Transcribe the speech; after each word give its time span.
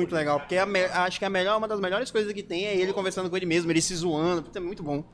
muito 0.00 0.14
legal, 0.14 0.38
porque 0.40 0.54
é 0.54 0.60
a 0.60 0.66
me- 0.66 0.84
acho 0.84 1.18
que 1.18 1.24
a 1.24 1.30
melhor, 1.30 1.56
uma 1.58 1.68
das 1.68 1.80
melhores 1.80 2.10
coisas 2.10 2.32
que 2.32 2.42
tem 2.42 2.66
é 2.66 2.76
ele 2.76 2.92
conversando 2.92 3.28
com 3.30 3.36
ele 3.36 3.46
mesmo, 3.46 3.70
ele 3.70 3.80
se 3.82 3.94
zoando, 3.94 4.50
é 4.54 4.60
muito 4.60 4.82
bom. 4.82 5.04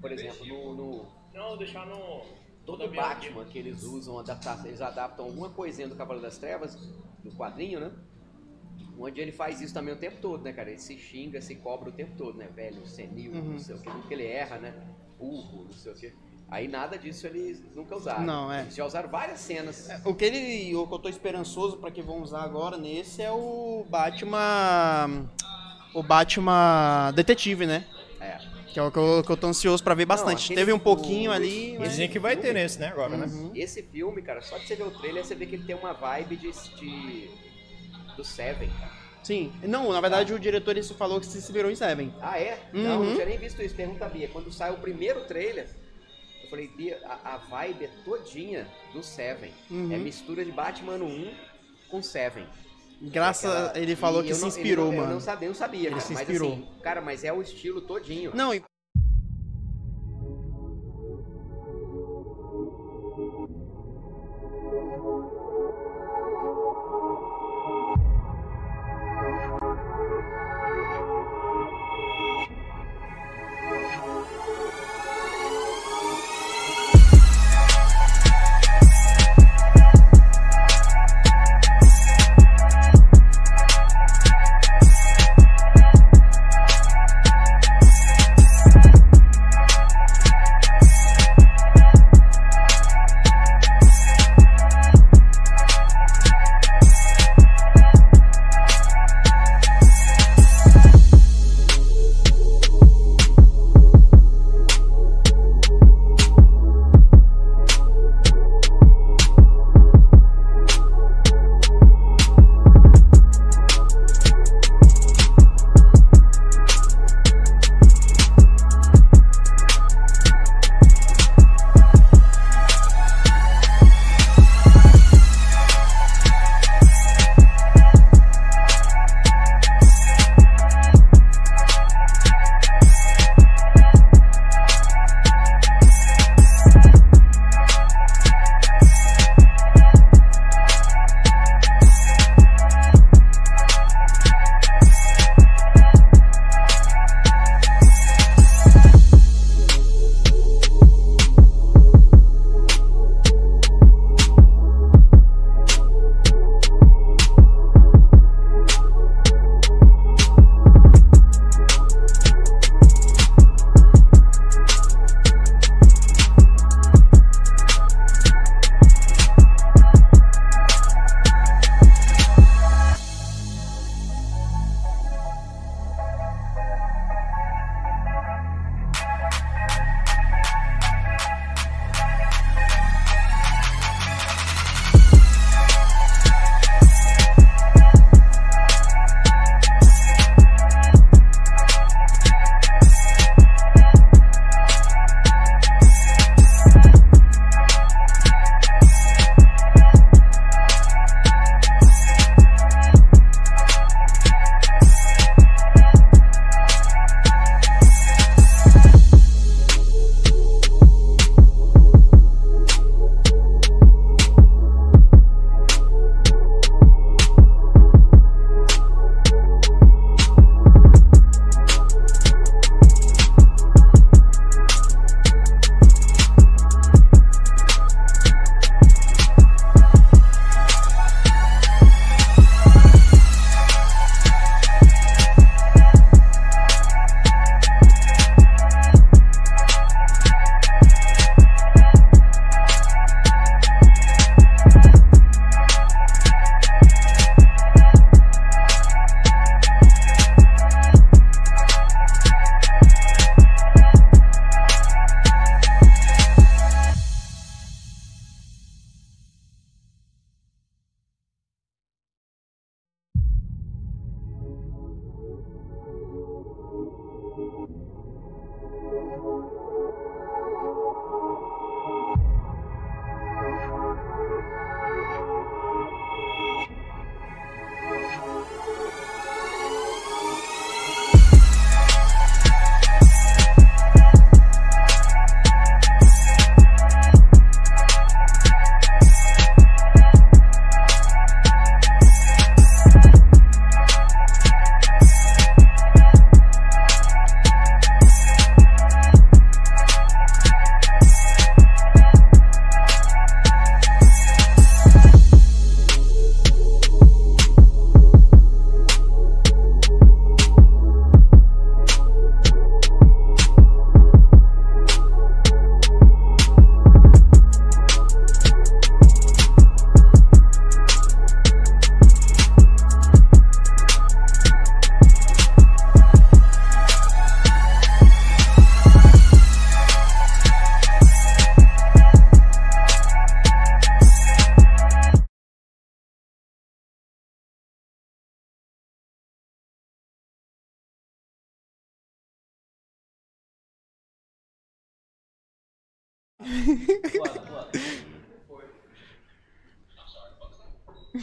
Por 0.00 0.12
exemplo, 0.12 0.46
no, 0.46 0.74
no 0.74 1.06
Não, 1.34 1.56
deixar 1.56 1.86
no. 1.86 2.22
todo 2.64 2.88
Batman 2.88 3.44
que 3.44 3.58
eles 3.58 3.82
usam, 3.82 4.18
adaptar, 4.18 4.64
eles 4.66 4.80
adaptam 4.80 5.26
alguma 5.26 5.50
coisinha 5.50 5.88
do 5.88 5.94
Cavaleiro 5.96 6.26
das 6.26 6.38
Trevas, 6.38 6.76
do 7.24 7.30
quadrinho, 7.32 7.80
né? 7.80 7.90
Onde 8.98 9.20
ele 9.20 9.32
faz 9.32 9.60
isso 9.60 9.74
também 9.74 9.92
o 9.92 9.98
tempo 9.98 10.16
todo, 10.22 10.42
né, 10.42 10.52
cara? 10.52 10.70
Ele 10.70 10.78
se 10.78 10.96
xinga, 10.98 11.40
se 11.40 11.54
cobra 11.56 11.90
o 11.90 11.92
tempo 11.92 12.16
todo, 12.16 12.38
né? 12.38 12.48
Velho, 12.54 12.86
senil, 12.86 13.32
Uhum. 13.32 13.52
não 13.52 13.58
sei 13.58 13.74
o 13.76 13.80
que, 13.80 13.90
porque 13.90 14.14
ele 14.14 14.26
erra, 14.26 14.58
né? 14.58 14.74
Burro, 15.18 15.64
não 15.64 15.72
sei 15.72 15.92
o 15.92 15.94
que. 15.94 16.12
Aí 16.48 16.68
nada 16.68 16.96
disso 16.96 17.26
eles 17.26 17.60
nunca 17.74 17.96
usaram. 17.96 18.22
Não, 18.22 18.52
é. 18.52 18.62
Eles 18.62 18.76
já 18.76 18.84
usaram 18.86 19.08
várias 19.08 19.40
cenas. 19.40 19.88
O 20.04 20.14
que 20.14 20.24
ele, 20.24 20.74
o 20.76 20.86
que 20.86 20.94
eu 20.94 20.98
tô 20.98 21.08
esperançoso 21.08 21.76
pra 21.78 21.90
que 21.90 22.00
vão 22.00 22.22
usar 22.22 22.42
agora 22.42 22.76
nesse 22.78 23.20
é 23.20 23.30
o 23.32 23.84
Batman, 23.90 25.28
o 25.94 26.02
Batman 26.02 27.12
detetive, 27.14 27.66
né? 27.66 27.84
É. 28.20 28.38
Que 28.72 28.78
é 28.78 28.82
o 28.82 28.92
que 28.92 28.98
eu, 28.98 29.22
que 29.24 29.30
eu 29.32 29.36
tô 29.36 29.46
ansioso 29.48 29.82
pra 29.82 29.94
ver 29.94 30.04
bastante. 30.06 30.44
aquele- 30.44 30.60
Teve 30.60 30.72
um 30.72 30.78
pouquinho 30.78 31.32
ali, 31.32 31.76
mas... 31.78 31.90
Dizem 31.90 32.08
que 32.08 32.18
vai 32.18 32.36
ter 32.36 32.52
nesse, 32.52 32.78
né, 32.78 32.88
agora, 32.88 33.16
né? 33.16 33.26
Uhum. 33.26 33.50
Esse 33.54 33.82
filme, 33.82 34.20
cara, 34.22 34.40
só 34.42 34.56
de 34.58 34.66
você 34.66 34.76
ver 34.76 34.84
o 34.84 34.90
trailer, 34.90 35.24
você 35.24 35.34
vê 35.34 35.46
que 35.46 35.54
ele 35.56 35.64
tem 35.64 35.74
uma 35.74 35.92
vibe 35.94 36.36
de. 36.36 36.52
de 36.78 37.30
do 38.16 38.24
Seven, 38.24 38.70
cara. 38.70 38.92
Sim. 39.22 39.52
Não, 39.62 39.92
na 39.92 40.00
verdade 40.00 40.32
o 40.32 40.38
diretor 40.38 40.70
ele 40.76 40.82
falou 40.84 41.18
que 41.20 41.26
se 41.26 41.36
inspirou 41.38 41.70
em 41.70 41.74
Seven. 41.74 42.14
Ah, 42.20 42.38
é? 42.38 42.58
Não, 42.72 43.00
Uhum. 43.00 43.04
não 43.06 43.14
tinha 43.14 43.26
nem 43.26 43.36
visto 43.36 43.60
isso. 43.60 43.74
Pergunta 43.74 44.06
a 44.06 44.08
Bia. 44.08 44.28
Quando 44.28 44.50
sai 44.52 44.70
o 44.70 44.76
primeiro 44.78 45.24
trailer, 45.24 45.68
eu 46.46 46.50
falei, 46.50 46.68
Bia, 46.68 47.00
a, 47.04 47.34
a 47.34 47.36
vibe 47.38 47.84
é 47.84 47.90
todinha 48.04 48.66
do 48.92 49.02
Seven. 49.02 49.52
Uhum. 49.70 49.92
É 49.92 49.96
mistura 49.98 50.44
de 50.44 50.52
Batman 50.52 50.96
1 50.96 51.34
com 51.90 52.02
Seven. 52.02 52.46
Graças, 53.02 53.50
Aquela- 53.50 53.78
ele 53.78 53.94
falou 53.94 54.24
e 54.24 54.28
que 54.28 54.34
se 54.34 54.46
inspirou, 54.46 54.86
não- 54.86 54.92
Eu 54.94 55.00
mano. 55.02 55.12
não 55.14 55.20
sabia, 55.20 55.46
eu 55.46 55.50
não 55.50 55.58
sabia, 55.58 55.80
Ele 55.80 55.88
cara. 55.90 56.00
se 56.00 56.12
Mas 56.14 56.22
inspirou. 56.22 56.52
assim, 56.52 56.68
cara, 56.82 57.00
mas 57.02 57.24
é 57.24 57.32
o 57.32 57.42
estilo 57.42 57.80
todinho. 57.82 58.30
Não, 58.34 58.54
e 58.54 58.62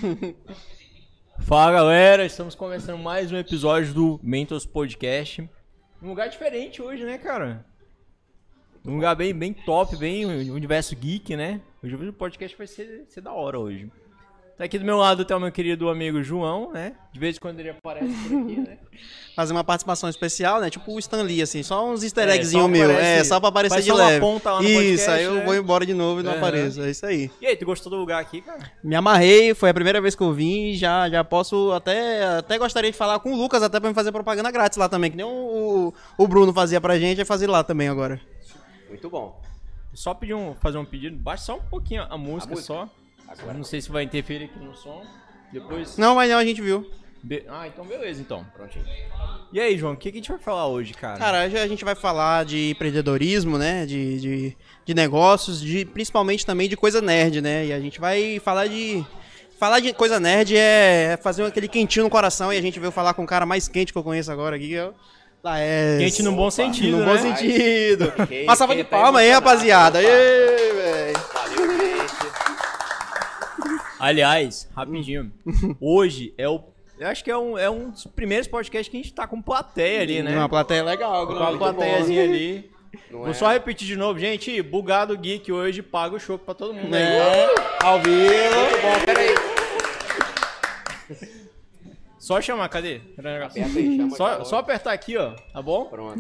Fala 1.40 1.72
galera, 1.72 2.26
estamos 2.26 2.56
começando 2.56 3.00
mais 3.00 3.32
um 3.32 3.38
episódio 3.38 3.94
do 3.94 4.20
Mentos 4.22 4.66
Podcast. 4.66 5.50
Um 6.02 6.10
lugar 6.10 6.28
diferente 6.28 6.82
hoje, 6.82 7.06
né, 7.06 7.18
cara? 7.18 7.66
Um 8.86 8.96
lugar 8.96 9.16
bem, 9.16 9.34
bem 9.34 9.54
top, 9.54 9.96
bem 9.96 10.26
universo 10.52 10.94
geek, 10.96 11.38
né? 11.38 11.62
Hoje 11.82 11.96
o 11.96 12.14
podcast 12.14 12.58
vai 12.58 12.68
ser, 12.68 13.06
ser 13.08 13.22
da 13.22 13.32
hora 13.32 13.58
hoje. 13.58 13.90
Tá 14.64 14.66
aqui 14.68 14.80
do 14.80 14.86
meu 14.86 14.96
lado 14.96 15.26
tem 15.26 15.36
o 15.36 15.40
meu 15.42 15.52
querido 15.52 15.90
amigo 15.90 16.24
João, 16.24 16.72
né? 16.72 16.94
De 17.12 17.20
vez 17.20 17.36
em 17.36 17.40
quando 17.42 17.60
ele 17.60 17.72
aparece 17.72 18.08
por 18.30 18.44
aqui, 18.44 18.56
né? 18.62 18.78
Fazer 19.36 19.52
uma 19.52 19.62
participação 19.64 20.08
especial, 20.10 20.62
né? 20.62 20.70
Tipo 20.70 20.94
o 20.94 21.00
Stan 21.00 21.22
Lee, 21.22 21.42
assim, 21.42 21.62
só 21.64 21.86
uns 21.86 22.02
easter 22.02 22.30
É, 22.30 22.36
eggzinho 22.36 22.62
só 22.64 22.68
meu. 22.70 22.86
aparece- 22.90 23.06
É, 23.20 23.24
só 23.26 23.40
pra 23.42 23.50
aparecer 23.50 23.74
faz 23.74 23.84
de 23.84 23.92
só 23.92 23.98
uma 23.98 24.08
leve. 24.08 24.20
ponta 24.22 24.54
lá 24.54 24.62
no 24.62 24.70
isso, 24.70 24.76
podcast, 24.80 25.10
aí 25.12 25.24
eu 25.26 25.34
né? 25.34 25.44
vou 25.44 25.54
embora 25.56 25.86
de 25.86 25.94
novo 25.94 26.22
e 26.22 26.24
não 26.24 26.32
Aham. 26.32 26.38
apareço. 26.40 26.82
É 26.82 26.90
isso 26.92 27.06
aí. 27.06 27.30
E 27.42 27.46
aí, 27.46 27.58
tu 27.58 27.66
gostou 27.66 27.90
do 27.92 27.98
lugar 27.98 28.22
aqui, 28.22 28.40
cara? 28.40 28.72
Me 28.82 28.96
amarrei, 28.96 29.54
foi 29.54 29.70
a 29.70 29.74
primeira 29.74 30.00
vez 30.00 30.16
que 30.16 30.24
eu 30.24 30.32
vim 30.32 30.68
e 30.70 30.78
já, 30.78 31.10
já 31.10 31.26
posso 31.26 31.74
até, 31.74 32.24
até 32.38 32.58
gostaria 32.58 32.90
de 32.90 32.96
falar 32.98 33.20
com 33.20 33.34
o 33.34 33.36
Lucas, 33.36 33.62
até 33.64 33.82
pra 33.82 33.90
me 33.90 33.96
fazer 33.96 34.14
propaganda 34.14 34.50
grátis 34.50 34.78
lá 34.78 34.88
também, 34.88 35.12
que 35.12 35.18
nem 35.18 35.26
o, 35.26 35.94
o, 36.18 36.24
o 36.24 36.26
Bruno 36.26 36.54
fazia 36.54 36.80
pra 36.80 36.98
gente, 36.98 37.18
vai 37.18 37.26
fazer 37.26 37.48
lá 37.48 37.66
também 37.66 37.90
agora. 37.90 38.18
Muito 38.88 39.10
bom. 39.10 39.42
Só 39.94 40.14
pedir 40.14 40.36
um, 40.36 40.56
fazer 40.56 40.78
um 40.78 40.86
pedido, 40.86 41.18
baixa 41.18 41.44
só 41.44 41.58
um 41.58 41.62
pouquinho 41.64 42.04
a 42.10 42.18
música, 42.18 42.54
música? 42.56 42.74
só. 42.74 42.90
Agora. 43.40 43.54
Não 43.58 43.64
sei 43.64 43.82
se 43.82 43.92
vai 43.92 44.04
interferir 44.04 44.46
aqui 44.46 44.60
no 44.60 44.76
som. 44.76 45.04
Depois. 45.52 45.98
Não, 45.98 46.16
mas 46.16 46.30
não, 46.30 46.38
a 46.38 46.46
gente 46.46 46.62
viu. 46.62 46.90
Be- 47.22 47.46
Ah, 47.48 47.68
então 47.68 47.86
beleza, 47.86 48.20
então. 48.22 48.46
Prontinho. 48.56 48.84
E 49.54 49.60
aí, 49.60 49.78
João, 49.78 49.94
o 49.94 49.98
que, 49.98 50.12
que 50.12 50.18
a 50.18 50.22
gente 50.22 50.30
vai 50.32 50.40
falar 50.40 50.68
hoje, 50.68 50.94
cara? 50.94 51.18
Cara, 51.20 51.46
hoje 51.46 51.58
a 51.58 51.68
gente 51.68 51.86
vai 51.86 51.96
falar 51.96 52.44
de 52.44 52.72
empreendedorismo, 52.72 53.58
né? 53.58 53.86
De, 53.86 54.20
de, 54.20 54.58
de 54.84 54.94
negócios, 54.94 55.62
de, 55.62 55.86
principalmente 55.86 56.46
também 56.46 56.68
de 56.68 56.76
coisa 56.76 57.02
nerd, 57.02 57.40
né? 57.40 57.68
E 57.68 57.74
a 57.74 57.80
gente 57.80 58.00
vai 58.00 58.40
falar 58.44 58.68
de. 58.68 59.06
Falar 59.60 59.80
de 59.80 59.94
coisa 59.94 60.20
nerd 60.20 60.58
é 60.58 61.18
fazer 61.24 61.46
aquele 61.46 61.70
quentinho 61.70 62.04
no 62.04 62.10
coração 62.10 62.52
e 62.52 62.58
a 62.58 62.62
gente 62.62 62.80
veio 62.80 62.92
falar 62.92 63.14
com 63.14 63.24
o 63.24 63.28
cara 63.28 63.46
mais 63.46 63.68
quente 63.70 63.94
que 63.94 63.98
eu 63.98 64.04
conheço 64.04 64.30
agora 64.32 64.58
aqui, 64.58 64.70
que 64.70 64.76
é. 64.76 65.98
Quente 66.00 66.22
no 66.24 66.32
bom 66.34 66.44
Opa, 66.44 66.52
sentido, 66.52 66.98
No 66.98 67.06
né? 67.06 67.14
bom 67.14 67.18
sentido. 67.18 68.12
Quem- 68.28 68.44
Uma 68.44 68.56
salva 68.58 68.74
quem 68.76 68.84
de 68.84 68.90
palma 68.90 69.20
aí, 69.20 69.30
rapaziada. 69.32 70.00
Aê, 70.00 70.06
velho. 70.74 71.20
Valeu. 71.34 72.03
Aliás, 74.04 74.68
rapidinho. 74.76 75.32
Hoje 75.80 76.34
é 76.38 76.46
o. 76.46 76.62
Eu 77.00 77.08
acho 77.08 77.24
que 77.24 77.32
é 77.32 77.38
um, 77.38 77.58
é 77.58 77.70
um 77.70 77.90
dos 77.90 78.06
primeiros 78.06 78.50
podcasts 78.50 78.90
que 78.90 78.98
a 78.98 79.02
gente 79.02 79.14
tá 79.14 79.26
com 79.26 79.42
plateia 79.42 80.02
ali, 80.02 80.22
né? 80.22 80.38
Uma 80.38 80.50
plateia 80.50 80.84
legal, 80.84 81.26
Com 81.26 81.28
Bruno, 81.28 81.42
a 81.42 81.50
muito 81.52 81.60
plateiazinha 81.60 82.22
ali. 82.22 82.70
Não 83.10 83.20
Vou 83.20 83.30
é? 83.30 83.34
só 83.34 83.50
repetir 83.50 83.88
de 83.88 83.96
novo, 83.96 84.20
gente. 84.20 84.62
Bugado 84.62 85.18
Geek 85.18 85.50
hoje 85.50 85.82
paga 85.82 86.18
o 86.18 86.20
show 86.20 86.38
pra 86.38 86.54
todo 86.54 86.74
mundo. 86.74 86.94
É, 86.94 87.48
ao 87.82 88.02
vivo. 88.02 88.20
Muito 88.20 88.82
bom, 88.82 89.06
peraí. 89.06 89.36
Só 92.20 92.42
chamar, 92.42 92.68
cadê? 92.68 93.00
Aperta 93.18 93.52
aí, 93.58 93.98
chama 93.98 94.16
Só, 94.18 94.44
só 94.44 94.58
apertar 94.58 94.92
aqui, 94.92 95.16
ó. 95.16 95.32
Tá 95.54 95.62
bom? 95.62 95.86
Pronto. 95.86 96.20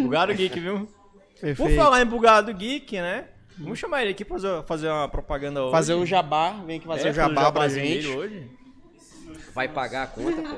Bugado 0.00 0.32
Geek, 0.32 0.60
viu? 0.60 0.86
Por 0.86 1.40
Perfeito. 1.40 1.74
falar 1.74 2.02
em 2.02 2.06
Bugado 2.06 2.54
Geek, 2.54 3.00
né? 3.00 3.24
Vamos 3.58 3.78
chamar 3.78 4.02
ele 4.02 4.10
aqui 4.10 4.24
pra 4.24 4.34
fazer, 4.36 4.62
fazer 4.64 4.88
uma 4.88 5.08
propaganda 5.08 5.62
hoje. 5.62 5.72
Fazer 5.72 5.94
o 5.94 6.04
jabá, 6.06 6.52
vem 6.66 6.76
aqui 6.78 6.86
fazer 6.86 7.08
É, 7.08 7.10
o 7.10 7.14
jabá 7.14 7.34
pra 7.34 7.44
jabazinho 7.68 8.02
gente. 8.02 8.08
hoje. 8.16 8.50
Vai 9.54 9.68
pagar 9.68 10.02
a 10.02 10.06
conta, 10.06 10.42
pô? 10.42 10.56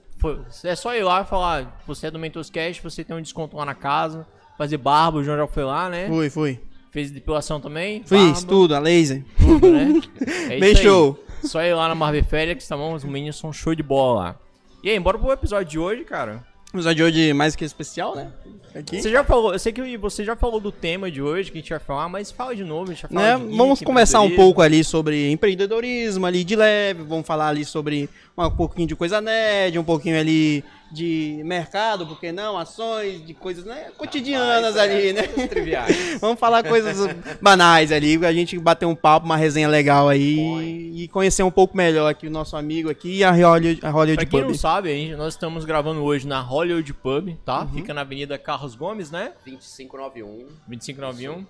É 0.64 0.74
só 0.74 0.96
ir 0.96 1.04
lá 1.04 1.22
e 1.22 1.26
falar, 1.26 1.82
você 1.86 2.08
é 2.08 2.12
do 2.12 2.18
Mentos 2.18 2.50
Cash, 2.50 2.80
você 2.80 3.04
tem 3.04 3.14
um 3.14 3.22
desconto 3.22 3.58
lá 3.58 3.66
na 3.66 3.76
casa. 3.76 4.26
Fazer 4.58 4.78
barba, 4.78 5.18
o 5.18 5.24
João 5.24 5.38
já 5.38 5.48
foi 5.48 5.66
lá, 5.66 5.90
né? 5.90 6.08
Fui, 6.08 6.30
fui. 6.30 6.60
Fez 6.92 7.12
depilação 7.12 7.60
também? 7.60 8.04
Fiz 8.06 8.32
barba, 8.32 8.48
tudo, 8.48 8.74
a 8.74 8.80
laser. 8.80 9.22
tudo, 9.38 9.70
né? 9.70 10.02
É 10.50 10.60
Bem 10.60 10.74
show. 10.78 11.22
Só 11.44 11.62
ir 11.62 11.74
lá 11.74 11.90
na 11.90 11.94
Marvel 11.94 12.24
Félix, 12.24 12.66
tá 12.70 12.78
bom? 12.78 12.94
Os 12.94 13.04
meninos 13.04 13.36
são 13.38 13.52
show 13.52 13.76
de 13.76 13.84
bola 13.84 14.20
lá. 14.20 14.36
E 14.82 14.90
aí, 14.90 14.98
bora 14.98 15.20
pro 15.20 15.30
episódio 15.34 15.70
de 15.70 15.78
hoje, 15.78 16.06
cara. 16.06 16.42
Episódio 16.76 16.96
de 16.96 17.04
hoje 17.04 17.34
mais 17.34 17.56
que 17.56 17.64
especial, 17.64 18.16
né? 18.16 18.28
Aqui. 18.76 19.02
Você 19.02 19.10
já 19.10 19.24
falou, 19.24 19.54
eu 19.54 19.60
sei 19.60 19.72
que 19.72 19.98
você 19.98 20.26
já 20.26 20.36
falou 20.36 20.60
do 20.60 20.70
tema 20.70 21.10
de 21.10 21.22
hoje 21.22 21.50
que 21.50 21.58
a 21.58 21.62
gente 21.62 21.70
vai 21.70 21.80
falar, 21.80 22.10
mas 22.10 22.30
fala 22.30 22.54
de 22.54 22.66
novo, 22.66 22.92
a 22.92 22.94
gente 22.94 23.04
vai 23.04 23.12
falar 23.12 23.22
Né? 23.22 23.38
de 23.38 23.46
geek, 23.46 23.58
Vamos 23.58 23.80
conversar 23.80 24.20
um 24.20 24.36
pouco 24.36 24.62
ali 24.62 24.84
sobre 24.84 25.32
empreendedorismo 25.32 26.26
ali 26.26 26.44
de 26.44 26.58
leve, 26.58 27.02
vamos 27.04 27.26
falar 27.26 27.48
ali 27.48 27.64
sobre 27.64 28.10
um 28.38 28.52
pouquinho 28.52 28.90
de 28.90 28.96
coisa 28.96 29.22
nerd, 29.22 29.80
um 29.80 29.84
pouquinho 29.86 30.20
ali 30.20 30.62
de 30.92 31.42
mercado, 31.44 32.06
porque 32.06 32.32
não, 32.32 32.58
ações, 32.58 33.26
de 33.26 33.34
coisas 33.34 33.66
né, 33.66 33.92
cotidianas 33.98 34.76
Mas, 34.76 34.78
ali, 34.78 35.10
é, 35.10 35.14
né? 35.14 35.24
triviais. 35.48 36.18
Vamos 36.22 36.40
falar 36.40 36.64
coisas 36.64 36.98
banais 37.42 37.92
ali, 37.92 38.24
a 38.26 38.32
gente 38.32 38.58
bater 38.60 38.86
um 38.86 38.96
papo, 38.96 39.26
uma 39.26 39.38
resenha 39.38 39.68
legal 39.68 40.08
aí 40.08 40.92
e 40.96 41.08
conhecer 41.08 41.44
um 41.44 41.52
pouco 41.52 41.76
melhor 41.76 42.10
aqui 42.10 42.28
o 42.28 42.32
nosso 42.32 42.56
amigo 42.56 42.90
aqui 42.90 43.18
e 43.18 43.24
a 43.24 43.32
Hollywood, 43.32 43.86
a 43.86 43.90
Hollywood 43.90 44.16
Pra 44.16 44.26
quem 44.26 44.40
Pub. 44.42 44.50
não 44.50 44.58
sabe, 44.58 44.92
hein, 44.92 45.16
nós 45.16 45.34
estamos 45.34 45.66
gravando 45.66 46.04
hoje 46.04 46.28
na 46.28 46.40
Hollywood 46.40 46.94
Pub, 46.94 47.36
tá? 47.44 47.62
Uhum. 47.62 47.74
Fica 47.74 47.94
na 47.94 48.02
Avenida 48.02 48.38
Carlos 48.38 48.76
Gomes, 48.76 49.12
né? 49.12 49.34
2591. 49.46 50.48
2591. 50.68 51.46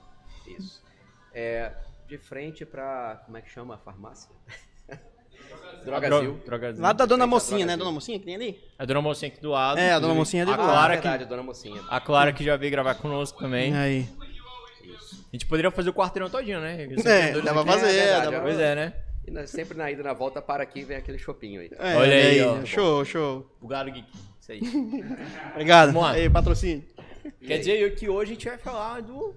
Isso. 0.57 0.81
É, 1.33 1.71
de 2.07 2.17
frente 2.17 2.65
pra. 2.65 3.21
Como 3.25 3.37
é 3.37 3.41
que 3.41 3.49
chama 3.49 3.75
a 3.75 3.77
farmácia? 3.77 4.29
Drogazil. 5.83 6.39
Drogazil. 6.45 6.81
Lá 6.81 6.93
da 6.93 7.05
Dona 7.05 7.27
Mocinha, 7.27 7.65
né? 7.65 7.77
Dona 7.77 7.91
Mocinha 7.91 8.19
que 8.19 8.25
tem 8.25 8.35
ali? 8.35 8.59
A 8.77 8.85
dona 8.85 9.01
mocinha 9.01 9.31
aqui 9.31 9.41
do 9.41 9.51
lado. 9.51 9.77
É, 9.79 9.91
a 9.93 9.99
Dona. 9.99 10.13
Mocinha 10.13 10.43
ali 10.43 10.51
a 10.51 10.55
do 10.55 10.61
lado. 10.61 10.71
Clara, 10.71 10.93
verdade, 10.93 11.23
que, 11.23 11.29
Dona 11.29 11.43
Mocinha. 11.43 11.81
a 11.89 11.99
Clara 11.99 12.33
que 12.33 12.43
já 12.43 12.55
veio 12.57 12.71
gravar 12.71 12.95
conosco 12.95 13.39
também. 13.39 13.75
Aí. 13.75 14.07
A 14.83 15.35
gente 15.35 15.45
poderia 15.47 15.69
fazer 15.71 15.89
o 15.89 15.93
quarteirão 15.93 16.29
todinho, 16.29 16.61
né? 16.61 16.87
Os 16.97 17.05
É, 17.05 17.29
empreendedores 17.29 17.45
dá 17.45 17.53
pra 17.53 17.65
fazer, 17.65 17.87
é 17.87 17.91
verdade, 18.03 18.23
dá 18.23 18.29
pra 18.31 18.37
é 18.37 18.41
Pois 18.41 18.59
é, 18.59 18.75
né? 18.75 18.93
E 19.27 19.31
na- 19.31 19.47
sempre 19.47 19.77
na 19.77 19.91
ida 19.91 20.01
na 20.03 20.13
volta 20.13 20.41
para 20.41 20.63
aqui 20.63 20.79
e 20.79 20.83
vem 20.83 20.97
aquele 20.97 21.17
chopinho 21.17 21.59
aí. 21.61 21.69
É, 21.77 21.95
Olha 21.95 22.15
aí, 22.15 22.41
ó. 22.41 22.63
Show, 22.65 23.03
show. 23.03 23.45
Bugado 23.59 23.91
Geek. 23.91 24.07
Isso 24.39 24.51
aí. 24.51 24.61
Obrigado. 25.51 25.87
Vamos 25.87 26.03
lá. 26.03 26.11
Aí, 26.11 26.29
patrocínio. 26.29 26.83
Quer 27.45 27.57
dizer 27.57 27.95
que 27.95 28.07
hoje 28.07 28.31
a 28.31 28.33
gente 28.35 28.47
vai 28.47 28.57
falar 28.57 29.01
do 29.01 29.35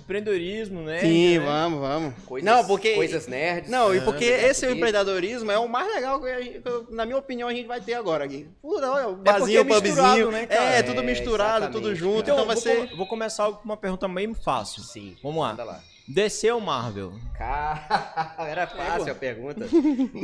empreendedorismo, 0.00 0.82
né? 0.82 1.00
Sim, 1.00 1.38
né? 1.38 1.44
vamos, 1.44 1.80
vamos. 1.80 2.14
Coisas, 2.24 2.44
não, 2.50 2.66
porque 2.66 2.94
Coisas 2.94 3.26
nerds. 3.26 3.70
Não, 3.70 3.94
e 3.94 3.98
Ah, 3.98 4.02
porque 4.02 4.28
coisas 4.30 4.50
esse 4.50 4.66
é 4.66 4.70
empreendedorismo 4.72 5.50
é 5.50 5.58
o 5.58 5.68
mais 5.68 5.92
legal 5.94 6.20
que, 6.20 6.42
gente- 6.42 6.62
na 6.90 7.04
minha 7.04 7.18
opinião, 7.18 7.48
a 7.48 7.52
gente 7.54 7.66
vai 7.66 7.80
ter 7.80 7.94
agora 7.94 8.24
aqui. 8.24 8.48
Pura, 8.62 8.90
olha, 8.90 9.08
o 9.08 9.16
barzinho, 9.16 9.58
é 9.58 9.62
o 9.62 9.64
misturado, 9.64 9.94
pubzinho. 10.08 10.30
né, 10.30 10.46
cara? 10.46 10.62
é, 10.64 10.82
tudo 10.82 11.00
É, 11.00 11.04
misturado, 11.04 11.70
tudo 11.72 11.94
junto, 11.94 12.24
cara. 12.24 12.32
então, 12.34 12.46
vai 12.46 12.56
vou, 12.56 12.62
ser... 12.62 12.96
vou 12.96 13.06
começar 13.06 13.50
com 13.52 13.64
uma 13.64 13.76
pergunta 13.76 14.08
bem 14.08 14.34
fácil. 14.34 14.82
Sim. 14.82 15.16
Vamos 15.22 15.40
lá. 15.42 15.52
Lá. 15.64 15.80
DC 16.06 16.50
ou 16.52 16.60
Marvel? 16.60 17.12
Cara, 17.36 18.34
era 18.48 18.66
fácil 18.66 19.12
a 19.12 19.14
pergunta. 19.14 19.66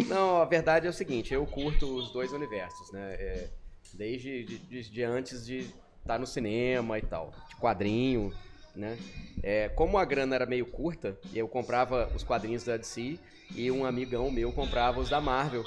Não, 0.09 0.41
a 0.41 0.45
verdade 0.47 0.87
é 0.87 0.91
o 0.91 0.95
seguinte, 0.95 1.35
eu 1.35 1.45
curto 1.47 1.87
os 1.97 2.11
dois 2.11 2.33
universos, 2.33 2.91
né? 2.91 3.15
É, 3.19 3.49
desde 3.93 4.45
de, 4.45 4.59
de- 4.59 4.91
de 4.91 5.03
antes 5.03 5.45
de 5.45 5.67
estar 6.01 6.19
no 6.19 6.27
cinema 6.27 6.99
e 6.99 7.03
tal, 7.03 7.33
de 7.51 7.57
quadrinho, 7.57 8.33
né? 8.75 8.99
É, 9.43 9.69
como 9.69 9.99
a 9.99 10.05
grana 10.05 10.35
era 10.35 10.47
meio 10.47 10.67
curta, 10.67 11.19
eu 11.33 11.47
comprava 11.47 12.11
os 12.15 12.23
quadrinhos 12.23 12.65
da 12.65 12.77
DC 12.77 13.19
e 13.55 13.71
um 13.71 13.85
amigão 13.85 14.31
meu 14.31 14.53
comprava 14.53 15.01
os 15.01 15.09
da 15.09 15.21
Marvel. 15.21 15.65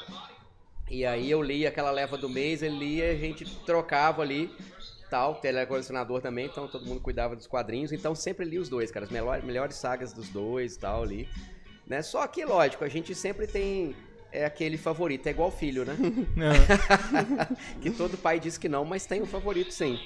E 0.90 1.06
aí 1.06 1.30
eu 1.30 1.42
lia 1.42 1.70
aquela 1.70 1.92
leva 1.92 2.18
do 2.18 2.30
mês, 2.30 2.62
ele 2.62 2.78
lia, 2.78 3.12
a 3.12 3.16
gente 3.16 3.46
trocava 3.66 4.22
ali, 4.22 4.50
tal, 5.10 5.40
ele 5.44 5.58
era 5.58 5.68
colecionador 5.68 6.22
também, 6.22 6.46
então 6.46 6.68
todo 6.68 6.86
mundo 6.86 7.02
cuidava 7.02 7.36
dos 7.36 7.48
quadrinhos, 7.48 7.92
então 7.92 8.16
sempre 8.16 8.46
li 8.46 8.58
os 8.58 8.70
dois, 8.70 8.90
cara, 8.90 9.06
as 9.06 9.44
melhores, 9.44 9.76
sagas 9.76 10.14
dos 10.14 10.30
dois 10.30 10.76
e 10.76 10.80
tal 10.80 11.04
ali. 11.04 11.30
Né? 11.86 12.02
Só 12.02 12.26
que, 12.28 12.44
lógico, 12.44 12.84
a 12.84 12.90
gente 12.90 13.14
sempre 13.16 13.48
tem 13.48 13.96
é, 14.32 14.46
aquele 14.46 14.78
favorito, 14.78 15.28
é 15.28 15.32
igual 15.32 15.52
filho, 15.52 15.86
né? 15.86 15.96
que 17.82 17.92
todo 17.92 18.18
pai 18.18 18.40
diz 18.40 18.58
que 18.58 18.68
não, 18.70 18.84
mas 18.86 19.06
tem 19.06 19.22
um 19.22 19.26
favorito 19.26 19.72
sim. 19.72 20.00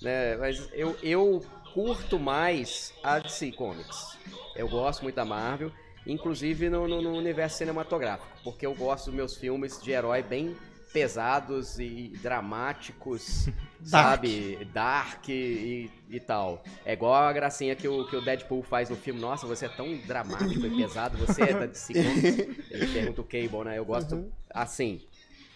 Né? 0.00 0.36
Mas 0.36 0.68
eu, 0.72 0.96
eu 1.02 1.42
curto 1.72 2.18
mais 2.18 2.92
a 3.02 3.18
DC 3.18 3.52
Comics. 3.52 4.16
Eu 4.54 4.68
gosto 4.68 5.02
muito 5.02 5.14
da 5.14 5.24
Marvel, 5.24 5.72
inclusive 6.06 6.68
no, 6.68 6.86
no- 6.86 7.00
no 7.02 7.12
universo 7.16 7.58
cinematográfico, 7.58 8.28
porque 8.44 8.66
eu 8.66 8.74
gosto 8.74 9.06
dos 9.06 9.14
meus 9.14 9.36
filmes 9.36 9.80
de 9.80 9.90
herói 9.90 10.22
bem 10.22 10.56
pesados 10.92 11.78
e 11.78 12.12
dramáticos, 12.22 13.48
sabe? 13.82 14.62
Dark 14.74 15.26
e, 15.28 15.90
e 16.10 16.20
tal. 16.20 16.62
É 16.84 16.92
igual 16.92 17.14
a 17.14 17.32
gracinha 17.32 17.74
que 17.74 17.88
o, 17.88 18.06
que 18.06 18.14
o 18.16 18.20
Deadpool 18.20 18.62
faz 18.62 18.90
no 18.90 18.96
filme. 18.96 19.18
Nossa, 19.18 19.46
você 19.46 19.64
é 19.64 19.68
tão 19.70 19.96
dramático 20.06 20.66
e 20.66 20.76
pesado, 20.76 21.16
você 21.16 21.42
é 21.44 21.52
da 21.54 21.64
DC 21.66 21.94
Comics. 21.94 22.38
Ele 22.70 22.86
pergunta 22.92 23.20
o 23.22 23.24
Cable, 23.24 23.64
né? 23.64 23.78
Eu 23.78 23.84
gosto 23.86 24.30
assim. 24.52 25.00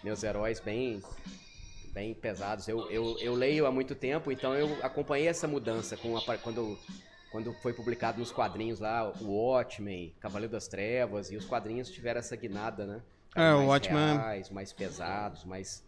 Meus 0.03 0.23
heróis 0.23 0.59
bem 0.59 1.01
bem 1.97 2.13
pesados. 2.13 2.67
Eu, 2.67 2.91
eu, 2.91 3.17
eu 3.19 3.33
leio 3.33 3.65
há 3.65 3.71
muito 3.71 3.95
tempo, 3.95 4.31
então 4.31 4.53
eu 4.53 4.77
acompanhei 4.83 5.27
essa 5.27 5.47
mudança 5.47 5.97
com 5.97 6.15
a, 6.15 6.37
quando, 6.37 6.77
quando 7.31 7.51
foi 7.53 7.73
publicado 7.73 8.19
nos 8.19 8.31
quadrinhos 8.31 8.79
lá, 8.79 9.11
o 9.19 9.31
Watchmen, 9.31 10.13
Cavaleiro 10.19 10.51
das 10.51 10.67
Trevas, 10.67 11.31
e 11.31 11.35
os 11.35 11.45
quadrinhos 11.45 11.89
tiveram 11.89 12.19
essa 12.19 12.35
guinada, 12.35 12.85
né? 12.85 13.01
É, 13.35 13.51
o 13.51 13.57
mais 13.57 13.67
Watchmen- 13.69 14.13
reais, 14.13 14.49
mais 14.51 14.71
pesados, 14.71 15.43
mais... 15.43 15.83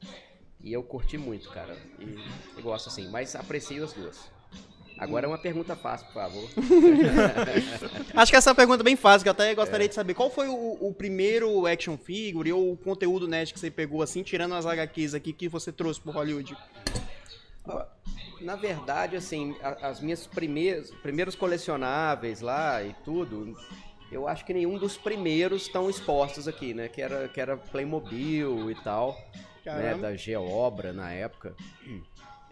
E 0.62 0.74
eu 0.74 0.82
curti 0.82 1.16
muito, 1.16 1.48
cara. 1.52 1.78
E 2.00 2.18
eu 2.58 2.64
gosto 2.64 2.88
assim, 2.90 3.08
mas 3.10 3.36
aprecio 3.36 3.84
as 3.84 3.94
duas. 3.94 4.32
Agora 5.00 5.26
é 5.26 5.30
uma 5.30 5.38
pergunta 5.38 5.76
fácil, 5.78 6.06
por 6.08 6.16
favor. 6.16 6.50
Acho 8.14 8.32
que 8.32 8.36
essa 8.36 8.50
é 8.50 8.52
uma 8.52 8.56
pergunta 8.56 8.84
bem 8.84 8.98
fácil, 8.98 9.24
que 9.24 9.30
eu 9.30 9.32
até 9.32 9.56
gostaria 9.56 9.88
de 9.88 9.96
saber. 9.96 10.14
Qual 10.14 10.30
foi 10.30 10.50
o, 10.50 10.78
o 10.82 10.94
primeiro 10.94 11.66
action 11.66 11.98
figure 11.98 12.52
ou 12.52 12.74
o 12.74 12.78
conteúdo 12.78 13.26
nerd 13.26 13.54
que 13.54 13.60
você 13.60 13.72
pegou, 13.72 14.02
assim, 14.02 14.24
tirando 14.24 14.56
as 14.56 14.66
HQs 14.66 15.14
aqui, 15.14 15.32
que 15.32 15.48
você 15.48 15.72
trouxe 15.72 16.02
pro 16.02 16.12
Hollywood? 16.12 16.56
Na 18.42 18.58
verdade, 18.58 19.16
assim, 19.16 19.56
as 19.82 20.02
minhas 20.02 20.28
primeiras, 20.28 20.92
primeiros 20.92 21.36
colecionáveis 21.36 22.42
lá 22.42 22.84
e 22.84 22.94
tudo, 23.06 23.56
eu 24.12 24.28
acho 24.28 24.44
que 24.46 24.54
nenhum 24.54 24.78
dos 24.78 24.98
primeiros 24.98 25.64
estão 25.64 25.90
expostos 25.90 26.48
aqui, 26.48 26.74
né? 26.74 26.90
Que 26.90 27.02
era, 27.02 27.28
que 27.30 27.40
era 27.40 27.56
Playmobil 27.56 28.70
e 28.70 28.76
tal, 28.76 29.12
né? 29.34 29.42
Caramba. 29.64 30.10
Da 30.10 30.16
Geobra 30.16 30.92
na 30.92 31.12
época. 31.12 31.56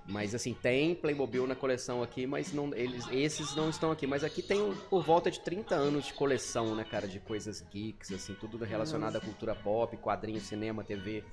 Mas 0.07 0.33
assim, 0.33 0.53
tem 0.53 0.95
Playmobil 0.95 1.45
na 1.45 1.55
coleção 1.55 2.01
aqui, 2.01 2.25
mas 2.25 2.53
não, 2.53 2.73
eles, 2.73 3.05
esses 3.11 3.53
não 3.55 3.69
estão 3.69 3.91
aqui. 3.91 4.07
Mas 4.07 4.23
aqui 4.23 4.41
tem 4.41 4.73
por 4.89 5.03
volta 5.03 5.29
de 5.29 5.41
30 5.41 5.75
anos 5.75 6.05
de 6.05 6.13
coleção, 6.13 6.73
né, 6.73 6.85
cara? 6.85 7.07
De 7.07 7.19
coisas 7.19 7.61
geeks, 7.69 8.13
assim, 8.13 8.33
tudo 8.33 8.57
relacionado 8.63 9.17
à 9.17 9.19
cultura 9.19 9.53
pop, 9.53 9.97
quadrinho, 9.97 10.39
cinema, 10.39 10.81
TV. 10.81 11.25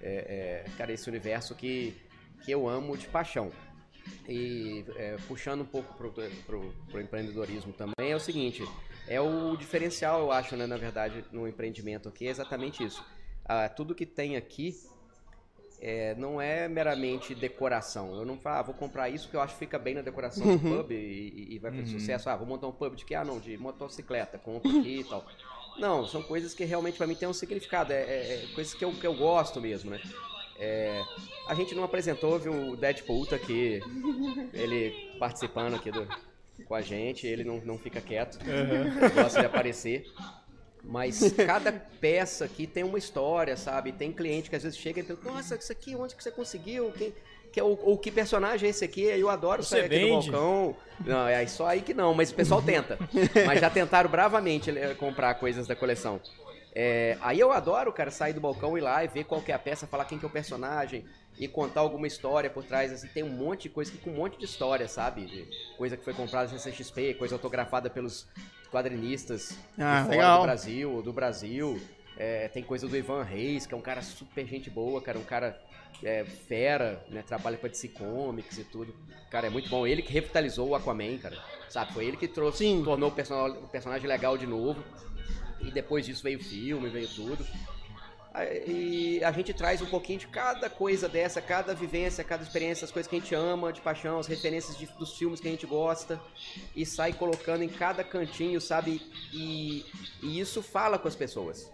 É, 0.00 0.64
é, 0.66 0.70
cara, 0.76 0.92
esse 0.92 1.08
universo 1.08 1.56
que, 1.56 1.96
que 2.44 2.52
eu 2.52 2.68
amo 2.68 2.96
de 2.96 3.08
paixão. 3.08 3.50
E 4.28 4.84
é, 4.96 5.16
puxando 5.26 5.62
um 5.62 5.66
pouco 5.66 5.94
pro, 5.94 6.12
pro, 6.12 6.72
pro 6.90 7.00
empreendedorismo 7.00 7.72
também, 7.72 8.12
é 8.12 8.14
o 8.14 8.20
seguinte, 8.20 8.62
é 9.08 9.20
o 9.20 9.56
diferencial, 9.56 10.20
eu 10.20 10.30
acho, 10.30 10.56
né, 10.56 10.66
na 10.66 10.76
verdade, 10.76 11.24
no 11.32 11.48
empreendimento 11.48 12.08
aqui, 12.08 12.26
é 12.26 12.30
exatamente 12.30 12.84
isso. 12.84 13.04
Ah, 13.44 13.68
tudo 13.68 13.94
que 13.94 14.06
tem 14.06 14.36
aqui 14.36 14.74
é, 15.86 16.14
não 16.16 16.40
é 16.40 16.66
meramente 16.66 17.34
decoração. 17.34 18.14
Eu 18.14 18.24
não 18.24 18.38
falo, 18.38 18.56
ah, 18.58 18.62
vou 18.62 18.74
comprar 18.74 19.10
isso 19.10 19.28
que 19.28 19.36
eu 19.36 19.40
acho 19.42 19.52
que 19.52 19.58
fica 19.58 19.78
bem 19.78 19.94
na 19.94 20.00
decoração 20.00 20.46
do 20.46 20.58
pub 20.58 20.90
e, 20.92 21.46
e- 21.50 21.58
vai 21.58 21.70
fazer 21.70 21.86
sucesso. 21.86 22.30
Ah, 22.30 22.36
vou 22.36 22.46
montar 22.46 22.66
um 22.66 22.72
pub 22.72 22.94
de 22.94 23.04
que? 23.04 23.14
Ah, 23.14 23.22
não, 23.24 23.38
de 23.38 23.58
motocicleta, 23.58 24.38
compra 24.38 24.70
aqui 24.70 25.00
e 25.00 25.04
tal. 25.04 25.26
Não, 25.78 26.06
são 26.06 26.22
coisas 26.22 26.54
que 26.54 26.64
realmente 26.64 26.96
pra 26.96 27.06
mim 27.06 27.14
tem 27.14 27.28
um 27.28 27.34
significado. 27.34 27.92
É, 27.92 27.96
é- 28.02 28.44
é 28.44 28.54
coisas 28.54 28.72
que 28.72 28.82
eu, 28.84 28.92
que 28.92 29.06
eu 29.06 29.14
gosto 29.14 29.60
mesmo, 29.60 29.90
né? 29.90 30.00
É, 30.58 31.02
a 31.48 31.54
gente 31.54 31.74
não 31.74 31.84
apresentou, 31.84 32.38
viu, 32.38 32.52
o 32.70 32.76
Deadpool 32.76 33.26
tá 33.26 33.36
aqui, 33.36 33.80
ele 34.54 34.92
participando 35.18 35.74
aqui 35.74 35.90
do, 35.90 36.06
com 36.64 36.74
a 36.74 36.80
gente, 36.80 37.26
ele 37.26 37.42
não, 37.44 37.58
não 37.58 37.76
fica 37.76 38.00
quieto, 38.00 38.38
gosta 39.14 39.40
de 39.40 39.46
aparecer. 39.46 40.06
Mas 40.84 41.32
cada 41.46 41.72
peça 41.72 42.44
aqui 42.44 42.66
tem 42.66 42.84
uma 42.84 42.98
história, 42.98 43.56
sabe? 43.56 43.92
Tem 43.92 44.12
cliente 44.12 44.50
que 44.50 44.56
às 44.56 44.62
vezes 44.62 44.78
chega 44.78 45.00
e 45.00 45.02
pergunta, 45.02 45.30
nossa, 45.30 45.56
isso 45.56 45.72
aqui, 45.72 45.96
onde 45.96 46.14
que 46.14 46.22
você 46.22 46.30
conseguiu? 46.30 46.92
Quem, 46.92 47.12
que, 47.50 47.60
ou, 47.62 47.78
ou 47.82 47.96
que 47.96 48.10
personagem 48.10 48.66
é 48.66 48.70
esse 48.70 48.84
aqui? 48.84 49.02
Eu 49.02 49.30
adoro 49.30 49.62
Você 49.62 49.70
sair 49.70 49.84
aqui 49.86 49.98
do 50.00 50.06
vende? 50.06 50.30
balcão. 50.30 50.76
Não, 51.04 51.26
é 51.26 51.46
só 51.46 51.66
aí 51.66 51.80
que 51.82 51.94
não, 51.94 52.12
mas 52.12 52.30
o 52.30 52.34
pessoal 52.34 52.60
tenta. 52.60 52.98
mas 53.46 53.60
já 53.60 53.70
tentaram 53.70 54.10
bravamente 54.10 54.70
eh, 54.76 54.94
comprar 54.94 55.34
coisas 55.34 55.66
da 55.66 55.74
coleção. 55.76 56.20
É, 56.74 57.16
aí 57.20 57.38
eu 57.38 57.52
adoro, 57.52 57.92
cara, 57.92 58.10
sair 58.10 58.32
do 58.32 58.40
balcão, 58.40 58.76
ir 58.76 58.80
lá 58.80 59.04
e 59.04 59.06
ver 59.08 59.24
qual 59.24 59.40
que 59.40 59.52
é 59.52 59.54
a 59.54 59.58
peça, 59.58 59.86
falar 59.86 60.04
quem 60.06 60.18
que 60.18 60.24
é 60.24 60.28
o 60.28 60.30
personagem 60.30 61.04
e 61.38 61.46
contar 61.46 61.80
alguma 61.80 62.06
história 62.06 62.50
por 62.50 62.64
trás, 62.64 62.92
assim, 62.92 63.06
tem 63.06 63.22
um 63.22 63.30
monte 63.30 63.64
de 63.64 63.68
coisa 63.68 63.92
aqui 63.92 64.00
com 64.00 64.10
um 64.10 64.14
monte 64.14 64.36
de 64.36 64.44
história, 64.44 64.88
sabe? 64.88 65.24
De 65.24 65.48
coisa 65.76 65.96
que 65.96 66.04
foi 66.04 66.12
comprada 66.12 66.50
na 66.50 66.58
CXP, 66.58 67.14
coisa 67.14 67.36
autografada 67.36 67.88
pelos 67.88 68.26
quadrinistas 68.74 69.56
Ah, 69.78 70.04
legal. 70.08 70.40
do 70.40 70.44
Brasil, 70.44 71.02
do 71.02 71.12
Brasil. 71.12 71.80
É, 72.16 72.48
tem 72.48 72.62
coisa 72.62 72.88
do 72.88 72.96
Ivan 72.96 73.22
Reis, 73.22 73.66
que 73.66 73.74
é 73.74 73.76
um 73.76 73.80
cara 73.80 74.02
super 74.02 74.46
gente 74.46 74.68
boa, 74.68 75.00
cara, 75.00 75.18
um 75.18 75.24
cara 75.24 75.60
é, 76.02 76.24
fera, 76.24 77.04
né? 77.08 77.22
Trabalha 77.22 77.56
pra 77.56 77.68
DC 77.68 77.88
Comics 77.88 78.58
e 78.58 78.64
tudo. 78.64 78.94
Cara, 79.30 79.46
é 79.46 79.50
muito 79.50 79.68
bom. 79.68 79.86
Ele 79.86 80.02
que 80.02 80.12
revitalizou 80.12 80.68
o 80.68 80.74
Aquaman, 80.74 81.18
cara. 81.18 81.36
Sabe? 81.68 81.92
Foi 81.92 82.04
ele 82.04 82.16
que 82.16 82.26
trouxe, 82.28 82.58
Sim. 82.58 82.82
tornou 82.84 83.10
o 83.10 83.68
personagem 83.68 84.06
legal 84.08 84.36
de 84.36 84.46
novo. 84.46 84.82
E 85.60 85.70
depois 85.70 86.04
disso 86.04 86.22
veio 86.22 86.38
o 86.38 86.42
filme, 86.42 86.88
veio 86.88 87.08
tudo. 87.08 87.44
E 88.66 89.22
a 89.22 89.30
gente 89.30 89.54
traz 89.54 89.80
um 89.80 89.86
pouquinho 89.86 90.18
de 90.18 90.26
cada 90.26 90.68
coisa 90.68 91.08
dessa, 91.08 91.40
cada 91.40 91.72
vivência, 91.72 92.24
cada 92.24 92.42
experiência, 92.42 92.84
as 92.84 92.90
coisas 92.90 93.08
que 93.08 93.16
a 93.16 93.20
gente 93.20 93.34
ama 93.34 93.72
de 93.72 93.80
paixão, 93.80 94.18
as 94.18 94.26
referências 94.26 94.76
de- 94.76 94.86
dos 94.98 95.16
filmes 95.16 95.38
que 95.38 95.46
a 95.46 95.50
gente 95.52 95.66
gosta, 95.66 96.20
e 96.74 96.84
sai 96.84 97.12
colocando 97.12 97.62
em 97.62 97.68
cada 97.68 98.02
cantinho, 98.02 98.60
sabe? 98.60 99.00
E, 99.32 99.86
e 100.20 100.40
isso 100.40 100.62
fala 100.62 100.98
com 100.98 101.06
as 101.06 101.14
pessoas. 101.14 101.70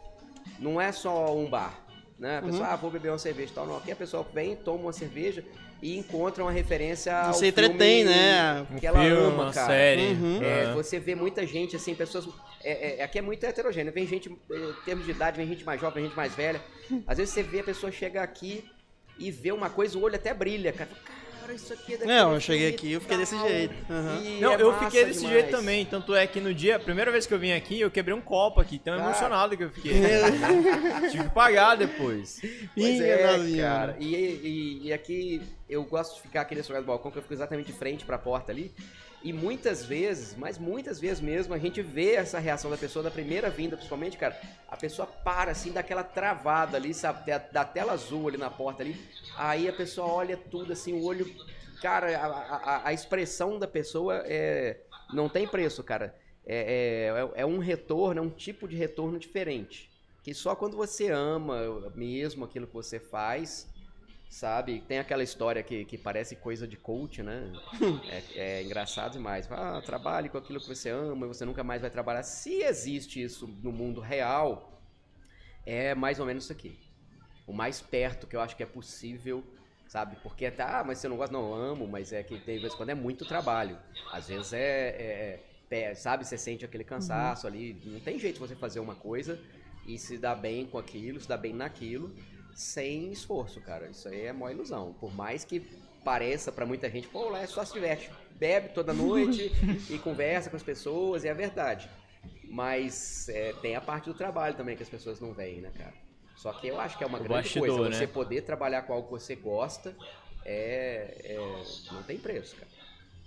Não 0.59 0.79
é 0.79 0.93
só 0.93 1.35
um 1.35 1.49
bar. 1.49 1.79
Né? 2.21 2.37
A 2.37 2.43
pessoa, 2.43 2.67
ah, 2.67 2.77
vou 2.77 2.91
beber 2.91 3.09
uma 3.09 3.19
cerveja 3.19 3.51
e 3.51 3.55
tal. 3.55 3.67
Não, 3.67 3.79
aqui 3.79 3.91
a 3.91 3.97
pessoa 3.97 4.27
vem, 4.35 4.55
toma 4.55 4.79
uma 4.85 4.93
cerveja 4.93 5.43
e 5.83 5.97
encontra 5.99 6.45
uma 6.45 6.53
referência 6.53 7.17
ao 7.17 7.33
Você 7.33 7.47
entretém, 7.47 8.05
né? 8.05 8.67
Que 8.79 8.87
Um 8.87 8.91
ela 8.91 9.01
filme, 9.03 9.17
ama, 9.23 9.43
uma 9.45 9.53
cara. 9.53 9.67
série. 9.69 10.13
Uhum. 10.13 10.39
É, 10.43 10.65
É. 10.65 10.75
Você 10.75 10.99
vê 11.01 11.15
muita 11.15 11.47
gente, 11.47 11.75
assim, 11.77 11.95
pessoas. 11.95 12.29
é, 12.63 12.99
é, 12.99 13.03
aqui 13.03 13.19
é 13.19 13.23
muito 13.23 13.43
heterogêneo. 13.45 13.91
Vem 13.91 14.07
gente, 14.07 14.29
é, 14.51 14.55
em 14.55 14.85
termos 14.85 15.07
de 15.07 15.13
idade, 15.13 15.39
vem 15.39 15.49
gente 15.49 15.65
mais 15.65 15.81
jovem, 15.81 15.95
vem 16.03 16.05
gente 16.11 16.17
mais 16.17 16.35
velha. 16.35 16.61
Às 17.07 17.17
vezes 17.17 17.33
você 17.33 17.43
vê 17.43 17.61
a 17.61 17.65
pessoa 17.65 17.91
chegar 17.91 18.23
aqui 18.23 18.71
e 19.19 19.31
vê 19.31 19.51
uma 19.51 19.71
coisa, 19.71 19.97
o 19.97 20.03
olho 20.03 20.17
até 20.17 20.35
brilha, 20.35 20.75
cara. 20.75 20.91
Cara, 21.51 21.55
isso 21.55 21.73
aqui 21.73 21.95
é 21.95 21.97
daquele 21.99 22.13
Não, 22.19 22.33
eu 22.35 22.41
cheguei 22.41 22.69
aqui, 22.69 22.93
eu 22.93 23.01
fiquei 23.01 23.17
e 23.17 23.21
desse 23.21 23.39
jeito. 23.39 23.75
E 24.23 24.41
Não, 24.41 24.53
é 24.53 24.63
eu 24.63 24.79
fiquei 24.79 25.05
desse 25.05 25.21
demais. 25.21 25.35
jeito 25.41 25.51
também. 25.51 25.85
Tanto 25.85 26.15
é 26.15 26.27
que 26.27 26.41
no 26.41 26.55
dia, 26.55 26.77
a 26.77 26.79
primeira 26.79 27.11
vez 27.11 27.27
que 27.27 27.35
eu 27.35 27.39
vim 27.39 27.53
aqui, 27.53 27.81
eu 27.81 27.91
quebrei 27.91 28.15
um 28.15 28.21
copo 28.21 28.61
aqui. 28.61 28.79
Tão 28.79 28.97
Cara. 28.97 29.09
emocionado 29.09 29.57
que 29.57 29.65
eu 29.65 29.71
fiquei. 29.71 29.93
Tive 31.11 31.25
que 31.25 31.31
pagar 31.35 31.77
depois. 31.77 32.41
Pois 32.75 33.01
é, 33.01 33.61
cara. 33.61 33.97
E, 33.99 34.15
e- 34.15 34.81
e 34.85 34.93
aqui 34.93 35.43
eu 35.69 35.83
gosto 35.85 36.15
de 36.17 36.23
ficar 36.23 36.43
aqui 36.43 36.55
nesse 36.55 36.69
lugar 36.69 36.83
do 36.83 36.87
balcão, 36.87 37.11
que 37.11 37.19
eu 37.19 37.23
fico 37.23 37.35
exatamente 37.35 37.67
de 37.67 37.73
frente 37.73 38.05
pra 38.05 38.19
porta 38.19 38.53
ali. 38.53 38.73
E 39.23 39.33
muitas 39.35 39.85
vezes, 39.85 40.35
mas 40.35 40.57
muitas 40.59 40.99
vezes 40.99 41.21
mesmo, 41.21 41.53
a 41.53 41.59
gente 41.59 41.83
vê 41.83 42.15
essa 42.15 42.39
reação 42.39 42.71
da 42.71 42.77
pessoa 42.79 43.03
da 43.03 43.11
primeira 43.11 43.51
vinda, 43.51 43.77
principalmente, 43.77 44.17
cara. 44.17 44.41
A 44.67 44.77
pessoa 44.77 45.07
para 45.07 45.51
assim, 45.51 45.73
dá 45.73 45.81
aquela 45.81 46.03
travada 46.03 46.77
ali, 46.79 46.95
sabe? 46.95 47.31
Da, 47.53 47.65
tela 47.65 47.93
azul 47.93 48.29
ali 48.29 48.39
na 48.39 48.49
porta 48.51 48.83
ali. 48.83 48.97
Aí 49.37 49.69
a 49.69 49.73
pessoa 49.73 50.09
olha 50.09 50.37
tudo 50.37 50.73
assim, 50.73 50.95
o 50.95 51.05
olho. 51.05 51.27
Cara, 51.83 52.17
a, 52.19 52.27
a- 52.27 52.89
a 52.89 52.93
expressão 52.95 53.59
da 53.59 53.67
pessoa 53.67 54.23
é, 54.27 54.81
não 55.13 55.29
tem 55.29 55.47
preço, 55.47 55.83
cara. 55.85 56.15
É, 56.47 57.13
é, 57.37 57.43
é 57.43 57.47
um 57.47 57.59
retorno, 57.59 58.21
é 58.21 58.23
um 58.23 58.31
tipo 58.31 58.67
de 58.67 58.75
retorno 58.75 59.19
diferente. 59.19 59.91
Que 60.23 60.33
só 60.35 60.55
quando 60.55 60.77
você 60.77 61.11
ama 61.11 61.91
mesmo 61.95 62.45
aquilo 62.45 62.67
que 62.67 62.73
você 62.75 62.99
faz, 62.99 63.70
sabe? 64.31 64.81
Tem 64.87 65.01
aquela 65.01 65.25
história 65.25 65.61
que, 65.61 65.85
que 65.85 65.99
parece 65.99 66.37
coisa 66.37 66.67
de 66.67 66.77
coach, 66.77 67.21
né? 67.21 67.53
é, 68.09 68.59
é 68.61 68.63
engraçado 68.63 69.13
demais. 69.13 69.51
Ah, 69.51 69.83
trabalhe 69.85 70.29
com 70.29 70.39
aquilo 70.39 70.61
que 70.61 70.69
você 70.69 70.89
ama 70.89 71.27
e 71.27 71.29
você 71.29 71.45
nunca 71.45 71.65
mais 71.65 71.83
vai 71.83 71.91
trabalhar. 71.91 72.23
Se 72.23 72.63
existe 72.63 73.21
isso 73.21 73.49
no 73.61 73.73
mundo 73.73 74.01
real, 74.01 74.81
é 75.67 75.97
mais 75.97 76.21
ou 76.21 76.25
menos 76.25 76.45
isso 76.45 76.53
aqui. 76.53 76.79
O 77.45 77.53
mais 77.53 77.81
perto 77.81 78.29
que 78.29 78.37
eu 78.37 78.41
acho 78.41 78.57
que 78.57 78.63
é 78.63 78.67
possível, 78.67 79.43
sabe? 79.89 80.17
Porque 80.23 80.47
até, 80.47 80.63
ah, 80.63 80.85
mas 80.87 80.99
você 80.99 81.09
não 81.09 81.17
gosta, 81.17 81.33
não, 81.33 81.53
amo, 81.53 81.89
mas 81.89 82.13
é 82.13 82.23
que 82.23 82.39
tem 82.39 82.61
vezes 82.61 82.77
quando 82.77 82.91
é 82.91 82.95
muito 82.95 83.27
trabalho. 83.27 83.77
Às 84.13 84.29
vezes 84.29 84.53
é, 84.53 85.41
é, 85.71 85.77
é 85.77 85.95
sabe, 85.97 86.25
você 86.25 86.39
sente 86.39 86.65
aquele 86.65 86.85
cansaço 86.85 87.49
uhum. 87.49 87.53
ali. 87.53 87.83
Não 87.85 87.99
tem 87.99 88.17
jeito 88.17 88.35
de 88.35 88.41
você 88.41 88.55
fazer 88.55 88.79
uma 88.79 88.95
coisa 88.95 89.41
e 89.85 89.99
se 89.99 90.17
dar 90.19 90.37
bem 90.37 90.67
com 90.67 90.79
aquilo, 90.79 91.19
se 91.21 91.29
dar 91.29 91.37
bem 91.37 91.53
naquilo 91.53 92.15
sem 92.55 93.13
esforço, 93.13 93.61
cara. 93.61 93.89
Isso 93.89 94.09
aí 94.09 94.27
é 94.27 94.33
mó 94.33 94.49
ilusão. 94.49 94.95
Por 95.01 95.15
mais 95.15 95.45
que 95.45 95.61
pareça 96.05 96.51
para 96.51 96.67
muita 96.67 96.89
gente, 96.89 97.09
pô, 97.09 97.29
lá 97.29 97.43
é 97.43 97.47
só 97.47 97.65
se 97.65 97.73
diverte. 97.73 98.11
Bebe 98.33 98.71
toda 98.71 98.93
noite 98.93 99.53
e 99.91 99.99
conversa 99.99 100.51
com 100.51 100.57
as 100.57 100.63
pessoas, 100.63 101.25
e 101.25 101.29
é 101.29 101.35
verdade. 101.35 101.89
Mas 102.45 103.29
é, 103.29 103.53
tem 103.61 103.77
a 103.77 103.81
parte 103.81 104.07
do 104.07 104.15
trabalho 104.15 104.55
também 104.55 104.77
que 104.77 104.83
as 104.83 104.89
pessoas 104.89 105.21
não 105.21 105.33
veem, 105.33 105.61
né, 105.61 105.71
cara? 105.77 105.95
Só 106.37 106.53
que 106.53 106.67
eu 106.67 106.81
acho 106.81 106.97
que 106.97 107.05
é 107.05 107.07
uma 107.07 107.19
o 107.19 107.23
grande 107.23 107.43
bastidor, 107.43 107.69
coisa. 107.69 107.91
Né? 107.91 107.97
Você 107.97 108.07
poder 108.07 108.43
trabalhar 108.43 108.83
com 108.83 108.95
algo 108.95 109.07
que 109.07 109.13
você 109.13 109.37
gosta 109.37 109.95
é, 110.45 111.21
é, 111.23 111.63
não 111.93 112.03
tem 112.03 112.19
preço, 112.19 112.57
cara. 112.57 112.71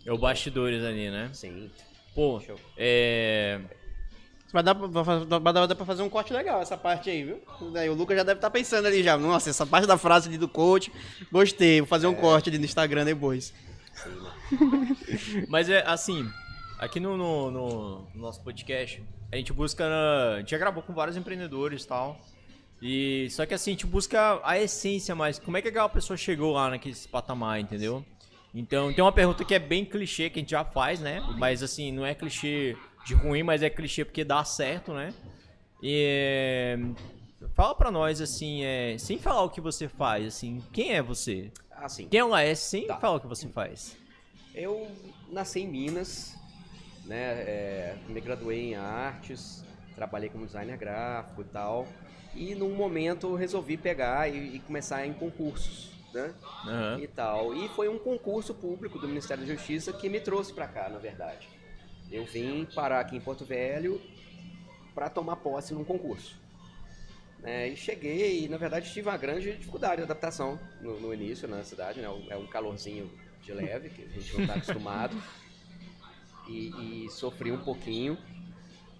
É 0.06 0.12
o 0.12 0.18
bastidores 0.18 0.84
ali, 0.84 1.10
né? 1.10 1.30
Sim. 1.32 1.72
Pô, 2.13 2.42
é... 2.77 3.62
Vai 4.54 4.62
dar, 4.62 4.74
vai 4.74 5.52
dar 5.52 5.76
pra 5.76 5.84
fazer 5.84 6.04
um 6.04 6.10
corte 6.10 6.32
legal 6.32 6.62
essa 6.62 6.78
parte 6.78 7.10
aí, 7.10 7.24
viu? 7.24 7.42
Daí 7.72 7.90
o 7.90 7.96
Lucas 7.96 8.16
já 8.16 8.24
deve 8.24 8.38
estar 8.38 8.52
tá 8.52 8.54
pensando 8.54 8.86
ali 8.86 9.02
já. 9.02 9.18
Nossa, 9.18 9.50
essa 9.50 9.66
parte 9.66 9.88
da 9.88 9.98
frase 9.98 10.30
ali 10.30 10.38
do 10.38 10.48
coach, 10.48 10.92
gostei. 11.32 11.82
Vou 11.82 11.88
fazer 11.88 12.06
um 12.06 12.12
é. 12.12 12.16
corte 12.16 12.50
ali 12.50 12.60
no 12.60 12.66
Instagram 12.66 13.04
depois. 13.04 13.52
Mas 15.50 15.70
é 15.70 15.84
assim, 15.88 16.30
aqui 16.78 17.00
no, 17.00 17.18
no, 17.18 17.50
no, 17.50 18.08
nosso 18.14 18.44
podcast, 18.44 19.04
a 19.32 19.38
gente 19.38 19.52
busca. 19.52 19.86
A 20.36 20.40
gente 20.42 20.52
já 20.52 20.60
gravou 20.60 20.84
com 20.84 20.94
vários 20.94 21.18
empreendedores 21.18 21.84
e 21.84 21.88
tal. 21.88 22.22
E 22.80 23.28
só 23.32 23.48
que 23.48 23.56
assim, 23.56 23.72
a 23.72 23.74
gente 23.74 23.88
busca 23.88 24.40
a 24.44 24.60
essência 24.60 25.16
mais. 25.16 25.40
Como 25.40 25.58
é 25.58 25.64
que 25.64 25.70
aquela 25.70 25.90
pessoa 25.90 26.16
chegou 26.16 26.54
lá 26.54 26.70
naquele 26.70 26.96
patamar, 27.12 27.60
entendeu? 27.60 28.06
Então 28.54 28.94
tem 28.94 29.04
uma 29.04 29.12
pergunta 29.12 29.44
que 29.44 29.56
é 29.56 29.60
bem 29.60 29.84
clichê 29.84 30.30
que 30.30 30.38
a 30.38 30.42
gente 30.44 30.52
já 30.52 30.64
faz, 30.64 31.00
né? 31.00 31.22
Mas 31.40 31.64
assim, 31.64 31.92
não 31.92 32.06
é 32.06 32.14
clichê 32.14 32.78
de 33.06 33.14
ruim, 33.14 33.44
mas 33.44 33.62
é 33.62 33.70
clichê 33.70 34.06
porque 34.06 34.24
dá 34.24 34.44
certo, 34.44 34.94
né? 34.94 35.14
E 35.82 36.78
fala 37.54 37.76
para 37.76 37.92
nós 37.92 38.22
assim, 38.22 38.63
é, 38.63 38.98
sem 38.98 39.18
falar 39.20 39.44
o 39.44 39.50
que 39.50 39.60
você 39.60 39.88
faz, 39.88 40.26
assim, 40.28 40.63
quem 40.72 40.94
é 40.94 41.02
você? 41.02 41.52
Assim. 41.72 42.08
Quem 42.08 42.22
é 42.22 42.24
o 42.24 42.30
Laes 42.30 42.60
sem 42.60 42.88
tá. 42.88 42.98
falar 42.98 43.18
o 43.18 43.20
que 43.20 43.28
você 43.28 43.48
faz? 43.50 43.98
Eu 44.56 44.88
nasci 45.30 45.62
em 45.62 45.68
Minas, 45.68 46.36
né? 47.06 47.18
É, 47.18 47.96
me 48.08 48.22
graduei 48.22 48.72
em 48.72 48.76
artes, 48.76 49.66
trabalhei 49.96 50.30
como 50.30 50.46
designer 50.46 50.78
gráfico 50.78 51.42
e 51.42 51.46
tal. 51.46 51.88
E 52.36 52.56
num 52.56 52.74
momento 52.74 53.28
eu 53.28 53.36
resolvi 53.36 53.78
pegar 53.78 54.30
e, 54.30 54.56
e 54.56 54.60
começar 54.60 55.06
em 55.06 55.13
concursos, 55.13 55.92
né? 56.13 56.34
Uhum. 56.66 57.00
E 57.00 57.08
tal. 57.08 57.56
E 57.56 57.68
foi 57.70 57.89
um 57.89 58.00
concurso 58.00 58.54
público 58.54 58.98
do 58.98 59.08
Ministério 59.08 59.46
da 59.46 59.54
Justiça 59.54 59.92
que 59.92 60.08
me 60.08 60.20
trouxe 60.20 60.54
para 60.54 60.68
cá, 60.68 60.89
na 60.89 61.00
verdade. 61.00 61.48
Eu 62.13 62.26
vim 62.26 62.63
parar 62.76 62.99
aqui 62.99 63.17
em 63.17 63.19
Porto 63.19 63.43
Velho 63.43 63.99
para 64.93 65.10
tomar 65.10 65.38
posse 65.38 65.73
num 65.73 65.84
concurso. 65.84 66.39
É, 67.43 67.67
e 67.67 67.76
cheguei, 67.76 68.45
e 68.45 68.47
na 68.47 68.56
verdade 68.56 68.93
tive 68.93 69.10
uma 69.10 69.17
grande 69.17 69.52
dificuldade 69.58 69.97
de 69.97 70.04
adaptação 70.04 70.60
no, 70.80 70.99
no 70.99 71.12
início 71.12 71.47
na 71.47 71.63
cidade, 71.63 71.99
né? 71.99 72.08
É 72.30 72.38
um 72.38 72.45
calorzinho 72.45 73.12
de 73.41 73.52
leve, 73.52 73.89
que 73.89 74.04
a 74.04 74.08
gente 74.08 74.32
não 74.34 74.41
está 74.41 74.54
acostumado. 74.54 75.17
E, 76.45 77.06
e, 77.06 77.10
sofri 77.10 77.54
um 77.54 77.63
pouquinho, 77.63 78.17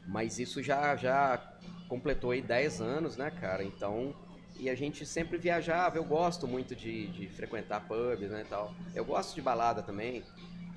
mas 0.08 0.40
isso 0.40 0.64
já, 0.64 0.96
já 0.96 1.38
completou 1.90 2.32
aí 2.32 2.42
10 2.42 2.80
anos, 2.80 3.18
né, 3.18 3.30
cara? 3.32 3.66
Então, 3.66 4.16
e 4.58 4.70
a 4.70 4.76
gente 4.76 5.06
sempre 5.06 5.38
viajava, 5.38 5.98
eu 5.98 6.06
gosto 6.06 6.48
muito 6.48 6.74
de, 6.74 7.08
de 7.08 7.28
frequentar 7.28 7.86
pubs, 7.86 8.32
né, 8.32 8.46
tal. 8.50 8.74
Eu 8.96 9.04
gosto 9.04 9.36
de 9.36 9.42
balada 9.42 9.84
também, 9.84 10.24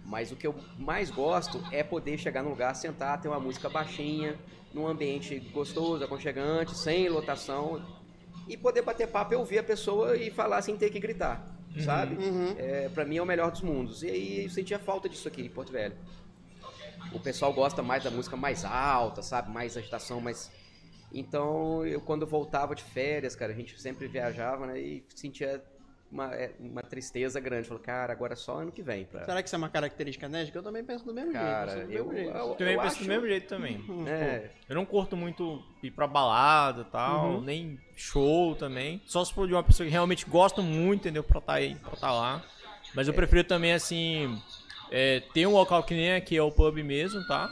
mas 0.06 0.30
o 0.30 0.36
que 0.36 0.46
eu 0.46 0.54
mais 0.78 1.10
gosto 1.10 1.60
é 1.72 1.82
poder 1.82 2.16
chegar 2.16 2.42
num 2.42 2.50
lugar, 2.50 2.74
sentar, 2.74 3.20
ter 3.20 3.28
uma 3.28 3.40
música 3.40 3.68
baixinha, 3.68 4.38
num 4.72 4.86
ambiente 4.86 5.38
gostoso, 5.52 6.04
aconchegante, 6.04 6.76
sem 6.78 7.08
lotação, 7.08 7.84
e 8.48 8.56
poder 8.56 8.82
bater 8.82 9.08
papo 9.08 9.34
e 9.34 9.36
ouvir 9.36 9.58
a 9.58 9.64
pessoa 9.64 10.16
e 10.16 10.30
falar 10.30 10.62
sem 10.62 10.76
ter 10.76 10.90
que 10.90 11.00
gritar, 11.00 11.44
uhum. 11.74 11.82
sabe? 11.82 12.14
Uhum. 12.24 12.54
É, 12.56 12.88
para 12.88 13.04
mim 13.04 13.16
é 13.16 13.22
o 13.22 13.26
melhor 13.26 13.50
dos 13.50 13.62
mundos. 13.62 14.04
E 14.04 14.08
aí 14.08 14.44
eu 14.44 14.50
sentia 14.50 14.78
falta 14.78 15.08
disso 15.08 15.26
aqui 15.26 15.42
em 15.42 15.48
Porto 15.48 15.72
Velho. 15.72 15.96
O 17.12 17.18
pessoal 17.18 17.52
gosta 17.52 17.82
mais 17.82 18.04
da 18.04 18.10
música 18.10 18.36
mais 18.36 18.64
alta, 18.64 19.22
sabe? 19.22 19.50
Mais 19.50 19.76
agitação, 19.76 20.20
mais. 20.20 20.52
Então, 21.12 21.84
eu 21.84 22.00
quando 22.00 22.26
voltava 22.26 22.74
de 22.74 22.82
férias, 22.84 23.34
cara, 23.34 23.52
a 23.52 23.56
gente 23.56 23.80
sempre 23.80 24.06
viajava, 24.06 24.66
né? 24.66 24.78
E 24.78 25.04
sentia 25.14 25.64
uma, 26.10 26.34
é, 26.34 26.52
uma 26.58 26.82
tristeza 26.82 27.40
grande. 27.40 27.68
Falou, 27.68 27.82
cara, 27.82 28.12
agora 28.12 28.32
é 28.32 28.36
só 28.36 28.58
ano 28.60 28.72
que 28.72 28.82
vem. 28.82 29.04
Pra... 29.04 29.24
Será 29.24 29.42
que 29.42 29.48
isso 29.48 29.56
é 29.56 29.58
uma 29.58 29.68
característica 29.68 30.28
nerd? 30.28 30.52
Eu 30.54 30.62
também 30.62 30.84
penso 30.84 31.04
do 31.04 31.12
mesmo 31.12 31.32
cara, 31.32 31.72
jeito. 31.72 31.92
Eu, 31.92 32.12
eu, 32.12 32.18
eu, 32.18 32.34
eu, 32.34 32.54
também 32.54 32.76
penso 32.76 32.86
acho... 32.88 33.02
do 33.02 33.08
mesmo 33.08 33.26
jeito 33.26 33.48
também. 33.48 33.84
Uhum. 33.88 34.08
É. 34.08 34.50
Eu 34.68 34.74
não 34.74 34.84
curto 34.84 35.16
muito 35.16 35.62
ir 35.82 35.90
pra 35.90 36.06
balada 36.06 36.82
e 36.82 36.90
tal, 36.90 37.34
uhum. 37.34 37.40
nem 37.40 37.78
show 37.96 38.54
também. 38.54 39.02
Só 39.04 39.24
se 39.24 39.32
for 39.32 39.46
de 39.46 39.54
uma 39.54 39.62
pessoa 39.62 39.86
que 39.86 39.92
realmente 39.92 40.24
gosta 40.26 40.62
muito, 40.62 41.00
entendeu? 41.00 41.24
Pra 41.24 41.38
estar 41.38 41.52
tá 41.52 41.58
aí, 41.58 41.74
pra 41.76 41.94
estar 41.94 42.08
tá 42.08 42.12
lá. 42.12 42.42
Mas 42.94 43.08
eu 43.08 43.12
é. 43.12 43.16
prefiro 43.16 43.44
também, 43.44 43.72
assim, 43.72 44.40
é, 44.90 45.20
ter 45.34 45.46
um 45.46 45.52
local 45.52 45.82
que 45.82 45.94
nem 45.94 46.14
aqui 46.14 46.36
é 46.36 46.42
o 46.42 46.50
pub 46.50 46.76
mesmo, 46.82 47.26
tá? 47.26 47.50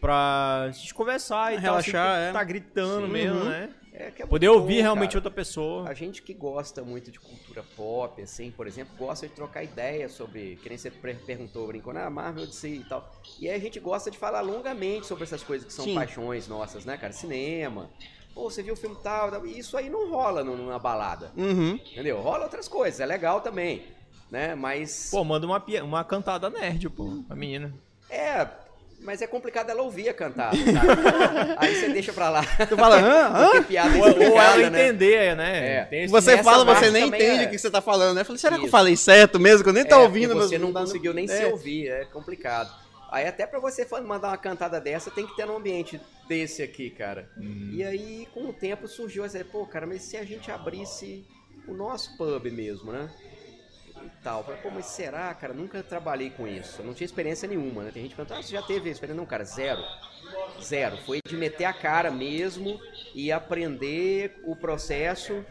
Pra 0.00 0.70
gente 0.72 0.94
conversar 0.94 1.54
e 1.54 1.58
Relaxar, 1.58 1.92
tal, 1.92 2.14
assim, 2.14 2.28
é. 2.28 2.32
tá 2.32 2.44
gritando 2.44 3.06
Sim, 3.06 3.12
mesmo, 3.12 3.40
uhum. 3.40 3.48
né? 3.48 3.70
É, 3.98 4.12
é 4.16 4.26
Poder 4.26 4.48
ouvir 4.48 4.76
bom, 4.76 4.82
realmente 4.82 5.10
cara. 5.10 5.18
outra 5.18 5.30
pessoa. 5.32 5.88
A 5.88 5.92
gente 5.92 6.22
que 6.22 6.32
gosta 6.32 6.84
muito 6.84 7.10
de 7.10 7.18
cultura 7.18 7.64
pop, 7.76 8.22
assim, 8.22 8.52
por 8.52 8.68
exemplo, 8.68 8.94
gosta 8.96 9.26
de 9.26 9.34
trocar 9.34 9.64
ideias 9.64 10.12
sobre. 10.12 10.56
Que 10.62 10.68
nem 10.68 10.78
você 10.78 10.88
perguntou, 10.88 11.66
brincou, 11.66 11.92
ah, 11.96 12.08
Marvel 12.08 12.46
DC 12.46 12.68
e 12.68 12.84
tal. 12.84 13.12
E 13.40 13.48
aí 13.48 13.56
a 13.56 13.58
gente 13.58 13.80
gosta 13.80 14.08
de 14.08 14.16
falar 14.16 14.40
longamente 14.40 15.04
sobre 15.04 15.24
essas 15.24 15.42
coisas 15.42 15.66
que 15.66 15.72
são 15.72 15.84
Sim. 15.84 15.96
paixões 15.96 16.46
nossas, 16.46 16.84
né, 16.84 16.96
cara? 16.96 17.12
Cinema. 17.12 17.90
Pô, 18.32 18.48
você 18.48 18.62
viu 18.62 18.74
o 18.74 18.76
filme 18.76 18.96
tal, 19.02 19.44
e 19.44 19.58
isso 19.58 19.76
aí 19.76 19.90
não 19.90 20.08
rola 20.08 20.44
numa 20.44 20.78
balada. 20.78 21.32
Uhum. 21.36 21.74
Entendeu? 21.74 22.20
Rola 22.20 22.44
outras 22.44 22.68
coisas, 22.68 23.00
é 23.00 23.06
legal 23.06 23.40
também. 23.40 23.82
Né? 24.30 24.54
Mas. 24.54 25.08
Pô, 25.10 25.24
manda 25.24 25.44
uma, 25.44 25.60
uma 25.82 26.04
cantada 26.04 26.48
nerd, 26.48 26.88
pô, 26.88 27.24
a 27.28 27.34
menina. 27.34 27.74
É, 28.08 28.46
mas 29.00 29.22
é 29.22 29.26
complicado 29.26 29.70
ela 29.70 29.82
ouvir 29.82 30.08
a 30.08 30.14
cantada, 30.14 30.56
tá? 30.58 31.56
Aí 31.56 31.74
você 31.74 31.88
deixa 31.88 32.12
pra 32.12 32.28
lá. 32.30 32.42
Tu 32.68 32.76
fala, 32.76 32.98
hã? 32.98 33.28
hã? 33.58 33.62
Piada 33.62 33.96
ou, 33.96 34.04
ou 34.04 34.40
ela 34.40 34.70
né? 34.70 34.88
entender, 34.88 35.36
né? 35.36 35.88
É. 35.90 36.06
Você 36.08 36.42
fala, 36.42 36.64
você 36.64 36.90
nem 36.90 37.08
entende 37.08 37.44
é. 37.44 37.46
o 37.46 37.50
que 37.50 37.58
você 37.58 37.70
tá 37.70 37.80
falando, 37.80 38.14
né? 38.14 38.22
Eu 38.22 38.24
falei, 38.24 38.38
será 38.38 38.56
Isso. 38.56 38.60
que 38.62 38.66
eu 38.66 38.70
falei 38.70 38.96
certo 38.96 39.38
mesmo? 39.38 39.62
Que 39.62 39.70
eu 39.70 39.74
nem 39.74 39.84
tô 39.84 39.94
é, 39.94 39.98
ouvindo. 39.98 40.34
Você 40.34 40.58
não 40.58 40.72
conseguiu 40.72 41.14
nem 41.14 41.26
se 41.26 41.42
é. 41.42 41.46
ouvir, 41.46 41.88
é 41.88 42.04
complicado. 42.06 42.70
Aí 43.10 43.26
até 43.26 43.46
pra 43.46 43.58
você 43.58 43.86
mandar 44.06 44.28
uma 44.28 44.36
cantada 44.36 44.80
dessa, 44.80 45.10
tem 45.10 45.26
que 45.26 45.34
ter 45.34 45.48
um 45.48 45.56
ambiente 45.56 45.98
desse 46.28 46.62
aqui, 46.62 46.90
cara. 46.90 47.30
Hum. 47.38 47.70
E 47.72 47.82
aí, 47.82 48.28
com 48.34 48.44
o 48.44 48.52
tempo, 48.52 48.86
surgiu 48.86 49.24
essa, 49.24 49.42
pô, 49.44 49.64
cara, 49.64 49.86
mas 49.86 50.02
se 50.02 50.16
a 50.16 50.24
gente 50.24 50.50
abrisse 50.50 51.24
o 51.66 51.72
nosso 51.72 52.16
pub 52.18 52.50
mesmo, 52.50 52.92
né? 52.92 53.08
E 54.04 54.10
tal. 54.22 54.44
Falei, 54.44 54.60
pô, 54.60 54.70
mas 54.70 54.86
será, 54.86 55.34
cara? 55.34 55.52
Nunca 55.52 55.82
trabalhei 55.82 56.30
com 56.30 56.46
isso. 56.46 56.80
Eu 56.80 56.86
não 56.86 56.94
tinha 56.94 57.06
experiência 57.06 57.48
nenhuma, 57.48 57.84
né? 57.84 57.90
Tem 57.92 58.02
gente 58.02 58.10
que 58.10 58.16
pergunta, 58.16 58.38
ah, 58.38 58.42
você 58.42 58.52
já 58.52 58.62
teve 58.62 58.90
experiência? 58.90 59.20
Não, 59.20 59.26
cara, 59.26 59.44
zero. 59.44 59.82
Zero. 60.60 60.96
Foi 60.98 61.20
de 61.26 61.36
meter 61.36 61.64
a 61.64 61.72
cara 61.72 62.10
mesmo 62.10 62.80
e 63.14 63.30
aprender 63.32 64.40
o 64.44 64.56
processo. 64.56 65.44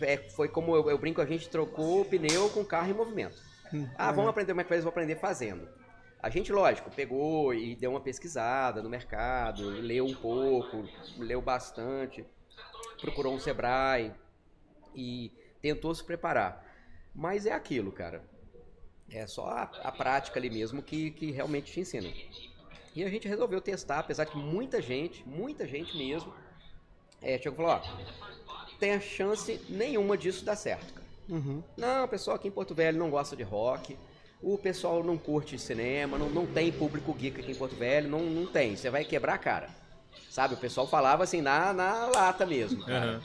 É, 0.00 0.16
foi 0.30 0.48
como 0.48 0.74
eu, 0.74 0.90
eu, 0.90 0.98
brinco, 0.98 1.20
a 1.20 1.26
gente 1.26 1.48
trocou 1.48 2.02
o 2.02 2.04
pneu 2.04 2.48
com 2.50 2.60
o 2.60 2.64
carro 2.64 2.90
em 2.90 2.94
movimento. 2.94 3.36
Hum, 3.72 3.86
ah, 3.96 4.12
vamos 4.12 4.30
aprender 4.30 4.52
como 4.52 4.60
é 4.60 4.64
que 4.64 4.68
faz? 4.68 4.82
Vou 4.82 4.90
aprender 4.90 5.16
fazendo. 5.16 5.68
A 6.20 6.28
gente, 6.30 6.52
lógico, 6.52 6.90
pegou 6.90 7.54
e 7.54 7.76
deu 7.76 7.90
uma 7.90 8.00
pesquisada 8.00 8.82
no 8.82 8.90
mercado, 8.90 9.68
leu 9.68 10.04
um 10.04 10.14
pouco, 10.14 10.84
leu 11.16 11.40
bastante, 11.40 12.26
procurou 13.00 13.34
um 13.34 13.38
Sebrae 13.38 14.12
e 14.94 15.32
tentou 15.62 15.94
se 15.94 16.02
preparar. 16.02 16.67
Mas 17.18 17.46
é 17.46 17.52
aquilo, 17.52 17.90
cara. 17.90 18.22
É 19.10 19.26
só 19.26 19.48
a, 19.48 19.62
a 19.82 19.90
prática 19.90 20.38
ali 20.38 20.48
mesmo 20.48 20.80
que, 20.80 21.10
que 21.10 21.32
realmente 21.32 21.72
te 21.72 21.80
ensina. 21.80 22.08
E 22.94 23.02
a 23.02 23.10
gente 23.10 23.26
resolveu 23.26 23.60
testar, 23.60 23.98
apesar 23.98 24.24
que 24.24 24.38
muita 24.38 24.80
gente, 24.80 25.28
muita 25.28 25.66
gente 25.66 25.96
mesmo, 25.96 26.32
é, 27.20 27.36
chegou 27.36 27.54
e 27.54 27.56
falou, 27.56 27.72
ó, 27.72 28.76
tem 28.78 28.92
a 28.92 29.00
chance 29.00 29.60
nenhuma 29.68 30.16
disso 30.16 30.44
dar 30.44 30.54
certo, 30.54 30.94
cara. 30.94 31.08
Uhum. 31.28 31.60
Não, 31.76 32.04
o 32.04 32.08
pessoal 32.08 32.36
aqui 32.36 32.46
em 32.46 32.52
Porto 32.52 32.72
Velho 32.72 32.96
não 32.96 33.10
gosta 33.10 33.34
de 33.34 33.42
rock, 33.42 33.98
o 34.40 34.56
pessoal 34.56 35.02
não 35.02 35.18
curte 35.18 35.58
cinema, 35.58 36.16
não, 36.16 36.30
não 36.30 36.46
tem 36.46 36.70
público 36.70 37.12
geek 37.12 37.40
aqui 37.40 37.50
em 37.50 37.56
Porto 37.56 37.74
Velho, 37.74 38.08
não, 38.08 38.20
não 38.20 38.46
tem, 38.46 38.76
você 38.76 38.90
vai 38.90 39.04
quebrar 39.04 39.34
a 39.34 39.38
cara. 39.38 39.70
Sabe, 40.30 40.54
o 40.54 40.58
pessoal 40.58 40.86
falava 40.86 41.24
assim 41.24 41.42
na, 41.42 41.72
na 41.72 42.06
lata 42.06 42.46
mesmo. 42.46 42.80
Uhum. 42.82 43.20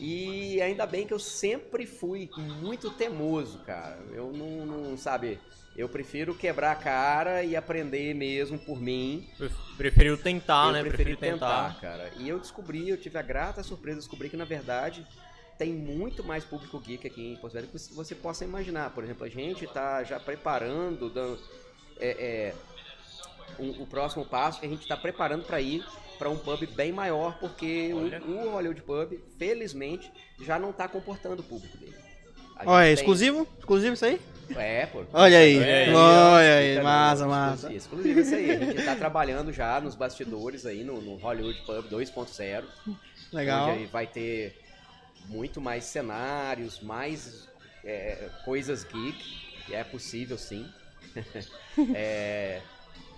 E 0.00 0.60
ainda 0.62 0.86
bem 0.86 1.06
que 1.06 1.12
eu 1.12 1.18
sempre 1.18 1.86
fui 1.86 2.30
muito 2.36 2.90
temoso, 2.90 3.58
cara. 3.60 3.98
Eu 4.12 4.32
não, 4.32 4.64
não 4.64 4.96
sabe, 4.96 5.40
eu 5.76 5.88
prefiro 5.88 6.34
quebrar 6.34 6.72
a 6.72 6.76
cara 6.76 7.42
e 7.42 7.56
aprender 7.56 8.14
mesmo 8.14 8.58
por 8.58 8.80
mim. 8.80 9.28
Preferiu 9.76 10.16
tentar, 10.16 10.66
eu 10.66 10.72
né? 10.72 10.80
Preferi 10.82 11.16
tentar, 11.16 11.74
tentar, 11.74 11.80
cara. 11.80 12.12
E 12.16 12.28
eu 12.28 12.38
descobri, 12.38 12.88
eu 12.88 12.96
tive 12.96 13.18
a 13.18 13.22
grata 13.22 13.62
surpresa, 13.62 13.98
descobri 13.98 14.28
que 14.28 14.36
na 14.36 14.44
verdade 14.44 15.06
tem 15.58 15.72
muito 15.72 16.22
mais 16.22 16.44
público 16.44 16.78
geek 16.78 17.06
aqui 17.06 17.32
em 17.32 17.36
Porto 17.36 17.54
Velho 17.54 17.66
que 17.66 17.78
você 17.92 18.14
possa 18.14 18.44
imaginar. 18.44 18.90
Por 18.90 19.02
exemplo, 19.02 19.24
a 19.24 19.28
gente 19.28 19.64
está 19.64 20.04
já 20.04 20.20
preparando 20.20 21.10
dando, 21.10 21.40
é, 21.98 22.08
é, 22.08 22.54
um, 23.58 23.82
o 23.82 23.86
próximo 23.86 24.24
passo 24.24 24.60
que 24.60 24.66
a 24.66 24.68
gente 24.68 24.82
está 24.82 24.96
preparando 24.96 25.44
para 25.44 25.60
ir 25.60 25.84
para 26.18 26.28
um 26.28 26.36
pub 26.36 26.66
bem 26.74 26.92
maior, 26.92 27.38
porque 27.38 27.92
o, 27.92 28.30
o 28.30 28.50
Hollywood 28.50 28.82
Pub, 28.82 29.18
felizmente, 29.38 30.12
já 30.40 30.58
não 30.58 30.70
está 30.70 30.88
comportando 30.88 31.40
o 31.40 31.44
público 31.44 31.76
dele. 31.78 31.94
Olha, 32.66 32.86
tem... 32.86 32.94
exclusivo? 32.94 33.46
Exclusivo 33.58 33.94
isso 33.94 34.04
aí? 34.04 34.20
É, 34.56 34.86
pô. 34.86 35.04
Olha 35.12 35.38
aí. 35.38 35.58
É, 35.58 35.94
olha 35.94 36.54
aí, 36.56 36.82
massa, 36.82 37.26
massa. 37.26 37.72
Exclusivo 37.72 38.20
isso 38.20 38.34
aí. 38.34 38.50
A 38.50 38.64
gente 38.64 38.84
tá 38.84 38.96
trabalhando 38.96 39.52
já 39.52 39.80
nos 39.80 39.94
bastidores 39.94 40.66
aí 40.66 40.82
no, 40.82 41.00
no 41.00 41.16
Hollywood 41.16 41.60
Pub 41.64 41.84
2.0. 41.88 42.64
Legal. 43.32 43.70
Onde 43.70 43.86
vai 43.86 44.06
ter 44.06 44.58
muito 45.26 45.60
mais 45.60 45.84
cenários, 45.84 46.80
mais 46.80 47.48
é, 47.84 48.28
coisas 48.44 48.84
geek. 48.84 49.48
E 49.68 49.74
é 49.74 49.84
possível 49.84 50.38
sim. 50.38 50.66
é, 51.94 52.60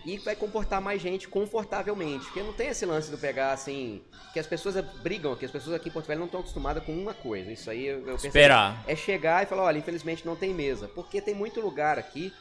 e 0.04 0.18
vai 0.18 0.34
comportar 0.34 0.80
mais 0.80 1.00
gente 1.00 1.28
confortavelmente. 1.28 2.24
Porque 2.24 2.42
não 2.42 2.52
tem 2.52 2.68
esse 2.68 2.86
lance 2.86 3.10
do 3.10 3.18
pegar 3.18 3.52
assim. 3.52 4.02
Que 4.32 4.38
as 4.38 4.46
pessoas 4.46 4.82
brigam, 5.02 5.34
que 5.34 5.44
as 5.44 5.50
pessoas 5.50 5.74
aqui 5.74 5.88
em 5.88 5.92
Porto 5.92 6.06
Velho 6.06 6.20
não 6.20 6.26
estão 6.26 6.40
acostumadas 6.40 6.84
com 6.84 6.92
uma 6.92 7.12
coisa. 7.12 7.50
Isso 7.50 7.70
aí 7.70 7.86
eu, 7.86 8.06
eu 8.06 8.16
Esperar. 8.16 8.82
É 8.86 8.96
chegar 8.96 9.42
e 9.42 9.46
falar: 9.46 9.64
olha, 9.64 9.78
infelizmente 9.78 10.24
não 10.24 10.36
tem 10.36 10.54
mesa. 10.54 10.88
Porque 10.88 11.20
tem 11.20 11.34
muito 11.34 11.60
lugar 11.60 11.98
aqui 11.98 12.32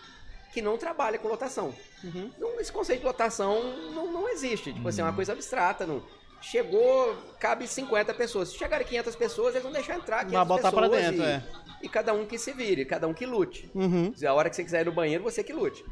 que 0.53 0.61
não 0.61 0.77
trabalha 0.77 1.19
com 1.19 1.27
lotação. 1.27 1.73
Uhum. 2.03 2.31
Não, 2.39 2.59
esse 2.59 2.71
conceito 2.71 3.01
de 3.01 3.05
lotação 3.05 3.61
não, 3.93 4.11
não 4.11 4.29
existe. 4.29 4.71
Tipo 4.71 4.83
uhum. 4.83 4.87
assim, 4.87 5.01
é 5.01 5.03
uma 5.03 5.09
uhum. 5.09 5.15
coisa 5.15 5.33
abstrata. 5.33 5.85
Não. 5.85 6.01
Chegou, 6.41 7.17
cabe 7.37 7.67
50 7.67 8.13
pessoas. 8.13 8.49
Se 8.49 8.57
chegarem 8.57 8.87
500 8.87 9.15
pessoas, 9.15 9.49
eles 9.49 9.63
vão 9.63 9.73
deixar 9.73 9.97
entrar 9.97 10.19
500 10.19 10.33
Vai 10.33 10.45
botar 10.45 10.71
pessoas. 10.71 10.89
Pra 10.89 10.99
dentro, 10.99 11.21
e, 11.21 11.25
é. 11.25 11.43
e 11.81 11.89
cada 11.89 12.13
um 12.13 12.25
que 12.25 12.37
se 12.37 12.53
vire, 12.53 12.85
cada 12.85 13.07
um 13.09 13.13
que 13.13 13.25
lute. 13.25 13.69
Uhum. 13.75 14.13
A 14.25 14.33
hora 14.33 14.49
que 14.49 14.55
você 14.55 14.63
quiser 14.63 14.81
ir 14.81 14.85
no 14.85 14.93
banheiro, 14.93 15.21
você 15.21 15.43
que 15.43 15.51
lute 15.51 15.83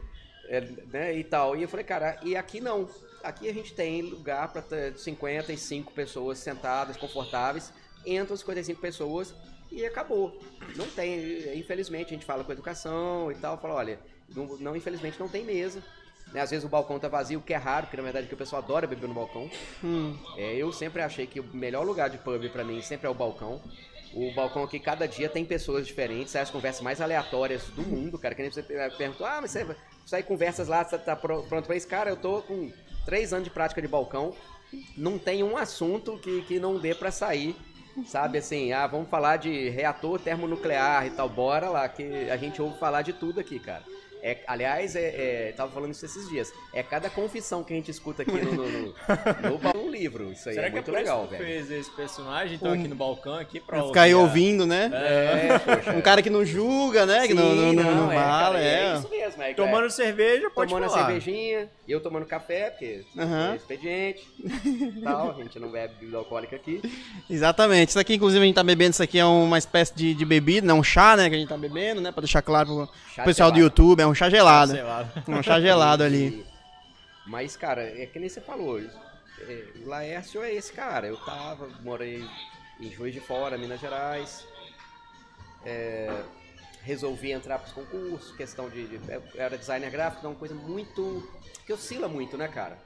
é, 0.47 0.61
né, 0.61 1.17
e 1.17 1.23
tal. 1.23 1.55
E 1.55 1.63
eu 1.63 1.69
falei, 1.69 1.85
cara, 1.85 2.19
e 2.23 2.35
aqui 2.35 2.59
não. 2.59 2.89
Aqui 3.23 3.49
a 3.49 3.53
gente 3.53 3.73
tem 3.73 4.01
lugar 4.01 4.51
para 4.53 4.63
55 4.95 5.91
pessoas 5.91 6.37
sentadas, 6.37 6.95
confortáveis, 6.97 7.73
entram 8.05 8.37
55 8.37 8.79
pessoas 8.79 9.33
e 9.71 9.85
acabou. 9.85 10.39
Não 10.75 10.87
tem, 10.87 11.57
infelizmente, 11.57 12.07
a 12.07 12.13
gente 12.13 12.25
fala 12.25 12.43
com 12.43 12.51
educação 12.51 13.31
e 13.31 13.35
tal, 13.35 13.57
fala, 13.57 13.73
olha, 13.75 13.99
não, 14.33 14.45
não 14.57 14.75
infelizmente 14.75 15.19
não 15.19 15.27
tem 15.27 15.43
mesa. 15.43 15.83
Né? 16.31 16.41
Às 16.41 16.51
vezes 16.51 16.65
o 16.65 16.69
balcão 16.69 16.99
tá 16.99 17.07
vazio, 17.07 17.41
que 17.41 17.53
é 17.53 17.57
raro, 17.57 17.87
porque 17.87 17.97
na 17.97 18.03
verdade 18.03 18.27
que 18.27 18.33
o 18.33 18.37
pessoal 18.37 18.61
adora 18.61 18.87
beber 18.87 19.07
no 19.07 19.13
balcão. 19.13 19.49
Hum. 19.83 20.17
É, 20.37 20.55
eu 20.55 20.71
sempre 20.71 21.01
achei 21.01 21.25
que 21.25 21.39
o 21.39 21.43
melhor 21.55 21.85
lugar 21.85 22.09
de 22.09 22.17
pub 22.17 22.49
para 22.49 22.63
mim 22.63 22.81
sempre 22.81 23.07
é 23.07 23.09
o 23.09 23.13
balcão. 23.13 23.61
O 24.13 24.33
balcão 24.33 24.63
aqui, 24.63 24.79
cada 24.79 25.07
dia 25.07 25.29
tem 25.29 25.45
pessoas 25.45 25.85
diferentes, 25.85 26.35
as 26.35 26.49
conversas 26.49 26.81
mais 26.81 27.01
aleatórias 27.01 27.63
do 27.69 27.83
mundo, 27.83 28.17
cara. 28.17 28.33
Que 28.33 28.41
nem 28.41 28.51
você 28.51 28.63
perguntou, 28.63 29.27
ah, 29.27 29.39
mas 29.41 29.51
você 29.51 29.67
sai 30.05 30.23
conversas 30.23 30.67
lá, 30.67 30.83
você 30.83 30.97
tá 30.97 31.15
pronto 31.15 31.63
pra 31.65 31.75
isso? 31.75 31.87
Cara, 31.87 32.09
eu 32.09 32.17
tô 32.17 32.41
com 32.41 32.71
três 33.05 33.33
anos 33.33 33.45
de 33.45 33.49
prática 33.49 33.81
de 33.81 33.87
balcão, 33.87 34.33
não 34.97 35.17
tem 35.17 35.43
um 35.43 35.57
assunto 35.57 36.17
que, 36.17 36.41
que 36.43 36.59
não 36.59 36.79
dê 36.79 36.95
para 36.95 37.11
sair. 37.11 37.55
Sabe 38.05 38.37
assim, 38.37 38.71
ah, 38.73 38.85
vamos 38.85 39.09
falar 39.09 39.37
de 39.37 39.69
reator 39.69 40.19
termonuclear 40.19 41.07
e 41.07 41.09
tal, 41.09 41.27
bora 41.27 41.67
lá, 41.67 41.89
que 41.89 42.29
a 42.29 42.37
gente 42.37 42.61
ouve 42.61 42.77
falar 42.77 43.01
de 43.01 43.11
tudo 43.11 43.39
aqui, 43.39 43.59
cara. 43.59 43.83
É, 44.21 44.37
aliás, 44.47 44.95
é, 44.95 45.47
é, 45.49 45.53
tava 45.55 45.71
falando 45.71 45.91
isso 45.91 46.05
esses 46.05 46.27
dias. 46.29 46.51
É 46.73 46.81
cada 46.81 47.09
confissão 47.09 47.63
que 47.63 47.73
a 47.73 47.75
gente 47.75 47.91
escuta 47.91 48.23
aqui 48.23 48.31
no, 48.31 48.53
no, 48.53 48.67
no, 48.69 49.83
no 49.83 49.89
livro. 49.91 50.31
Isso 50.31 50.49
aí 50.49 50.55
Será 50.55 50.67
é 50.67 50.69
muito 50.69 50.89
é 50.89 50.93
legal, 50.93 51.27
velho. 51.27 51.43
fez 51.43 51.71
esse 51.71 51.91
personagem, 51.91 52.55
então 52.55 52.69
um, 52.69 52.73
aqui 52.73 52.87
no 52.87 52.95
balcão, 52.95 53.35
aqui 53.35 53.59
pra 53.59 53.83
Ficar 53.83 54.03
aí 54.03 54.15
ouvindo, 54.15 54.65
né? 54.65 54.89
É, 54.93 55.91
um 55.91 56.01
cara 56.01 56.21
que 56.21 56.29
não 56.29 56.45
julga, 56.45 57.05
né? 57.05 57.21
Sim, 57.21 57.27
que 57.27 57.33
não, 57.33 57.55
não, 57.55 57.73
não, 57.73 57.95
não 57.95 58.11
fala, 58.11 58.59
é, 58.59 58.93
é. 58.93 58.97
isso 58.97 59.09
mesmo. 59.09 59.43
É, 59.43 59.53
tomando 59.53 59.89
cerveja, 59.89 60.49
pode 60.49 60.71
Tomando 60.71 60.89
falar. 60.89 61.05
cervejinha, 61.05 61.69
eu 61.87 61.99
tomando 61.99 62.25
café, 62.25 62.69
porque 62.69 63.03
uhum. 63.15 63.51
é 63.51 63.55
expediente 63.55 64.27
tal, 65.03 65.31
a 65.31 65.33
gente 65.33 65.59
não 65.59 65.69
bebe 65.69 65.93
bebida 65.97 66.17
alcoólica 66.17 66.55
aqui. 66.55 66.81
Exatamente. 67.29 67.89
Isso 67.89 67.99
aqui, 67.99 68.15
inclusive, 68.15 68.41
a 68.41 68.45
gente 68.45 68.55
tá 68.55 68.63
bebendo, 68.63 68.91
isso 68.91 69.03
aqui 69.03 69.19
é 69.19 69.25
uma 69.25 69.57
espécie 69.57 69.93
de, 69.95 70.13
de 70.13 70.25
bebida, 70.25 70.65
não 70.65 70.79
um 70.79 70.83
chá, 70.83 71.15
né? 71.15 71.29
Que 71.29 71.35
a 71.35 71.39
gente 71.39 71.49
tá 71.49 71.57
bebendo, 71.57 72.01
né? 72.01 72.11
Pra 72.11 72.21
deixar 72.21 72.41
claro 72.41 72.67
pro 72.67 72.89
chá 73.13 73.23
pessoal 73.23 73.51
do 73.51 73.59
YouTube, 73.59 74.01
é 74.01 74.07
um 74.07 74.15
chá 74.17 74.29
gelado. 74.29 74.73
Um 75.27 75.43
chá 75.43 75.61
gelado 75.61 76.03
ali. 76.03 76.45
Mas, 77.25 77.55
cara, 77.55 77.83
é 77.83 78.05
que 78.05 78.19
nem 78.19 78.29
você 78.29 78.41
falou. 78.41 78.79
É, 78.79 79.65
o 79.83 79.87
Laércio 79.87 80.41
é 80.41 80.53
esse 80.53 80.73
cara. 80.73 81.07
Eu 81.07 81.17
tava, 81.17 81.67
morei 81.81 82.23
em 82.79 82.91
Juiz 82.91 83.13
de 83.13 83.19
Fora, 83.19 83.57
Minas 83.57 83.79
Gerais. 83.79 84.45
É, 85.65 86.23
resolvi 86.81 87.31
entrar 87.31 87.59
para 87.59 87.67
os 87.67 87.73
concursos, 87.73 88.35
questão 88.35 88.69
de, 88.69 88.87
de, 88.87 88.99
era 89.35 89.57
designer 89.57 89.91
gráfico, 89.91 90.25
é 90.25 90.29
uma 90.29 90.37
coisa 90.37 90.55
muito 90.55 91.27
que 91.65 91.73
oscila 91.73 92.07
muito, 92.07 92.37
né, 92.37 92.47
cara? 92.47 92.77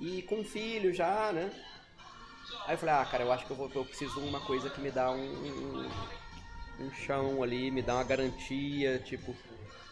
E 0.00 0.22
com 0.22 0.44
filho 0.44 0.94
já, 0.94 1.32
né? 1.32 1.50
Aí 2.66 2.74
eu 2.74 2.78
falei, 2.78 2.94
ah, 2.94 3.04
cara, 3.04 3.24
eu 3.24 3.32
acho 3.32 3.44
que 3.44 3.50
eu, 3.50 3.56
vou, 3.56 3.70
eu 3.74 3.84
preciso 3.84 4.20
de 4.20 4.28
uma 4.28 4.40
coisa 4.40 4.70
que 4.70 4.80
me 4.80 4.92
dá 4.92 5.10
um, 5.10 5.16
um, 5.16 5.90
um 6.80 6.90
chão 7.04 7.42
ali, 7.42 7.68
me 7.72 7.82
dá 7.82 7.94
uma 7.94 8.04
garantia, 8.04 9.00
tipo, 9.00 9.34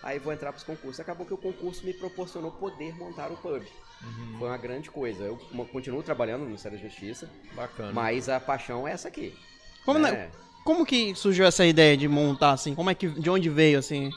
aí 0.06 0.18
vou 0.20 0.32
entrar 0.32 0.52
para 0.52 0.58
os 0.58 0.64
concursos. 0.64 1.00
Acabou 1.00 1.26
que 1.26 1.34
o 1.34 1.36
concurso 1.36 1.84
me 1.84 1.92
proporcionou 1.92 2.52
poder 2.52 2.94
montar 2.96 3.30
o 3.30 3.36
pub. 3.36 3.62
Uhum. 4.02 4.38
Foi 4.38 4.48
uma 4.48 4.56
grande 4.56 4.90
coisa. 4.90 5.24
Eu 5.24 5.36
continuo 5.72 6.02
trabalhando 6.02 6.40
no 6.40 6.46
Ministério 6.46 6.78
da 6.78 6.84
Justiça. 6.84 7.28
Bacana. 7.54 7.92
Mas 7.92 8.28
a 8.28 8.38
paixão 8.38 8.86
é 8.86 8.92
essa 8.92 9.08
aqui. 9.08 9.36
Como, 9.84 9.98
né? 9.98 10.30
como 10.64 10.86
que 10.86 11.14
surgiu 11.14 11.44
essa 11.44 11.66
ideia 11.66 11.96
de 11.96 12.06
montar 12.06 12.52
assim? 12.52 12.74
Como 12.74 12.88
é 12.88 12.94
que 12.94 13.08
de 13.08 13.28
onde 13.28 13.50
veio 13.50 13.78
assim? 13.78 14.10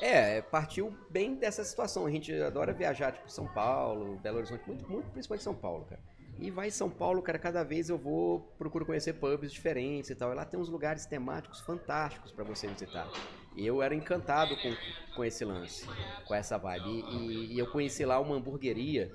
É, 0.00 0.42
partiu 0.42 0.96
bem 1.10 1.34
dessa 1.34 1.64
situação. 1.64 2.06
A 2.06 2.10
gente 2.10 2.32
adora 2.40 2.72
viajar, 2.72 3.12
tipo, 3.12 3.30
São 3.30 3.46
Paulo, 3.46 4.16
Belo 4.22 4.38
Horizonte, 4.38 4.62
muito, 4.66 4.88
muito 4.88 5.10
principalmente 5.10 5.42
São 5.42 5.54
Paulo, 5.54 5.86
cara. 5.86 6.00
E 6.38 6.50
vai 6.50 6.68
em 6.68 6.70
São 6.70 6.90
Paulo, 6.90 7.22
cara, 7.22 7.38
cada 7.38 7.64
vez 7.64 7.88
eu 7.88 7.96
vou, 7.96 8.40
procuro 8.58 8.84
conhecer 8.84 9.14
pubs 9.14 9.50
diferentes 9.50 10.10
e 10.10 10.14
tal. 10.14 10.32
E 10.32 10.34
lá 10.34 10.44
tem 10.44 10.60
uns 10.60 10.68
lugares 10.68 11.06
temáticos 11.06 11.60
fantásticos 11.60 12.30
para 12.30 12.44
você 12.44 12.66
visitar. 12.66 13.08
Eu 13.56 13.82
era 13.82 13.94
encantado 13.94 14.56
com, 14.56 14.76
com 15.14 15.24
esse 15.24 15.44
lance, 15.44 15.88
com 16.26 16.34
essa 16.34 16.58
vibe. 16.58 17.04
E, 17.10 17.54
e 17.54 17.58
eu 17.58 17.66
conheci 17.66 18.04
lá 18.04 18.20
uma 18.20 18.36
hamburgueria, 18.36 19.10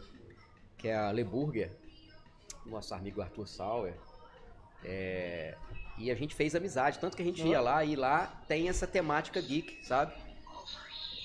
que 0.77 0.87
é 0.87 0.95
a 0.95 1.11
Le 1.11 1.23
Burger, 1.23 1.71
nosso 2.65 2.93
amigo 2.93 3.21
Arthur 3.21 3.47
Sauer. 3.47 3.93
É, 4.83 5.55
e 5.97 6.09
a 6.09 6.15
gente 6.15 6.33
fez 6.33 6.55
amizade, 6.55 6.97
tanto 6.97 7.15
que 7.15 7.21
a 7.21 7.25
gente 7.25 7.45
ia 7.45 7.61
lá 7.61 7.85
e 7.85 7.95
lá 7.95 8.41
tem 8.47 8.67
essa 8.67 8.87
temática 8.87 9.39
geek, 9.39 9.85
sabe? 9.85 10.13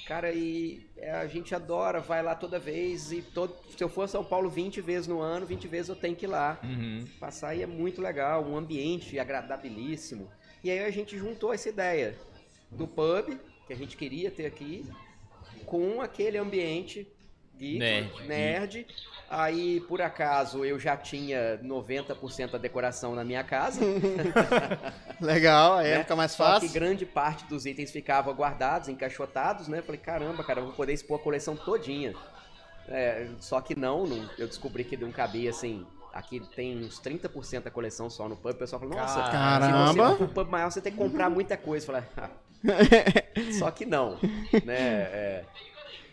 Cara, 0.07 0.31
e 0.31 0.87
é, 0.97 1.11
a 1.11 1.27
gente 1.27 1.53
adora, 1.53 2.01
vai 2.01 2.23
lá 2.23 2.35
toda 2.35 2.61
vez. 2.61 3.11
E 3.11 3.23
todo, 3.23 3.57
se 3.77 3.83
eu 3.83 3.89
for 3.89 4.03
a 4.03 4.09
São 4.09 4.23
Paulo 4.23 4.49
20 4.49 4.81
vezes 4.81 5.09
no 5.09 5.21
ano, 5.21 5.45
20 5.45 5.67
vezes 5.67 5.89
eu 5.89 5.97
tenho 5.97 6.15
que 6.15 6.27
ir 6.27 6.29
lá. 6.29 6.61
Uhum. 6.63 7.05
Passar 7.19 7.49
aí 7.49 7.63
é 7.63 7.67
muito 7.67 8.01
legal, 8.01 8.45
um 8.45 8.57
ambiente 8.57 9.19
agradabilíssimo. 9.19 10.31
E 10.63 10.71
aí 10.71 10.79
a 10.79 10.91
gente 10.91 11.19
juntou 11.19 11.53
essa 11.53 11.69
ideia 11.69 12.15
do 12.71 12.87
pub, 12.87 13.39
que 13.67 13.73
a 13.73 13.77
gente 13.77 13.97
queria 13.97 14.31
ter 14.31 14.47
aqui, 14.47 14.85
com 15.65 16.01
aquele 16.01 16.39
ambiente 16.39 17.07
geek, 17.59 17.79
nerd. 17.79 18.27
nerd. 18.27 18.87
Aí, 19.29 19.81
por 19.89 20.01
acaso, 20.01 20.65
eu 20.65 20.79
já 20.79 20.97
tinha 20.97 21.59
90% 21.59 22.53
da 22.53 22.59
decoração 22.59 23.15
na 23.15 23.25
minha 23.25 23.43
casa. 23.43 23.81
Legal, 25.21 25.75
aí 25.75 25.91
né? 25.91 26.01
fica 26.03 26.15
mais 26.15 26.37
fácil. 26.37 26.69
Só 26.69 26.73
que 26.73 26.79
grande 26.79 27.05
parte 27.05 27.45
dos 27.47 27.67
itens 27.67 27.91
ficava 27.91 28.31
guardados, 28.33 28.89
encaixotados, 28.89 29.67
né? 29.67 29.83
Falei, 29.83 30.01
caramba, 30.01 30.45
cara, 30.45 30.61
eu 30.61 30.67
vou 30.67 30.75
poder 30.75 30.93
expor 30.93 31.19
a 31.19 31.23
coleção 31.23 31.57
todinha. 31.57 32.15
É, 32.89 33.27
só 33.41 33.61
que 33.61 33.77
não, 33.77 34.07
não, 34.07 34.31
eu 34.39 34.47
descobri 34.47 34.85
que 34.85 34.97
não 34.97 35.11
cabia 35.11 35.51
assim. 35.51 35.85
Aqui 36.17 36.41
tem 36.55 36.79
uns 36.79 36.99
30% 37.01 37.65
da 37.65 37.71
coleção 37.71 38.09
só 38.09 38.27
no 38.29 38.37
pub. 38.37 38.53
O 38.53 38.55
pessoal 38.55 38.81
falou, 38.81 38.97
nossa, 38.97 39.21
Caramba. 39.31 39.93
se 39.93 39.99
você 39.99 40.17
for 40.17 40.29
pub 40.29 40.49
maior, 40.49 40.71
você 40.71 40.81
tem 40.81 40.93
que 40.93 40.99
comprar 40.99 41.29
muita 41.29 41.57
coisa. 41.57 41.85
Falei, 41.85 42.03
ah. 42.17 42.31
só 43.59 43.71
que 43.71 43.85
não, 43.85 44.19
né? 44.65 44.77
É, 44.79 45.45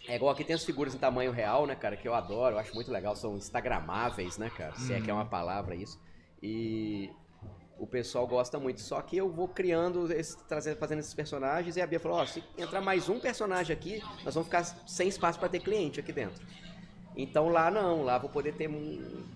é 0.10 0.16
igual 0.16 0.34
aqui 0.34 0.44
tem 0.44 0.56
as 0.56 0.66
figuras 0.66 0.94
em 0.94 0.98
tamanho 0.98 1.32
real, 1.32 1.66
né, 1.66 1.76
cara, 1.76 1.96
que 1.96 2.06
eu 2.06 2.14
adoro, 2.14 2.56
eu 2.56 2.60
acho 2.60 2.76
muito 2.76 2.92
legal, 2.92 3.16
são 3.16 3.38
instagramáveis, 3.38 4.38
né, 4.38 4.50
cara, 4.50 4.76
se 4.76 4.94
é 4.94 5.00
que 5.00 5.10
é 5.10 5.14
uma 5.14 5.24
uhum. 5.24 5.30
palavra 5.30 5.74
isso. 5.74 5.98
E 6.42 7.10
o 7.80 7.88
pessoal 7.88 8.28
gosta 8.28 8.60
muito. 8.60 8.82
Só 8.82 9.02
que 9.02 9.18
eu 9.18 9.30
vou 9.30 9.48
criando, 9.48 10.12
esse, 10.12 10.38
trazendo, 10.46 10.78
fazendo 10.78 11.00
esses 11.00 11.14
personagens 11.14 11.76
e 11.78 11.82
a 11.82 11.88
Bia 11.88 12.00
falou, 12.00 12.18
ó, 12.18 12.24
oh, 12.24 12.28
se 12.28 12.44
entrar 12.58 12.82
mais 12.82 13.10
um 13.10 13.20
personagem 13.20 13.74
aqui, 13.74 14.02
nós 14.24 14.34
vamos 14.34 14.48
ficar 14.48 14.64
sem 14.64 15.08
espaço 15.08 15.40
para 15.40 15.50
ter 15.50 15.60
cliente 15.60 16.00
aqui 16.00 16.12
dentro. 16.12 16.46
Então 17.16 17.50
lá 17.50 17.70
não, 17.70 18.04
lá 18.04 18.18
vou 18.18 18.30
poder 18.30 18.54
ter 18.54 18.70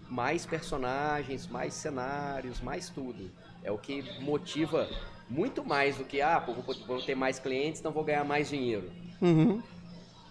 mais 0.09 0.45
personagens, 0.45 1.47
mais 1.47 1.73
cenários, 1.73 2.59
mais 2.61 2.89
tudo. 2.89 3.29
É 3.63 3.71
o 3.71 3.77
que 3.77 4.03
motiva 4.21 4.89
muito 5.29 5.63
mais 5.63 5.97
do 5.97 6.05
que, 6.05 6.21
ah, 6.21 6.39
pô, 6.39 6.53
vou, 6.53 6.75
vou 6.85 7.01
ter 7.01 7.15
mais 7.15 7.39
clientes, 7.39 7.79
então 7.79 7.91
vou 7.91 8.03
ganhar 8.03 8.23
mais 8.23 8.49
dinheiro. 8.49 8.91
Uhum. 9.21 9.61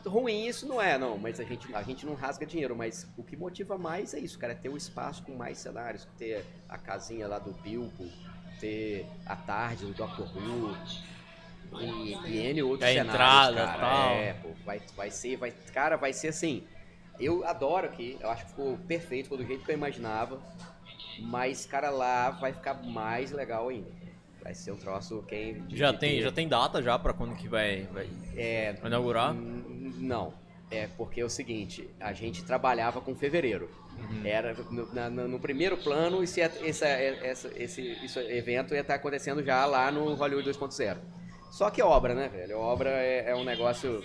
Ruim 0.06 0.46
isso 0.46 0.66
não 0.66 0.80
é, 0.80 0.96
não, 0.96 1.18
mas 1.18 1.40
a 1.40 1.44
gente, 1.44 1.74
a 1.74 1.82
gente 1.82 2.06
não 2.06 2.14
rasga 2.14 2.46
dinheiro, 2.46 2.76
mas 2.76 3.08
o 3.16 3.24
que 3.24 3.36
motiva 3.36 3.76
mais 3.76 4.14
é 4.14 4.20
isso, 4.20 4.38
cara, 4.38 4.52
é 4.52 4.56
ter 4.56 4.68
o 4.68 4.76
espaço 4.76 5.22
com 5.24 5.34
mais 5.34 5.58
cenários, 5.58 6.06
ter 6.16 6.44
a 6.68 6.78
casinha 6.78 7.26
lá 7.26 7.40
do 7.40 7.52
Bilbo, 7.52 8.08
ter 8.60 9.04
a 9.26 9.34
tarde 9.34 9.84
do 9.84 9.92
Doctor 9.92 10.28
Who, 10.36 10.76
e, 11.80 12.14
e 12.28 12.38
N 12.38 12.62
outros 12.62 12.88
A 12.88 12.92
cenários, 12.92 13.14
entrada, 13.14 13.66
cara. 13.66 13.78
tal. 13.80 14.10
É, 14.14 14.32
pô, 14.34 14.48
vai, 14.64 14.80
vai 14.96 15.10
ser, 15.10 15.36
vai, 15.36 15.50
cara, 15.74 15.96
vai 15.96 16.12
ser 16.12 16.28
assim. 16.28 16.62
Eu 17.18 17.44
adoro 17.46 17.86
aqui, 17.86 18.16
eu 18.20 18.30
acho 18.30 18.44
que 18.44 18.50
ficou 18.50 18.76
perfeito, 18.86 19.24
ficou 19.24 19.38
do 19.38 19.46
jeito 19.46 19.64
que 19.64 19.70
eu 19.70 19.76
imaginava. 19.76 20.38
Mas, 21.20 21.64
cara, 21.64 21.90
lá 21.90 22.30
vai 22.30 22.52
ficar 22.52 22.74
mais 22.74 23.30
legal 23.32 23.68
ainda. 23.68 23.88
Vai 24.42 24.54
ser 24.54 24.70
um 24.72 24.76
troço 24.76 25.24
quem. 25.26 25.64
Já 25.70 25.92
tem, 25.92 26.20
já 26.20 26.30
tem 26.30 26.46
data 26.46 26.82
já 26.82 26.98
pra 26.98 27.12
quando 27.12 27.34
que 27.34 27.48
vai, 27.48 27.82
vai, 27.92 28.06
É, 28.36 28.74
vai 28.74 28.88
inaugurar? 28.90 29.34
Não. 29.34 30.32
É 30.70 30.88
porque 30.96 31.20
é 31.20 31.24
o 31.24 31.30
seguinte, 31.30 31.88
a 32.00 32.12
gente 32.12 32.44
trabalhava 32.44 33.00
com 33.00 33.14
fevereiro. 33.14 33.70
Era 34.24 34.52
no, 34.70 34.92
na- 34.92 35.08
no- 35.08 35.38
primeiro 35.40 35.76
plano, 35.76 36.22
esse, 36.22 36.40
esse, 36.40 36.84
esse, 36.84 37.48
esse, 37.56 37.80
esse 38.04 38.18
evento 38.18 38.74
ia 38.74 38.80
estar 38.80 38.96
acontecendo 38.96 39.42
já 39.42 39.64
lá 39.64 39.90
no 39.90 40.14
Hollywood 40.14 40.48
2.0. 40.50 40.98
Só 41.50 41.70
que 41.70 41.80
obra, 41.80 42.14
né, 42.14 42.28
velho? 42.28 42.58
Obra 42.58 42.90
é, 42.90 43.30
é 43.30 43.34
um 43.34 43.44
negócio. 43.44 44.04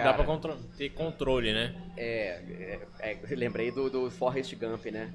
Cara, 0.00 0.12
Dá 0.12 0.14
pra 0.16 0.24
contro- 0.24 0.56
ter 0.78 0.88
controle, 0.90 1.52
né? 1.52 1.74
é, 1.96 2.80
é, 3.00 3.18
é, 3.22 3.34
lembrei 3.34 3.70
do, 3.70 3.90
do 3.90 4.10
Forrest 4.10 4.54
Gump, 4.56 4.86
né? 4.86 5.10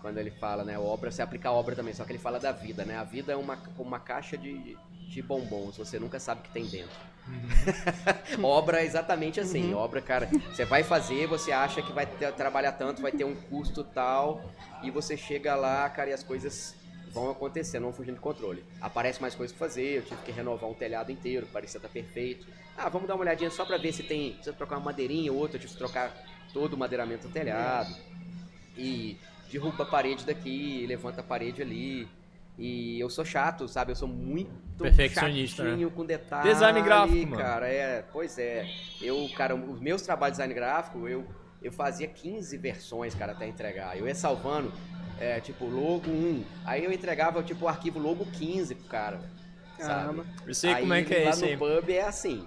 Quando 0.00 0.18
ele 0.18 0.30
fala, 0.30 0.64
né? 0.64 0.78
Obra, 0.78 1.10
você 1.10 1.22
aplica 1.22 1.48
a 1.48 1.52
obra 1.52 1.74
também, 1.76 1.94
só 1.94 2.04
que 2.04 2.12
ele 2.12 2.18
fala 2.18 2.38
da 2.40 2.50
vida, 2.52 2.84
né? 2.84 2.96
A 2.96 3.04
vida 3.04 3.32
é 3.32 3.36
uma, 3.36 3.56
uma 3.78 3.98
caixa 4.00 4.36
de, 4.36 4.76
de 5.08 5.22
bombons, 5.22 5.76
você 5.76 5.98
nunca 5.98 6.18
sabe 6.18 6.40
o 6.40 6.44
que 6.44 6.50
tem 6.50 6.66
dentro. 6.66 6.96
obra 8.42 8.80
é 8.80 8.84
exatamente 8.84 9.40
assim. 9.40 9.74
Obra, 9.74 10.00
cara, 10.00 10.28
você 10.52 10.64
vai 10.64 10.82
fazer, 10.82 11.26
você 11.26 11.52
acha 11.52 11.82
que 11.82 11.92
vai 11.92 12.06
ter- 12.06 12.32
trabalhar 12.32 12.72
tanto, 12.72 13.02
vai 13.02 13.12
ter 13.12 13.24
um 13.24 13.34
custo 13.34 13.82
tal, 13.84 14.50
e 14.82 14.90
você 14.90 15.16
chega 15.16 15.54
lá, 15.54 15.88
cara, 15.88 16.10
e 16.10 16.12
as 16.12 16.22
coisas 16.22 16.74
vão 17.12 17.30
acontecendo, 17.30 17.82
vão 17.84 17.92
fugindo 17.92 18.14
de 18.14 18.20
controle. 18.20 18.64
Aparece 18.80 19.20
mais 19.20 19.34
coisas 19.34 19.56
pra 19.56 19.66
fazer, 19.66 19.98
eu 19.98 20.02
tive 20.02 20.22
que 20.22 20.32
renovar 20.32 20.68
um 20.68 20.74
telhado 20.74 21.10
inteiro, 21.10 21.46
parecia 21.52 21.78
estar 21.78 21.88
perfeito. 21.88 22.46
Ah, 22.76 22.88
vamos 22.88 23.08
dar 23.08 23.14
uma 23.14 23.22
olhadinha 23.22 23.50
só 23.50 23.64
pra 23.64 23.76
ver 23.76 23.92
se 23.92 24.02
tem. 24.02 24.32
Precisa 24.32 24.54
trocar 24.54 24.76
uma 24.76 24.86
madeirinha 24.86 25.32
ou 25.32 25.38
outra, 25.38 25.56
eu 25.56 25.60
tive 25.60 25.72
que 25.72 25.78
trocar 25.78 26.12
todo 26.52 26.74
o 26.74 26.76
madeiramento 26.76 27.28
do 27.28 27.32
telhado. 27.32 27.94
E 28.76 29.18
derruba 29.50 29.84
a 29.84 29.86
parede 29.86 30.24
daqui, 30.24 30.84
levanta 30.86 31.20
a 31.20 31.24
parede 31.24 31.62
ali. 31.62 32.08
E 32.58 32.98
eu 32.98 33.10
sou 33.10 33.24
chato, 33.24 33.68
sabe? 33.68 33.92
Eu 33.92 33.96
sou 33.96 34.08
muito 34.08 34.50
Perfeccionista, 34.78 35.62
né? 35.62 35.70
chatinho 35.70 35.90
com 35.90 36.04
detalhe. 36.06 36.48
Design 36.48 36.82
gráfico, 36.82 37.30
mano. 37.30 37.42
Cara, 37.42 37.68
é, 37.68 38.02
pois 38.12 38.38
é. 38.38 38.66
Eu, 39.00 39.28
cara, 39.36 39.54
os 39.54 39.80
meus 39.80 40.02
trabalhos 40.02 40.36
de 40.36 40.42
design 40.42 40.54
gráfico, 40.54 41.06
eu, 41.06 41.26
eu 41.62 41.70
fazia 41.70 42.06
15 42.06 42.56
versões, 42.56 43.14
cara, 43.14 43.32
até 43.32 43.46
entregar. 43.46 43.98
Eu 43.98 44.06
ia 44.06 44.14
salvando, 44.14 44.72
é, 45.20 45.40
tipo, 45.40 45.64
logo 45.66 46.10
1. 46.10 46.44
Aí 46.64 46.84
eu 46.84 46.92
entregava, 46.92 47.42
tipo, 47.42 47.64
o 47.64 47.68
arquivo 47.68 47.98
logo 47.98 48.26
15 48.26 48.74
pro 48.74 48.84
cara. 48.88 49.20
Sabe? 49.78 50.22
Eu 50.46 50.54
sei 50.54 50.74
como 50.76 50.94
é 50.94 51.02
que 51.02 51.14
é 51.14 51.24
lá 51.24 51.30
esse 51.30 51.40
no 51.42 51.46
aí. 51.48 51.56
pub 51.56 51.90
é 51.90 52.02
assim. 52.02 52.46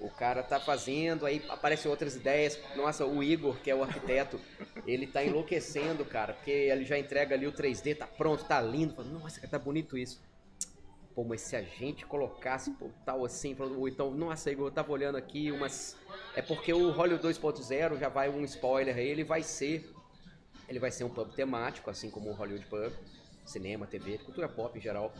O 0.00 0.08
cara 0.08 0.42
tá 0.42 0.60
fazendo, 0.60 1.26
aí 1.26 1.42
aparecem 1.48 1.90
outras 1.90 2.14
ideias. 2.14 2.58
Nossa, 2.76 3.04
o 3.04 3.22
Igor, 3.22 3.56
que 3.56 3.70
é 3.70 3.74
o 3.74 3.82
arquiteto, 3.82 4.40
ele 4.86 5.06
tá 5.06 5.24
enlouquecendo, 5.24 6.04
cara, 6.04 6.34
porque 6.34 6.50
ele 6.50 6.84
já 6.84 6.98
entrega 6.98 7.34
ali 7.34 7.46
o 7.46 7.52
3D, 7.52 7.96
tá 7.96 8.06
pronto, 8.06 8.44
tá 8.44 8.60
lindo. 8.60 8.94
Fala, 8.94 9.08
Nossa, 9.08 9.46
tá 9.48 9.58
bonito 9.58 9.98
isso. 9.98 10.22
Pô, 11.14 11.24
mas 11.24 11.40
se 11.40 11.56
a 11.56 11.62
gente 11.62 12.06
colocasse 12.06 12.70
pô, 12.72 12.90
tal 13.04 13.24
assim, 13.24 13.52
falando, 13.52 13.80
ou 13.80 13.88
então, 13.88 14.08
nossa, 14.12 14.52
Igor, 14.52 14.68
eu 14.68 14.70
tava 14.70 14.92
olhando 14.92 15.16
aqui 15.16 15.50
umas. 15.50 15.96
É 16.36 16.40
porque 16.40 16.72
o 16.72 16.92
Hollywood 16.92 17.26
2.0 17.26 17.98
já 17.98 18.08
vai 18.08 18.28
um 18.28 18.44
spoiler 18.44 18.94
aí, 18.96 19.08
ele 19.08 19.24
vai 19.24 19.42
ser. 19.42 19.92
Ele 20.68 20.78
vai 20.78 20.90
ser 20.90 21.04
um 21.04 21.08
pub 21.08 21.32
temático, 21.34 21.90
assim 21.90 22.10
como 22.10 22.30
o 22.30 22.34
Hollywood 22.34 22.66
Pub, 22.66 22.92
cinema, 23.44 23.86
TV, 23.86 24.18
cultura 24.18 24.48
pop 24.48 24.76
em 24.78 24.82
geral. 24.82 25.12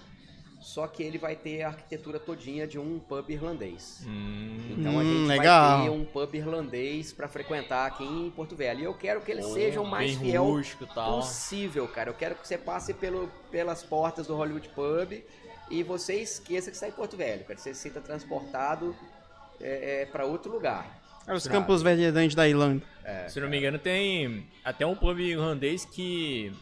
Só 0.61 0.89
que 0.89 1.03
ele 1.05 1.19
vai 1.19 1.37
ter 1.37 1.63
a 1.63 1.69
arquitetura 1.69 2.19
todinha 2.19 2.67
de 2.67 2.79
um 2.81 2.99
pub 2.99 3.31
irlandês. 3.31 4.03
Hum, 4.05 4.57
Então 4.77 4.99
a 4.99 5.03
Hum, 5.05 5.27
gente 5.27 5.29
legal. 5.29 5.79
vai 5.79 5.85
ter 5.85 5.91
um 5.91 6.05
pub 6.05 6.35
irlandês 6.35 7.13
pra 7.13 7.29
frequentar 7.29 7.87
aqui 7.87 8.05
em 8.05 8.29
Porto 8.31 8.57
Velho. 8.57 8.81
E 8.81 8.85
eu 8.85 8.93
quero 8.95 9.21
que 9.21 9.31
eles 9.31 9.47
Pô, 9.47 9.55
sejam 9.55 9.85
o 9.85 9.87
mais 9.87 10.17
fiel 10.17 10.45
rústico 10.45 10.85
possível, 10.87 11.87
cara. 11.89 12.11
Eu 12.11 12.15
quero 12.15 12.35
que 12.35 12.47
você 12.47 12.59
passe 12.59 12.93
pelo, 12.93 13.29
pelas 13.53 13.85
portas 13.85 14.27
do 14.27 14.35
Hollywood 14.37 14.69
Pub 14.71 15.23
e 15.71 15.83
você 15.85 16.15
esqueça 16.17 16.71
que 16.71 16.77
está 16.77 16.89
em 16.89 16.93
Porto 16.93 17.17
Velho, 17.17 17.45
cara. 17.45 17.59
Você 17.59 17.73
se 17.73 17.81
sinta 17.83 18.01
transportado 18.01 18.95
é, 19.61 20.03
é, 20.03 20.07
para 20.07 20.25
outro 20.27 20.51
lugar. 20.51 20.98
É 21.29 21.35
os 21.35 21.47
campos 21.47 21.83
verdejantes 21.83 22.35
da 22.35 22.49
Irlanda. 22.49 22.83
Se 23.29 23.41
não 23.41 23.49
me 23.49 23.59
engano, 23.59 23.79
tem 23.79 24.47
até 24.65 24.85
um 24.87 24.95
pub 24.95 25.19
irlandês 25.19 25.85
que, 25.85 26.53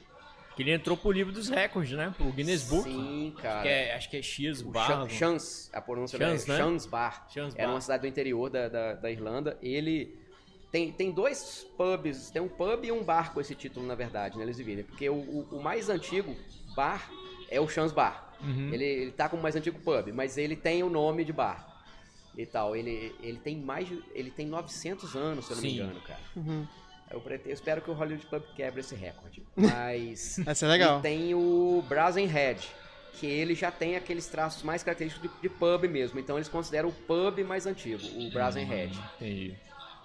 que 0.54 0.62
ele 0.62 0.72
entrou 0.72 0.96
pro 0.96 1.10
livro 1.10 1.32
dos 1.32 1.48
recordes, 1.48 1.96
né? 1.96 2.12
Pro 2.16 2.30
Guinness 2.32 2.68
Book. 2.68 2.84
Sim, 2.84 3.34
cara. 3.40 3.62
Que 3.62 3.68
é, 3.68 3.94
acho 3.94 4.10
que 4.10 4.16
é 4.16 4.22
X 4.22 4.60
O 4.62 4.70
Bar. 4.70 4.86
Chan- 4.86 5.08
Chans, 5.08 5.70
a 5.72 5.80
pronúncia 5.80 6.18
Chans, 6.18 6.48
é 6.48 6.52
né? 6.52 6.58
Chans 6.58 6.86
Bar. 6.86 7.26
Chans 7.32 7.54
Era 7.56 7.66
Bar. 7.68 7.74
uma 7.74 7.80
cidade 7.80 8.02
do 8.02 8.06
interior 8.06 8.50
da, 8.50 8.68
da, 8.68 8.92
da 8.94 9.10
Irlanda. 9.10 9.56
Ele 9.62 10.16
tem, 10.70 10.92
tem 10.92 11.10
dois 11.10 11.66
pubs, 11.76 12.30
tem 12.30 12.42
um 12.42 12.48
pub 12.48 12.84
e 12.84 12.92
um 12.92 13.02
bar 13.02 13.32
com 13.32 13.40
esse 13.40 13.54
título, 13.54 13.86
na 13.86 13.94
verdade, 13.94 14.36
né? 14.36 14.44
Eles 14.44 14.56
dividem. 14.56 14.84
Porque 14.84 15.08
o, 15.08 15.14
o, 15.14 15.48
o 15.52 15.62
mais 15.62 15.88
antigo 15.88 16.36
bar 16.76 17.10
é 17.50 17.60
o 17.60 17.68
Chans 17.68 17.92
Bar. 17.92 18.34
Uhum. 18.40 18.70
Ele, 18.72 18.84
ele 18.84 19.10
tá 19.12 19.28
como 19.28 19.40
o 19.40 19.42
mais 19.42 19.56
antigo 19.56 19.78
pub, 19.80 20.12
mas 20.12 20.36
ele 20.36 20.54
tem 20.54 20.82
o 20.82 20.90
nome 20.90 21.24
de 21.24 21.32
bar. 21.32 21.75
E 22.36 22.44
tal. 22.46 22.76
Ele, 22.76 23.14
ele 23.22 23.38
tem 23.38 23.56
mais 23.56 23.88
de. 23.88 24.02
Ele 24.12 24.30
tem 24.30 24.46
900 24.46 25.14
anos, 25.16 25.46
se 25.46 25.52
eu 25.52 25.56
não 25.56 25.62
me 25.62 25.70
Sim. 25.70 25.76
engano, 25.76 26.00
cara. 26.02 26.20
Uhum. 26.36 26.66
Eu, 27.10 27.20
prete- 27.20 27.48
eu 27.48 27.54
espero 27.54 27.80
que 27.80 27.90
o 27.90 27.94
Hollywood 27.94 28.26
Pub 28.26 28.42
quebre 28.54 28.80
esse 28.80 28.94
recorde. 28.94 29.42
Mas. 29.56 30.40
Vai 30.44 30.54
ser 30.54 30.66
legal. 30.66 30.98
E 30.98 31.02
tem 31.02 31.34
o 31.34 31.82
Brazen 31.88 32.26
Head, 32.26 32.68
que 33.14 33.26
ele 33.26 33.54
já 33.54 33.70
tem 33.70 33.96
aqueles 33.96 34.26
traços 34.26 34.62
mais 34.62 34.82
característicos 34.82 35.30
de, 35.30 35.40
de 35.42 35.48
pub 35.48 35.84
mesmo. 35.88 36.18
Então 36.20 36.36
eles 36.36 36.48
consideram 36.48 36.88
o 36.88 36.92
pub 36.92 37.38
mais 37.44 37.66
antigo, 37.66 38.02
o 38.04 38.30
Brazen 38.30 38.64
Head. 38.66 38.98
Entendi. 39.16 39.54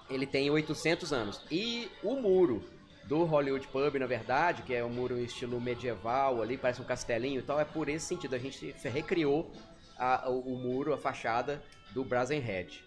Ele 0.09 0.25
tem 0.25 0.49
800 0.49 1.11
anos. 1.13 1.41
E 1.49 1.89
o 2.03 2.15
muro 2.15 2.63
do 3.05 3.23
Hollywood 3.25 3.67
Pub, 3.69 3.95
na 3.95 4.05
verdade, 4.05 4.61
que 4.61 4.73
é 4.73 4.83
um 4.85 4.89
muro 4.89 5.17
em 5.19 5.23
estilo 5.23 5.59
medieval 5.59 6.41
ali, 6.41 6.57
parece 6.57 6.81
um 6.81 6.85
castelinho 6.85 7.39
e 7.39 7.43
tal, 7.43 7.59
é 7.59 7.65
por 7.65 7.89
esse 7.89 8.05
sentido. 8.05 8.35
A 8.35 8.37
gente 8.39 8.73
recriou 8.83 9.51
a- 9.97 10.29
o, 10.29 10.53
o 10.53 10.57
muro, 10.57 10.93
a 10.93 10.97
fachada 10.97 11.61
do 11.93 12.03
Brazen 12.03 12.39
Head. 12.39 12.83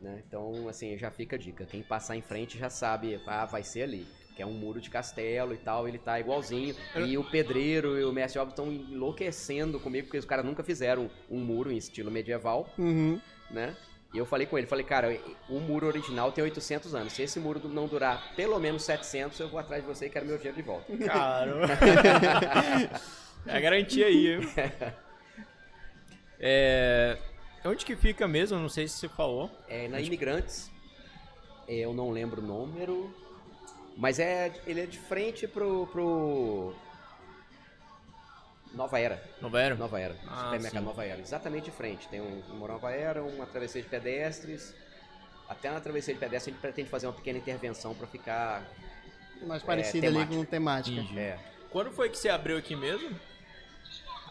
né? 0.00 0.22
Então, 0.26 0.68
assim, 0.68 0.96
já 0.96 1.10
fica 1.10 1.36
a 1.36 1.38
dica. 1.38 1.64
Quem 1.64 1.82
passar 1.82 2.16
em 2.16 2.22
frente 2.22 2.58
já 2.58 2.70
sabe, 2.70 3.20
ah, 3.26 3.44
vai 3.44 3.62
ser 3.62 3.82
ali. 3.82 4.06
Que 4.36 4.42
é 4.42 4.46
um 4.46 4.52
muro 4.52 4.80
de 4.80 4.88
castelo 4.88 5.52
e 5.52 5.56
tal, 5.56 5.88
ele 5.88 5.98
tá 5.98 6.20
igualzinho. 6.20 6.74
E 6.94 7.18
o 7.18 7.24
pedreiro 7.24 7.98
e 7.98 8.04
o 8.04 8.12
mestre 8.12 8.38
obra 8.38 8.52
estão 8.52 8.70
enlouquecendo 8.70 9.80
comigo, 9.80 10.06
porque 10.06 10.18
os 10.18 10.24
caras 10.24 10.44
nunca 10.44 10.62
fizeram 10.62 11.10
um 11.28 11.40
muro 11.40 11.72
em 11.72 11.76
estilo 11.76 12.10
medieval 12.10 12.72
Uhum. 12.78 13.20
né? 13.50 13.74
E 14.14 14.16
eu 14.16 14.24
falei 14.24 14.46
com 14.46 14.56
ele, 14.56 14.66
falei, 14.66 14.86
cara, 14.86 15.20
o 15.50 15.58
muro 15.60 15.86
original 15.86 16.32
tem 16.32 16.42
800 16.42 16.94
anos. 16.94 17.12
Se 17.12 17.22
esse 17.22 17.38
muro 17.40 17.60
não 17.68 17.86
durar 17.86 18.32
pelo 18.36 18.58
menos 18.58 18.82
700, 18.84 19.38
eu 19.40 19.48
vou 19.50 19.58
atrás 19.60 19.82
de 19.82 19.88
você 19.88 20.06
e 20.06 20.10
quero 20.10 20.24
meu 20.24 20.36
dinheiro 20.38 20.56
de 20.56 20.62
volta. 20.62 20.96
Caramba. 20.96 21.66
é 23.46 23.56
a 23.56 23.60
garantia 23.60 24.06
aí? 24.06 24.38
É... 26.40 27.18
Onde 27.64 27.84
que 27.84 27.96
fica 27.96 28.26
mesmo? 28.28 28.58
Não 28.58 28.68
sei 28.68 28.86
se 28.88 28.94
você 28.98 29.08
falou. 29.08 29.50
É 29.68 29.88
na 29.88 30.00
Imigrantes, 30.00 30.70
é, 31.66 31.74
eu 31.74 31.92
não 31.92 32.10
lembro 32.10 32.40
o 32.40 32.44
número, 32.44 33.14
mas 33.96 34.18
é, 34.18 34.52
ele 34.66 34.80
é 34.80 34.86
de 34.86 34.98
frente 34.98 35.46
pro, 35.46 35.86
pro 35.88 36.74
Nova 38.72 38.98
Era. 38.98 39.22
Nova 39.40 39.60
Era? 39.60 39.74
Nova 39.74 40.00
Era, 40.00 40.16
Ah, 40.26 40.44
supermercado 40.44 40.80
sim. 40.80 40.86
Nova 40.86 41.04
Era, 41.04 41.20
exatamente 41.20 41.64
de 41.64 41.70
frente. 41.72 42.08
Tem 42.08 42.20
um, 42.20 42.40
uma 42.50 42.68
Nova 42.68 42.90
Era, 42.92 43.22
uma 43.22 43.46
travessia 43.46 43.82
de 43.82 43.88
pedestres. 43.88 44.74
Até 45.48 45.70
na 45.70 45.80
travessia 45.80 46.14
de 46.14 46.20
pedestres 46.20 46.48
a 46.48 46.50
gente 46.56 46.60
pretende 46.60 46.88
fazer 46.90 47.06
uma 47.06 47.12
pequena 47.14 47.38
intervenção 47.38 47.94
para 47.94 48.06
ficar. 48.06 48.62
Mais 49.46 49.62
parecido 49.62 50.06
ali 50.06 50.14
temática. 50.16 50.36
com 50.36 50.44
temática. 50.44 51.20
É, 51.20 51.38
Quando 51.70 51.90
foi 51.90 52.08
que 52.10 52.18
você 52.18 52.28
abriu 52.28 52.56
aqui 52.58 52.74
mesmo? 52.76 53.18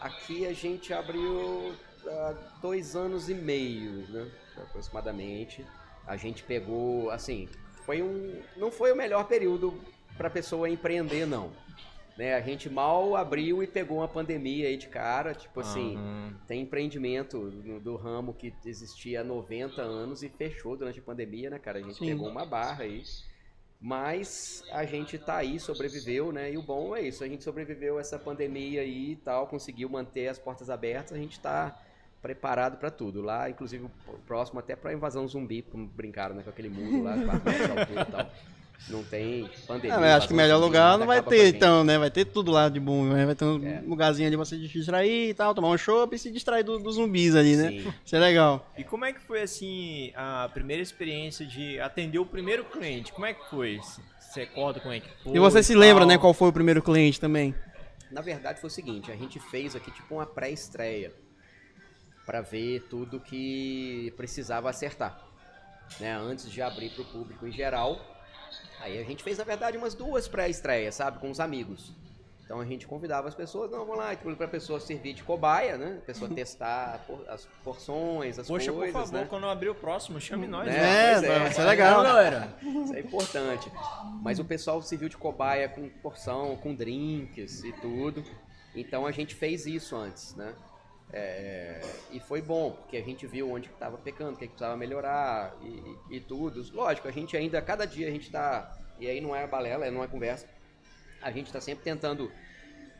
Aqui 0.00 0.46
a 0.46 0.52
gente 0.52 0.92
abriu 0.92 1.74
há 2.08 2.34
dois 2.60 2.96
anos 2.96 3.28
e 3.28 3.34
meio, 3.34 4.06
né? 4.08 4.30
Aproximadamente. 4.56 5.64
A 6.06 6.16
gente 6.16 6.42
pegou, 6.42 7.10
assim, 7.10 7.48
foi 7.84 8.02
um. 8.02 8.40
Não 8.56 8.70
foi 8.70 8.92
o 8.92 8.96
melhor 8.96 9.24
período 9.24 9.78
para 10.16 10.28
pessoa 10.30 10.68
empreender, 10.68 11.26
não. 11.26 11.50
Né? 12.16 12.34
A 12.34 12.40
gente 12.40 12.68
mal 12.68 13.14
abriu 13.14 13.62
e 13.62 13.66
pegou 13.66 13.98
uma 13.98 14.08
pandemia 14.08 14.66
aí 14.66 14.76
de 14.76 14.88
cara, 14.88 15.34
tipo 15.34 15.60
assim. 15.60 15.96
Aham. 15.96 16.34
Tem 16.48 16.62
empreendimento 16.62 17.38
no- 17.38 17.78
do 17.78 17.94
ramo 17.94 18.34
que 18.34 18.52
existia 18.64 19.20
há 19.20 19.24
90 19.24 19.82
anos 19.82 20.22
e 20.24 20.28
fechou 20.28 20.76
durante 20.76 20.98
a 20.98 21.02
pandemia, 21.02 21.48
né, 21.50 21.58
cara? 21.60 21.78
A 21.78 21.82
gente 21.82 21.98
Sim. 21.98 22.06
pegou 22.06 22.28
uma 22.28 22.44
barra 22.44 22.82
aí. 22.84 23.04
Mas 23.80 24.64
a 24.72 24.84
gente 24.84 25.16
tá 25.18 25.36
aí, 25.36 25.60
sobreviveu, 25.60 26.32
né? 26.32 26.52
E 26.52 26.58
o 26.58 26.62
bom 26.62 26.96
é 26.96 27.02
isso, 27.02 27.22
a 27.22 27.28
gente 27.28 27.44
sobreviveu 27.44 27.98
a 27.98 28.00
essa 28.00 28.18
pandemia 28.18 28.80
aí 28.80 29.12
e 29.12 29.16
tal, 29.16 29.46
conseguiu 29.46 29.88
manter 29.88 30.26
as 30.26 30.36
portas 30.38 30.68
abertas, 30.68 31.12
a 31.12 31.16
gente 31.16 31.38
tá 31.38 31.80
preparado 32.22 32.78
para 32.78 32.90
tudo. 32.90 33.20
Lá, 33.22 33.48
inclusive, 33.48 33.84
o 33.84 33.90
próximo 34.26 34.58
até 34.60 34.74
para 34.74 34.92
invasão 34.92 35.26
zumbi, 35.26 35.62
como 35.62 35.86
brincaram 35.86 36.34
né, 36.34 36.42
com 36.42 36.50
aquele 36.50 36.68
mundo 36.68 37.02
lá, 37.04 37.16
4 37.24 37.44
metros 37.50 37.66
de 37.66 37.78
altura 37.78 38.02
e 38.02 38.10
tal. 38.10 38.32
Não 38.88 39.02
tem 39.02 39.50
pandemia. 39.66 39.96
Ah, 39.96 40.16
acho 40.16 40.28
que 40.28 40.34
melhor 40.34 40.56
lugar 40.58 40.96
não 40.96 41.06
vai 41.06 41.20
ter, 41.22 41.54
então, 41.54 41.84
né? 41.84 41.98
Vai 41.98 42.10
ter 42.10 42.24
tudo 42.24 42.50
lá 42.50 42.68
de 42.68 42.80
bom, 42.80 43.04
né? 43.04 43.26
Vai 43.26 43.34
ter 43.34 43.44
um 43.44 43.62
É. 43.66 43.82
lugarzinho 43.82 44.26
ali 44.26 44.36
pra 44.36 44.44
você 44.46 44.56
se 44.56 44.68
distrair 44.68 45.30
e 45.30 45.34
tal, 45.34 45.54
tomar 45.54 45.68
um 45.68 45.76
chopp 45.76 46.14
e 46.14 46.18
se 46.18 46.30
distrair 46.30 46.62
do- 46.62 46.78
dos 46.78 46.94
zumbis 46.94 47.34
ali, 47.34 47.56
né? 47.56 47.70
Sim. 47.70 47.92
Isso 48.04 48.16
é 48.16 48.18
legal. 48.18 48.72
E 48.78 48.84
como 48.84 49.04
é 49.04 49.12
que 49.12 49.20
foi, 49.20 49.42
assim, 49.42 50.10
a 50.14 50.48
primeira 50.54 50.82
experiência 50.82 51.44
de 51.44 51.78
atender 51.80 52.18
o 52.18 52.24
primeiro 52.24 52.64
cliente? 52.64 53.12
Como 53.12 53.26
é 53.26 53.34
que 53.34 53.44
foi? 53.50 53.78
Você 54.20 54.40
recorda 54.40 54.80
como 54.80 54.94
é 54.94 55.00
que 55.00 55.08
foi? 55.22 55.36
E 55.36 55.38
você 55.38 55.62
se 55.62 55.74
lembra, 55.74 56.06
né, 56.06 56.16
qual 56.16 56.32
foi 56.32 56.48
o 56.48 56.52
primeiro 56.52 56.80
cliente 56.80 57.20
também? 57.20 57.54
Na 58.10 58.22
verdade 58.22 58.58
foi 58.60 58.68
o 58.68 58.72
seguinte, 58.72 59.12
a 59.12 59.16
gente 59.16 59.38
fez 59.38 59.76
aqui 59.76 59.90
tipo 59.90 60.14
uma 60.14 60.24
pré-estreia 60.24 61.12
para 62.28 62.42
ver 62.42 62.86
tudo 62.90 63.18
que 63.18 64.12
precisava 64.14 64.68
acertar, 64.68 65.18
né? 65.98 66.12
Antes 66.12 66.50
de 66.50 66.60
abrir 66.60 66.90
para 66.90 67.00
o 67.00 67.04
público 67.06 67.46
em 67.46 67.50
geral. 67.50 67.98
Aí 68.80 68.98
a 68.98 69.02
gente 69.02 69.24
fez 69.24 69.38
na 69.38 69.44
verdade 69.44 69.78
umas 69.78 69.94
duas 69.94 70.28
pré-estreias, 70.28 70.94
sabe, 70.96 71.20
com 71.20 71.30
os 71.30 71.40
amigos. 71.40 71.90
Então 72.44 72.60
a 72.60 72.66
gente 72.66 72.86
convidava 72.86 73.28
as 73.28 73.34
pessoas, 73.34 73.70
não, 73.70 73.78
vamos 73.78 73.96
lá, 73.96 74.14
para 74.14 74.44
a 74.44 74.48
pessoa 74.48 74.78
servir 74.78 75.14
de 75.14 75.24
cobaia, 75.24 75.78
né? 75.78 76.00
A 76.02 76.04
pessoa 76.04 76.28
testar 76.28 77.02
por- 77.06 77.24
as 77.30 77.46
porções, 77.64 78.38
as 78.38 78.46
Poxa, 78.46 78.72
por 78.72 78.80
coisas, 78.80 78.92
favor, 78.92 79.20
né? 79.20 79.26
quando 79.26 79.44
eu 79.44 79.50
abrir 79.50 79.70
o 79.70 79.74
próximo, 79.74 80.20
chame 80.20 80.46
nós. 80.46 80.66
Né? 80.66 80.72
né? 80.72 81.12
É, 81.12 81.12
é. 81.12 81.38
vai 81.38 81.52
ser 81.52 81.64
legal. 81.64 82.02
galera. 82.02 82.54
Isso 82.62 82.94
é 82.94 83.00
importante. 83.00 83.72
Mas 84.22 84.38
o 84.38 84.44
pessoal 84.44 84.82
serviu 84.82 85.08
de 85.08 85.16
cobaia 85.16 85.66
com 85.66 85.88
porção, 85.88 86.56
com 86.58 86.74
drinks 86.74 87.64
e 87.64 87.72
tudo. 87.72 88.22
Então 88.74 89.06
a 89.06 89.12
gente 89.12 89.34
fez 89.34 89.64
isso 89.64 89.96
antes, 89.96 90.34
né? 90.36 90.54
É, 91.10 91.80
e 92.10 92.20
foi 92.20 92.42
bom, 92.42 92.72
porque 92.72 92.96
a 92.96 93.02
gente 93.02 93.26
viu 93.26 93.50
onde 93.50 93.68
estava 93.68 93.96
pecando, 93.96 94.32
o 94.32 94.36
que, 94.36 94.46
precisava 94.46 94.76
melhorar 94.76 95.56
e, 95.62 96.16
e 96.16 96.20
tudo. 96.20 96.64
Lógico, 96.72 97.08
a 97.08 97.10
gente 97.10 97.36
ainda, 97.36 97.62
cada 97.62 97.86
dia 97.86 98.08
a 98.08 98.10
gente 98.10 98.26
está. 98.26 98.76
E 98.98 99.06
aí 99.06 99.20
não 99.20 99.34
é 99.34 99.46
balela, 99.46 99.90
não 99.90 100.02
é 100.02 100.06
conversa. 100.06 100.46
A 101.22 101.30
gente 101.30 101.46
está 101.46 101.60
sempre 101.60 101.84
tentando 101.84 102.30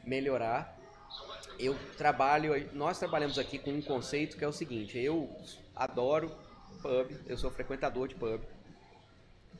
melhorar. 0.05 0.77
Eu 1.59 1.77
trabalho, 1.97 2.71
nós 2.73 2.99
trabalhamos 2.99 3.39
aqui 3.39 3.59
com 3.59 3.71
um 3.71 3.83
conceito 3.83 4.37
que 4.37 4.45
é 4.45 4.49
o 4.49 4.53
seguinte: 4.53 4.99
eu 4.99 5.31
adoro 5.75 6.35
pub, 6.81 7.11
eu 7.27 7.37
sou 7.37 7.51
frequentador 7.51 8.09
de 8.09 8.15
pub. 8.15 8.41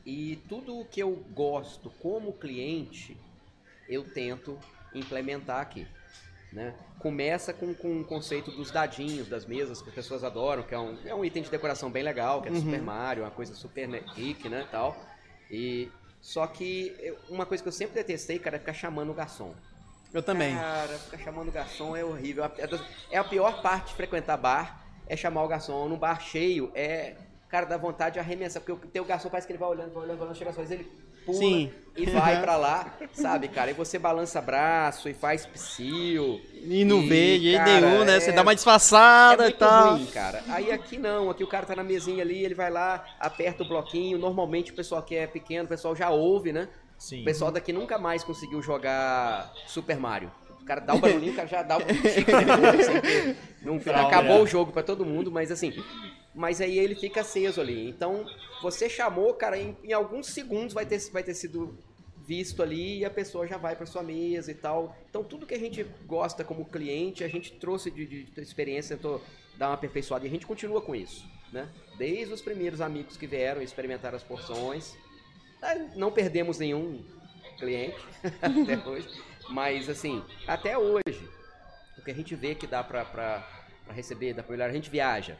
E 0.05 0.37
tudo 0.47 0.79
o 0.79 0.85
que 0.85 1.01
eu 1.01 1.15
gosto 1.33 1.89
como 2.01 2.33
cliente, 2.33 3.15
eu 3.87 4.03
tento 4.11 4.57
implementar 4.93 5.59
aqui. 5.59 5.87
Né? 6.51 6.73
Começa 6.97 7.53
com, 7.53 7.73
com 7.75 8.01
o 8.01 8.03
conceito 8.03 8.49
dos 8.51 8.71
dadinhos, 8.71 9.27
das 9.27 9.45
mesas, 9.45 9.81
que 9.81 9.89
as 9.89 9.95
pessoas 9.95 10.23
adoram, 10.23 10.63
que 10.63 10.73
é 10.73 10.79
um, 10.79 10.97
é 11.05 11.13
um 11.13 11.23
item 11.23 11.43
de 11.43 11.49
decoração 11.51 11.91
bem 11.91 12.01
legal, 12.03 12.41
que 12.41 12.47
é 12.47 12.51
do 12.51 12.59
Super 12.59 12.81
Mario, 12.81 13.23
uma 13.23 13.29
coisa 13.31 13.53
super 13.53 13.87
né, 13.87 14.01
geek, 14.15 14.49
né, 14.49 14.67
tal. 14.71 14.97
E, 15.51 15.91
só 16.19 16.47
que 16.47 17.15
uma 17.29 17.45
coisa 17.45 17.61
que 17.63 17.67
eu 17.69 17.73
sempre 17.73 17.93
detestei, 17.95 18.39
cara, 18.39 18.55
é 18.55 18.59
ficar 18.59 18.73
chamando 18.73 19.11
o 19.11 19.13
garçom. 19.13 19.53
Eu 20.11 20.23
também. 20.23 20.55
Cara, 20.55 20.97
ficar 20.97 21.19
chamando 21.19 21.49
o 21.49 21.51
garçom 21.51 21.95
é 21.95 22.03
horrível. 22.03 22.43
É 22.57 22.65
das- 22.65 22.81
É 23.11 23.17
a 23.19 23.23
pior 23.23 23.61
parte 23.61 23.89
de 23.89 23.93
frequentar 23.93 24.37
bar, 24.37 24.83
é 25.07 25.15
chamar 25.15 25.43
o 25.43 25.47
garçom. 25.47 25.87
Num 25.87 25.97
bar 25.99 26.19
cheio, 26.19 26.71
é. 26.73 27.15
Cara, 27.47 27.67
dá 27.67 27.77
vontade 27.77 28.13
de 28.13 28.19
arremessar, 28.19 28.61
porque 28.63 28.87
o 28.87 28.89
teu 28.89 29.05
garçom 29.05 29.29
parece 29.29 29.45
que 29.45 29.53
ele 29.53 29.59
vai 29.59 29.69
olhando, 29.69 29.93
vai 29.93 30.03
olhando, 30.03 30.17
vai 30.17 30.27
olhando, 30.27 30.37
chega 30.37 30.51
só 30.51 30.61
ele 30.63 30.91
pula 31.31 31.39
Sim. 31.39 31.71
e 31.97 32.05
vai 32.05 32.41
pra 32.41 32.55
lá, 32.55 32.93
sabe, 33.13 33.47
cara? 33.47 33.71
E 33.71 33.73
você 33.73 33.99
balança 33.99 34.39
braço 34.41 35.09
e 35.09 35.13
faz 35.13 35.45
psil. 35.45 36.39
E 36.53 36.83
não 36.85 37.01
E, 37.01 37.07
vê 37.09 37.37
de 37.37 37.43
jeito 37.51 37.63
nenhum, 37.63 38.03
né? 38.05 38.17
é- 38.17 38.19
Você 38.19 38.31
dá 38.31 38.41
uma 38.41 38.51
É 38.51 38.55
disfarçada 38.55 39.43
e 39.43 39.45
muito 39.47 39.57
tal. 39.57 39.93
ruim, 39.95 40.05
cara. 40.07 40.43
Aí 40.49 40.71
aqui 40.71 40.97
não, 40.97 41.29
aqui 41.29 41.43
o 41.43 41.47
cara 41.47 41.65
tá 41.65 41.75
na 41.75 41.83
mesinha 41.83 42.21
ali, 42.23 42.43
ele 42.43 42.55
vai 42.55 42.69
lá, 42.71 43.03
aperta 43.19 43.63
o 43.63 43.67
bloquinho. 43.67 44.17
Normalmente 44.17 44.71
o 44.71 44.75
pessoal 44.75 45.01
que 45.03 45.15
é 45.15 45.27
pequeno, 45.27 45.65
o 45.65 45.67
pessoal 45.69 45.95
já 45.95 46.09
ouve, 46.09 46.51
né? 46.53 46.67
Sim. 46.97 47.21
O 47.21 47.25
pessoal 47.25 47.51
daqui 47.51 47.71
nunca 47.73 47.97
mais 47.97 48.23
conseguiu 48.23 48.61
jogar 48.61 49.51
Super 49.67 49.97
Mario. 49.97 50.31
O 50.61 50.65
cara 50.65 50.81
dá 50.81 50.93
o 50.93 50.99
barulhinho, 50.99 51.33
o 51.33 51.35
cara 51.35 51.47
já 51.47 51.63
dá 51.63 51.77
o 51.77 51.81
que 51.81 52.31
não, 53.63 53.77
acabou 54.07 54.35
né? 54.37 54.41
o 54.41 54.47
jogo 54.47 54.71
pra 54.71 54.83
todo 54.83 55.05
mundo, 55.05 55.31
mas 55.31 55.51
assim. 55.51 55.73
Mas 56.33 56.61
aí 56.61 56.77
ele 56.77 56.95
fica 56.95 57.21
aceso 57.21 57.59
ali. 57.59 57.89
Então, 57.89 58.25
você 58.61 58.89
chamou, 58.89 59.33
cara, 59.33 59.57
em, 59.57 59.75
em 59.83 59.93
alguns 59.93 60.27
segundos 60.27 60.73
vai 60.73 60.85
ter, 60.85 60.99
vai 61.11 61.23
ter 61.23 61.33
sido 61.33 61.77
visto 62.25 62.61
ali 62.61 62.99
e 62.99 63.05
a 63.05 63.09
pessoa 63.09 63.47
já 63.47 63.57
vai 63.57 63.75
pra 63.75 63.85
sua 63.85 64.03
mesa 64.03 64.51
e 64.51 64.55
tal. 64.55 64.95
Então, 65.09 65.23
tudo 65.23 65.45
que 65.45 65.55
a 65.55 65.59
gente 65.59 65.83
gosta 66.05 66.43
como 66.43 66.65
cliente, 66.65 67.23
a 67.23 67.27
gente 67.27 67.53
trouxe 67.53 67.89
de, 67.89 68.05
de, 68.05 68.23
de 68.25 68.41
experiência, 68.41 68.95
tentou 68.95 69.21
dar 69.57 69.69
uma 69.69 69.73
aperfeiçoada 69.73 70.25
e 70.25 70.27
a 70.27 70.31
gente 70.31 70.45
continua 70.45 70.81
com 70.81 70.95
isso, 70.95 71.27
né? 71.51 71.67
Desde 71.97 72.33
os 72.33 72.41
primeiros 72.41 72.79
amigos 72.79 73.17
que 73.17 73.25
vieram 73.27 73.61
experimentar 73.61 74.13
as 74.13 74.23
porções, 74.23 74.95
ah, 75.61 75.75
Não 75.95 76.11
perdemos 76.11 76.57
nenhum 76.57 77.03
cliente 77.57 77.99
até 78.41 78.87
hoje, 78.87 79.21
mas 79.49 79.89
assim, 79.89 80.23
até 80.47 80.77
hoje, 80.77 81.29
o 81.97 82.01
que 82.01 82.11
a 82.11 82.13
gente 82.13 82.33
vê 82.35 82.55
que 82.55 82.65
dá 82.65 82.81
pra 82.83 83.45
receber, 83.89 84.33
dá 84.33 84.41
pra 84.41 84.51
melhorar, 84.53 84.69
a 84.69 84.73
gente 84.73 84.89
viaja. 84.89 85.37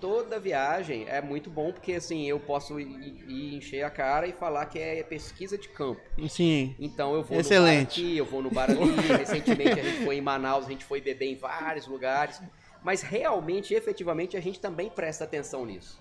Toda 0.00 0.38
viagem 0.38 1.06
é 1.08 1.20
muito 1.20 1.48
bom 1.48 1.72
porque 1.72 1.94
assim, 1.94 2.26
eu 2.26 2.38
posso 2.38 2.78
ir, 2.78 3.24
ir 3.28 3.54
encher 3.56 3.82
a 3.82 3.90
cara 3.90 4.26
e 4.26 4.32
falar 4.32 4.66
que 4.66 4.78
é 4.78 5.02
pesquisa 5.02 5.56
de 5.56 5.68
campo. 5.68 6.00
Sim. 6.28 6.74
Então 6.78 7.14
eu 7.14 7.22
vou 7.22 7.40
Excelente. 7.40 7.78
no 7.78 7.84
bar 7.84 7.90
aqui, 7.90 8.16
eu 8.18 8.24
vou 8.24 8.42
no 8.42 8.50
bar 8.50 8.70
ali. 8.70 8.78
Recentemente 9.18 9.80
a 9.80 9.82
gente 9.82 10.04
foi 10.04 10.16
em 10.16 10.20
Manaus, 10.20 10.66
a 10.66 10.68
gente 10.68 10.84
foi 10.84 11.00
beber 11.00 11.26
em 11.26 11.36
vários 11.36 11.86
lugares. 11.86 12.40
Mas 12.82 13.00
realmente, 13.00 13.72
efetivamente, 13.72 14.36
a 14.36 14.40
gente 14.40 14.60
também 14.60 14.90
presta 14.90 15.24
atenção 15.24 15.64
nisso. 15.64 15.98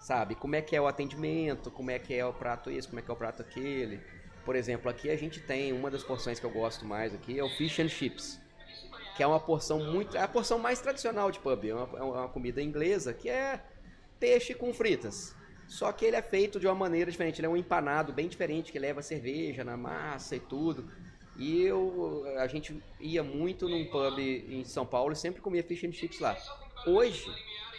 Sabe? 0.00 0.34
Como 0.34 0.56
é 0.56 0.62
que 0.62 0.74
é 0.74 0.80
o 0.80 0.88
atendimento, 0.88 1.70
como 1.70 1.90
é 1.90 1.98
que 1.98 2.12
é 2.14 2.26
o 2.26 2.32
prato 2.32 2.68
esse, 2.70 2.88
como 2.88 2.98
é 2.98 3.02
que 3.02 3.10
é 3.10 3.14
o 3.14 3.16
prato 3.16 3.42
aquele. 3.42 4.00
Por 4.44 4.56
exemplo, 4.56 4.90
aqui 4.90 5.08
a 5.08 5.16
gente 5.16 5.38
tem 5.38 5.72
uma 5.72 5.90
das 5.90 6.02
porções 6.02 6.40
que 6.40 6.46
eu 6.46 6.50
gosto 6.50 6.84
mais 6.84 7.14
aqui, 7.14 7.38
é 7.38 7.44
o 7.44 7.48
Fish 7.50 7.78
and 7.78 7.88
Chips. 7.88 8.40
Que 9.20 9.24
é 9.24 9.26
uma 9.26 9.38
porção 9.38 9.78
muito. 9.84 10.16
É 10.16 10.22
a 10.22 10.26
porção 10.26 10.58
mais 10.58 10.80
tradicional 10.80 11.30
de 11.30 11.38
pub. 11.38 11.68
É 11.68 11.74
uma, 11.74 11.98
é 11.98 12.02
uma 12.02 12.28
comida 12.28 12.62
inglesa 12.62 13.12
que 13.12 13.28
é 13.28 13.62
peixe 14.18 14.54
com 14.54 14.72
fritas. 14.72 15.36
Só 15.68 15.92
que 15.92 16.06
ele 16.06 16.16
é 16.16 16.22
feito 16.22 16.58
de 16.58 16.66
uma 16.66 16.74
maneira 16.74 17.10
diferente. 17.10 17.38
Ele 17.38 17.46
é 17.46 17.50
um 17.50 17.56
empanado 17.58 18.14
bem 18.14 18.28
diferente, 18.28 18.72
que 18.72 18.78
leva 18.78 19.02
cerveja 19.02 19.62
na 19.62 19.76
massa 19.76 20.36
e 20.36 20.40
tudo. 20.40 20.90
E 21.36 21.60
eu, 21.60 22.24
a 22.38 22.46
gente 22.46 22.82
ia 22.98 23.22
muito 23.22 23.68
num 23.68 23.84
pub 23.84 24.18
em 24.18 24.64
São 24.64 24.86
Paulo 24.86 25.12
e 25.12 25.16
sempre 25.16 25.42
comia 25.42 25.62
fish 25.62 25.84
and 25.84 25.92
chips 25.92 26.18
lá. 26.18 26.34
Hoje, 26.86 27.30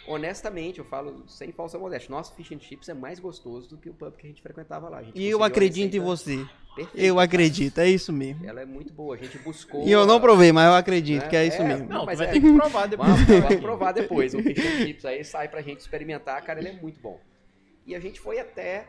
honestamente, 0.06 0.78
eu 0.78 0.84
falo 0.84 1.24
sem 1.28 1.52
falsa 1.52 1.78
modéstia, 1.78 2.10
nosso 2.10 2.34
fish 2.34 2.52
and 2.52 2.60
chips 2.60 2.88
é 2.88 2.94
mais 2.94 3.18
gostoso 3.20 3.68
do 3.70 3.76
que 3.76 3.88
o 3.90 3.94
pub 3.94 4.14
que 4.16 4.26
a 4.26 4.30
gente 4.30 4.42
frequentava 4.42 4.88
lá. 4.88 4.98
A 4.98 5.02
gente 5.02 5.18
E 5.18 5.28
eu 5.28 5.42
acredito 5.42 5.94
em 5.96 6.00
você. 6.00 6.44
perfeita. 6.74 6.90
Eu 7.06 7.20
acredito, 7.20 7.78
é 7.78 7.88
isso 7.88 8.12
mesmo. 8.12 8.44
Ela 8.46 8.62
é 8.62 8.64
muito 8.64 8.92
boa. 8.92 9.14
A 9.14 9.18
gente 9.18 9.38
buscou. 9.38 9.86
E 9.86 9.92
eu 9.92 10.06
não 10.06 10.20
provei, 10.20 10.52
mas 10.52 10.66
eu 10.66 10.74
acredito 10.74 11.22
né? 11.22 11.28
que 11.28 11.36
é 11.36 11.46
isso 11.46 11.60
É, 11.62 11.64
mesmo. 11.68 11.88
Não, 11.88 12.04
mas 12.06 12.18
vai 12.18 12.28
é- 12.28 12.32
ter 12.32 12.40
que 12.40 12.52
provar 12.52 12.86
depois. 12.88 13.08
Vamos, 13.10 13.26
vamos 13.26 13.60
provar 13.60 13.92
depois. 13.92 14.34
O 14.34 14.42
Fish 14.42 14.58
and 14.58 14.86
Chips 14.86 15.04
aí 15.04 15.24
sai 15.24 15.48
pra 15.48 15.62
gente 15.62 15.80
experimentar, 15.80 16.42
cara, 16.42 16.60
ele 16.60 16.68
é 16.70 16.72
muito 16.80 17.00
bom. 17.00 17.20
E 17.86 17.94
a 17.94 18.00
gente 18.00 18.20
foi 18.20 18.38
até 18.38 18.88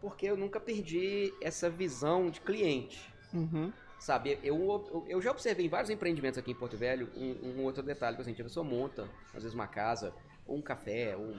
porque 0.00 0.26
eu 0.26 0.36
nunca 0.36 0.60
perdi 0.60 1.32
essa 1.40 1.70
visão 1.70 2.28
de 2.30 2.40
cliente. 2.40 3.00
Uhum. 3.32 3.72
Sabe, 3.98 4.38
eu, 4.42 4.54
eu, 4.56 5.04
eu 5.08 5.22
já 5.22 5.30
observei 5.30 5.64
em 5.64 5.68
vários 5.68 5.88
empreendimentos 5.88 6.36
aqui 6.38 6.50
em 6.50 6.54
Porto 6.54 6.76
Velho 6.76 7.08
um, 7.16 7.60
um 7.60 7.62
outro 7.64 7.82
detalhe, 7.82 8.14
por 8.16 8.20
exemplo, 8.22 8.42
a 8.42 8.44
pessoa 8.44 8.62
monta, 8.62 9.08
às 9.32 9.42
vezes, 9.42 9.54
uma 9.54 9.66
casa, 9.66 10.12
um 10.48 10.60
café, 10.60 11.16
um, 11.16 11.34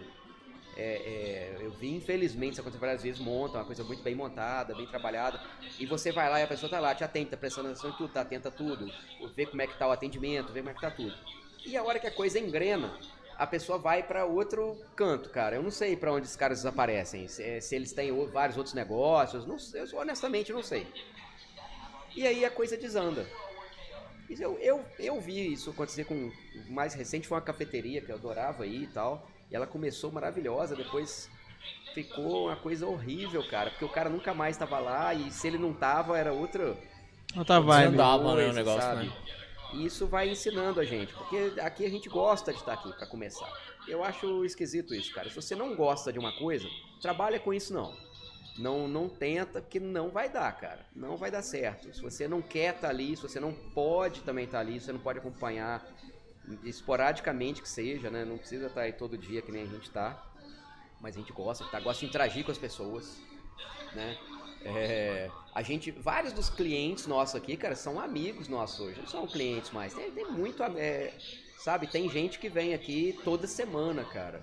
é, 0.77 1.55
é, 1.57 1.57
eu 1.61 1.71
vi, 1.71 1.95
infelizmente, 1.95 2.53
isso 2.53 2.61
acontece 2.61 2.81
várias 2.81 3.01
vezes, 3.01 3.19
monta 3.19 3.57
uma 3.57 3.65
coisa 3.65 3.83
muito 3.83 4.03
bem 4.03 4.13
montada, 4.13 4.75
bem 4.75 4.85
trabalhada, 4.85 5.39
e 5.79 5.85
você 5.85 6.11
vai 6.11 6.29
lá 6.29 6.39
e 6.39 6.43
a 6.43 6.47
pessoa 6.47 6.69
tá 6.69 6.79
lá, 6.79 6.93
te 6.93 7.03
atenta, 7.03 7.37
prestando 7.37 7.69
atenção 7.69 7.91
em 7.91 7.93
tudo, 7.93 8.11
tá 8.11 8.21
atenta 8.21 8.49
a 8.49 8.51
tudo, 8.51 8.91
vê 9.35 9.45
como 9.45 9.61
é 9.61 9.67
que 9.67 9.77
tá 9.77 9.87
o 9.87 9.91
atendimento, 9.91 10.51
vê 10.51 10.59
como 10.59 10.71
é 10.71 10.73
que 10.73 10.81
tá 10.81 10.91
tudo. 10.91 11.15
E 11.65 11.77
a 11.77 11.83
hora 11.83 11.97
que 11.97 12.07
a 12.07 12.11
coisa 12.11 12.37
engrena, 12.37 12.93
a 13.37 13.47
pessoa 13.47 13.77
vai 13.77 14.03
pra 14.03 14.25
outro 14.25 14.77
canto, 14.95 15.29
cara. 15.29 15.55
Eu 15.55 15.63
não 15.63 15.71
sei 15.71 15.95
pra 15.95 16.11
onde 16.11 16.25
esses 16.25 16.35
caras 16.35 16.59
desaparecem, 16.59 17.27
se, 17.27 17.61
se 17.61 17.75
eles 17.75 17.91
têm 17.91 18.11
vários 18.27 18.57
outros 18.57 18.75
negócios, 18.75 19.45
não 19.45 19.57
eu 19.73 19.97
honestamente 19.97 20.51
não 20.53 20.61
sei. 20.61 20.87
E 22.15 22.25
aí 22.25 22.45
a 22.45 22.51
coisa 22.51 22.77
desanda. 22.77 23.25
Isso 24.29 24.41
Eu, 24.41 24.57
eu, 24.59 24.85
eu 24.99 25.21
vi 25.21 25.53
isso 25.53 25.69
acontecer 25.69 26.05
com. 26.05 26.31
O 26.67 26.71
mais 26.71 26.93
recente 26.93 27.27
foi 27.27 27.37
uma 27.37 27.43
cafeteria 27.43 28.01
que 28.01 28.11
eu 28.11 28.15
adorava 28.15 28.63
aí 28.63 28.83
e 28.83 28.87
tal. 28.87 29.29
E 29.51 29.55
ela 29.55 29.67
começou 29.67 30.11
maravilhosa, 30.11 30.75
depois 30.75 31.29
ficou 31.93 32.47
uma 32.47 32.55
coisa 32.55 32.85
horrível, 32.85 33.47
cara. 33.47 33.69
Porque 33.69 33.85
o 33.85 33.89
cara 33.89 34.09
nunca 34.09 34.33
mais 34.33 34.57
tava 34.57 34.79
lá 34.79 35.13
e 35.13 35.31
se 35.31 35.47
ele 35.47 35.57
não 35.57 35.73
tava, 35.73 36.17
era 36.17 36.33
outra. 36.33 36.75
Outra 37.35 37.59
vibe. 37.59 37.91
Desandava, 37.91 38.35
né, 38.35 38.49
o 38.49 38.53
negócio, 38.53 38.81
sabe? 38.81 39.05
né? 39.05 39.13
E 39.73 39.85
isso 39.85 40.07
vai 40.07 40.29
ensinando 40.29 40.79
a 40.79 40.85
gente, 40.85 41.13
porque 41.13 41.59
aqui 41.59 41.85
a 41.85 41.89
gente 41.89 42.07
gosta 42.07 42.53
de 42.53 42.59
estar 42.59 42.73
aqui 42.73 42.91
pra 42.93 43.07
começar. 43.07 43.51
Eu 43.87 44.03
acho 44.03 44.45
esquisito 44.45 44.93
isso, 44.93 45.13
cara. 45.13 45.29
Se 45.29 45.35
você 45.35 45.55
não 45.55 45.75
gosta 45.75 46.13
de 46.13 46.19
uma 46.19 46.31
coisa, 46.37 46.67
trabalha 47.01 47.39
com 47.39 47.53
isso 47.53 47.73
não. 47.73 47.95
Não, 48.57 48.87
não 48.87 49.09
tenta, 49.09 49.61
porque 49.61 49.79
não 49.79 50.09
vai 50.09 50.29
dar, 50.29 50.51
cara. 50.57 50.85
Não 50.95 51.17
vai 51.17 51.29
dar 51.29 51.41
certo. 51.41 51.93
Se 51.93 52.01
você 52.01 52.27
não 52.27 52.41
quer 52.41 52.75
estar 52.75 52.89
ali, 52.89 53.15
se 53.15 53.21
você 53.21 53.39
não 53.39 53.53
pode 53.53 54.21
também 54.21 54.45
estar 54.45 54.59
ali, 54.59 54.79
se 54.79 54.85
você 54.85 54.93
não 54.93 54.99
pode 54.99 55.19
acompanhar 55.19 55.85
esporadicamente 56.63 57.61
que 57.61 57.67
seja, 57.67 58.09
né? 58.09 58.23
Não 58.23 58.37
precisa 58.37 58.67
estar 58.67 58.81
aí 58.81 58.93
todo 58.93 59.17
dia 59.17 59.41
que 59.41 59.51
nem 59.51 59.63
a 59.63 59.67
gente 59.67 59.89
tá. 59.89 60.23
Mas 61.01 61.15
a 61.15 61.19
gente 61.19 61.33
gosta, 61.33 61.65
tá? 61.65 61.79
Gosta 61.79 62.01
de 62.01 62.05
interagir 62.07 62.45
com 62.45 62.51
as 62.51 62.57
pessoas, 62.57 63.17
né? 63.93 64.17
É, 64.63 65.29
a 65.53 65.61
gente, 65.61 65.91
vários 65.91 66.33
dos 66.33 66.49
clientes 66.49 67.05
nossos 67.05 67.35
aqui, 67.35 67.55
cara, 67.55 67.75
são 67.75 67.99
amigos 67.99 68.47
nossos 68.47 68.79
hoje. 68.79 68.99
Não 68.99 69.07
são 69.07 69.27
clientes 69.27 69.71
mais. 69.71 69.93
Tem, 69.93 70.09
tem 70.11 70.25
muito, 70.31 70.63
é, 70.63 71.13
sabe? 71.59 71.87
Tem 71.87 72.09
gente 72.09 72.39
que 72.39 72.49
vem 72.49 72.73
aqui 72.73 73.19
toda 73.23 73.45
semana, 73.47 74.03
cara. 74.05 74.41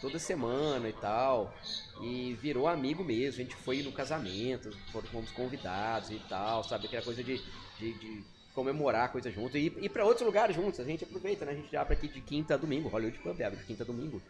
Toda 0.00 0.18
semana 0.18 0.88
e 0.88 0.92
tal. 0.92 1.54
E 2.00 2.36
virou 2.40 2.66
amigo 2.66 3.04
mesmo. 3.04 3.40
A 3.40 3.44
gente 3.44 3.54
foi 3.56 3.82
no 3.82 3.92
casamento, 3.92 4.70
fomos 5.10 5.30
convidados 5.30 6.10
e 6.10 6.18
tal, 6.28 6.64
sabe? 6.64 6.86
Aquela 6.86 7.02
coisa 7.02 7.22
de, 7.22 7.40
de, 7.78 7.92
de 7.94 8.24
comemorar 8.54 9.12
coisa 9.12 9.30
junto 9.30 9.56
e 9.56 9.66
ir 9.66 9.88
para 9.88 10.04
outros 10.04 10.26
lugares 10.26 10.54
juntos. 10.56 10.80
A 10.80 10.84
gente 10.84 11.04
aproveita, 11.04 11.44
né? 11.44 11.52
A 11.52 11.54
gente 11.54 11.76
abre 11.76 11.94
aqui 11.94 12.08
de 12.08 12.20
quinta 12.20 12.54
a 12.54 12.56
domingo, 12.56 12.88
Hollywood 12.88 13.18
Pub 13.18 13.40
abre 13.42 13.58
de 13.58 13.64
quinta 13.64 13.82
a 13.82 13.86
domingo, 13.86 14.20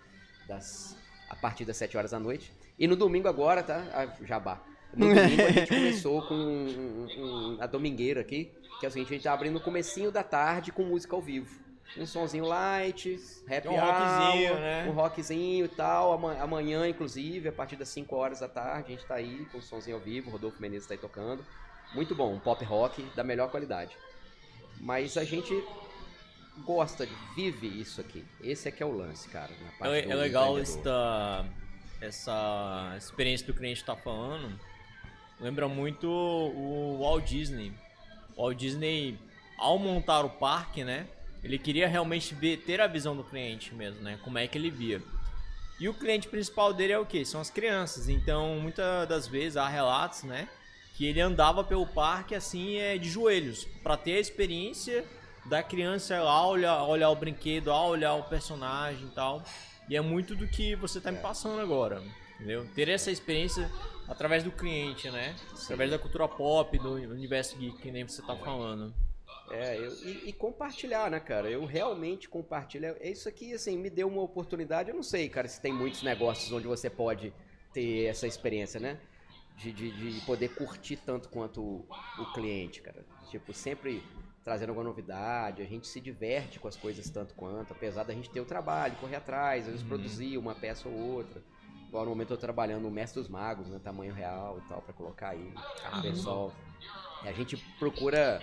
das, 0.47 0.97
a 1.29 1.37
partir 1.37 1.65
das 1.65 1.77
7 1.77 1.97
horas 1.97 2.11
da 2.11 2.19
noite. 2.19 2.53
E 2.79 2.87
no 2.87 2.97
domingo 2.97 3.29
agora, 3.29 3.63
tá? 3.63 3.85
A 3.93 4.25
Jabá. 4.25 4.61
No 4.95 5.07
domingo 5.15 5.43
a 5.43 5.51
gente 5.51 5.69
começou 5.75 6.23
com 6.27 6.35
um, 6.35 7.07
um, 7.19 7.57
a 7.61 7.67
domingueira 7.67 8.21
aqui, 8.21 8.51
que 8.79 8.87
é 8.87 8.89
o 8.89 8.93
seguinte, 8.93 9.09
a 9.09 9.15
gente 9.15 9.23
tá 9.23 9.33
abrindo 9.33 9.55
no 9.55 9.61
comecinho 9.61 10.11
da 10.11 10.23
tarde 10.23 10.73
com 10.73 10.83
música 10.83 11.15
ao 11.15 11.23
vivo. 11.23 11.70
Um 11.97 12.07
sonzinho 12.07 12.45
light, 12.45 13.19
happy 13.49 13.69
Um 13.69 13.73
rockzinho, 13.77 14.53
hour, 14.53 14.61
né? 14.61 14.87
um 14.89 14.93
rockzinho 14.93 15.65
e 15.65 15.69
tal. 15.69 16.13
Ama- 16.13 16.37
Amanhã, 16.41 16.87
inclusive, 16.89 17.49
a 17.49 17.53
partir 17.53 17.77
das 17.77 17.89
5 17.89 18.15
horas 18.15 18.41
da 18.41 18.49
tarde, 18.49 18.93
a 18.93 18.97
gente 18.97 19.05
tá 19.07 19.17
aí 19.17 19.45
com 19.51 19.59
um 19.59 19.63
sonzinho 19.63 19.97
ao 19.97 20.03
vivo, 20.03 20.29
o 20.29 20.33
Rodolfo 20.33 20.61
Menezes 20.63 20.87
tá 20.87 20.95
aí 20.95 20.99
tocando. 20.99 21.45
Muito 21.93 22.15
bom, 22.15 22.33
um 22.33 22.39
pop 22.39 22.65
rock 22.65 23.03
da 23.17 23.25
melhor 23.25 23.51
qualidade. 23.51 23.97
Mas 24.81 25.17
a 25.19 25.25
gente 25.25 25.53
gosta, 26.65 27.05
de- 27.07 27.13
vive 27.35 27.67
isso 27.67 28.01
aqui. 28.01 28.25
Esse 28.41 28.69
é 28.69 28.71
que 28.71 28.83
é 28.83 28.87
o 28.87 28.93
lance, 28.97 29.29
cara. 29.29 29.51
na 29.61 29.71
parte 29.79 29.95
É, 30.09 30.11
é 30.11 30.15
legal 30.15 30.57
esta, 30.59 31.45
essa 32.01 32.95
experiência 32.97 33.47
do 33.47 33.53
cliente 33.55 33.85
tá 33.85 33.97
falando. 33.97 34.59
Lembra 35.41 35.67
muito 35.69 36.09
o 36.09 36.99
Walt 37.01 37.25
Disney. 37.25 37.73
O 38.37 38.43
Walt 38.43 38.57
Disney, 38.59 39.19
ao 39.59 39.79
montar 39.79 40.21
o 40.25 40.31
parque, 40.31 40.85
né? 40.85 41.07
Ele 41.43 41.59
queria 41.59 41.89
realmente 41.89 42.35
ver, 42.35 42.59
ter 42.59 42.81
a 42.81 42.87
visão 42.87 43.17
do 43.17 43.25
cliente 43.25 43.75
mesmo, 43.75 44.03
né? 44.03 44.19
Como 44.23 44.39
é 44.39 44.47
que 44.47 44.59
ele 44.59 44.71
via. 44.71 45.03
E 45.79 45.89
o 45.89 45.95
cliente 45.95 46.29
principal 46.29 46.75
dele 46.75 46.93
é 46.93 46.99
o 46.99 47.07
quê? 47.07 47.25
São 47.25 47.41
as 47.41 47.49
crianças. 47.51 48.09
Então, 48.09 48.61
muitas 48.61 49.09
das 49.09 49.27
vezes 49.27 49.57
há 49.57 49.67
relatos, 49.67 50.25
né? 50.25 50.49
Que 50.95 51.07
ele 51.07 51.21
andava 51.21 51.65
pelo 51.65 51.87
parque 51.87 52.35
assim, 52.35 52.77
é, 52.77 52.99
de 52.99 53.09
joelhos, 53.09 53.65
para 53.83 53.97
ter 53.97 54.17
a 54.17 54.21
experiência 54.21 55.05
da 55.47 55.63
criança 55.63 56.23
lá 56.23 56.47
olhar, 56.47 56.83
olhar 56.85 57.09
o 57.09 57.17
brinquedo, 57.17 57.69
lá 57.69 57.87
olhar 57.87 58.15
o 58.15 58.25
personagem 58.25 59.07
e 59.07 59.11
tal. 59.11 59.43
E 59.89 59.97
é 59.97 60.01
muito 60.03 60.37
do 60.37 60.47
que 60.47 60.77
você 60.77 61.01
tá 61.01 61.11
me 61.11 61.19
passando 61.19 61.59
agora, 61.61 62.03
entendeu? 62.35 62.67
Ter 62.75 62.91
essa 62.91 63.11
experiência 63.11 63.71
através 64.07 64.45
do 64.45 64.53
cliente, 64.53 65.11
né? 65.11 65.35
Através 65.65 65.91
da 65.91 65.99
cultura 65.99 66.29
pop, 66.29 66.79
do 66.79 66.93
universo 66.93 67.57
geek, 67.57 67.79
que 67.79 67.91
nem 67.91 68.07
você 68.07 68.21
tá 68.21 68.37
falando. 68.37 68.93
É, 69.51 69.77
eu, 69.77 69.93
e, 70.05 70.29
e 70.29 70.33
compartilhar, 70.33 71.11
né, 71.11 71.19
cara? 71.19 71.51
Eu 71.51 71.65
realmente 71.65 72.29
compartilho. 72.29 72.97
É 73.01 73.11
isso 73.11 73.29
aqui, 73.29 73.53
assim, 73.53 73.77
me 73.77 73.91
deu 73.91 74.09
uma 74.09 74.23
oportunidade. 74.23 74.91
Eu 74.91 74.95
não 74.95 75.03
sei, 75.03 75.29
cara, 75.29 75.49
se 75.49 75.61
tem 75.61 75.73
muitos 75.73 76.03
negócios 76.03 76.51
onde 76.53 76.67
você 76.67 76.89
pode 76.89 77.33
ter 77.73 78.05
essa 78.05 78.27
experiência, 78.27 78.79
né? 78.79 78.99
De, 79.57 79.73
de, 79.73 79.91
de 79.91 80.21
poder 80.25 80.55
curtir 80.55 80.97
tanto 80.97 81.29
quanto 81.29 81.61
o, 81.61 81.87
o 82.19 82.33
cliente, 82.33 82.81
cara. 82.81 83.05
Tipo, 83.29 83.53
sempre 83.53 84.03
trazendo 84.43 84.71
alguma 84.71 84.85
novidade. 84.85 85.63
A 85.63 85.67
gente 85.67 85.87
se 85.87 86.01
diverte 86.01 86.59
com 86.59 86.69
as 86.69 86.77
coisas 86.77 87.09
tanto 87.11 87.35
quanto, 87.35 87.73
apesar 87.73 88.05
da 88.05 88.15
gente 88.15 88.31
ter 88.31 88.41
o 88.41 88.45
trabalho, 88.45 88.97
correr 88.97 89.17
atrás, 89.17 89.65
às 89.65 89.73
vezes 89.73 89.87
produzir 89.87 90.39
uma 90.39 90.55
peça 90.55 90.89
ou 90.89 90.95
outra. 90.95 91.43
Igual 91.89 92.05
no 92.05 92.11
momento 92.11 92.33
eu 92.33 92.37
tô 92.37 92.41
trabalhando 92.41 92.83
no 92.83 92.91
Mestre 92.91 93.21
dos 93.21 93.29
Magos, 93.29 93.69
né? 93.69 93.81
Tamanho 93.83 94.15
real 94.15 94.61
e 94.65 94.69
tal, 94.69 94.81
pra 94.81 94.93
colocar 94.95 95.31
aí. 95.31 95.53
O 95.99 96.03
pessoal. 96.03 96.53
E 97.25 97.29
a 97.29 97.33
gente 97.33 97.57
procura. 97.79 98.41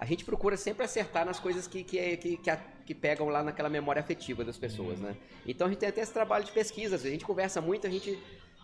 A 0.00 0.06
gente 0.06 0.24
procura 0.24 0.56
sempre 0.56 0.82
acertar 0.82 1.26
nas 1.26 1.38
coisas 1.38 1.66
que, 1.66 1.84
que, 1.84 2.16
que, 2.16 2.36
que, 2.38 2.50
a- 2.50 2.56
que 2.86 2.94
pegam 2.94 3.28
lá 3.28 3.42
naquela 3.42 3.68
memória 3.68 4.00
afetiva 4.00 4.42
das 4.42 4.56
pessoas, 4.56 4.98
né? 4.98 5.14
Então 5.46 5.66
a 5.66 5.70
gente 5.70 5.78
tem 5.80 5.90
até 5.90 6.00
esse 6.00 6.12
trabalho 6.12 6.42
de 6.42 6.52
pesquisa, 6.52 6.96
a 6.96 6.98
gente 6.98 7.22
conversa 7.24 7.60
muito, 7.60 7.86
a 7.86 7.90
gente 7.90 8.18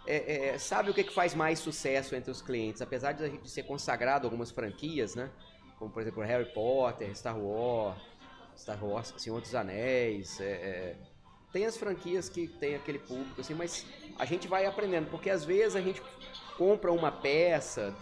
é, 0.07 0.55
é, 0.55 0.59
sabe 0.59 0.91
o 0.91 0.95
que, 0.95 1.05
que 1.05 1.13
faz 1.13 1.35
mais 1.35 1.59
sucesso 1.59 2.15
entre 2.15 2.31
os 2.31 2.41
clientes. 2.41 2.81
Apesar 2.81 3.13
de 3.13 3.23
a 3.23 3.29
gente 3.29 3.51
ser 3.51 3.65
consagrado 3.65 4.27
a 4.27 4.29
algumas 4.29 4.51
franquias, 4.51 5.15
né? 5.15 5.31
Como 5.79 5.91
por 5.91 6.01
exemplo 6.01 6.23
Harry 6.23 6.51
Potter, 6.55 7.15
Star 7.15 7.39
Wars, 7.39 8.01
Star 8.57 8.83
Wars, 8.83 9.13
Senhor 9.19 9.39
dos 9.39 9.55
Anéis, 9.55 10.41
é, 10.41 10.45
é, 10.45 10.97
tem 11.53 11.67
as 11.67 11.77
franquias 11.77 12.31
que 12.31 12.49
tem 12.49 12.77
aquele 12.77 12.99
público, 12.99 13.43
assim, 13.43 13.53
mas 13.53 13.85
a 14.19 14.25
gente 14.25 14.49
vai 14.49 14.65
aprendendo, 14.65 15.11
porque 15.11 15.29
às 15.29 15.45
vezes 15.45 15.77
a 15.77 15.83
gente 15.83 16.01
compra 16.57 16.91
uma 16.91 17.13
peça 17.13 17.95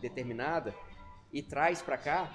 determinada 0.00 0.72
e 1.32 1.42
traz 1.42 1.82
pra 1.82 1.98
cá 1.98 2.30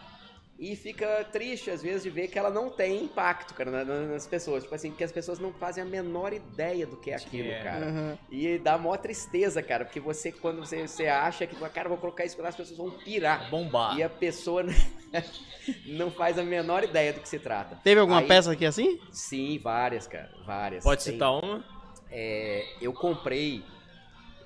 e 0.62 0.76
fica 0.76 1.24
triste 1.32 1.72
às 1.72 1.82
vezes 1.82 2.04
de 2.04 2.12
ver 2.12 2.28
que 2.28 2.38
ela 2.38 2.52
não 2.52 2.70
tem 2.70 3.04
impacto, 3.04 3.54
cara, 3.56 3.72
na- 3.72 3.84
na- 3.84 4.02
nas 4.06 4.28
pessoas. 4.28 4.62
Tipo 4.62 4.76
assim, 4.76 4.92
que 4.92 5.04
as 5.04 5.12
pessoas 5.12 5.40
não 5.40 5.52
fazem 5.52 5.84
a 5.84 5.86
menor 5.88 6.32
ideia 6.34 6.86
do 6.86 6.96
que 6.98 7.10
é 7.10 7.16
aquilo, 7.16 7.50
é. 7.50 7.64
cara. 7.64 7.86
Aham. 7.88 8.18
E 8.30 8.60
dá 8.60 8.78
maior 8.78 8.98
tristeza, 8.98 9.64
cara, 9.64 9.84
porque 9.86 10.00
você, 10.00 10.32
quando 10.32 10.60
você, 10.60 10.88
você 10.88 11.08
acha 11.08 11.48
que, 11.48 11.56
cara, 11.72 11.90
vou 11.90 11.98
colocar 11.98 12.24
isso 12.26 12.40
lá, 12.40 12.50
as 12.50 12.56
pessoas 12.56 12.78
vão 12.78 12.92
pirar. 12.92 13.50
Bombar. 13.50 13.98
E 13.98 14.04
a 14.04 14.10
pessoa 14.10 14.64
não 15.88 16.12
faz 16.12 16.38
a 16.38 16.44
menor 16.44 16.84
ideia 16.84 17.12
do 17.12 17.22
que 17.22 17.28
se 17.30 17.40
trata. 17.40 17.78
Teve 17.84 18.00
alguma 18.00 18.20
Aí- 18.20 18.28
peça 18.28 18.52
aqui 18.52 18.66
assim? 18.66 19.00
Sim, 19.12 19.58
várias, 19.58 20.06
cara, 20.06 20.30
várias. 20.46 20.84
Pode 20.84 21.04
Tem- 21.04 21.14
citar 21.14 21.32
uma? 21.32 21.66
é, 22.12 22.66
eu 22.80 22.94
comprei 22.94 23.64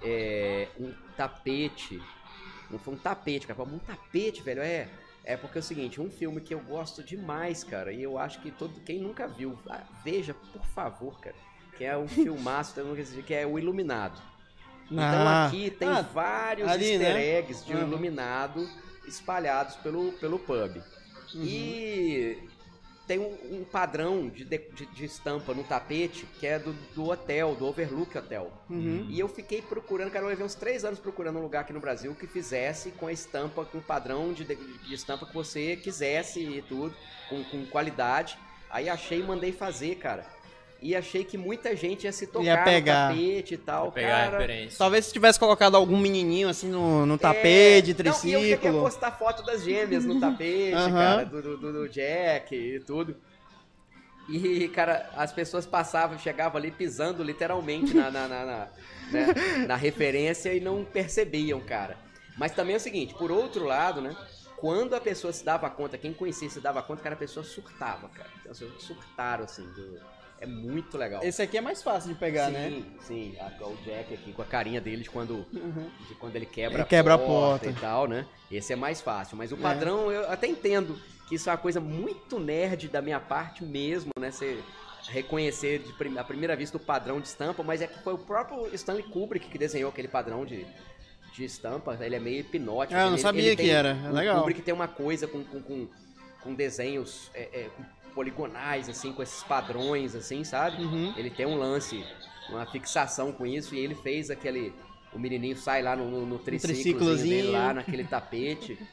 é, 0.02 0.68
um 0.80 0.94
tapete. 1.18 2.02
Não 2.70 2.80
foi 2.80 2.94
um 2.94 2.98
tapete, 2.98 3.46
cara. 3.48 3.62
Um 3.64 3.80
tapete, 3.80 4.42
velho. 4.42 4.62
É. 4.62 4.88
É 5.26 5.36
porque 5.36 5.58
é 5.58 5.62
o 5.62 5.64
seguinte, 5.64 6.00
um 6.00 6.10
filme 6.10 6.40
que 6.40 6.54
eu 6.54 6.60
gosto 6.60 7.02
demais, 7.04 7.64
cara, 7.64 7.92
e 7.92 8.02
eu 8.04 8.18
acho 8.18 8.40
que 8.42 8.52
todo 8.52 8.80
quem 8.82 9.00
nunca 9.00 9.28
viu, 9.28 9.58
ah, 9.70 9.82
veja, 10.04 10.36
por 10.54 10.64
favor, 10.68 11.20
cara, 11.20 11.36
que 11.78 11.84
é 11.84 11.98
um 11.98 12.08
filmaço, 12.08 12.76
dizer, 13.10 13.24
que 13.24 13.34
é 13.34 13.46
o 13.46 13.58
Iluminado. 13.58 14.22
Então 14.86 15.28
Ah. 15.28 15.48
aqui 15.48 15.72
tem 15.72 15.88
Ah, 15.90 16.02
vários 16.02 16.70
ali, 16.70 16.92
easter 16.92 17.14
né? 17.16 17.26
eggs 17.40 17.66
de 17.66 17.74
um 17.74 17.78
Uhum. 17.80 17.88
Iluminado 17.88 18.70
espalhados 19.08 19.76
pelo, 19.78 20.12
pelo 20.14 20.38
pub. 20.38 20.78
Uhum. 21.34 21.44
E 21.44 22.38
tem 23.08 23.20
um, 23.20 23.60
um 23.60 23.64
padrão 23.64 24.28
de, 24.30 24.44
de, 24.44 24.86
de- 24.88 25.06
estampa 25.06 25.54
no 25.54 25.64
tapete 25.64 26.26
que 26.40 26.48
é 26.48 26.58
do, 26.58 26.74
do 26.94 27.10
hotel, 27.10 27.56
do 27.56 27.66
Overlook 27.66 28.18
Hotel. 28.18 28.52
Uhum. 28.70 29.06
E 29.10 29.20
eu 29.20 29.28
fiquei 29.28 29.62
procurando, 29.62 30.12
cara, 30.12 30.26
eu 30.26 30.30
levei 30.30 30.46
uns 30.46 30.56
três 30.56 30.84
anos 30.84 31.00
procurando 31.00 31.38
um 31.38 31.42
lugar 31.44 31.62
aqui 31.62 31.74
no 31.74 31.80
Brasil 31.80 32.16
que 32.16 32.28
fizesse 32.28 32.92
com 32.92 33.08
a 33.08 33.14
estampa, 33.14 33.64
com 33.66 33.78
o 33.78 33.82
padrão 33.82 34.34
de, 34.34 34.44
de, 34.44 34.56
de 34.56 34.94
estampa 34.94 35.26
que 35.26 35.34
você 35.34 35.76
quisesse 35.76 36.40
e 36.40 36.62
tudo, 36.64 36.96
com, 37.30 37.44
com 37.44 37.66
qualidade. 37.68 38.38
Aí 38.70 38.90
achei 38.90 39.20
e 39.20 39.24
mandei 39.24 39.52
fazer, 39.52 39.96
cara. 39.96 40.26
E 40.82 40.96
achei 40.96 41.24
que 41.24 41.38
muita 41.38 41.76
gente 41.76 42.04
ia 42.04 42.12
se 42.12 42.28
tocar 42.28 42.64
pegar. 42.64 43.10
no 43.10 43.16
tapete 43.18 43.54
e 43.54 43.58
tal, 43.58 43.92
Pra 43.92 44.02
pegar 44.02 44.32
cara. 44.32 44.48
Talvez 44.78 45.06
se 45.06 45.14
tivesse 45.14 45.40
colocado 45.40 45.76
algum 45.76 45.98
menininho 45.98 46.48
assim 46.50 46.70
no, 46.70 47.06
no 47.06 47.18
tapete, 47.18 47.92
É, 47.92 48.04
Não, 48.04 48.06
e 48.06 48.08
eu 48.08 48.14
cheguei 48.14 48.54
a 48.54 48.58
triciclo. 48.58 48.82
postar 48.82 49.12
foto 49.14 49.42
das 49.44 49.64
gêmeas 49.64 50.06
no 50.06 50.20
tapete, 50.20 50.76
Aham. 50.76 50.92
cara, 50.92 51.26
do, 51.26 51.42
do, 51.58 51.74
do 51.74 51.90
Jack 51.90 52.54
e 52.56 52.80
tudo. 52.82 53.16
E, 54.28 54.68
cara, 54.70 55.10
as 55.16 55.32
pessoas 55.32 55.66
passavam, 55.68 56.18
chegavam 56.18 56.58
ali 56.58 56.72
pisando 56.72 57.24
literalmente 57.24 57.94
na, 57.94 58.10
na, 58.10 58.28
na, 58.28 58.46
na, 58.46 58.68
né, 59.12 59.28
na 59.68 59.76
referência 59.76 60.52
e 60.54 60.60
não 60.60 60.84
percebiam, 60.84 61.60
cara. 61.62 61.96
Mas 62.38 62.52
também 62.52 62.74
é 62.74 62.78
o 62.78 62.82
seguinte, 62.82 63.14
por 63.14 63.32
outro 63.32 63.64
lado, 63.66 64.02
né? 64.02 64.16
Quando 64.58 64.96
a 64.96 65.02
pessoa 65.02 65.32
se 65.32 65.46
dava 65.46 65.70
conta, 65.70 65.98
quem 65.98 66.12
conhecia 66.12 66.50
se 66.50 66.60
dava 66.60 66.82
conta, 66.82 67.04
cara, 67.04 67.14
a 67.14 67.18
pessoa 67.18 67.44
surtava, 67.44 68.10
cara. 68.10 68.30
Então, 68.40 68.52
as 68.52 68.60
pessoas 68.60 68.82
surtaram, 68.84 69.44
assim. 69.44 69.64
do- 69.74 70.15
É 70.40 70.46
muito 70.46 70.98
legal. 70.98 71.24
Esse 71.24 71.42
aqui 71.42 71.58
é 71.58 71.62
mais 71.62 71.82
fácil 71.82 72.14
de 72.14 72.20
pegar, 72.20 72.48
sim, 72.48 72.52
né? 72.54 72.84
sim. 73.02 73.36
A- 73.40 73.66
o 73.68 73.76
Jack 73.86 74.14
aqui 74.14 74.34
com 74.34 74.42
a 74.42 74.46
carinha 74.46 74.82
dele 74.82 75.04
de 75.04 75.10
quando 75.10 75.46
Uhum. 75.54 75.90
de 76.08 76.16
quando 76.16 76.36
ele 76.36 76.46
quebra, 76.46 76.80
Ele 76.80 76.86
quebra 76.88 77.14
a, 77.14 77.16
a 77.16 77.20
porta 77.20 77.66
porta. 77.66 77.70
e 77.70 77.74
tal, 77.82 78.08
né? 78.08 78.26
Esse 78.52 78.74
é 78.74 78.76
mais 78.76 79.02
fácil. 79.02 79.38
Mas 79.38 79.52
o 79.52 79.56
É. 79.56 79.60
padrão, 79.60 80.12
eu 80.12 80.30
até 80.30 80.46
entendo 80.48 81.00
que 81.30 81.36
isso 81.36 81.50
é 81.50 81.52
uma 81.54 81.58
coisa 81.58 81.80
muito 81.80 82.38
nerd 82.40 82.88
da 82.90 83.02
minha 83.02 83.20
parte 83.20 83.64
mesmo, 83.64 84.12
né? 84.20 84.30
Você 84.30 84.60
reconhecer 85.10 85.80
de 85.80 85.94
prim- 85.94 86.18
à 86.18 86.24
primeira 86.24 86.56
vista 86.56 86.78
o 86.78 86.80
padrão 86.80 87.20
de 87.22 87.28
estampa, 87.28 87.64
mas 87.64 87.82
é 87.82 87.88
que 87.88 88.00
foi 88.04 88.14
o 88.14 88.18
próprio 88.18 88.68
Stanley 88.76 89.04
Kubrick 89.04 89.48
que 89.48 89.58
desenhou 89.58 89.90
aquele 89.90 90.08
padrão 90.08 90.46
de, 90.46 90.66
de 91.34 91.46
estampa. 91.46 91.98
Ele 92.02 92.16
é 92.16 92.20
meio 92.20 92.40
hipnótico. 92.42 92.96
Ah, 93.00 93.04
eu 93.04 93.06
não 93.08 93.14
Ele- 93.14 93.22
sabia 93.22 93.44
ele 93.48 93.56
que 93.56 93.64
tem- 93.64 93.72
era. 93.72 93.90
É 94.06 94.10
o 94.10 94.14
legal. 94.14 94.40
Kubrick 94.40 94.62
tem 94.62 94.74
uma 94.74 94.88
coisa 94.88 95.28
com, 95.28 95.44
com, 95.44 95.62
com, 95.62 95.88
com 96.42 96.54
desenhos 96.54 97.30
é, 97.34 97.44
é, 97.62 97.70
com 97.76 97.84
poligonais, 98.16 98.90
assim, 98.90 99.12
com 99.12 99.22
esses 99.22 99.44
padrões, 99.44 100.16
assim, 100.16 100.44
sabe? 100.44 100.82
Uhum. 100.82 101.14
Ele 101.18 101.30
tem 101.30 101.46
um 101.46 101.58
lance, 101.58 102.04
uma 102.50 102.66
fixação 102.66 103.32
com 103.32 103.46
isso, 103.46 103.76
e 103.76 103.80
ele 103.80 103.94
fez 103.94 104.32
aquele 104.32 104.74
o 105.16 105.20
menininho 105.20 105.56
sai 105.56 105.82
lá 105.82 105.96
no, 105.96 106.12
no, 106.12 106.26
no 106.26 106.40
triciclozinho 106.40 107.52
lá 107.52 107.74
naquele 107.74 108.04
tapete. 108.04 108.78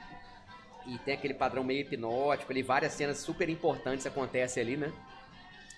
E 0.84 0.98
tem 0.98 1.14
aquele 1.14 1.32
padrão 1.32 1.62
meio 1.62 1.82
hipnótico 1.82 2.50
ali, 2.50 2.60
várias 2.60 2.92
cenas 2.94 3.18
super 3.18 3.48
importantes 3.48 4.04
acontecem 4.04 4.60
ali, 4.60 4.76
né? 4.76 4.92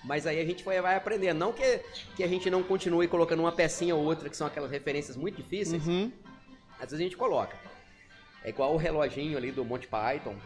Mas 0.02 0.26
aí 0.26 0.40
a 0.40 0.44
gente 0.46 0.64
vai, 0.64 0.80
vai 0.80 0.96
aprendendo. 0.96 1.36
Não 1.36 1.52
que, 1.52 1.80
que 2.16 2.24
a 2.24 2.26
gente 2.26 2.48
não 2.48 2.62
continue 2.62 3.06
colocando 3.06 3.40
uma 3.40 3.52
pecinha 3.52 3.94
ou 3.94 4.02
outra, 4.02 4.30
que 4.30 4.36
são 4.36 4.46
aquelas 4.46 4.70
referências 4.70 5.14
muito 5.14 5.36
difíceis. 5.36 5.86
Uhum. 5.86 6.10
Às 6.74 6.90
vezes 6.90 7.00
a 7.00 7.02
gente 7.02 7.18
coloca. 7.18 7.54
É 8.42 8.48
igual 8.48 8.72
o 8.72 8.78
reloginho 8.78 9.36
ali 9.36 9.52
do 9.52 9.62
Monty 9.62 9.88
Python. 9.88 10.36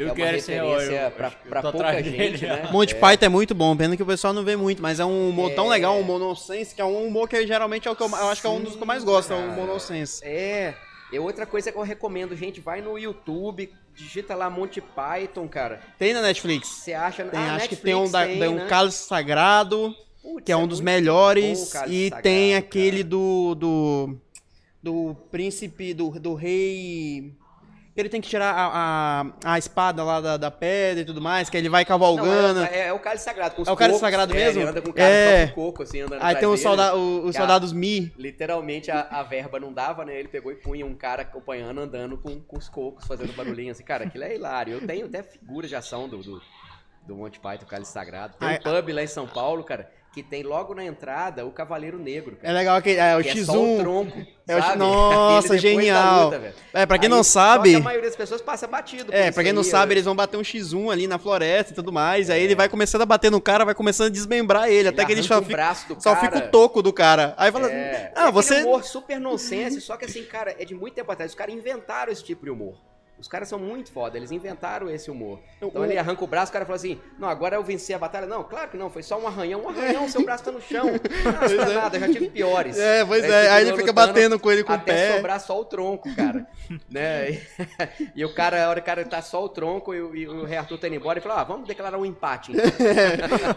Eu 0.00 0.08
é 0.08 0.14
quero 0.14 0.36
esse 0.36 0.52
referência 0.52 1.10
pra, 1.10 1.30
que 1.30 1.36
tô 1.48 1.50
pouca 1.50 1.68
atrás 1.68 2.04
gente, 2.04 2.16
dele. 2.16 2.46
né? 2.46 2.68
Monty 2.72 2.94
É, 2.94 2.98
Python 2.98 3.26
é 3.26 3.28
muito 3.28 3.54
bom, 3.54 3.76
pena 3.76 3.96
que 3.96 4.02
o 4.02 4.06
pessoal 4.06 4.32
não 4.32 4.42
vê 4.42 4.56
muito, 4.56 4.80
mas 4.80 4.98
é 4.98 5.04
um 5.04 5.28
humor 5.28 5.52
tão 5.54 5.66
É. 5.66 5.70
legal, 5.70 5.98
um 5.98 6.02
monosense, 6.02 6.74
que 6.74 6.80
é 6.80 6.84
um 6.84 7.06
humor 7.06 7.28
que 7.28 7.46
geralmente 7.46 7.86
é 7.86 7.90
o 7.90 7.96
que 7.96 8.02
eu, 8.02 8.08
eu 8.08 8.28
acho 8.28 8.40
que 8.40 8.46
é 8.46 8.50
um 8.50 8.62
dos 8.62 8.76
que 8.76 8.82
eu 8.82 8.86
mais 8.86 9.04
gosto, 9.04 9.32
é 9.32 9.36
o 9.36 9.40
cara. 9.40 9.52
monosense. 9.52 10.24
É. 10.24 10.74
E 11.12 11.18
outra 11.18 11.44
coisa 11.44 11.70
que 11.70 11.76
eu 11.76 11.82
recomendo, 11.82 12.34
gente, 12.36 12.60
vai 12.60 12.80
no 12.80 12.96
YouTube, 12.96 13.70
digita 13.94 14.34
lá 14.34 14.48
Monty 14.48 14.80
Python, 14.80 15.46
cara. 15.48 15.80
Tem 15.98 16.14
na 16.14 16.22
Netflix. 16.22 16.68
Você 16.68 16.94
acha... 16.94 17.24
Tem, 17.24 17.38
ah, 17.38 17.56
acho 17.56 17.68
que 17.68 17.74
Netflix 17.74 17.82
tem 17.82 17.94
um, 17.94 18.10
da, 18.10 18.24
tem, 18.24 18.48
um 18.48 18.54
né? 18.54 18.66
Cálice 18.68 19.06
Sagrado, 19.06 19.94
Putz, 20.22 20.44
que 20.44 20.52
é 20.52 20.56
um 20.56 20.64
é 20.64 20.66
dos 20.68 20.80
melhores, 20.80 21.58
bom, 21.58 21.84
e 21.88 22.08
Sagrado, 22.08 22.22
tem 22.22 22.52
cara. 22.52 22.58
aquele 22.64 23.02
do, 23.02 23.54
do 23.54 24.16
do 24.82 25.14
príncipe, 25.30 25.92
do, 25.92 26.10
do 26.18 26.34
rei... 26.34 27.34
Ele 28.00 28.08
tem 28.08 28.20
que 28.20 28.28
tirar 28.28 28.52
a, 28.54 29.22
a, 29.44 29.52
a 29.54 29.58
espada 29.58 30.02
lá 30.02 30.20
da, 30.20 30.36
da 30.36 30.50
pedra 30.50 31.02
e 31.02 31.04
tudo 31.04 31.20
mais, 31.20 31.48
que 31.50 31.56
ele 31.56 31.68
vai 31.68 31.82
Não, 31.82 31.88
cavalgando. 31.88 32.62
é, 32.64 32.78
é, 32.78 32.86
é 32.88 32.92
o 32.92 32.98
cálice 32.98 33.24
sagrado. 33.24 33.54
Com 33.54 33.62
os 33.62 33.68
É 33.68 33.72
o 33.72 33.76
cálice 33.76 33.98
cocos, 33.98 34.10
sagrado 34.10 34.32
é, 34.32 34.36
mesmo? 34.36 34.60
Ele 34.62 34.68
anda 34.70 34.82
com 34.82 34.92
cara 34.92 35.08
É. 35.08 35.46
coco, 35.48 35.82
assim, 35.82 36.00
andando 36.00 36.22
Aí 36.22 36.36
tem 36.36 36.48
os, 36.48 36.60
solda 36.60 36.94
o- 36.96 37.26
os 37.26 37.36
soldados 37.36 37.72
Mi. 37.72 38.12
Literalmente 38.16 38.90
a, 38.90 39.00
a 39.10 39.22
verba 39.22 39.60
não 39.60 39.72
dava, 39.72 40.04
né? 40.04 40.18
Ele 40.18 40.28
pegou 40.28 40.50
e 40.52 40.56
punha 40.56 40.84
um 40.86 40.94
cara 40.94 41.22
acompanhando, 41.22 41.80
andando 41.80 42.16
com, 42.18 42.40
com 42.40 42.58
os 42.58 42.68
cocos, 42.68 43.06
fazendo 43.06 43.32
barulhinho 43.34 43.72
assim. 43.72 43.84
Cara, 43.84 44.04
aquilo 44.04 44.24
é 44.24 44.34
hilário. 44.34 44.74
Eu 44.74 44.86
tenho 44.86 45.06
até 45.06 45.22
figuras 45.22 45.68
de 45.68 45.76
ação 45.76 46.08
do, 46.08 46.18
do, 46.18 46.42
do 47.06 47.16
Monty 47.16 47.38
Python, 47.40 47.66
Cálice 47.66 47.92
Sagrado. 47.92 48.34
Tem 48.38 48.48
um 48.48 48.58
pub 48.58 48.92
lá 48.92 49.02
em 49.02 49.06
São 49.06 49.26
Paulo, 49.26 49.64
cara, 49.64 49.90
que 50.12 50.22
tem 50.24 50.42
logo 50.42 50.74
na 50.74 50.84
entrada 50.84 51.46
o 51.46 51.52
Cavaleiro 51.52 51.96
Negro, 51.96 52.34
cara. 52.36 52.48
É 52.52 52.52
legal 52.52 52.82
que 52.82 52.90
é 52.90 53.16
o 53.16 53.22
que 53.22 53.28
é 53.28 53.34
X1. 53.34 53.44
só 53.46 53.62
o 53.62 53.78
tronco, 53.78 54.18
É 54.48 54.56
o-? 54.56 54.76
Nossa, 54.76 55.56
genial. 55.56 56.24
luta. 56.30 56.54
É, 56.72 56.84
pra 56.84 56.98
quem 56.98 57.06
Aí, 57.06 57.10
não 57.10 57.22
sabe. 57.22 57.76
a 57.76 57.80
maioria 57.80 58.08
das 58.08 58.16
pessoas 58.16 58.42
passa 58.42 58.66
batido. 58.66 59.14
É, 59.14 59.30
pra 59.30 59.44
quem 59.44 59.52
não 59.52 59.62
aí, 59.62 59.68
sabe, 59.68 59.90
né? 59.90 59.92
eles 59.94 60.04
vão 60.04 60.16
bater 60.16 60.36
um 60.36 60.40
X1 60.42 60.90
ali 60.92 61.06
na 61.06 61.16
floresta 61.18 61.72
e 61.72 61.74
tudo 61.76 61.92
mais. 61.92 62.28
Aí 62.28 62.42
ele 62.42 62.56
vai 62.56 62.68
começando 62.68 63.02
a 63.02 63.06
bater 63.06 63.30
no 63.30 63.40
cara, 63.40 63.64
vai 63.64 63.74
começando 63.74 64.08
a 64.08 64.10
desmembrar 64.10 64.68
ele, 64.68 64.88
até 64.88 65.04
que 65.04 65.12
ele 65.12 65.22
só 65.22 65.38
o 65.38 65.42
fica, 65.42 65.52
braço 65.56 65.86
do 65.94 66.02
só 66.02 66.16
fica 66.16 66.38
o 66.38 66.48
toco 66.50 66.82
do 66.82 66.92
cara. 66.92 67.32
Aí 67.36 67.52
fala, 67.52 67.70
É, 67.70 68.12
ah, 68.16 68.28
é 68.28 68.32
você. 68.32 68.62
humor 68.64 68.82
super 68.82 69.20
nonsense, 69.20 69.80
só 69.80 69.96
que 69.96 70.06
assim, 70.06 70.24
cara, 70.24 70.56
é 70.58 70.64
de 70.64 70.74
muito 70.74 70.94
tempo 70.94 71.12
atrás. 71.12 71.30
Os 71.30 71.36
caras 71.36 71.54
inventaram 71.54 72.10
esse 72.10 72.24
tipo 72.24 72.44
de 72.44 72.50
humor. 72.50 72.74
Os 73.20 73.28
caras 73.28 73.48
são 73.48 73.58
muito 73.58 73.92
foda, 73.92 74.16
eles 74.16 74.30
inventaram 74.30 74.88
esse 74.90 75.10
humor. 75.10 75.38
Então 75.60 75.82
O- 75.82 75.84
ele 75.84 75.98
arranca 75.98 76.24
o 76.24 76.26
braço, 76.26 76.50
o 76.50 76.52
cara 76.54 76.64
fala 76.64 76.76
assim: 76.76 76.98
Não, 77.18 77.28
agora 77.28 77.56
eu 77.56 77.62
venci 77.62 77.92
a 77.92 77.98
batalha. 77.98 78.26
Não, 78.26 78.42
claro 78.42 78.70
que 78.70 78.76
não, 78.78 78.88
foi 78.88 79.02
só 79.02 79.18
um 79.20 79.26
arranhão. 79.26 79.62
Um 79.64 79.68
arranhão, 79.68 80.08
seu 80.08 80.24
braço 80.24 80.42
tá 80.44 80.50
no 80.50 80.60
chão. 80.60 80.86
Não, 80.90 81.46
isso 81.46 81.56
não 81.56 81.70
é 81.70 81.74
nada, 81.74 81.96
eu 81.96 82.00
já 82.00 82.08
tive 82.08 82.30
piores. 82.30 82.78
É, 82.78 83.04
pois 83.04 83.22
Aí 83.24 83.30
é. 83.30 83.50
Aí 83.50 83.68
ele 83.68 83.76
fica 83.76 83.92
batendo 83.92 84.38
com 84.38 84.50
ele 84.50 84.64
com 84.64 84.72
o 84.72 84.76
até 84.76 84.92
pé. 84.94 85.16
sobrar 85.16 85.38
só 85.40 85.60
o 85.60 85.64
tronco, 85.64 86.14
cara. 86.16 86.46
né? 86.90 87.30
E, 87.30 87.40
e 88.16 88.24
o 88.24 88.32
cara, 88.34 88.64
a 88.64 88.68
hora 88.70 88.80
que 88.80 88.84
o 88.84 88.86
cara 88.86 89.04
tá 89.04 89.20
só 89.20 89.44
o 89.44 89.48
tronco 89.48 89.92
e, 89.94 90.00
o- 90.00 90.16
e 90.16 90.26
o 90.26 90.44
rei 90.44 90.56
Arthur 90.56 90.78
tá 90.78 90.86
indo 90.86 90.96
embora, 90.96 91.18
ele 91.18 91.26
fala: 91.26 91.40
Ah, 91.42 91.44
vamos 91.44 91.68
declarar 91.68 91.98
um 91.98 92.06
empate. 92.06 92.52
então." 92.52 92.64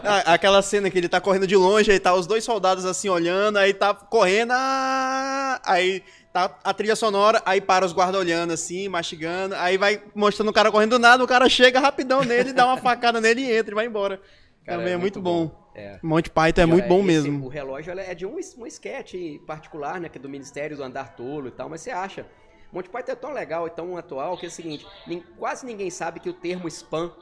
Ah, 0.04 0.34
Aquela 0.34 0.60
cena 0.62 0.90
que 0.90 0.98
ele 0.98 1.08
tá 1.08 1.20
correndo 1.20 1.46
de 1.46 1.56
longe, 1.56 1.90
aí 1.90 1.98
tá 1.98 2.12
os 2.14 2.26
dois 2.26 2.44
soldados 2.44 2.84
assim 2.84 3.08
olhando, 3.08 3.56
aí 3.58 3.72
tá 3.72 3.94
correndo, 3.94 4.52
ah, 4.52 5.60
aí 5.64 6.02
tá 6.34 6.58
a 6.64 6.74
trilha 6.74 6.96
sonora, 6.96 7.40
aí 7.46 7.60
para 7.60 7.86
os 7.86 7.92
guardas 7.92 8.20
olhando 8.20 8.52
assim, 8.52 8.88
mastigando, 8.88 9.54
aí 9.54 9.78
vai 9.78 10.02
mostrando 10.16 10.48
o 10.48 10.52
cara 10.52 10.70
correndo 10.72 10.90
do 10.90 10.98
nada, 10.98 11.22
o 11.22 11.28
cara 11.28 11.48
chega 11.48 11.78
rapidão 11.78 12.24
nele, 12.24 12.52
dá 12.52 12.66
uma 12.66 12.76
facada 12.76 13.20
nele 13.20 13.42
e 13.42 13.56
entra 13.56 13.70
e 13.70 13.74
vai 13.76 13.86
embora. 13.86 14.20
Cara, 14.66 14.78
Também 14.78 14.94
é, 14.94 14.96
muito 14.96 15.20
bom. 15.20 15.62
É. 15.76 15.98
Monty 16.02 16.30
Python 16.30 16.62
é 16.62 16.66
muito 16.66 16.84
É, 16.86 16.88
bom 16.88 16.98
esse- 16.98 17.06
mesmo. 17.06 17.44
O 17.46 17.48
relógio 17.48 17.96
é 17.98 18.14
de 18.14 18.26
um, 18.26 18.36
um 18.58 18.66
sketch 18.66 19.14
particular, 19.46 20.00
né? 20.00 20.08
Que 20.08 20.18
é 20.18 20.20
do 20.20 20.28
Ministério 20.28 20.76
do 20.76 20.82
Andar 20.82 21.14
Tolo 21.14 21.48
e 21.48 21.50
tal, 21.52 21.68
mas 21.68 21.80
você 21.82 21.90
acha. 21.92 22.26
Monty 22.72 22.88
Python 22.90 23.12
é 23.12 23.14
tão 23.14 23.32
legal 23.32 23.66
e 23.68 23.70
tão 23.70 23.96
atual 23.96 24.36
que 24.36 24.46
é 24.46 24.48
o 24.48 24.50
seguinte: 24.52 24.84
nin- 25.06 25.22
quase 25.38 25.64
ninguém 25.64 25.88
sabe 25.90 26.18
que 26.18 26.28
o 26.28 26.32
termo 26.32 26.66
spam 26.68 27.12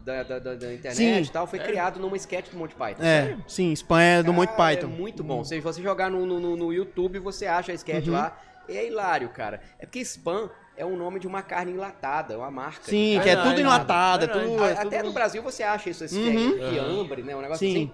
da, 0.00 0.22
da, 0.22 0.38
da- 0.38 0.54
internet 0.74 0.94
Sim. 0.96 1.20
e 1.22 1.28
tal 1.28 1.46
foi 1.46 1.58
criado 1.58 1.98
numa 2.00 2.16
sketch 2.16 2.50
do 2.50 2.56
Monty 2.58 2.74
Python. 2.74 3.02
É, 3.02 3.36
sim, 3.46 3.72
Spam 3.72 4.00
é 4.00 4.22
do 4.22 4.32
Monty 4.34 4.52
Cara, 4.54 4.58
Python. 4.76 4.86
É 4.86 4.90
muito 4.90 5.22
bom. 5.24 5.42
Se 5.44 5.58
você 5.60 5.80
jogar 5.82 6.10
no, 6.10 6.26
no, 6.26 6.38
no- 6.40 6.56
no 6.56 6.72
YouTube, 6.72 7.18
você 7.20 7.46
acha 7.46 7.72
a 7.72 7.74
sketch 7.74 8.06
Uhum. 8.08 8.12
lá. 8.14 8.36
É 8.68 8.86
hilário, 8.86 9.28
cara. 9.30 9.60
É 9.78 9.86
porque 9.86 10.00
spam 10.00 10.50
é 10.76 10.84
o 10.84 10.96
nome 10.96 11.18
de 11.18 11.26
uma 11.26 11.42
carne 11.42 11.72
enlatada, 11.72 12.38
uma 12.38 12.50
marca. 12.50 12.84
de 12.84 12.90
Sim, 12.90 13.14
carne 13.16 13.24
que 13.32 13.36
é 13.36 13.42
tudo 13.42 13.60
enlatado, 13.60 14.24
é 14.24 14.26
verdade. 14.28 14.50
tudo... 14.50 14.64
é 14.64 14.72
Até 14.72 14.96
tudo- 14.98 15.06
no 15.08 15.12
Brasil 15.12 15.42
você 15.42 15.62
acha 15.62 15.90
isso, 15.90 16.04
esse 16.04 16.18
Uhum. 16.18 16.70
fiambre, 16.70 17.22
né? 17.22 17.34
Um 17.34 17.40
negócio 17.40 17.66
Sim. 17.66 17.72
assim. 17.74 17.92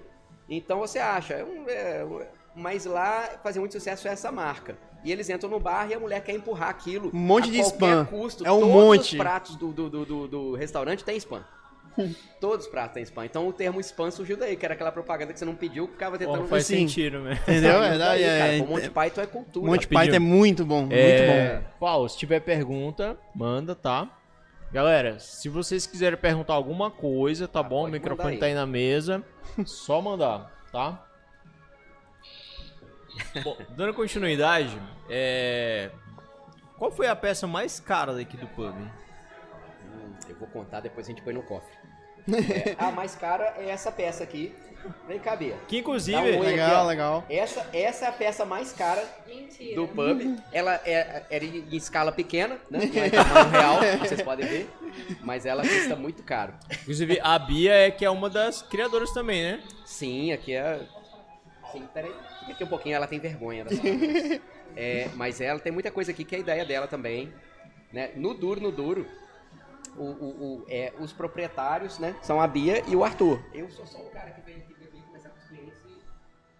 Então 0.49 0.79
você 0.81 0.99
acha. 0.99 1.35
é 1.35 1.45
um- 1.45 1.64
é, 1.68 2.07
mas 2.55 2.85
lá 2.85 3.29
fazia 3.43 3.61
muito 3.61 3.72
sucesso 3.72 4.07
essa 4.07 4.31
marca. 4.31 4.77
E 5.03 5.12
eles 5.12 5.29
entram 5.29 5.51
no 5.51 5.61
bar 5.61 5.87
e 5.91 5.95
a 5.95 6.01
mulher 6.01 6.22
quer 6.22 6.33
empurrar 6.33 6.68
aquilo. 6.70 7.11
Um 7.12 7.18
monte 7.18 7.49
a 7.49 7.53
de 7.53 7.61
spam. 7.61 8.05
Custo. 8.07 8.47
É 8.47 8.51
um 8.51 8.61
Todos 8.61 8.75
monte. 8.75 9.12
os 9.12 9.18
pratos 9.18 9.57
do, 9.57 9.72
do, 9.72 9.91
do, 9.91 10.05
do- 10.07 10.29
do 10.29 10.55
restaurante 10.55 11.05
tem 11.05 11.16
spam. 11.18 11.45
Todos 12.40 12.66
os 12.66 12.70
pratos 12.70 12.95
têm 12.95 13.03
spam. 13.05 13.24
Então 13.24 13.47
o 13.47 13.53
termo 13.53 13.80
spam 13.80 14.11
surgiu 14.11 14.36
daí, 14.36 14.57
que 14.57 14.64
era 14.64 14.74
aquela 14.74 14.90
propaganda 14.90 15.32
que 15.32 15.38
você 15.38 15.45
não 15.45 15.55
pediu, 15.55 15.86
ficava 15.86 16.18
tentando... 16.18 16.36
Porra, 16.38 16.49
faz 16.49 16.66
Sim. 16.66 16.88
sentido, 16.88 17.20
né? 17.20 17.38
Entendeu? 17.42 17.70
É 17.82 17.88
verdade, 17.90 18.22
daí, 18.22 18.38
cara. 18.38 18.57
é, 18.57 18.61
O 18.62 18.66
Monty 18.66 18.90
Python 18.90 19.20
é 19.20 19.26
cultura. 19.26 19.66
Monty 19.66 19.84
Rapidinho. 19.84 20.01
Python 20.01 20.16
é 20.16 20.18
muito 20.18 20.64
bom, 20.64 20.80
muito 20.80 20.95
É, 20.95 21.59
bom. 21.59 21.64
Paulo, 21.78 22.09
se 22.09 22.18
tiver 22.18 22.40
pergunta, 22.40 23.16
manda, 23.34 23.74
tá? 23.74 24.09
Galera, 24.72 25.20
se 25.20 25.49
vocês 25.49 25.86
quiserem 25.86 26.18
perguntar 26.18 26.55
alguma 26.55 26.90
coisa, 26.90 27.47
tá 27.47 27.61
Ah, 27.61 27.62
bom? 27.62 27.84
O 27.86 27.88
microfone 27.88 28.38
tá 28.38 28.47
aí 28.47 28.55
na 28.55 28.66
mesa. 28.66 29.22
Só 29.64 30.01
mandar, 30.03 30.51
tá? 30.72 31.07
Bom, 33.45 33.57
dando 33.76 33.95
continuidade, 33.95 34.76
é... 35.09 35.90
qual 36.76 36.90
foi 36.90 37.07
a 37.07 37.14
peça 37.14 37.47
mais 37.47 37.78
cara 37.78 38.12
daqui 38.12 38.36
do 38.36 38.49
pub? 38.49 38.74
Hum, 38.74 38.90
eu 40.28 40.34
vou 40.34 40.49
contar, 40.49 40.80
depois 40.80 41.07
a 41.07 41.11
gente 41.11 41.22
põe 41.22 41.32
no 41.32 41.42
cofre. 41.45 41.72
É, 42.33 42.75
a 42.79 42.91
mais 42.91 43.14
cara 43.14 43.55
é 43.59 43.68
essa 43.70 43.93
peça 43.93 44.25
aqui. 44.25 44.55
Vem 45.09 45.18
cá, 45.18 45.35
Bia. 45.35 45.57
Que 45.66 45.79
inclusive, 45.79 46.18
um 46.18 46.25
oi. 46.25 46.47
aqui, 46.47 46.47
Legal, 46.47 46.87
legal. 46.87 47.25
Essa, 47.29 47.66
essa 47.72 48.05
é 48.05 48.09
a 48.09 48.12
peça 48.12 48.45
mais 48.45 48.72
cara 48.72 49.03
Mentira. 49.27 49.77
do 49.77 49.89
pub. 49.89 50.37
Ela 50.53 50.81
é, 50.85 51.22
era 51.31 51.45
em 51.45 51.66
escala 51.72 52.12
pequena, 52.12 52.59
né? 52.70 52.81
Não 52.93 53.03
é 53.03 53.11
tamanho 53.11 53.51
real, 53.51 53.79
como 53.79 53.99
vocês 54.07 54.22
podem 54.22 54.47
ver. 54.47 54.70
Mas 55.22 55.47
ela 55.47 55.62
custa 55.62 55.97
muito 55.97 56.22
caro. 56.22 56.53
inclusive 56.83 57.18
a 57.22 57.39
Bia 57.39 57.72
é 57.72 57.91
que 57.91 58.05
é 58.05 58.11
uma 58.11 58.29
das 58.29 58.62
criadoras 58.62 59.11
também, 59.12 59.43
né? 59.43 59.62
Sim, 59.87 60.33
aqui 60.33 60.55
é. 60.55 60.81
Sim, 61.72 61.89
peraí. 61.93 62.12
Fica 62.41 62.53
aqui 62.53 62.64
um 62.64 62.68
pouquinho, 62.68 62.97
ela 62.97 63.07
tem 63.07 63.18
vergonha. 63.18 63.64
É, 64.77 65.09
mas 65.14 65.41
ela 65.41 65.61
tem 65.61 65.70
muita 65.70 65.89
coisa 65.89 66.11
aqui 66.11 66.25
que 66.25 66.35
é 66.35 66.39
a 66.39 66.41
ideia 66.41 66.64
dela 66.64 66.89
também. 66.89 67.33
Né? 67.93 68.11
No 68.16 68.35
duro, 68.35 68.61
no 68.61 68.72
duro, 68.72 69.07
o, 69.97 70.03
o- 70.03 70.45
o- 70.62 70.64
é, 70.68 70.92
os 70.99 71.12
proprietários 71.12 71.99
né, 71.99 72.14
são 72.22 72.40
a 72.40 72.47
Bia 72.47 72.82
e 72.86 72.95
o 72.97 73.05
Arthur. 73.05 73.40
Eu 73.53 73.70
sou 73.70 73.86
só 73.86 73.99
o 73.99 74.11
cara 74.11 74.30
que 74.30 74.40
vem 74.42 74.57
aqui 74.57 74.74
beber, 74.74 75.01
conversar 75.07 75.28
com 75.30 75.38
os 75.38 75.45
clientes 75.49 75.78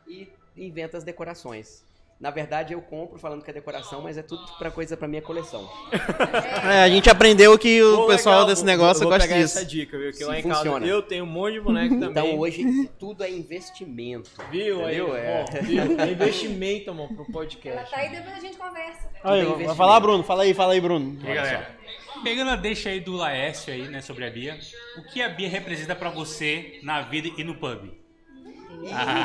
e, 0.07 0.29
e 0.57 0.67
inventa 0.67 0.97
as 0.99 1.05
decorações. 1.05 1.83
Na 2.21 2.31
verdade, 2.31 2.73
eu 2.73 2.81
compro 2.81 3.19
falando 3.19 3.43
que 3.43 3.51
é 3.51 3.53
decoração, 3.53 4.01
mas 4.01 4.17
é 4.17 4.23
tudo 4.23 4.41
pra 4.57 4.71
coisa 4.71 4.97
pra 4.97 5.07
minha 5.09 5.21
coleção. 5.21 5.69
É, 6.65 6.83
a 6.85 6.89
gente 6.89 7.11
aprendeu 7.11 7.59
que 7.59 7.83
o 7.83 7.97
Pô, 7.99 8.07
pessoal 8.07 8.37
legal, 8.37 8.49
desse 8.49 8.63
vou- 8.63 8.71
negócio 8.71 9.03
vou 9.03 9.13
gosta 9.13 9.29
pegar 9.29 9.41
disso. 9.43 9.59
essa 9.59 9.67
dica, 9.67 9.99
viu? 9.99 10.11
Que 10.11 10.17
Se 10.17 10.25
lá 10.25 10.39
em 10.39 10.43
funciona. 10.43 10.81
casa 10.81 10.87
eu 10.91 11.03
tenho 11.03 11.25
um 11.25 11.27
monte 11.27 11.55
de 11.55 11.61
boneco 11.61 11.95
também. 12.01 12.11
Então 12.11 12.39
hoje 12.39 12.89
tudo 12.99 13.23
é 13.23 13.31
investimento. 13.31 14.31
Viu 14.51 14.85
aí? 14.87 14.97
É. 14.99 15.45
Ó, 15.47 15.63
viu? 15.63 16.01
É 16.01 16.11
investimento, 16.13 16.95
mano, 16.95 17.09
pro 17.09 17.25
Ela 17.25 17.33
podcast. 17.33 17.91
tá 17.91 17.97
aí 17.99 18.09
depois 18.11 18.37
a 18.37 18.41
gente 18.41 18.57
conversa. 18.57 19.11
Aí, 19.23 19.41
é 19.41 19.67
vai 19.67 19.77
falar, 19.77 20.01
Bruno? 20.01 20.23
Fala 20.25 20.45
aí, 20.45 20.55
fala 20.55 20.73
aí, 20.73 20.81
Bruno. 20.81 21.19
E 21.23 21.27
aí, 21.29 21.35
galera, 21.35 21.77
pegando 22.25 22.51
a 22.51 22.57
deixa 22.57 22.89
aí 22.89 22.99
do 23.01 23.13
Laércio 23.13 23.73
aí, 23.73 23.83
né, 23.83 24.01
sobre 24.01 24.27
a 24.27 24.31
Bia, 24.31 24.59
o 24.99 25.03
que 25.13 25.23
a 25.23 25.29
Bia 25.29 25.49
representa 25.49 25.95
pra 25.95 26.09
você 26.11 26.81
na 26.83 27.03
vida 27.03 27.29
e 27.37 27.45
no 27.45 27.55
pub? 27.55 27.91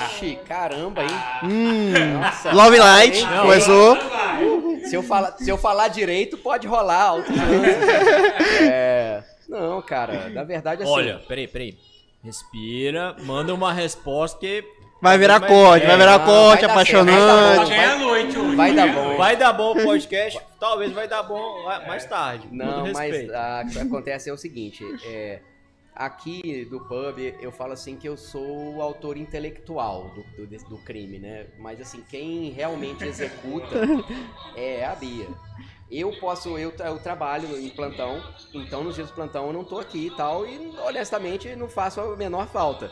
Ixi, 0.06 0.38
caramba, 0.48 1.02
hein? 1.02 1.10
Hum, 1.44 1.92
Nossa. 2.22 2.52
Love 2.52 2.78
Light, 2.78 3.18
Hein? 3.18 3.26
começou. 3.42 3.98
Se 4.88 4.96
eu, 4.96 5.04
falar, 5.04 5.32
se 5.38 5.50
eu 5.50 5.58
falar 5.58 5.88
direito, 5.88 6.38
pode 6.38 6.68
rolar 6.68 7.02
alto 7.02 7.32
lance. 7.32 8.64
É. 8.72 9.24
Não, 9.48 9.82
cara, 9.82 10.30
na 10.30 10.44
verdade 10.44 10.84
assim. 10.84 10.92
Olha, 10.92 11.20
peraí, 11.28 11.48
peraí. 11.48 11.78
Respira, 12.24 13.16
manda 13.22 13.54
uma 13.54 13.74
resposta 13.74 14.38
que. 14.40 14.64
Vai 15.02 15.18
virar 15.18 15.40
Mas- 15.40 15.50
corte, 15.50 15.86
vai 15.86 15.96
é, 15.96 15.98
virar 15.98 16.20
corte, 16.20 16.62
vai 16.62 16.72
apaixonante. 16.72 17.74
a 17.74 17.96
hoje. 17.96 18.56
vai 18.56 18.74
pra 18.74 18.86
dar 18.86 18.90
a 18.90 18.94
bom. 18.94 19.18
Vai 19.18 19.38
dar 19.38 19.54
bom 19.54 19.72
o 19.72 19.84
podcast, 19.84 20.42
talvez 20.60 20.92
vai 20.92 21.08
dar 21.08 21.24
bom 21.24 21.64
mais 21.88 22.06
tarde. 22.06 22.48
Não, 22.52 22.92
mas 22.92 23.30
ah, 23.30 23.64
o 23.66 23.72
que 23.72 23.80
acontece 23.80 24.30
é 24.30 24.34
o 24.34 24.38
seguinte: 24.38 24.84
é, 25.06 25.40
aqui 25.96 26.66
do 26.70 26.82
pub, 26.82 27.18
eu 27.42 27.52
falo 27.52 27.74
assim 27.74 27.96
que 27.96 28.10
eu 28.10 28.18
sou 28.18 28.76
o 28.76 28.82
autor 28.82 29.16
intelectual 29.16 30.10
do, 30.10 30.46
do, 30.46 30.70
do 30.70 30.78
crime, 30.80 31.18
né? 31.18 31.48
Mas 31.58 31.80
assim, 31.80 32.04
quem 32.10 32.50
realmente 32.52 33.06
executa 33.06 33.76
é 34.56 34.86
a 34.86 34.96
Bia. 34.96 35.28
Eu 35.92 36.12
posso, 36.20 36.58
eu, 36.58 36.72
eu 36.78 37.00
trabalho 37.00 37.58
em 37.60 37.70
plantão, 37.70 38.22
então 38.54 38.84
nos 38.84 38.96
dias 38.96 39.10
do 39.10 39.14
plantão 39.14 39.48
eu 39.48 39.54
não 39.54 39.64
tô 39.64 39.80
aqui 39.80 40.08
e 40.08 40.12
tal, 40.12 40.46
e 40.46 40.72
honestamente 40.86 41.56
não 41.56 41.68
faço 41.68 42.00
a 42.00 42.16
menor 42.16 42.48
falta. 42.48 42.92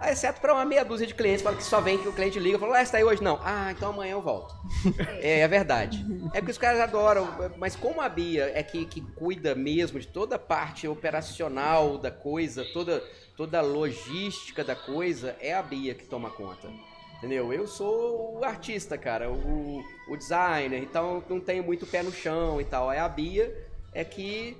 Ah, 0.00 0.10
Exceto 0.10 0.40
para 0.40 0.54
uma 0.54 0.64
meia 0.64 0.82
dúzia 0.82 1.06
de 1.06 1.14
clientes, 1.14 1.42
fala 1.42 1.56
que 1.56 1.62
só 1.62 1.78
vem 1.78 1.98
que 1.98 2.08
o 2.08 2.12
cliente 2.12 2.38
liga 2.38 2.56
e 2.56 2.58
fala, 2.58 2.80
ah, 2.80 2.84
você 2.84 2.90
tá 2.90 2.96
aí 2.96 3.04
hoje? 3.04 3.22
Não. 3.22 3.38
Ah, 3.44 3.70
então 3.70 3.90
amanhã 3.90 4.12
eu 4.12 4.22
volto. 4.22 4.54
é, 5.20 5.40
é 5.40 5.48
verdade. 5.48 6.02
É 6.32 6.40
porque 6.40 6.52
os 6.52 6.58
caras 6.58 6.80
adoram, 6.80 7.28
mas 7.58 7.76
como 7.76 8.00
a 8.00 8.08
Bia 8.08 8.50
é 8.54 8.62
que, 8.62 8.86
que 8.86 9.02
cuida 9.02 9.54
mesmo 9.54 10.00
de 10.00 10.08
toda 10.08 10.36
a 10.36 10.38
parte 10.38 10.88
operacional 10.88 11.98
da 11.98 12.10
coisa, 12.10 12.64
toda, 12.72 13.04
toda 13.36 13.58
a 13.58 13.62
logística 13.62 14.64
da 14.64 14.74
coisa, 14.74 15.36
é 15.38 15.52
a 15.52 15.62
Bia 15.62 15.94
que 15.94 16.06
toma 16.06 16.30
conta. 16.30 16.70
Entendeu? 17.18 17.52
Eu 17.52 17.66
sou 17.66 18.38
o 18.38 18.44
artista, 18.44 18.96
cara, 18.96 19.30
o, 19.30 19.84
o 20.08 20.16
designer, 20.16 20.82
então 20.82 21.22
não 21.28 21.38
tenho 21.38 21.62
muito 21.62 21.86
pé 21.86 22.02
no 22.02 22.10
chão 22.10 22.58
e 22.58 22.64
tal. 22.64 22.90
É 22.90 22.98
a 22.98 23.08
Bia 23.08 23.54
é 23.92 24.02
que 24.02 24.56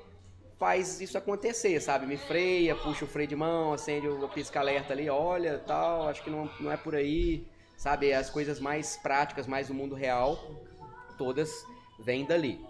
faz 0.61 1.01
isso 1.01 1.17
acontecer, 1.17 1.81
sabe? 1.81 2.07
Me 2.07 2.19
freia, 2.19 2.77
puxa 2.77 3.07
o 3.07 3.09
freio 3.09 3.27
de 3.27 3.35
mão, 3.35 3.73
acende 3.73 4.07
o 4.07 4.29
pisca-alerta 4.29 4.93
ali, 4.93 5.09
olha, 5.09 5.59
tal, 5.59 6.07
acho 6.07 6.23
que 6.23 6.29
não, 6.29 6.51
não 6.61 6.71
é 6.71 6.77
por 6.77 6.95
aí, 6.95 7.47
sabe? 7.79 8.13
As 8.13 8.29
coisas 8.29 8.61
mais 8.61 8.99
práticas, 8.99 9.47
mais 9.47 9.69
do 9.69 9.75
mundo 9.75 9.95
real, 9.95 10.39
todas 11.17 11.65
vêm 11.99 12.27
dali. 12.27 12.61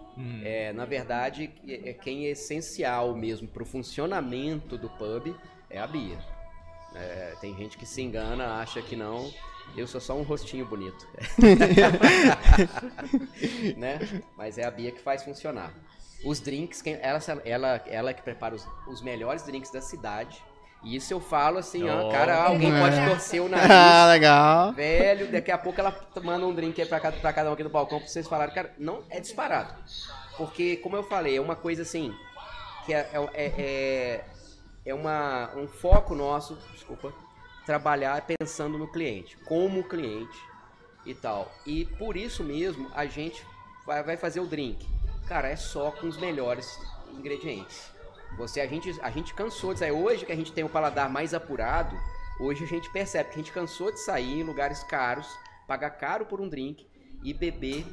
É, 0.45 0.71
na 0.71 0.85
verdade, 0.85 1.51
é- 1.67 1.89
é 1.89 1.93
quem 1.93 2.27
é 2.27 2.29
essencial 2.29 3.13
mesmo 3.13 3.45
pro 3.47 3.65
funcionamento 3.65 4.77
do 4.77 4.89
pub 4.89 5.35
é 5.69 5.77
a 5.77 5.87
Bia. 5.87 6.17
É, 6.95 7.35
tem 7.41 7.55
gente 7.57 7.77
que 7.77 7.85
se 7.85 8.01
engana, 8.01 8.61
acha 8.61 8.81
que 8.81 8.95
não. 8.95 9.33
Eu 9.75 9.87
sou 9.87 10.01
só 10.01 10.15
um 10.15 10.23
rostinho 10.23 10.65
bonito. 10.65 11.07
né? 13.77 13.99
Mas 14.37 14.57
é 14.57 14.65
a 14.65 14.71
Bia 14.71 14.91
que 14.91 15.01
faz 15.01 15.23
funcionar. 15.23 15.73
Os 16.23 16.39
drinks, 16.39 16.81
quem- 16.81 16.99
ela, 17.01 17.19
ela, 17.45 17.81
ela 17.87 18.13
que 18.13 18.21
prepara 18.21 18.53
os, 18.55 18.67
os 18.87 19.01
melhores 19.01 19.43
drinks 19.43 19.71
da 19.71 19.81
cidade. 19.81 20.41
E 20.83 20.95
isso 20.95 21.13
eu 21.13 21.19
falo 21.19 21.59
assim, 21.59 21.83
Oh. 21.87 22.09
cara, 22.09 22.43
alguém 22.43 22.71
pode 22.71 22.95
É. 22.95 23.07
torcer 23.07 23.39
o 23.41 23.45
Ah, 23.53 23.67
nariz. 23.67 24.09
legal. 24.13 24.73
Velho, 24.73 25.31
daqui 25.31 25.51
a 25.51 25.57
pouco 25.57 25.79
ela 25.79 25.95
manda 26.23 26.45
um 26.45 26.53
drink 26.53 26.81
aí 26.81 26.87
pra 26.87 26.99
cada, 26.99 27.17
pra 27.17 27.31
cada 27.33 27.49
um 27.49 27.53
aqui 27.53 27.63
do 27.63 27.69
balcão 27.69 27.99
pra 27.99 28.07
vocês 28.07 28.27
falarem. 28.27 28.53
Cara, 28.53 28.73
não 28.79 29.03
é 29.09 29.19
disparado. 29.19 29.73
Porque, 30.37 30.77
como 30.77 30.95
eu 30.95 31.03
falei, 31.03 31.37
é 31.37 31.41
uma 31.41 31.55
coisa 31.55 31.83
assim, 31.83 32.15
que 32.85 32.93
é, 32.93 33.07
é, 33.13 33.45
é, 33.57 34.25
é 34.85 34.93
uma, 34.93 35.51
um 35.55 35.67
foco 35.67 36.15
nosso, 36.15 36.55
desculpa, 36.73 37.13
trabalhar 37.65 38.19
pensando 38.25 38.75
no 38.77 38.87
cliente, 38.87 39.37
como 39.45 39.83
cliente 39.83 40.35
e 41.05 41.13
tal. 41.13 41.51
E 41.65 41.85
por 41.85 42.17
isso 42.17 42.43
mesmo 42.43 42.89
a 42.95 43.05
gente 43.05 43.45
vai, 43.85 44.01
vai 44.01 44.17
fazer 44.17 44.39
o 44.39 44.47
drink. 44.47 44.83
Cara, 45.31 45.47
é 45.47 45.55
só 45.55 45.91
com 45.91 46.09
os 46.09 46.17
melhores 46.17 46.77
ingredientes. 47.17 47.89
Você, 48.37 48.59
a 48.59 48.67
gente, 48.67 48.93
a 49.01 49.09
gente 49.09 49.33
cansou 49.33 49.71
de 49.73 49.79
sair. 49.79 49.93
Hoje 49.93 50.25
que 50.25 50.31
a 50.33 50.35
gente 50.35 50.51
tem 50.51 50.65
o 50.65 50.67
paladar 50.67 51.09
mais 51.09 51.33
apurado, 51.33 51.95
hoje 52.37 52.65
a 52.65 52.67
gente 52.67 52.91
percebe 52.91 53.29
que 53.29 53.35
a 53.35 53.37
gente 53.37 53.53
cansou 53.53 53.93
de 53.93 54.01
sair 54.01 54.41
em 54.41 54.43
lugares 54.43 54.83
caros, 54.83 55.25
pagar 55.65 55.91
caro 55.91 56.25
por 56.25 56.41
um 56.41 56.49
drink 56.49 56.85
e 57.23 57.33
beber 57.33 57.85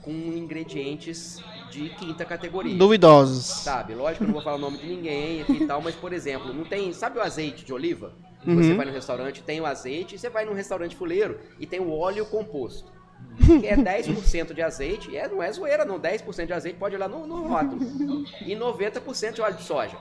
com 0.00 0.12
ingredientes 0.12 1.38
de 1.72 1.88
quinta 1.96 2.24
categoria. 2.24 2.78
Duvidosos. 2.78 3.46
Sabe, 3.46 3.96
lógico 3.96 4.18
que 4.18 4.22
eu 4.22 4.26
não 4.28 4.34
vou 4.34 4.42
falar 4.42 4.54
o 4.56 4.60
nome 4.60 4.78
de 4.78 4.86
ninguém 4.86 5.42
aqui 5.42 5.64
e 5.64 5.66
tal, 5.66 5.82
mas 5.82 5.96
por 5.96 6.12
exemplo, 6.12 6.54
não 6.54 6.64
tem. 6.64 6.92
Sabe 6.92 7.18
o 7.18 7.20
azeite 7.20 7.64
de 7.64 7.72
oliva? 7.72 8.14
Que 8.44 8.54
Você 8.54 8.70
Uhum. 8.70 8.76
vai 8.76 8.86
no 8.86 8.92
restaurante, 8.92 9.42
tem 9.42 9.60
o 9.60 9.66
azeite, 9.66 10.14
e 10.14 10.18
você 10.20 10.30
vai 10.30 10.44
num 10.44 10.54
restaurante 10.54 10.94
fuleiro 10.94 11.40
e 11.58 11.66
tem 11.66 11.80
o 11.80 11.90
óleo 11.90 12.24
composto. 12.26 12.92
Que 13.60 13.66
é 13.66 13.76
10% 13.76 14.52
de 14.52 14.62
azeite, 14.62 15.16
é, 15.16 15.28
não 15.28 15.42
é 15.42 15.50
zoeira, 15.50 15.84
não. 15.84 15.98
10% 15.98 16.46
de 16.46 16.52
azeite 16.52 16.78
pode 16.78 16.94
olhar 16.94 17.08
no, 17.08 17.26
no 17.26 17.48
rótulo. 17.48 17.80
E 18.44 18.54
90% 18.54 19.32
de 19.32 19.40
óleo 19.40 19.56
de 19.56 19.62
soja. 19.62 19.96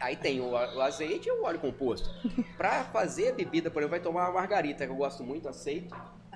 Aí 0.00 0.16
tem 0.16 0.40
o, 0.40 0.50
o 0.50 0.80
azeite 0.80 1.28
e 1.28 1.32
o 1.32 1.44
óleo 1.44 1.58
composto. 1.58 2.08
Pra 2.56 2.84
fazer 2.84 3.30
a 3.30 3.32
bebida, 3.32 3.70
por 3.70 3.80
exemplo, 3.80 3.90
vai 3.90 4.00
tomar 4.00 4.24
uma 4.30 4.32
margarita, 4.40 4.86
que 4.86 4.92
eu 4.92 4.96
gosto 4.96 5.22
muito, 5.24 5.48
aceito. 5.48 5.94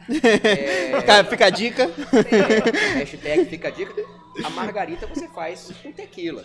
É, 0.08 0.98
Fica, 1.00 1.24
fica 1.24 1.46
a 1.46 1.50
dica. 1.50 1.84
é, 1.84 2.98
hashtag 2.98 3.44
fica 3.46 3.68
a 3.68 3.70
dica. 3.70 3.94
A 4.44 4.50
margarita 4.50 5.06
você 5.06 5.28
faz 5.28 5.70
com 5.82 5.92
tequila. 5.92 6.44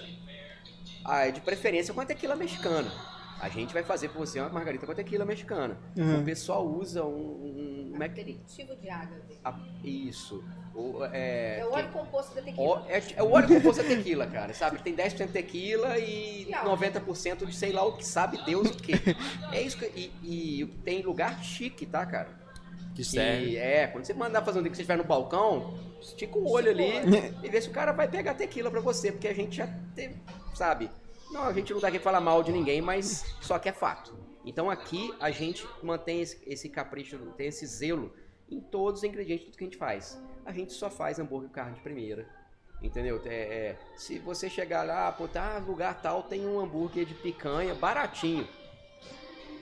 Ah, 1.03 1.27
de 1.29 1.41
preferência 1.41 1.91
com 1.93 2.01
a 2.01 2.05
tequila 2.05 2.35
mexicana. 2.35 2.91
A 3.39 3.49
gente 3.49 3.73
vai 3.73 3.83
fazer 3.83 4.09
pra 4.09 4.19
você 4.19 4.39
uma 4.39 4.49
margarita 4.49 4.85
com 4.85 4.91
a 4.91 4.95
tequila 4.95 5.23
mexicana. 5.25 5.77
Uhum. 5.95 6.21
O 6.21 6.23
pessoal 6.25 6.65
usa 6.67 7.03
um. 7.05 7.09
um 7.09 7.89
como 7.91 8.03
é 8.03 8.09
que- 8.09 8.21
Aperitivo 8.21 8.75
de 8.75 8.89
ágave. 8.89 9.37
a- 9.43 9.59
isso. 9.83 10.43
O, 10.73 11.03
é, 11.05 11.59
É 11.59 11.65
o 11.65 11.71
óleo 11.71 11.89
composto 11.91 12.35
da 12.35 12.41
tequila. 12.41 12.85
é, 12.87 13.03
é 13.15 13.23
o 13.23 13.31
óleo 13.31 13.47
composto 13.47 13.81
da 13.83 13.89
tequila, 13.89 14.27
cara. 14.27 14.53
Sabe? 14.53 14.79
Tem 14.79 14.93
10% 14.95 15.27
de 15.27 15.33
tequila 15.33 15.97
e 15.97 16.47
E 16.49 16.53
álcool. 16.53 16.69
90% 16.77 17.45
de 17.45 17.55
sei 17.55 17.71
lá 17.71 17.83
o 17.83 17.93
que 17.97 18.05
sabe 18.05 18.43
Deus 18.45 18.69
o 18.69 18.73
que. 18.77 18.93
É 19.51 19.61
isso 19.61 19.77
que. 19.77 19.85
E, 19.85 20.61
e 20.61 20.65
tem 20.83 21.01
lugar 21.03 21.43
chique, 21.43 21.85
tá, 21.85 22.05
cara? 22.05 22.29
Que 22.95 23.01
E, 23.01 23.05
serve. 23.05 23.57
é, 23.57 23.87
quando 23.87 24.05
você 24.05 24.13
mandar 24.13 24.43
fazer 24.43 24.57
um 24.59 24.61
drink 24.63 24.71
que 24.71 24.77
você 24.77 24.81
estiver 24.81 24.97
no 24.97 25.03
balcão, 25.03 25.75
estica 26.01 26.37
o 26.37 26.49
olho 26.51 26.71
ali 26.71 26.91
e 27.43 27.49
vê 27.49 27.61
se 27.61 27.69
o 27.69 27.71
cara 27.71 27.91
vai 27.91 28.07
pegar 28.07 28.33
tequila 28.33 28.69
pra 28.71 28.79
você, 28.79 29.11
porque 29.11 29.27
a 29.27 29.33
gente 29.33 29.57
já 29.57 29.67
teve, 29.95 30.15
sabe? 30.55 30.89
Não, 31.37 31.43
a 31.43 31.53
gente 31.53 31.71
não 31.71 31.79
tá 31.79 31.87
aqui 31.87 31.99
pra 31.99 32.11
falar 32.11 32.19
mal 32.19 32.41
de 32.41 32.51
ninguém, 32.51 32.81
mas 32.81 33.35
só 33.39 33.59
que 33.59 33.69
é 33.69 33.71
fato. 33.71 34.17
Então 34.43 34.71
aqui 34.71 35.13
a 35.19 35.29
gente 35.29 35.67
mantém 35.83 36.21
esse, 36.21 36.41
esse 36.47 36.67
capricho, 36.67 37.15
tem 37.37 37.47
esse 37.47 37.63
zelo 37.67 38.11
em 38.49 38.59
todos 38.59 39.01
os 39.01 39.03
ingredientes 39.03 39.51
do 39.51 39.55
que 39.55 39.63
a 39.63 39.67
gente 39.67 39.77
faz. 39.77 40.19
A 40.43 40.51
gente 40.51 40.73
só 40.73 40.89
faz 40.89 41.19
hambúrguer 41.19 41.51
carne 41.51 41.75
de 41.75 41.81
primeira. 41.81 42.27
Entendeu? 42.81 43.21
É, 43.25 43.35
é, 43.35 43.77
se 43.95 44.17
você 44.17 44.49
chegar 44.49 44.83
lá, 44.83 45.11
pô, 45.11 45.27
tá, 45.27 45.59
lugar 45.59 46.01
tal, 46.01 46.23
tem 46.23 46.47
um 46.47 46.59
hambúrguer 46.59 47.05
de 47.05 47.13
picanha 47.13 47.75
baratinho. 47.75 48.47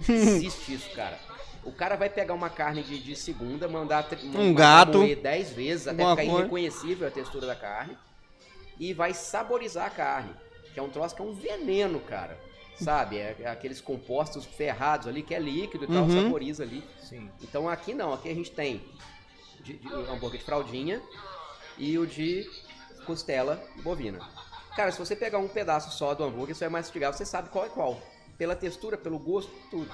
Existe 0.07 0.75
isso, 0.75 0.89
cara. 0.95 1.19
O 1.63 1.73
cara 1.73 1.97
vai 1.97 2.09
pegar 2.09 2.33
uma 2.33 2.49
carne 2.49 2.83
de, 2.83 3.03
de 3.03 3.15
segunda, 3.17 3.67
mandar 3.67 4.07
Um 4.33 4.53
gato. 4.53 4.99
moer 4.99 5.19
10 5.19 5.49
vezes 5.51 5.87
até 5.87 6.03
ficar 6.03 6.15
coisa. 6.15 6.39
irreconhecível 6.39 7.07
a 7.07 7.11
textura 7.11 7.45
da 7.47 7.55
carne. 7.55 7.97
E 8.79 8.93
vai 8.93 9.13
saborizar 9.13 9.87
a 9.87 9.89
carne. 9.89 10.44
Que 10.75 10.79
é 10.81 10.83
um 10.83 10.89
troço 10.89 11.15
que 11.15 11.21
é 11.21 11.25
um 11.25 11.31
veneno, 11.33 12.01
cara. 12.01 12.37
Sabe? 12.77 13.17
É, 13.17 13.33
é 13.39 13.47
aqueles 13.47 13.79
compostos 13.79 14.43
ferrados 14.45 15.07
ali, 15.07 15.23
que 15.23 15.33
é 15.33 15.39
líquido 15.39 15.85
e 15.85 15.87
tal, 15.87 16.03
Uhum. 16.03 16.23
saboriza 16.23 16.63
ali. 16.63 16.83
Sim. 17.01 17.31
Então 17.41 17.69
aqui 17.69 17.93
não, 17.93 18.11
aqui 18.11 18.29
a 18.29 18.35
gente 18.35 18.51
tem 18.51 18.83
de, 19.61 19.77
de, 19.77 19.87
o 19.87 20.11
hambúrguer 20.11 20.39
de 20.39 20.45
fraldinha 20.45 21.01
e 21.77 21.97
o 21.97 22.05
de 22.05 22.45
costela 23.05 23.63
bovina. 23.81 24.19
Cara, 24.75 24.91
se 24.91 24.99
você 24.99 25.15
pegar 25.15 25.37
um 25.37 25.47
pedaço 25.47 25.97
só 25.97 26.13
do 26.13 26.25
hambúrguer, 26.25 26.53
você 26.53 26.65
vai 26.65 26.81
mastigar, 26.81 27.13
você 27.13 27.25
sabe 27.25 27.47
qual 27.47 27.65
é 27.65 27.69
qual. 27.69 28.01
Pela 28.37 28.53
textura, 28.57 28.97
pelo 28.97 29.17
gosto, 29.17 29.49
tudo. 29.71 29.89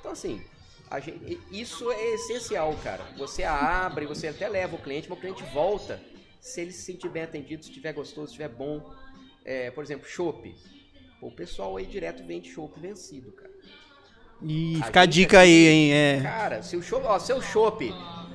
Então 0.00 0.12
assim, 0.12 0.42
a 0.90 0.98
gente- 1.00 1.38
isso 1.50 1.92
é 1.92 2.14
essencial, 2.14 2.74
cara. 2.82 3.04
Você 3.18 3.44
abre, 3.44 4.06
você 4.06 4.28
até 4.28 4.48
leva 4.48 4.76
o 4.76 4.78
cliente, 4.82 5.06
mas 5.10 5.18
o 5.18 5.20
cliente 5.20 5.42
volta 5.52 6.00
se 6.40 6.62
ele 6.62 6.72
se 6.72 6.80
sentir 6.84 7.10
bem 7.10 7.24
atendido, 7.24 7.62
se 7.62 7.68
estiver 7.68 7.92
gostoso, 7.92 8.28
se 8.28 8.32
estiver 8.32 8.48
bom. 8.48 8.80
É, 9.44 9.70
por 9.70 9.82
exemplo, 9.82 10.08
chopp. 10.08 10.54
Pô, 11.20 11.28
O 11.28 11.32
pessoal 11.32 11.76
aí 11.76 11.86
direto 11.86 12.24
vende 12.24 12.50
chopp 12.50 12.78
vencido, 12.80 13.32
cara. 13.32 13.50
E 14.42 14.80
A 14.80 14.84
fica 14.86 15.00
a 15.00 15.04
gente 15.04 15.14
dica 15.14 15.40
aí, 15.40 15.66
hein? 15.68 15.92
É. 15.92 16.20
Cara, 16.22 16.62
se 16.62 16.76
o 16.76 16.82
chopp, 16.82 17.04
ó, 17.06 17.18
seu 17.18 17.42
chopp, 17.42 17.92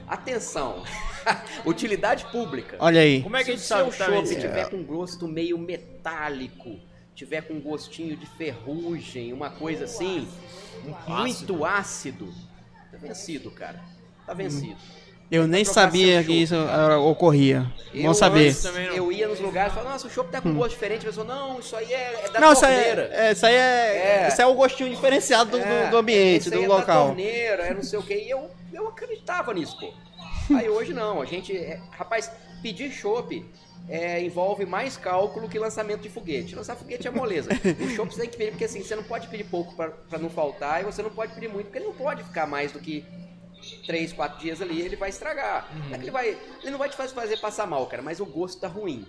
atenção, 0.07 0.83
utilidade 1.65 2.25
pública. 2.25 2.77
Olha 2.79 3.01
aí. 3.01 3.23
Como 3.23 3.35
é 3.35 3.43
que 3.43 3.51
a 3.51 3.57
se 3.57 3.59
gente 3.59 3.65
o 3.65 3.67
sabe 3.67 3.83
seu 3.83 3.91
que 3.91 3.97
tá 3.97 4.05
chopp 4.05 4.19
vencido? 4.19 4.41
tiver 4.41 4.69
com 4.69 4.83
gosto 4.83 5.27
meio 5.27 5.57
metálico, 5.57 6.79
tiver 7.15 7.41
com 7.41 7.59
gostinho 7.59 8.15
de 8.15 8.25
ferrugem, 8.25 9.33
uma 9.33 9.49
coisa 9.49 9.85
assim, 9.85 10.27
muito 11.07 11.65
ácido, 11.65 12.31
tá 12.91 12.97
vencido, 12.97 13.49
cara. 13.49 13.81
Tá 14.27 14.33
vencido. 14.33 14.77
Eu 15.31 15.47
nem 15.47 15.65
sabia 15.65 16.23
que 16.23 16.31
isso 16.33 16.55
ocorria. 17.03 17.65
Bom 17.93 18.13
saber. 18.13 18.49
antes, 18.49 18.63
eu 18.95 19.11
ia 19.11 19.27
nos 19.27 19.39
lugares 19.39 19.71
e 19.71 19.75
falava, 19.75 19.93
nossa, 19.93 20.07
o 20.07 20.09
chopp 20.09 20.29
tá 20.31 20.39
com 20.39 20.53
gosto 20.53 20.71
diferente. 20.71 21.01
A 21.03 21.09
pessoa, 21.09 21.25
não, 21.25 21.59
isso 21.59 21.75
aí 21.75 21.91
é, 21.91 22.25
é 22.25 22.29
da 22.29 22.39
Não, 22.39 22.53
isso 22.53 22.65
aí, 22.65 22.75
torneira. 22.75 23.09
é, 23.13 23.31
isso 23.31 23.45
aí 23.45 23.55
é, 23.55 23.57
É. 23.57 24.27
Isso 24.27 24.41
é 24.41 24.45
o 24.45 24.53
gostinho 24.53 24.89
diferenciado 24.89 25.51
do, 25.51 25.57
do- 25.57 25.89
do 25.91 25.97
ambiente, 25.97 26.49
do 26.49 26.59
é 26.63 26.67
Da 26.67 26.75
local. 26.75 27.07
torneira, 27.07 27.63
é 27.63 27.73
não 27.73 27.81
sei 27.83 27.97
o 27.97 28.03
que. 28.03 28.13
E 28.13 28.29
eu, 28.29 28.49
eu 28.71 28.87
acreditava 28.87 29.53
nisso, 29.53 29.77
pô. 29.79 29.93
Aí 30.55 30.69
hoje 30.69 30.93
não, 30.93 31.21
a 31.21 31.25
gente. 31.25 31.55
é- 31.57 31.79
rapaz, 31.91 32.29
pedir 32.61 32.91
chopp 32.91 33.43
é, 33.89 34.21
envolve 34.21 34.65
mais 34.65 34.95
cálculo 34.97 35.49
que 35.49 35.57
lançamento 35.57 36.01
de 36.01 36.09
foguete. 36.09 36.55
Lançar 36.55 36.75
foguete 36.75 37.07
é 37.07 37.11
moleza. 37.11 37.49
O 37.83 37.89
chopp 37.89 38.13
você 38.13 38.21
tem 38.21 38.29
que 38.29 38.37
pedir, 38.37 38.51
porque 38.51 38.65
assim, 38.65 38.83
você 38.83 38.95
não 38.95 39.03
pode 39.03 39.27
pedir 39.27 39.45
pouco 39.45 39.75
pra, 39.75 39.89
pra 39.89 40.19
não 40.19 40.29
faltar, 40.29 40.81
e 40.81 40.83
você 40.85 41.01
não 41.01 41.09
pode 41.09 41.33
pedir 41.33 41.47
muito, 41.47 41.65
porque 41.65 41.79
ele 41.79 41.85
não 41.87 41.93
pode 41.95 42.23
ficar 42.23 42.45
mais 42.45 42.71
do 42.71 42.79
que. 42.79 43.03
Três, 43.85 44.13
quatro 44.13 44.39
dias 44.39 44.61
ali, 44.61 44.81
ele 44.81 44.95
vai 44.95 45.09
estragar. 45.09 45.67
Não 45.87 45.95
é 45.95 45.97
que 45.97 46.05
ele, 46.05 46.11
vai, 46.11 46.29
ele 46.61 46.71
não 46.71 46.77
vai 46.77 46.89
te 46.89 46.95
fazer, 46.95 47.13
fazer 47.13 47.37
passar 47.37 47.67
mal, 47.67 47.85
cara, 47.87 48.01
mas 48.01 48.19
o 48.19 48.25
gosto 48.25 48.59
tá 48.59 48.67
ruim. 48.67 49.05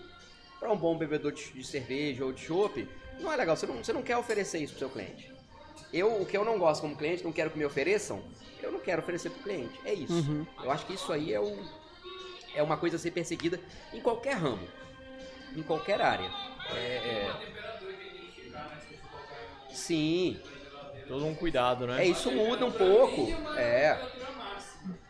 para 0.58 0.72
um 0.72 0.76
bom 0.76 0.96
bebedor 0.96 1.32
de, 1.32 1.50
de 1.52 1.64
cerveja 1.64 2.24
ou 2.24 2.32
de 2.32 2.40
chopp, 2.40 2.88
não 3.20 3.32
é 3.32 3.36
legal. 3.36 3.56
Você 3.56 3.66
não, 3.66 3.76
você 3.76 3.92
não 3.92 4.02
quer 4.02 4.16
oferecer 4.16 4.58
isso 4.58 4.72
pro 4.72 4.80
seu 4.80 4.90
cliente. 4.90 5.32
Eu, 5.92 6.20
o 6.20 6.26
que 6.26 6.36
eu 6.36 6.44
não 6.44 6.58
gosto 6.58 6.80
como 6.80 6.96
cliente, 6.96 7.24
não 7.24 7.32
quero 7.32 7.50
que 7.50 7.58
me 7.58 7.64
ofereçam, 7.64 8.22
eu 8.62 8.72
não 8.72 8.80
quero 8.80 9.02
oferecer 9.02 9.30
pro 9.30 9.42
cliente. 9.42 9.78
É 9.84 9.94
isso. 9.94 10.12
Uhum. 10.12 10.46
Eu 10.62 10.70
acho 10.70 10.86
que 10.86 10.94
isso 10.94 11.12
aí 11.12 11.32
é, 11.32 11.40
o, 11.40 11.58
é 12.54 12.62
uma 12.62 12.76
coisa 12.76 12.96
a 12.96 12.98
ser 12.98 13.12
perseguida 13.12 13.60
em 13.92 14.00
qualquer 14.00 14.36
ramo, 14.36 14.66
em 15.54 15.62
qualquer 15.62 16.00
área. 16.00 16.30
É, 16.74 16.96
é... 16.96 17.56
Sim, 19.70 20.40
Todo 21.08 21.24
um 21.24 21.34
cuidado, 21.34 21.86
né? 21.86 22.02
é 22.02 22.08
isso 22.08 22.30
muda 22.32 22.66
um 22.66 22.72
pouco. 22.72 23.28
É. 23.56 23.96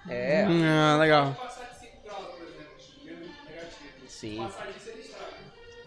É, 0.08 0.44
Ah, 0.44 0.96
legal. 0.98 1.36
sim. 4.08 4.48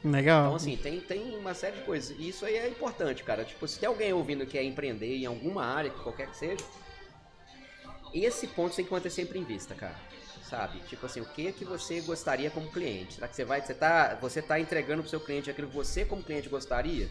Legal. 0.04 0.46
Então, 0.46 0.56
assim, 0.56 0.78
tem, 0.78 1.02
tem 1.02 1.36
uma 1.38 1.54
série 1.54 1.78
de 1.78 1.84
coisas. 1.84 2.16
E 2.18 2.30
isso 2.30 2.46
aí 2.46 2.56
é 2.56 2.68
importante, 2.70 3.24
cara. 3.24 3.44
Tipo, 3.44 3.68
se 3.68 3.80
tem 3.80 3.88
alguém 3.88 4.14
ouvindo 4.14 4.46
que 4.46 4.54
quer 4.54 4.64
empreender 4.64 5.18
em 5.18 5.26
alguma 5.26 5.66
área, 5.66 5.92
qualquer 5.92 6.28
que 6.28 6.38
seja, 6.38 6.64
esse 8.14 8.48
ponto 8.48 8.76
tem 8.76 8.86
que 8.86 8.92
manter 8.92 9.10
sempre 9.10 9.40
em 9.40 9.44
vista, 9.44 9.76
cara. 9.76 9.96
Sabe? 10.50 10.80
Tipo 10.88 11.06
assim, 11.06 11.22
o 11.22 11.26
que 11.26 11.52
que 11.52 11.66
você 11.66 12.02
gostaria 12.02 12.50
como 12.50 12.72
cliente? 12.72 13.16
Será 13.16 13.28
que 13.28 13.36
você 13.36 13.46
vai. 13.46 13.62
Você 13.62 13.74
tá, 13.74 14.18
você 14.20 14.42
tá 14.42 14.60
entregando 14.60 15.02
pro 15.04 15.10
seu 15.10 15.20
cliente 15.20 15.50
aquilo 15.50 15.68
que 15.68 15.76
você 15.76 16.06
como 16.06 16.24
cliente 16.24 16.50
gostaria? 16.50 17.10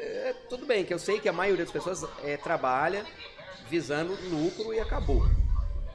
É, 0.00 0.34
tudo 0.48 0.66
bem, 0.66 0.84
que 0.84 0.92
eu 0.92 0.98
sei 0.98 1.20
que 1.20 1.28
a 1.28 1.32
maioria 1.32 1.64
das 1.64 1.72
pessoas 1.72 2.04
é, 2.22 2.36
trabalha 2.36 3.04
visando 3.68 4.12
lucro 4.28 4.74
e 4.74 4.80
acabou. 4.80 5.26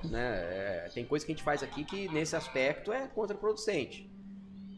Né? 0.10 0.86
É, 0.86 0.90
tem 0.94 1.06
coisa 1.06 1.26
que 1.26 1.32
a 1.32 1.36
gente 1.36 1.44
faz 1.44 1.64
aqui 1.64 1.84
que 1.84 2.08
nesse 2.10 2.36
aspecto 2.36 2.92
é 2.92 3.08
contraproducente. 3.08 4.10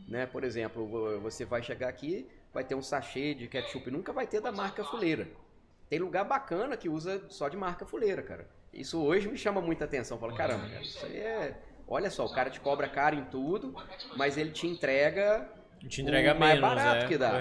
Né? 0.07 0.25
Por 0.25 0.43
exemplo, 0.43 0.85
vo- 0.87 1.19
você 1.19 1.45
vai 1.45 1.63
chegar 1.63 1.89
aqui, 1.89 2.27
vai 2.53 2.63
ter 2.63 2.75
um 2.75 2.81
sachê 2.81 3.33
de 3.33 3.47
ketchup, 3.47 3.89
nunca 3.89 4.13
vai 4.13 4.27
ter 4.27 4.39
da 4.41 4.51
marca 4.51 4.83
fuleira. 4.83 5.27
Tem 5.89 5.99
lugar 5.99 6.23
bacana 6.25 6.75
que 6.77 6.89
usa 6.89 7.23
só 7.29 7.47
de 7.49 7.57
marca 7.57 7.85
fuleira, 7.85 8.21
cara. 8.21 8.47
Isso 8.73 9.01
hoje 9.01 9.27
me 9.27 9.37
chama 9.37 9.61
muita 9.61 9.85
atenção. 9.85 10.17
Fala, 10.17 10.35
caramba, 10.35 10.67
cara, 10.67 10.81
isso 10.81 11.05
aí 11.05 11.17
é. 11.17 11.57
Olha 11.87 12.09
só, 12.09 12.25
o 12.25 12.33
cara 12.33 12.49
te 12.49 12.59
cobra 12.59 12.89
caro 12.89 13.15
em 13.15 13.23
tudo, 13.25 13.75
mas 14.17 14.37
ele 14.37 14.49
te 14.51 14.65
entrega 14.67 15.47
Te 15.87 16.01
entrega 16.01 16.33
o 16.33 16.39
mais 16.39 16.55
menos, 16.59 16.75
barato 16.75 17.05
é. 17.05 17.07
que 17.07 17.17
dá. 17.17 17.33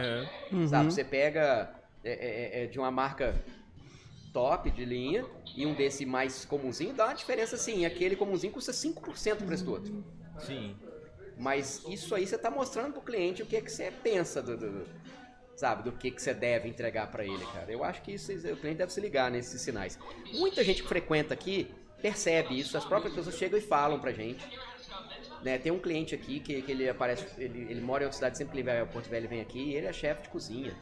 Uhum. 0.51 0.59
Uhum. 0.61 0.69
Sabe, 0.69 0.93
você 0.93 1.03
pega 1.03 1.75
é, 2.05 2.13
é, 2.61 2.65
é, 2.65 2.67
de 2.67 2.79
uma 2.79 2.91
marca 2.91 3.35
top 4.35 4.71
de 4.71 4.85
linha 4.85 5.25
e 5.57 5.65
um 5.65 5.73
desse 5.73 6.05
mais 6.05 6.45
comumzinho, 6.45 6.93
dá 6.93 7.07
uma 7.07 7.15
diferença 7.15 7.57
sim. 7.57 7.87
Aquele 7.87 8.17
comumzinho 8.17 8.53
custa 8.53 8.73
5% 8.73 9.37
do 9.39 9.45
preço 9.47 9.65
do 9.65 9.71
outro. 9.73 10.05
Sim. 10.41 10.77
Mas 11.39 11.83
isso 11.89 12.15
aí 12.15 12.27
você 12.27 12.37
tá 12.37 12.51
mostrando 12.51 12.93
pro 12.93 13.01
cliente 13.01 13.43
o 13.43 13.47
que 13.47 13.57
é 13.57 13.61
que 13.61 13.71
você 13.73 13.91
pensa 13.91 14.43
do, 14.43 14.57
do- 14.57 14.87
sabe, 15.57 15.85
do 15.85 15.93
que 15.93 16.11
que 16.11 16.21
você 16.21 16.35
deve 16.35 16.69
entregar 16.69 17.11
para 17.11 17.25
ele, 17.25 17.45
cara. 17.53 17.71
Eu 17.73 17.83
acho 17.85 18.03
que 18.03 18.13
isso, 18.13 18.33
o 18.33 18.57
cliente 18.57 18.79
deve 18.79 18.93
se 18.93 19.01
ligar 19.01 19.31
nesses 19.31 19.61
sinais. 19.61 19.99
Muita 20.33 20.63
gente 20.65 20.83
que 20.83 20.89
frequenta 20.89 21.33
aqui 21.33 21.73
percebe 22.03 22.59
isso, 22.59 22.77
as 22.77 22.85
próprias 22.85 23.15
pessoas 23.15 23.37
chegam 23.37 23.59
e 23.59 23.63
falam 23.63 23.99
pra 24.01 24.13
gente. 24.13 24.45
Né, 25.43 25.59
tem 25.59 25.71
um 25.71 25.79
cliente 25.79 26.15
aqui 26.15 26.41
que, 26.41 26.63
que 26.63 26.73
ele 26.73 26.89
aparece, 26.89 27.27
ele, 27.37 27.67
ele 27.71 27.81
mora 27.81 28.03
em 28.03 28.07
outra 28.07 28.17
cidade, 28.17 28.39
sempre 28.39 28.53
que 28.53 28.59
ele 28.61 28.65
vai 28.67 28.81
ao 28.81 28.87
Porto 28.87 29.09
Velho 29.11 29.21
ele 29.21 29.29
vem 29.29 29.41
aqui, 29.43 29.59
e 29.59 29.75
ele 29.75 29.87
é 29.87 29.93
chefe 29.93 30.23
de 30.23 30.29
cozinha, 30.31 30.75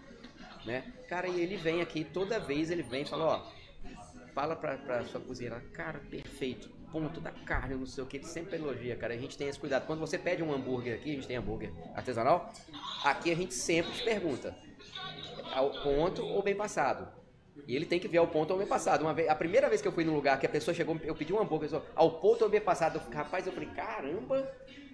né? 0.65 0.85
Cara, 1.09 1.29
e 1.29 1.41
ele 1.41 1.57
vem 1.57 1.81
aqui, 1.81 2.05
toda 2.05 2.39
vez 2.39 2.71
ele 2.71 2.83
vem 2.83 3.03
e 3.03 3.05
fala, 3.05 3.25
ó, 3.25 3.47
fala 4.35 4.57
pra, 4.57 4.77
pra 4.79 5.05
sua 5.05 5.21
cozinheira, 5.21 5.61
cara, 5.73 6.01
perfeito, 6.11 6.71
ponto 6.91 7.21
da 7.21 7.31
carne, 7.31 7.75
não 7.75 7.87
sei 7.87 8.05
o 8.05 8.07
que, 8.07 8.19
ele 8.19 8.27
sempre 8.27 8.57
elogia, 8.57 8.97
cara, 8.97 9.15
a 9.15 9.17
gente 9.17 9.37
tem 9.37 9.49
esse 9.49 9.59
cuidado. 9.59 9.87
Quando 9.87 10.01
você 10.01 10.19
pede 10.19 10.43
um 10.43 10.53
hambúrguer 10.53 10.95
aqui, 10.95 11.11
a 11.11 11.15
gente 11.15 11.27
tem 11.27 11.37
hambúrguer 11.37 11.73
artesanal, 11.95 12.53
aqui 13.05 13.31
a 13.31 13.35
gente 13.35 13.55
sempre 13.55 13.93
te 13.93 14.03
pergunta, 14.05 14.57
ao 15.53 15.71
ponto 15.83 16.25
ou 16.25 16.43
bem 16.43 16.55
passado. 16.55 17.21
E 17.69 17.77
ele 17.77 17.85
tem 17.85 18.01
que 18.01 18.09
ver 18.09 18.19
ao 18.19 18.27
ponto 18.27 18.51
ou 18.51 18.59
bem 18.59 18.67
passado. 18.67 19.03
Uma 19.03 19.13
vez, 19.13 19.29
a 19.29 19.35
primeira 19.35 19.69
vez 19.69 19.81
que 19.81 19.87
eu 19.87 19.93
fui 19.93 20.05
num 20.05 20.15
lugar 20.15 20.41
que 20.41 20.47
a 20.47 20.49
pessoa 20.49 20.75
chegou, 20.75 20.99
eu 21.05 21.15
pedi 21.15 21.33
um 21.33 21.41
hambúrguer, 21.41 21.71
ao 21.95 22.13
ponto 22.13 22.43
ou 22.43 22.51
bem 22.51 22.61
passado, 22.61 22.99
eu, 22.99 23.15
rapaz, 23.15 23.47
eu 23.47 23.53
falei, 23.53 23.69
caramba, 23.69 24.51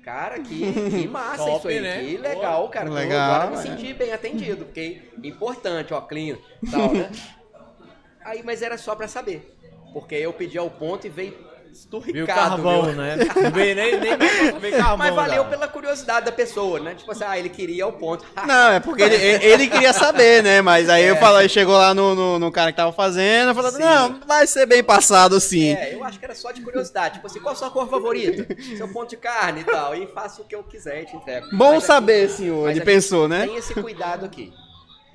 cara, 0.09 0.39
que, 0.41 0.73
que 0.91 1.07
massa 1.07 1.45
Top, 1.45 1.59
isso 1.59 1.69
aí, 1.69 1.81
né? 1.81 2.01
que 2.01 2.17
legal, 2.17 2.69
cara. 2.71 2.89
Tô- 2.89 2.95
Legal, 2.95 3.31
agora 3.31 3.45
eu 3.45 3.51
me 3.51 3.63
senti 3.63 3.93
bem 3.93 4.11
atendido, 4.11 4.65
porque 4.65 5.03
importante, 5.23 5.93
ó, 5.93 6.01
clean, 6.01 6.39
tal, 6.71 6.93
né? 6.95 7.11
Aí, 8.25 8.43
mas 8.43 8.61
era 8.61 8.77
só 8.77 8.95
pra 8.95 9.09
saber. 9.09 9.57
Porque 9.93 10.15
eu 10.15 10.33
pedi 10.35 10.59
ao 10.59 10.69
ponto 10.69 11.07
e 11.07 11.11
veio 11.11 11.33
Viu 11.69 11.73
esturricado. 11.73 12.51
carvão, 12.51 12.83
viu? 12.85 12.93
né? 12.95 13.17
Não 13.17 13.51
veio 13.51 13.75
nem, 13.77 14.01
nem 14.01 14.17
veio 14.61 14.77
carvão. 14.79 14.97
Mas 14.97 15.15
valeu 15.15 15.43
já. 15.45 15.49
pela 15.49 15.69
curiosidade 15.69 16.27
da 16.27 16.33
pessoa, 16.33 16.81
né? 16.81 16.95
Tipo 16.95 17.13
assim, 17.13 17.25
ah, 17.27 17.39
ele 17.39 17.49
queria 17.49 17.85
ao 17.85 17.93
ponto. 17.93 18.25
Não, 18.47 18.73
é 18.73 18.81
porque 18.81 19.03
ele, 19.03 19.17
ele 19.45 19.67
queria 19.69 19.93
saber, 19.93 20.43
né? 20.43 20.61
Mas 20.63 20.89
aí 20.89 21.05
eu 21.05 21.15
É. 21.15 21.19
falei, 21.19 21.49
chegou 21.49 21.75
lá 21.77 21.95
no, 21.95 22.15
no, 22.15 22.39
no 22.39 22.51
cara 22.53 22.73
que 22.73 22.77
tava 22.77 22.93
fazendo, 22.93 23.55
falou, 23.55 23.71
Sim. 23.71 23.79
não, 23.81 24.21
vai 24.27 24.47
ser 24.47 24.67
bem 24.67 24.83
passado 24.83 25.39
sim. 25.41 25.73
É, 25.75 25.95
eu 25.95 26.03
acho 26.05 26.19
que 26.19 26.25
era 26.25 26.35
só 26.35 26.51
de 26.53 26.61
curiosidade. 26.61 27.15
Tipo 27.15 27.27
assim, 27.27 27.41
qual 27.41 27.53
a 27.53 27.57
sua 27.57 27.71
cor 27.71 27.89
favorita? 27.89 28.47
Seu 28.77 28.89
ponto 28.93 29.11
de 29.11 29.17
carne 29.17 29.61
e 29.61 29.65
tal. 29.65 29.95
E 29.95 30.07
faço 30.09 30.43
o 30.43 30.45
que 30.45 30.55
eu 30.55 30.63
quiser 30.65 31.03
e 31.03 31.07
te 31.07 31.17
entrego. 31.17 31.47
Bom 31.53 31.75
Mas 31.75 31.85
saber, 31.85 32.25
aqui- 32.25 32.33
senhor, 32.35 32.71
ele 32.71 32.81
pensou, 32.81 33.29
né? 33.29 33.47
Tem 33.47 33.57
esse 33.57 33.75
cuidado 33.75 34.25
aqui. 34.27 34.53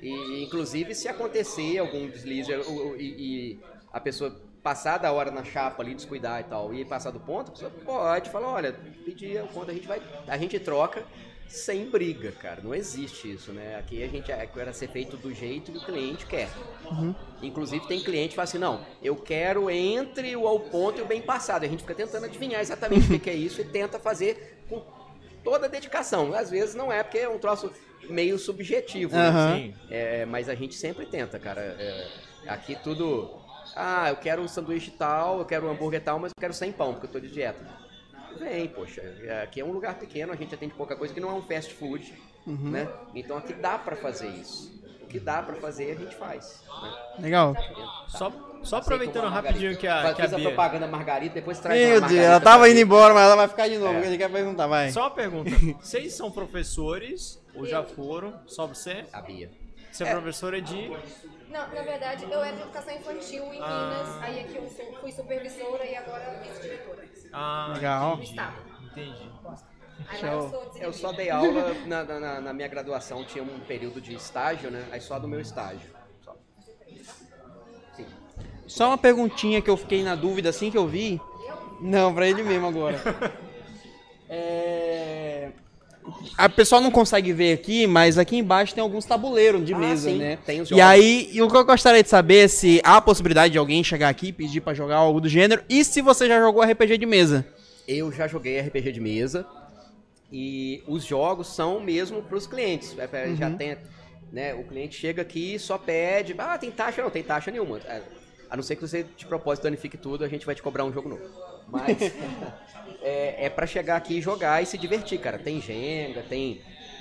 E, 0.02 0.42
inclusive, 0.44 0.94
se 0.94 1.08
acontecer 1.08 1.78
algum 1.78 2.06
deslize 2.08 2.52
o- 2.52 2.90
o- 2.92 2.96
e, 2.96 3.04
e 3.56 3.60
a 3.92 3.98
pessoa 4.00 4.34
passar 4.64 4.96
da 4.98 5.12
hora 5.12 5.30
na 5.30 5.44
chapa 5.44 5.82
ali, 5.82 5.94
descuidar 5.94 6.40
e 6.40 6.44
tal, 6.44 6.74
e 6.74 6.84
passar 6.86 7.10
do 7.10 7.20
ponto, 7.20 7.50
a 7.50 7.52
pessoa 7.52 7.70
pode 7.84 8.30
falar, 8.30 8.48
olha, 8.48 8.72
pedir 9.04 9.40
o 9.42 9.46
ponto, 9.46 9.70
a 9.70 9.74
gente 9.74 9.86
vai. 9.86 10.02
A 10.26 10.38
gente 10.38 10.58
troca 10.58 11.04
sem 11.46 11.88
briga, 11.90 12.32
cara. 12.32 12.62
Não 12.62 12.74
existe 12.74 13.30
isso, 13.30 13.52
né? 13.52 13.76
Aqui 13.76 14.02
a 14.02 14.08
gente 14.08 14.32
é 14.32 14.48
era 14.56 14.72
ser 14.72 14.88
feito 14.88 15.18
do 15.18 15.32
jeito 15.32 15.70
que 15.70 15.78
o 15.78 15.84
cliente 15.84 16.24
quer. 16.26 16.48
Inclusive 17.42 17.86
tem 17.86 18.02
cliente 18.02 18.30
que 18.30 18.36
fala 18.36 18.44
assim, 18.44 18.58
não, 18.58 18.80
eu 19.02 19.14
quero 19.14 19.70
entre 19.70 20.34
o 20.34 20.48
ao 20.48 20.58
ponto 20.58 20.98
e 20.98 21.02
o 21.02 21.06
bem 21.06 21.20
passado. 21.20 21.64
A 21.64 21.68
gente 21.68 21.82
fica 21.82 21.94
tentando 21.94 22.24
adivinhar 22.24 22.62
exatamente 22.62 23.12
o 23.12 23.20
que 23.20 23.28
é 23.28 23.34
isso 23.34 23.60
e 23.60 23.64
tenta 23.64 23.98
fazer 23.98 24.64
com 24.68 24.82
toda 25.44 25.66
a 25.66 25.68
dedicação. 25.68 26.32
Às 26.34 26.50
vezes 26.50 26.74
não 26.74 26.90
é, 26.90 27.02
porque 27.02 27.18
é 27.18 27.28
um 27.28 27.38
troço 27.38 27.70
meio 28.08 28.38
subjetivo, 28.38 29.14
né? 29.14 29.28
Aham. 29.28 29.56
Sim. 29.56 29.74
É, 29.90 30.24
mas 30.24 30.48
a 30.48 30.54
gente 30.54 30.74
sempre 30.74 31.04
tenta, 31.04 31.38
cara. 31.38 31.60
É, 31.60 32.08
aqui 32.46 32.74
tudo. 32.82 33.43
Ah, 33.76 34.08
eu 34.10 34.16
quero 34.16 34.42
um 34.42 34.48
sanduíche 34.48 34.90
tal, 34.92 35.38
eu 35.40 35.44
quero 35.44 35.66
um 35.66 35.70
hambúrguer 35.70 36.02
tal, 36.02 36.18
mas 36.18 36.30
eu 36.30 36.40
quero 36.40 36.54
sem 36.54 36.70
pão, 36.72 36.92
porque 36.92 37.06
eu 37.06 37.10
tô 37.12 37.20
de 37.20 37.28
dieta. 37.32 37.64
Vem, 38.38 38.68
poxa. 38.68 39.00
é, 39.00 39.42
Aqui 39.42 39.60
é 39.60 39.64
um 39.64 39.72
lugar 39.72 39.94
pequeno, 39.94 40.32
a 40.32 40.36
gente 40.36 40.54
atende 40.54 40.74
pouca 40.74 40.96
coisa, 40.96 41.12
que 41.14 41.20
não 41.20 41.30
é 41.30 41.34
um 41.34 41.42
fast 41.42 41.72
food, 41.74 42.12
né? 42.46 42.88
Então 43.14 43.36
aqui 43.36 43.52
dá 43.52 43.78
pra 43.78 43.96
fazer 43.96 44.28
isso. 44.28 44.72
O 45.02 45.06
que 45.06 45.20
dá 45.20 45.40
pra 45.42 45.54
fazer, 45.56 45.92
a 45.92 45.94
gente 45.94 46.16
faz. 46.16 46.62
Né? 46.82 46.92
Legal. 47.20 47.54
Só, 48.08 48.30
só 48.30 48.30
Aceita 48.30 48.76
aproveitando 48.78 49.28
rapidinho 49.28 49.76
que 49.76 49.86
a, 49.86 50.02
Faz- 50.02 50.16
que 50.16 50.22
a 50.22 50.24
a 50.24 50.28
Bia... 50.28 50.48
propaganda 50.48 50.86
margarita, 50.88 51.34
depois 51.34 51.60
traz 51.60 51.80
Meu 51.80 51.98
uma 52.00 52.08
Deus, 52.08 52.20
ela 52.20 52.40
tava 52.40 52.68
indo 52.68 52.80
embora, 52.80 53.14
mas 53.14 53.22
ela 53.24 53.36
vai 53.36 53.46
ficar 53.48 53.68
de 53.68 53.78
novo, 53.78 53.98
É. 53.98 54.16
quer 54.16 54.30
perguntar, 54.30 54.66
vai. 54.66 54.90
Só 54.90 55.02
uma 55.02 55.10
pergunta. 55.10 55.50
Vocês 55.80 56.14
são 56.14 56.30
professores 56.32 57.40
ou 57.54 57.64
já 57.66 57.84
foram? 57.84 58.34
Só 58.46 58.66
você? 58.66 59.04
A 59.12 59.20
Bia. 59.20 59.50
Você 59.92 60.02
é, 60.02 60.10
professora 60.10 60.60
de... 60.60 60.90
Não, 61.54 61.68
na 61.72 61.82
verdade, 61.82 62.24
eu 62.28 62.42
era 62.42 62.56
de 62.56 62.62
educação 62.62 62.92
infantil 62.96 63.44
em 63.54 63.60
Ah. 63.62 63.68
Minas, 63.94 64.22
aí 64.24 64.40
aqui 64.40 64.56
eu 64.56 64.68
fui 65.00 65.12
supervisora 65.12 65.84
e 65.86 65.94
agora 65.94 66.40
vice-diretora 66.42 67.04
Ah, 67.32 67.70
Legal. 67.74 68.18
entendi. 68.90 69.30
Aí 70.08 70.22
lá 70.22 70.32
eu 70.32 70.72
Eu 70.80 70.92
só 70.92 71.12
dei 71.12 71.30
aula 71.30 71.72
na, 71.86 72.02
na- 72.02 72.18
na- 72.20 72.40
na 72.40 72.52
minha 72.52 72.66
graduação, 72.66 73.24
tinha 73.24 73.44
um 73.44 73.60
período 73.60 74.00
de 74.00 74.14
estágio, 74.16 74.68
né? 74.68 74.84
Aí 74.90 75.00
só 75.00 75.16
do 75.20 75.28
meu 75.28 75.40
estágio. 75.40 75.88
Só. 76.24 76.34
Sim. 77.94 78.06
Só 78.66 78.88
uma 78.88 78.98
perguntinha 78.98 79.62
que 79.62 79.70
eu 79.70 79.76
fiquei 79.76 80.02
na 80.02 80.16
dúvida 80.16 80.48
assim 80.48 80.72
que 80.72 80.76
eu 80.76 80.88
vi. 80.88 81.20
Não, 81.80 82.12
pra 82.12 82.26
ele 82.26 82.42
mesmo 82.42 82.66
agora. 82.66 82.98
É... 84.26 84.83
A 86.36 86.48
pessoa 86.48 86.80
não 86.80 86.90
consegue 86.90 87.32
ver 87.32 87.52
aqui, 87.54 87.86
mas 87.86 88.18
aqui 88.18 88.36
embaixo 88.36 88.74
tem 88.74 88.82
alguns 88.82 89.04
tabuleiros 89.04 89.64
de 89.64 89.72
Ah, 89.72 89.78
mesa, 89.78 90.10
sim, 90.10 90.18
né? 90.18 90.36
tem 90.44 90.60
os 90.60 90.68
E 90.68 90.70
jogos. 90.70 90.84
aí, 90.84 91.30
e 91.32 91.40
o 91.40 91.48
que 91.50 91.56
eu 91.56 91.64
gostaria 91.64 92.02
de 92.02 92.08
saber 92.08 92.44
é 92.44 92.48
se 92.48 92.80
há 92.84 92.96
a 92.96 93.00
possibilidade 93.00 93.52
de 93.52 93.58
alguém 93.58 93.82
chegar 93.82 94.08
aqui 94.08 94.28
e 94.28 94.32
pedir 94.32 94.60
pra 94.60 94.74
jogar 94.74 94.96
algo 94.96 95.20
do 95.20 95.28
gênero 95.28 95.62
e 95.68 95.82
se 95.84 96.02
você 96.02 96.26
já 96.28 96.38
jogou 96.40 96.62
RPG 96.62 96.98
de 96.98 97.06
mesa. 97.06 97.46
Eu 97.88 98.10
já 98.12 98.26
joguei 98.28 98.60
RPG 98.60 98.92
de 98.92 99.00
mesa 99.00 99.46
e 100.32 100.82
os 100.86 101.04
jogos 101.04 101.46
são 101.54 101.80
mesmo 101.80 102.22
para 102.22 102.36
os 102.36 102.46
clientes. 102.46 102.94
É, 102.98 103.08
é, 103.12 103.34
Já 103.36 103.50
tem, 103.50 103.76
né? 104.32 104.52
O 104.54 104.64
cliente 104.64 104.96
chega 104.98 105.22
aqui 105.22 105.54
e 105.54 105.58
só 105.58 105.78
pede, 105.78 106.34
ah, 106.38 106.58
tem 106.58 106.70
taxa 106.70 107.02
não, 107.02 107.10
tem 107.10 107.22
taxa 107.22 107.50
nenhuma. 107.50 107.78
É, 107.86 108.02
a 108.50 108.56
não 108.56 108.62
ser 108.62 108.76
que 108.76 108.82
você 108.82 109.06
de 109.16 109.24
propósito 109.26 109.64
danifique 109.64 109.96
tudo, 109.96 110.24
a 110.24 110.28
gente 110.28 110.44
vai 110.44 110.54
te 110.54 110.62
cobrar 110.62 110.84
um 110.84 110.92
jogo 110.92 111.08
novo. 111.08 111.22
Mas 111.68 111.96
é, 113.04 113.46
é 113.46 113.50
para 113.50 113.66
chegar 113.66 113.96
aqui 113.96 114.18
e 114.18 114.20
jogar 114.20 114.62
e 114.62 114.66
se 114.66 114.76
divertir, 114.78 115.18
cara. 115.20 115.38
Tem 115.38 115.60
Jenga, 115.60 116.22
tem 116.28 116.60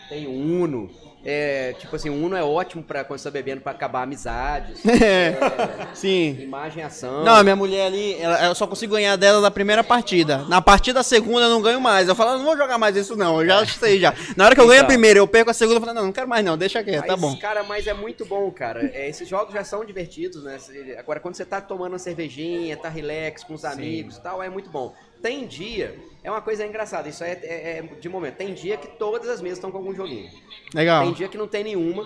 tem 0.10 0.28
Uno, 0.28 0.92
É, 1.26 1.74
tipo 1.80 1.96
assim, 1.96 2.10
Uno 2.10 2.36
é 2.36 2.44
ótimo 2.44 2.84
pra 2.84 3.06
quando 3.06 3.18
você 3.18 3.24
tá 3.30 3.32
bebendo 3.32 3.62
pra 3.62 3.72
acabar 3.72 4.04
amizades. 4.04 4.82
É. 5.02 5.34
Sim. 5.94 6.38
Imagem 6.42 6.84
ação. 6.84 7.24
Não, 7.24 7.42
minha 7.42 7.56
mulher 7.56 7.86
ali, 7.88 8.16
ela- 8.20 8.44
eu 8.48 8.54
só 8.54 8.68
consigo 8.68 8.94
ganhar 8.94 9.16
dela 9.16 9.40
na 9.40 9.50
primeira 9.50 9.82
partida. 9.86 10.40
Na 10.50 10.62
partida 10.62 11.02
segunda 11.02 11.46
eu 11.46 11.50
não 11.50 11.62
ganho 11.62 11.80
mais. 11.80 12.10
Eu 12.10 12.16
falo, 12.16 12.32
"Ah, 12.32 12.38
não 12.38 12.44
vou 12.44 12.58
jogar 12.58 12.78
mais 12.78 12.98
isso 12.98 13.16
não, 13.16 13.40
eu 13.42 13.48
já 13.48 13.66
sei 13.66 14.00
já. 14.02 14.14
Na 14.36 14.44
hora 14.46 14.54
que 14.54 14.60
eu 14.60 14.68
ganho 14.68 14.82
a 14.82 14.84
Então. 14.84 14.88
primeira, 14.90 15.18
eu 15.20 15.28
perco 15.28 15.50
a 15.50 15.54
segunda, 15.54 15.78
eu 15.78 15.82
falo, 15.82 15.94
não, 15.94 16.06
não 16.08 16.12
quero 16.12 16.28
mais 16.28 16.44
não, 16.44 16.58
deixa 16.58 16.84
quieto, 16.84 17.06
tá 17.08 17.16
bom. 17.16 17.38
Cara, 17.38 17.64
mas 17.64 17.88
é 17.88 17.94
muito 17.94 18.26
bom, 18.26 18.52
cara. 18.52 18.92
É, 18.94 19.08
esses 19.08 19.26
jogos 19.28 19.54
já 19.54 19.64
são 19.64 19.86
divertidos, 19.86 20.44
né? 20.44 20.58
Agora, 21.00 21.22
quando 21.22 21.36
você 21.36 21.46
tá 21.46 21.62
tomando 21.62 21.94
uma 21.94 22.00
cervejinha, 22.00 22.76
tá 22.76 22.90
relax 22.90 23.46
com 23.46 23.54
os 23.54 23.64
amigos 23.64 24.18
e 24.18 24.22
tal, 24.22 24.44
é 24.44 24.50
muito 24.50 24.70
bom. 24.70 24.94
Tem 25.24 25.48
dia, 25.48 25.98
é 26.24 26.30
uma 26.30 26.42
coisa 26.42 26.66
engraçada, 26.68 27.08
isso 27.08 27.24
é, 27.24 27.32
é- 27.32 27.78
é 27.80 27.82
de 27.82 28.10
momento. 28.10 28.36
Tem 28.36 28.54
dia 28.54 28.76
que 28.78 28.88
todas 28.98 29.30
as 29.30 29.42
mesas 29.42 29.58
estão 29.58 29.72
com 29.72 29.78
algum 29.78 29.96
joguinho. 29.96 30.30
Legal. 30.76 31.02
Tem 31.06 31.14
dia 31.14 31.28
que 31.30 31.38
não 31.38 31.48
tem 31.48 31.64
nenhuma, 31.64 32.06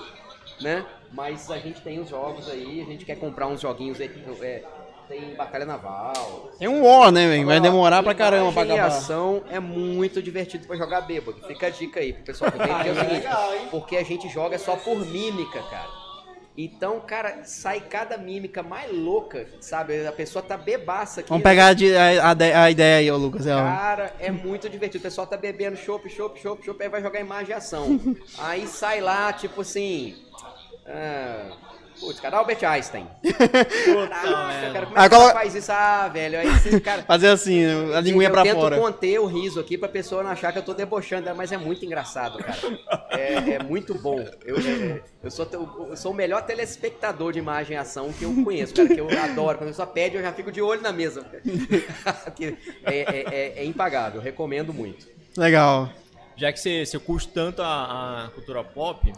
né? 0.62 0.86
Mas 1.12 1.50
a 1.50 1.58
gente 1.58 1.82
tem 1.82 2.00
os 2.00 2.08
jogos 2.10 2.48
aí, 2.48 2.80
a 2.82 2.86
gente 2.86 3.04
quer 3.06 3.16
comprar 3.16 3.48
uns 3.48 3.60
joguinhos. 3.60 4.00
é, 4.00 4.06
é, 4.06 4.64
tem 5.10 5.34
Batalha 5.36 5.66
Naval. 5.66 6.52
Tem 6.60 6.68
um 6.68 6.86
War, 6.86 7.12
né, 7.12 7.28
velho? 7.28 7.46
Vai 7.48 7.60
demorar 7.60 8.04
pra 8.04 8.14
caramba 8.14 8.52
pra 8.52 8.62
acabar. 8.64 8.86
ação 8.88 9.42
é 9.50 9.60
muito 9.60 10.22
divertido 10.22 10.68
pra 10.68 10.76
jogar 10.76 11.02
bêbado. 11.02 11.42
Fica 11.48 11.68
a 11.68 11.70
dica 11.72 12.00
aí 12.00 12.14
pro 12.14 12.24
pessoal 12.24 12.52
que 12.52 12.58
vem, 12.60 12.68
porque 12.68 12.90
é 12.90 12.92
o 12.92 12.96
seguinte, 13.00 13.28
porque 13.72 13.98
a 13.98 14.04
gente 14.04 14.30
joga 14.30 14.60
só 14.60 14.76
por 14.76 14.98
mímica, 15.06 15.64
cara. 15.64 16.07
Então, 16.58 17.00
cara, 17.02 17.44
sai 17.44 17.80
cada 17.82 18.18
mímica 18.18 18.64
mais 18.64 18.92
louca, 18.92 19.48
sabe? 19.62 20.08
A 20.08 20.12
pessoa 20.12 20.42
tá 20.42 20.58
bebaça 20.58 21.20
aqui. 21.20 21.30
Vamos 21.30 21.44
pegar 21.44 21.68
a, 21.68 21.74
de- 21.74 21.96
a- 21.96 22.32
a 22.32 22.64
a 22.64 22.72
ideia 22.72 22.98
aí, 22.98 23.12
ô 23.12 23.18
Lucas. 23.18 23.46
é, 23.46 23.56
ó. 23.56 23.60
Cara, 23.62 24.14
é 24.20 24.32
muito 24.32 24.68
divertido. 24.68 25.00
O 25.00 25.04
pessoal 25.04 25.28
tá 25.28 25.38
bebendo 25.38 25.78
chopp, 25.78 26.10
chopp, 26.10 26.40
chopp, 26.42 26.66
chopp, 26.66 26.82
aí 26.82 26.90
vai 26.90 27.02
jogar 27.02 27.20
imagem 27.20 27.52
e 27.52 27.54
ação. 27.54 28.00
aí 28.40 28.66
sai 28.68 29.02
lá, 29.02 29.32
tipo 29.34 29.62
assim. 29.62 30.16
Ah, 30.86 31.52
putz, 32.00 32.20
cara, 32.20 32.38
Albert 32.38 32.64
Einstein. 32.64 33.08
Caraca, 33.24 34.72
cara, 34.74 34.86
como 34.86 34.98
é 34.98 35.02
Ah, 35.02 35.10
que 35.10 35.16
colo- 35.16 35.32
faz 35.32 35.56
isso? 35.56 35.72
Ah, 35.72 36.08
velho, 36.08 36.40
aí 36.40 36.60
sim, 36.60 36.80
cara. 36.80 37.04
Fazer 37.08 37.28
assim, 37.30 37.64
a 37.94 38.00
linguinha 38.02 38.28
eu 38.28 38.32
pra 38.32 38.44
tento 38.44 38.60
fora. 38.60 38.78
conter 38.78 39.20
o 39.20 39.26
riso 39.26 39.60
aqui 39.60 39.78
pra 39.78 39.88
pessoa 39.90 40.24
não 40.24 40.32
achar 40.32 40.52
que 40.52 40.60
eu 40.60 40.64
tô 40.64 40.74
debochando, 40.74 41.34
mas 41.36 41.52
é 41.52 41.58
muito 41.58 41.84
engraçado, 41.86 42.38
cara. 42.40 42.58
É, 43.12 43.54
é 43.56 43.64
muito 43.64 43.94
bom. 43.96 44.20
Eu, 44.46 44.58
é, 44.58 45.02
eu, 45.24 45.32
sou, 45.32 45.48
eu 45.90 45.98
sou 45.98 46.12
o 46.12 46.16
melhor 46.16 46.42
telespectador 46.44 47.34
de 47.34 47.40
imagem 47.40 47.76
e 47.76 47.80
ação 47.80 48.12
que 48.14 48.24
eu 48.24 48.34
conheço, 48.44 48.74
cara, 48.74 48.88
que 48.90 49.00
eu 49.00 49.08
adoro. 49.20 49.58
Quando 49.58 49.68
a 49.70 49.72
pessoa 49.72 49.88
pede, 49.88 50.16
eu 50.16 50.22
já 50.22 50.32
fico 50.34 50.52
de 50.52 50.62
olho 50.62 50.82
na 50.82 50.92
mesa. 50.92 51.26
Que 52.36 52.58
é, 52.86 52.94
é- 52.94 53.26
é- 53.32 53.54
é 53.60 53.66
impagável, 53.66 54.22
recomendo 54.22 54.74
muito. 54.74 55.08
Legal. 55.38 55.90
Já 56.36 56.52
que 56.52 56.60
você, 56.60 56.86
você 56.86 57.00
curte 57.00 57.28
tanto 57.30 57.62
a, 57.62 58.26
a 58.26 58.30
cultura 58.30 58.64
pop, 58.64 59.12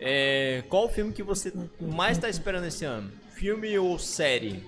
é, 0.00 0.62
qual 0.68 0.86
o 0.86 0.88
filme 0.88 1.12
que 1.12 1.22
você 1.22 1.52
mais 1.80 2.18
tá 2.18 2.28
esperando 2.28 2.66
esse 2.66 2.84
ano? 2.84 3.10
Filme 3.32 3.78
ou 3.78 3.98
série? 3.98 4.62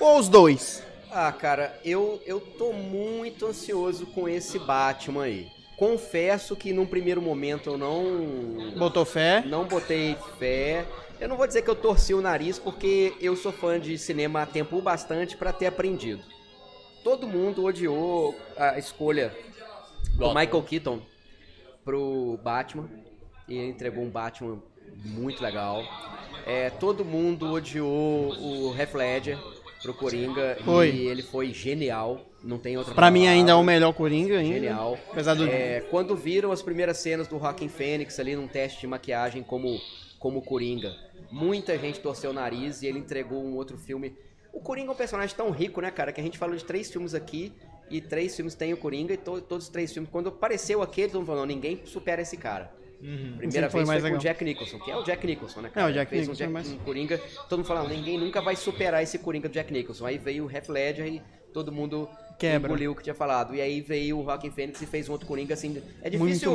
Ou 0.00 0.18
os 0.18 0.28
dois. 0.28 0.82
Ah, 1.10 1.30
cara, 1.32 1.78
eu, 1.84 2.20
eu 2.26 2.40
tô 2.40 2.72
muito 2.72 3.46
ansioso 3.46 4.06
com 4.06 4.28
esse 4.28 4.58
Batman 4.58 5.24
aí. 5.24 5.48
Confesso 5.76 6.54
que 6.56 6.72
num 6.72 6.86
primeiro 6.86 7.20
momento 7.22 7.70
eu 7.70 7.78
não 7.78 8.72
Botou 8.76 9.04
fé. 9.04 9.42
não 9.46 9.64
botei 9.66 10.16
fé. 10.38 10.84
Eu 11.20 11.28
não 11.28 11.36
vou 11.36 11.46
dizer 11.46 11.62
que 11.62 11.70
eu 11.70 11.74
torci 11.76 12.12
o 12.14 12.20
nariz 12.20 12.58
porque 12.58 13.14
eu 13.20 13.36
sou 13.36 13.52
fã 13.52 13.78
de 13.78 13.96
cinema 13.96 14.42
há 14.42 14.46
tempo 14.46 14.80
bastante 14.80 15.36
pra 15.36 15.52
ter 15.52 15.66
aprendido. 15.66 16.22
Todo 17.02 17.26
mundo 17.28 17.64
odiou 17.64 18.34
a 18.56 18.78
escolha 18.78 19.32
do. 20.16 20.28
Michael 20.34 20.62
Keaton 20.62 21.00
pro 21.84 22.38
Batman 22.42 22.88
e 23.48 23.54
ele 23.56 23.68
entregou 23.68 24.02
um 24.04 24.10
Batman 24.10 24.62
muito 25.04 25.42
legal. 25.42 25.82
É, 26.46 26.70
todo 26.70 27.04
mundo 27.04 27.50
odiou 27.52 28.32
o 28.38 28.74
Heath 28.78 28.94
Ledger 28.94 29.38
pro 29.82 29.94
Coringa 29.94 30.58
Foi. 30.64 30.90
e 30.90 31.06
ele 31.06 31.22
foi 31.22 31.52
genial. 31.52 32.20
Não 32.42 32.58
tem 32.58 32.76
outra 32.76 32.94
Pra 32.94 33.10
mim 33.10 33.26
ainda 33.26 33.52
é 33.52 33.54
o 33.54 33.62
melhor 33.62 33.92
Coringa 33.94 34.38
ainda. 34.38 34.54
Genial. 34.54 34.98
Apesar 35.10 35.34
do... 35.34 35.46
É, 35.48 35.80
quando 35.90 36.14
viram 36.14 36.52
as 36.52 36.60
primeiras 36.60 36.98
cenas 36.98 37.26
do 37.26 37.38
Joaquin 37.38 37.68
Phoenix 37.68 38.18
ali 38.20 38.36
num 38.36 38.46
teste 38.46 38.80
de 38.82 38.86
maquiagem 38.86 39.42
como, 39.42 39.80
como 40.18 40.42
Coringa, 40.42 40.94
muita 41.30 41.78
gente 41.78 42.00
torceu 42.00 42.30
o 42.30 42.34
nariz 42.34 42.82
e 42.82 42.86
ele 42.86 42.98
entregou 42.98 43.42
um 43.42 43.54
outro 43.56 43.78
filme. 43.78 44.14
O 44.52 44.60
Coringa 44.60 44.90
é 44.90 44.92
um 44.92 44.96
personagem 44.96 45.34
tão 45.34 45.50
rico, 45.50 45.80
né, 45.80 45.90
cara, 45.90 46.12
que 46.12 46.20
a 46.20 46.24
gente 46.24 46.36
falou 46.36 46.54
de 46.54 46.64
três 46.64 46.90
filmes 46.90 47.14
aqui 47.14 47.52
e 47.90 48.00
três 48.00 48.36
filmes 48.36 48.54
tem 48.54 48.72
o 48.74 48.76
Coringa 48.76 49.14
e 49.14 49.16
to- 49.16 49.40
todos 49.40 49.64
os 49.66 49.70
três 49.72 49.90
filmes. 49.92 50.10
Quando 50.10 50.28
apareceu 50.28 50.82
aquele, 50.82 51.08
todo 51.08 51.20
mundo 51.20 51.26
falou, 51.26 51.40
não, 51.46 51.54
ninguém 51.54 51.80
supera 51.86 52.20
esse 52.20 52.36
cara. 52.36 52.70
Primeira 53.04 53.50
Sempre 53.50 53.70
foi 53.70 53.78
vez 53.80 53.88
mais 53.88 54.00
foi 54.02 54.10
com 54.12 54.16
o 54.16 54.20
Jack 54.20 54.44
Nicholson, 54.44 54.78
que 54.78 54.90
é 54.90 54.96
o 54.96 55.02
Jack 55.02 55.26
Nicholson, 55.26 55.60
né, 55.60 55.68
É, 55.68 55.70
cara? 55.72 55.90
o 55.90 55.92
Jack 55.92 56.08
Fez 56.10 56.22
Nicholson, 56.22 56.44
um, 56.46 56.50
mas- 56.52 56.70
um 56.72 56.78
Coringa, 56.78 57.18
todo 57.48 57.58
mundo 57.58 57.66
falando, 57.66 57.88
ninguém 57.90 58.18
nunca 58.18 58.40
vai 58.40 58.56
superar 58.56 59.02
esse 59.02 59.18
Coringa 59.18 59.48
do 59.48 59.52
Jack 59.52 59.70
Nicholson. 59.72 60.06
Aí 60.06 60.16
veio 60.16 60.46
o 60.46 60.50
Heath 60.50 60.68
Ledger 60.70 61.06
e 61.06 61.22
todo 61.52 61.70
mundo 61.70 62.08
Quebra. 62.38 62.66
engoliu 62.68 62.92
o 62.92 62.94
que 62.96 63.02
tinha 63.02 63.14
falado. 63.14 63.54
E 63.54 63.60
aí 63.60 63.80
veio 63.82 64.18
o 64.20 64.24
Joaquin 64.24 64.50
Phoenix 64.50 64.80
e 64.80 64.86
fez 64.86 65.08
um 65.08 65.12
outro 65.12 65.26
Coringa, 65.26 65.52
assim, 65.54 65.82
é 66.02 66.08
difícil 66.08 66.52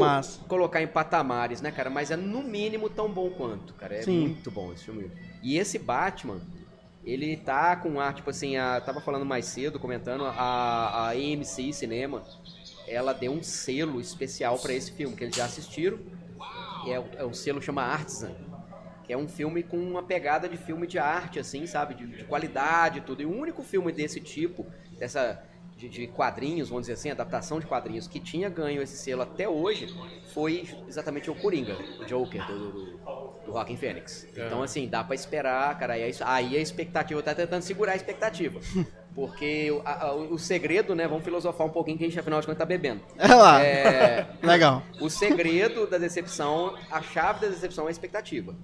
colocar 0.48 0.82
em 0.82 0.88
patamares, 0.88 1.62
né, 1.62 1.72
cara? 1.72 1.90
Mas 1.90 2.10
é 2.10 2.18
no 2.18 2.42
mínimo 2.42 2.90
tão 2.90 3.10
bom 3.12 3.30
quanto, 3.30 3.74
cara. 3.76 3.96
É 3.96 4.02
Sim. 4.02 4.20
muito 4.30 4.50
bom 4.50 4.74
esse 4.74 4.86
filme. 4.86 5.12
E 5.44 5.58
esse 5.58 5.78
Batman, 5.78 6.42
ele 7.06 7.38
tá 7.38 7.76
com 7.76 8.00
ar, 8.00 8.14
tipo 8.14 8.30
assim, 8.30 8.58
a, 8.58 8.82
tava 8.82 9.00
falando 9.02 9.24
mais 9.26 9.46
cedo, 9.46 9.80
comentando, 9.80 10.26
a, 10.26 10.34
a 10.34 11.10
AMC 11.12 11.72
Cinema, 11.74 12.24
ela 12.88 13.14
deu 13.14 13.32
um 13.32 13.44
selo 13.44 14.02
especial 14.02 14.58
pra 14.58 14.74
esse 14.74 14.92
filme, 14.92 15.16
que 15.16 15.24
eles 15.24 15.36
já 15.36 15.46
assistiram. 15.46 16.00
É, 16.84 17.00
o- 17.00 17.12
é 17.16 17.26
um 17.26 17.34
selo 17.34 17.62
chama 17.62 17.84
Artisan. 17.84 18.36
Que 19.04 19.14
é 19.14 19.18
um 19.18 19.28
filme 19.28 19.64
com 19.64 19.78
uma 19.78 20.04
pegada 20.04 20.48
de 20.48 20.58
filme 20.58 20.86
de 20.88 21.00
arte, 21.00 21.40
assim, 21.40 21.66
sabe? 21.66 21.96
De, 21.96 22.08
de 22.16 22.26
qualidade 22.26 23.00
e 23.00 23.02
tudo. 23.02 23.22
E 23.22 23.26
o 23.26 23.32
único 23.32 23.64
filme 23.64 23.92
desse 23.92 24.22
tipo, 24.22 24.72
dessa. 24.98 25.44
De, 25.76 25.90
de 25.90 26.08
quadrinhos, 26.08 26.70
vamos 26.70 26.84
dizer 26.84 26.94
assim, 26.94 27.10
adaptação 27.10 27.60
de 27.60 27.66
quadrinhos, 27.66 28.08
que 28.08 28.20
tinha 28.20 28.50
ganho 28.50 28.82
esse 28.82 28.98
selo 28.98 29.22
até 29.22 29.48
hoje, 29.48 29.94
foi 30.22 30.68
exatamente 30.86 31.32
o 31.32 31.36
Coringa, 31.36 31.82
o 31.98 32.06
Joker, 32.06 32.44
do, 32.44 32.72
do, 32.72 33.02
do 33.46 33.52
Joaquin 33.52 33.78
Phoenix. 33.78 34.28
Então, 34.36 34.62
assim, 34.62 34.90
dá 34.90 35.04
pra 35.04 35.16
esperar, 35.16 35.78
cara. 35.78 35.94
Aí, 35.94 36.02
é 36.04 36.12
aí 36.26 36.58
a 36.58 36.62
expectativa, 36.62 37.24
tá 37.24 37.34
tentando 37.34 37.62
segurar 37.62 37.94
a 37.94 37.96
expectativa. 37.96 38.60
Porque 39.20 39.70
o, 39.72 39.82
a- 39.84 40.06
a- 40.06 40.14
o 40.16 40.38
segredo, 40.40 40.96
né? 40.96 41.08
Vamos 41.08 41.24
filosofar 41.26 41.68
um 41.68 41.70
pouquinho, 41.70 41.98
que 41.98 42.06
a 42.06 42.08
gente, 42.08 42.18
afinal 42.20 42.40
de 42.40 42.46
contas, 42.46 42.60
tá 42.60 42.66
bebendo. 42.66 43.02
É 43.18 43.34
lá. 43.34 43.62
É, 43.64 44.28
Legal. 44.42 44.82
o 45.02 45.10
segredo 45.10 45.86
da 45.88 45.98
decepção, 45.98 46.76
a 46.90 47.02
chave 47.02 47.42
da 47.42 47.48
decepção 47.48 47.86
é 47.86 47.88
a 47.90 47.92
expectativa. 47.92 48.56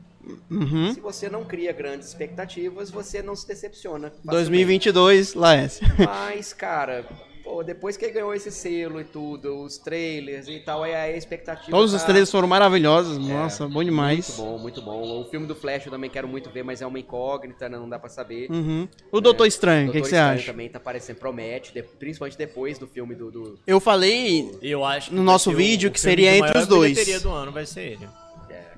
Uhum. 0.49 0.93
Se 0.93 0.99
você 1.01 1.29
não 1.29 1.43
cria 1.43 1.71
grandes 1.73 2.07
expectativas, 2.07 2.89
você 2.89 3.21
não 3.21 3.35
se 3.35 3.45
decepciona. 3.47 4.09
facilmente. 4.09 4.31
2022, 4.31 5.33
Laércio. 5.33 5.85
Mas, 6.05 6.53
cara, 6.53 7.05
pô, 7.45 7.63
depois 7.63 7.95
que 7.95 8.03
ele 8.05 8.13
ganhou 8.13 8.33
esse 8.33 8.51
selo 8.51 8.99
e 8.99 9.03
tudo, 9.03 9.61
os 9.63 9.77
trailers 9.77 10.47
e 10.49 10.59
tal, 10.59 10.83
aí 10.83 10.93
a 10.95 11.15
expectativa. 11.15 11.69
Todos 11.71 11.93
os 11.93 12.01
tá 12.01 12.07
trailers 12.07 12.31
foram 12.31 12.47
maravilhosos. 12.47 13.17
Nossa, 13.19 13.67
bom 13.67 13.83
demais. 13.83 14.27
Muito 14.27 14.41
bom, 14.51 14.57
muito 14.57 14.81
bom. 14.81 15.21
O 15.21 15.25
filme 15.25 15.45
do 15.45 15.53
Flash 15.55 15.85
eu 15.85 15.91
também 15.91 16.09
quero 16.09 16.27
muito 16.27 16.49
ver, 16.49 16.63
mas 16.63 16.81
é 16.81 16.85
uma 16.87 16.99
incógnita, 16.99 17.69
né? 17.69 17.77
não 17.77 17.87
dá 17.87 17.99
pra 17.99 18.09
saber. 18.09 18.49
Uhum. 18.49 18.87
O 19.11 19.21
Doutor 19.21 19.45
Estranho, 19.45 19.89
o 19.89 19.91
que, 19.91 20.01
que 20.01 20.07
você 20.07 20.15
Estranho 20.15 20.33
acha? 20.39 20.51
também 20.51 20.67
tá 20.69 20.79
parecendo, 20.79 21.19
promete, 21.19 21.71
de- 21.73 21.83
principalmente 21.83 22.37
depois 22.37 22.79
do 22.79 22.87
filme 22.87 23.13
do. 23.15 23.29
do- 23.31 23.59
Eu 23.67 23.79
falei, 23.79 24.51
Eu 24.61 24.83
acho 24.83 25.13
No 25.13 25.23
nosso 25.23 25.51
o- 25.51 25.55
vídeo 25.55 25.89
o 25.89 25.93
que 25.93 25.99
filme 25.99 26.11
seria 26.11 26.31
entre 26.31 26.41
maior 26.49 26.57
os 26.63 26.67
dois. 26.67 26.91
bilheteria 26.93 27.19
do 27.19 27.29
ano 27.29 27.51
vai 27.51 27.65
ser 27.65 27.81
ele. 27.91 28.09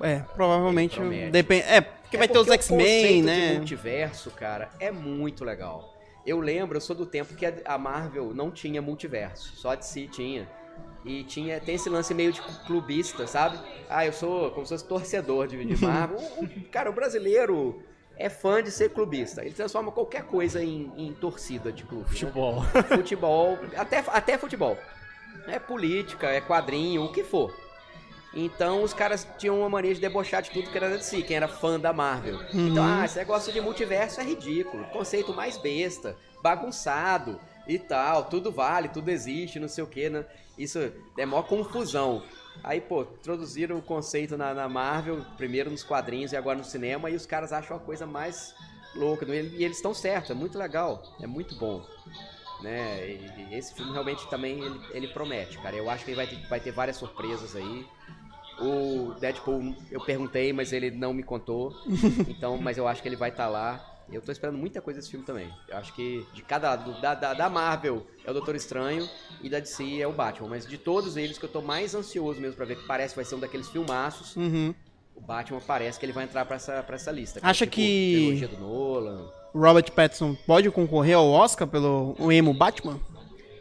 é, 0.00 0.20
provavelmente 0.36 0.94
Promete. 0.96 1.30
depende. 1.30 1.64
É, 1.66 1.80
porque 1.80 2.16
É 2.16 2.18
vai 2.18 2.28
ter 2.28 2.38
os 2.38 2.46
o 2.46 2.52
X-Men, 2.52 3.22
né? 3.22 3.48
De 3.52 3.56
multiverso, 3.56 4.30
cara, 4.30 4.70
é 4.78 4.90
muito 4.92 5.44
legal. 5.44 5.97
Eu 6.28 6.40
lembro, 6.40 6.76
eu 6.76 6.80
sou 6.80 6.94
do 6.94 7.06
tempo 7.06 7.34
que 7.34 7.46
a- 7.64 7.78
Marvel 7.78 8.34
não 8.34 8.50
tinha 8.50 8.82
multiverso, 8.82 9.56
só 9.56 9.74
de 9.74 9.86
si 9.86 10.06
tinha. 10.08 10.48
E 11.04 11.24
tinha, 11.24 11.58
tem 11.60 11.74
esse 11.76 11.88
lance 11.88 12.12
meio 12.12 12.32
de 12.32 12.40
clubista, 12.66 13.26
sabe? 13.26 13.58
Ah, 13.88 14.04
eu 14.04 14.12
sou 14.12 14.50
como 14.50 14.66
se 14.66 14.74
fosse 14.74 14.84
torcedor 14.86 15.46
de, 15.46 15.64
de 15.64 15.84
Marvel. 15.84 16.18
O- 16.38 16.44
o- 16.44 16.64
cara, 16.70 16.90
o 16.90 16.92
brasileiro 16.92 17.82
é 18.16 18.28
fã 18.28 18.62
de 18.62 18.70
ser 18.70 18.90
clubista. 18.90 19.42
Ele 19.44 19.54
transforma 19.54 19.90
qualquer 19.92 20.24
coisa 20.24 20.62
em, 20.62 20.92
em 20.96 21.12
torcida 21.14 21.72
de 21.72 21.84
clube. 21.84 22.04
né? 22.04 22.08
Futebol. 22.10 22.62
futebol, 22.62 23.58
até, 23.76 24.04
até 24.08 24.36
futebol. 24.36 24.76
É 25.46 25.58
política, 25.58 26.26
é 26.28 26.40
quadrinho, 26.40 27.04
o 27.04 27.12
que 27.12 27.24
for. 27.24 27.54
Então 28.38 28.84
os 28.84 28.94
caras 28.94 29.26
tinham 29.36 29.58
uma 29.58 29.68
mania 29.68 29.92
de 29.92 30.00
debochar 30.00 30.40
de 30.42 30.50
tudo 30.50 30.70
que 30.70 30.76
era 30.76 30.96
de 30.96 31.04
si, 31.04 31.24
quem 31.24 31.36
era 31.36 31.48
fã 31.48 31.78
da 31.78 31.92
Marvel. 31.92 32.38
Então, 32.54 32.84
ah, 32.84 33.04
esse 33.04 33.18
negócio 33.18 33.52
de 33.52 33.60
multiverso 33.60 34.20
é 34.20 34.24
ridículo, 34.24 34.84
conceito 34.86 35.34
mais 35.34 35.58
besta, 35.58 36.16
bagunçado 36.40 37.40
e 37.66 37.80
tal, 37.80 38.26
tudo 38.26 38.52
vale, 38.52 38.88
tudo 38.88 39.08
existe, 39.08 39.58
não 39.58 39.66
sei 39.66 39.82
o 39.82 39.88
que, 39.88 40.08
né? 40.08 40.24
Isso 40.56 40.78
é 41.16 41.26
mó 41.26 41.42
confusão. 41.42 42.22
Aí, 42.62 42.80
pô, 42.80 43.02
introduziram 43.02 43.76
o 43.76 43.82
conceito 43.82 44.36
na, 44.36 44.54
na 44.54 44.68
Marvel, 44.68 45.24
primeiro 45.36 45.70
nos 45.70 45.82
quadrinhos 45.82 46.32
e 46.32 46.36
agora 46.36 46.58
no 46.58 46.64
cinema, 46.64 47.10
e 47.10 47.16
os 47.16 47.26
caras 47.26 47.52
acham 47.52 47.76
a 47.76 47.80
coisa 47.80 48.06
mais 48.06 48.54
louca. 48.94 49.26
E 49.26 49.58
e 49.58 49.64
eles 49.64 49.78
estão 49.78 49.92
certos, 49.92 50.30
é 50.30 50.34
muito 50.34 50.56
legal, 50.56 51.02
é 51.20 51.26
muito 51.26 51.56
bom 51.56 51.84
né? 52.62 53.06
E, 53.08 53.50
e 53.50 53.54
esse 53.54 53.74
filme 53.74 53.92
realmente 53.92 54.26
também 54.28 54.60
ele, 54.60 54.80
ele 54.92 55.08
promete, 55.08 55.58
cara. 55.58 55.76
Eu 55.76 55.88
acho 55.88 56.04
que 56.04 56.10
ele 56.10 56.16
vai 56.16 56.26
ter, 56.26 56.48
vai 56.48 56.60
ter 56.60 56.72
várias 56.72 56.96
surpresas 56.96 57.54
aí. 57.54 57.86
O 58.60 59.14
Deadpool, 59.20 59.74
eu 59.90 60.00
perguntei, 60.00 60.52
mas 60.52 60.72
ele 60.72 60.90
não 60.90 61.12
me 61.12 61.22
contou. 61.22 61.72
Então, 62.28 62.56
mas 62.58 62.76
eu 62.78 62.88
acho 62.88 63.00
que 63.02 63.08
ele 63.08 63.16
vai 63.16 63.30
estar 63.30 63.48
lá. 63.48 63.84
Eu 64.10 64.22
tô 64.22 64.32
esperando 64.32 64.56
muita 64.56 64.80
coisa 64.80 64.98
desse 64.98 65.10
filme 65.10 65.24
também. 65.24 65.48
Eu 65.68 65.76
acho 65.76 65.92
que 65.94 66.26
de 66.32 66.42
cada 66.42 66.70
lado, 66.70 66.98
da, 67.00 67.14
da, 67.14 67.34
da 67.34 67.50
Marvel 67.50 68.06
é 68.24 68.30
o 68.30 68.32
Doutor 68.32 68.56
Estranho 68.56 69.06
e 69.42 69.50
da 69.50 69.60
DC 69.60 70.00
é 70.00 70.06
o 70.08 70.12
Batman. 70.12 70.48
Mas 70.48 70.66
de 70.66 70.78
todos 70.78 71.16
eles 71.16 71.36
que 71.38 71.44
eu 71.44 71.48
tô 71.48 71.60
mais 71.60 71.94
ansioso 71.94 72.40
mesmo 72.40 72.56
pra 72.56 72.64
ver, 72.64 72.76
que 72.76 72.86
parece 72.86 73.12
que 73.12 73.16
vai 73.16 73.24
ser 73.26 73.34
um 73.34 73.38
daqueles 73.40 73.68
filmaços, 73.68 74.34
Uhum. 74.34 74.74
o 75.14 75.20
Batman 75.20 75.60
parece 75.66 76.00
que 76.00 76.06
ele 76.06 76.12
vai 76.14 76.24
entrar 76.24 76.46
pra 76.46 76.56
essa, 76.56 76.82
pra 76.82 76.96
essa 76.96 77.12
lista. 77.12 77.38
Acha 77.42 77.66
Tipo, 77.66 77.76
que- 77.76 78.14
trilogia 78.16 78.48
do 78.48 78.56
Nolan. 78.58 79.30
Robert 79.54 79.92
Pattinson 79.92 80.34
pode 80.46 80.70
concorrer 80.70 81.14
ao 81.16 81.28
Oscar 81.28 81.68
pelo 81.68 82.14
o 82.18 82.32
emo 82.32 82.54
Batman? 82.54 82.98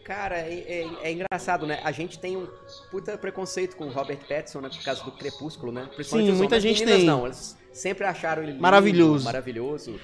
Cara, 0.07 0.37
é, 0.37 0.53
é- 0.53 0.87
é 1.03 1.11
engraçado, 1.11 1.67
né? 1.67 1.81
A 1.83 1.91
gente 1.91 2.17
tem 2.17 2.37
um 2.37 2.47
puta 2.89 3.17
preconceito 3.17 3.75
com 3.75 3.87
o 3.87 3.89
Robert 3.89 4.19
Pattinson, 4.25 4.61
né? 4.61 4.69
Por 4.69 4.81
causa 4.81 5.03
do 5.03 5.11
Crepúsculo, 5.11 5.69
né? 5.69 5.89
Sim, 6.01 6.31
muita 6.31 6.55
homens, 6.55 6.63
gente 6.63 6.79
meninas 6.79 6.97
tem. 6.99 7.05
não, 7.05 7.25
eles 7.25 7.57
sempre 7.73 8.05
acharam 8.05 8.41
ele 8.41 8.51
lindo, 8.53 8.61
Maravilhoso. 8.63 9.25
maravilhoso 9.25 9.99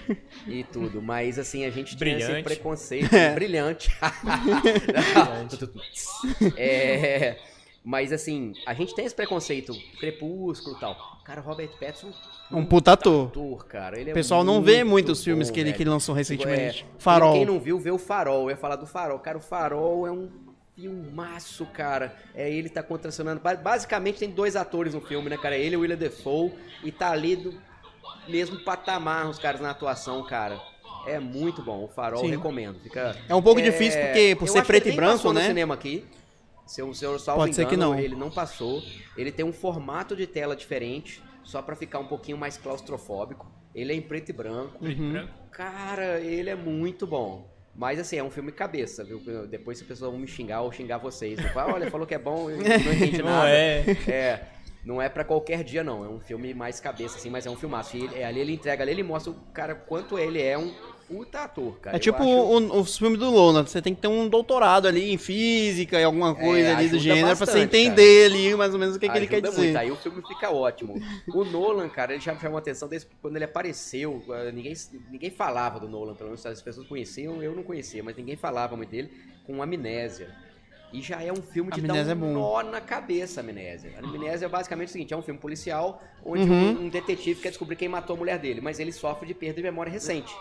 e 0.45 0.65
tudo. 0.73 1.01
Mas, 1.01 1.39
assim, 1.39 1.63
a 1.63 1.69
gente 1.69 1.95
tinha 1.95 2.17
esse 2.17 2.25
Brilhante. 2.27 2.43
preconceito. 2.43 3.11
É. 3.15 3.31
Brilhante. 3.33 3.89
é... 6.57 7.37
Mas, 7.85 8.11
assim, 8.13 8.53
a 8.65 8.73
gente 8.73 8.93
tem 8.95 9.05
esse 9.05 9.15
preconceito, 9.15 9.73
Crepúsculo 9.99 10.75
e 10.75 10.79
tal. 10.79 11.21
Cara, 11.25 11.39
o 11.41 11.43
Robert 11.43 11.69
Pattinson... 11.79 12.11
Um 12.51 12.65
puta 12.65 12.91
ator. 12.93 13.27
ator, 13.29 13.65
cara. 13.65 13.99
Ele 13.99 14.09
é 14.11 14.13
O 14.13 14.15
pessoal 14.15 14.43
não 14.43 14.61
vê 14.61 14.77
muito 14.83 14.89
muitos 15.07 15.23
filmes 15.23 15.47
bom, 15.49 15.53
que 15.53 15.59
ele, 15.59 15.65
velho. 15.69 15.77
que 15.77 15.83
ele 15.83 15.89
lançou 15.89 16.13
recentemente. 16.13 16.85
É, 16.87 17.01
Farol. 17.01 17.33
Quem 17.33 17.45
não 17.45 17.59
viu, 17.59 17.79
vê 17.79 17.89
o 17.91 17.97
Farol. 17.97 18.43
Eu 18.43 18.49
ia 18.51 18.57
falar 18.57 18.75
do 18.75 18.85
Farol. 18.85 19.17
Cara, 19.19 19.37
o 19.37 19.41
Farol 19.41 20.05
é 20.05 20.11
um 20.11 20.29
filmaço, 20.75 21.65
cara. 21.67 22.15
É 22.35 22.51
ele 22.51 22.69
tá 22.69 22.83
contracionando. 22.83 23.39
Ba- 23.41 23.55
Basicamente 23.55 24.19
tem 24.19 24.29
dois 24.29 24.55
atores 24.55 24.93
no 24.93 25.01
filme, 25.01 25.29
né, 25.29 25.37
cara? 25.37 25.57
Ele 25.57 25.75
e 25.75 25.77
o 25.77 25.81
William 25.81 25.97
Defoe. 25.97 26.51
E 26.83 26.91
tá 26.91 27.11
ali 27.11 27.35
do 27.35 27.53
mesmo 28.27 28.59
patamar 28.59 29.27
os 29.29 29.39
caras 29.39 29.61
na 29.61 29.71
atuação, 29.71 30.23
cara. 30.23 30.59
É 31.07 31.19
muito 31.19 31.61
bom. 31.61 31.83
O 31.83 31.87
Farol 31.87 32.19
Sim. 32.21 32.29
recomendo. 32.29 32.79
Fica, 32.79 33.15
É 33.27 33.33
um 33.35 33.41
pouco 33.41 33.61
difícil 33.61 33.99
porque, 33.99 34.35
por 34.35 34.47
eu 34.47 34.53
ser 34.53 34.63
preto 34.65 34.89
e 34.89 34.91
branco, 34.91 35.13
passou 35.17 35.33
no 35.33 35.39
né? 35.39 35.47
cinema 35.47 35.73
aqui. 35.73 36.05
Se 36.65 36.81
eu, 36.81 36.93
se 36.93 37.03
eu 37.05 37.17
Pode 37.19 37.53
ser 37.55 37.65
que 37.67 37.75
engano, 37.75 37.93
não. 37.93 37.99
ele 37.99 38.15
não 38.15 38.29
passou. 38.31 38.81
Ele 39.17 39.31
tem 39.31 39.43
um 39.45 39.51
formato 39.51 40.15
de 40.15 40.25
tela 40.25 40.55
diferente, 40.55 41.21
só 41.43 41.61
pra 41.61 41.75
ficar 41.75 41.99
um 41.99 42.07
pouquinho 42.07 42.37
mais 42.37 42.57
claustrofóbico. 42.57 43.51
Ele 43.73 43.91
é 43.93 43.95
em 43.95 44.01
preto 44.01 44.29
e 44.29 44.33
branco. 44.33 44.83
Uhum. 44.83 45.27
Cara, 45.51 46.19
ele 46.19 46.49
é 46.49 46.55
muito 46.55 47.05
bom. 47.07 47.51
Mas 47.75 47.99
assim, 47.99 48.17
é 48.17 48.23
um 48.23 48.29
filme 48.29 48.51
cabeça, 48.51 49.03
viu? 49.03 49.19
Depois 49.47 49.79
se 49.79 49.83
a 49.83 49.87
pessoa 49.87 50.11
vão 50.11 50.19
me 50.19 50.27
xingar 50.27 50.61
ou 50.61 50.71
xingar 50.71 50.99
vocês. 50.99 51.39
Tipo, 51.39 51.57
ah, 51.57 51.73
olha, 51.73 51.89
falou 51.89 52.05
que 52.05 52.13
é 52.13 52.19
bom, 52.19 52.49
eu 52.49 52.57
não 52.57 52.65
entendi 52.93 53.17
Não 53.17 53.25
nada. 53.25 53.49
é. 53.49 53.83
É, 54.07 54.47
não 54.85 55.01
é 55.01 55.09
pra 55.09 55.23
qualquer 55.23 55.63
dia, 55.63 55.83
não. 55.83 56.05
É 56.05 56.07
um 56.07 56.19
filme 56.19 56.53
mais 56.53 56.79
cabeça, 56.79 57.17
assim, 57.17 57.31
mas 57.31 57.47
é 57.47 57.49
um 57.49 57.55
filmaço. 57.55 57.97
E 57.97 58.03
ele, 58.03 58.23
ali 58.23 58.39
ele 58.41 58.53
entrega, 58.53 58.83
ali 58.83 58.91
ele 58.91 59.01
mostra 59.01 59.31
o 59.31 59.35
cara 59.51 59.73
quanto 59.73 60.19
ele 60.19 60.39
é 60.39 60.55
um 60.55 60.71
puta 61.13 61.39
ator, 61.43 61.77
cara. 61.79 61.95
É 61.95 61.99
tipo 61.99 62.17
acho- 62.17 62.27
o, 62.27 62.79
o 62.79 62.83
filme 62.85 63.17
do 63.17 63.29
Nolan, 63.31 63.65
você 63.65 63.81
tem 63.81 63.93
que 63.93 64.01
ter 64.01 64.07
um 64.07 64.27
doutorado 64.27 64.87
ali 64.87 65.11
em 65.11 65.17
física 65.17 65.99
e 65.99 66.03
alguma 66.03 66.33
coisa 66.33 66.75
ali 66.75 66.89
do 66.89 66.95
É, 66.95 66.99
gênero 66.99 67.25
pra 67.27 67.35
você 67.35 67.45
bastante, 67.45 67.63
entender 67.77 68.25
ali 68.25 68.55
mais 68.55 68.73
ou 68.73 68.79
menos 68.79 68.95
o 68.95 68.99
que, 68.99 69.07
que 69.07 69.17
ele 69.17 69.27
quer 69.27 69.35
Ajuda 69.35 69.49
dizer. 69.49 69.61
Muito. 69.63 69.77
Aí 69.77 69.91
o 69.91 69.95
filme 69.95 70.21
fica 70.27 70.49
ótimo. 70.51 70.95
O 71.27 71.43
Nolan, 71.43 71.87
cara, 71.89 72.13
ele 72.13 72.21
já 72.21 72.33
me 72.33 72.39
chamou 72.39 72.57
a 72.57 72.59
atenção 72.59 72.87
desde 72.87 73.07
quando 73.21 73.35
ele 73.35 73.45
apareceu. 73.45 74.23
eh, 74.29 74.51
Ninguém, 74.51 74.73
ninguém 75.11 75.29
falava 75.29 75.79
do 75.79 75.87
Nolan, 75.87 76.15
pelo 76.15 76.29
menos 76.29 76.45
as 76.45 76.61
pessoas 76.61 76.87
conheciam, 76.87 77.41
eu 77.43 77.55
não 77.55 77.63
conhecia, 77.63 78.03
mas 78.03 78.15
ninguém 78.17 78.35
falava 78.35 78.75
muito 78.75 78.89
dele, 78.89 79.11
com 79.45 79.61
Amnésia. 79.61 80.33
E 80.93 81.01
já 81.01 81.21
é 81.23 81.31
um 81.33 81.41
filme 81.41 81.71
de 81.71 81.79
Amnésia 81.79 82.03
dar 82.05 82.11
é 82.11 82.15
um 82.15 82.33
bom. 82.33 82.33
nó 82.33 82.63
na 82.63 82.79
cabeça, 82.79 83.41
Amnésia. 83.41 83.91
A 83.97 84.05
Amnésia 84.07 84.45
é 84.45 84.49
basicamente 84.49 84.89
o 84.89 84.91
seguinte, 84.91 85.13
é 85.13 85.17
um 85.17 85.23
filme 85.23 85.39
policial 85.39 86.01
onde 86.23 86.43
Uhum. 86.43 86.69
um, 86.81 86.85
um 86.85 86.89
detetive 86.89 87.41
quer 87.41 87.49
descobrir 87.49 87.75
quem 87.75 87.89
matou 87.89 88.15
a 88.15 88.19
mulher 88.19 88.37
dele, 88.37 88.61
mas 88.61 88.79
ele 88.79 88.91
sofre 88.91 89.25
de 89.27 89.33
perda 89.33 89.55
de 89.55 89.63
memória 89.63 89.91
recente. 89.91 90.31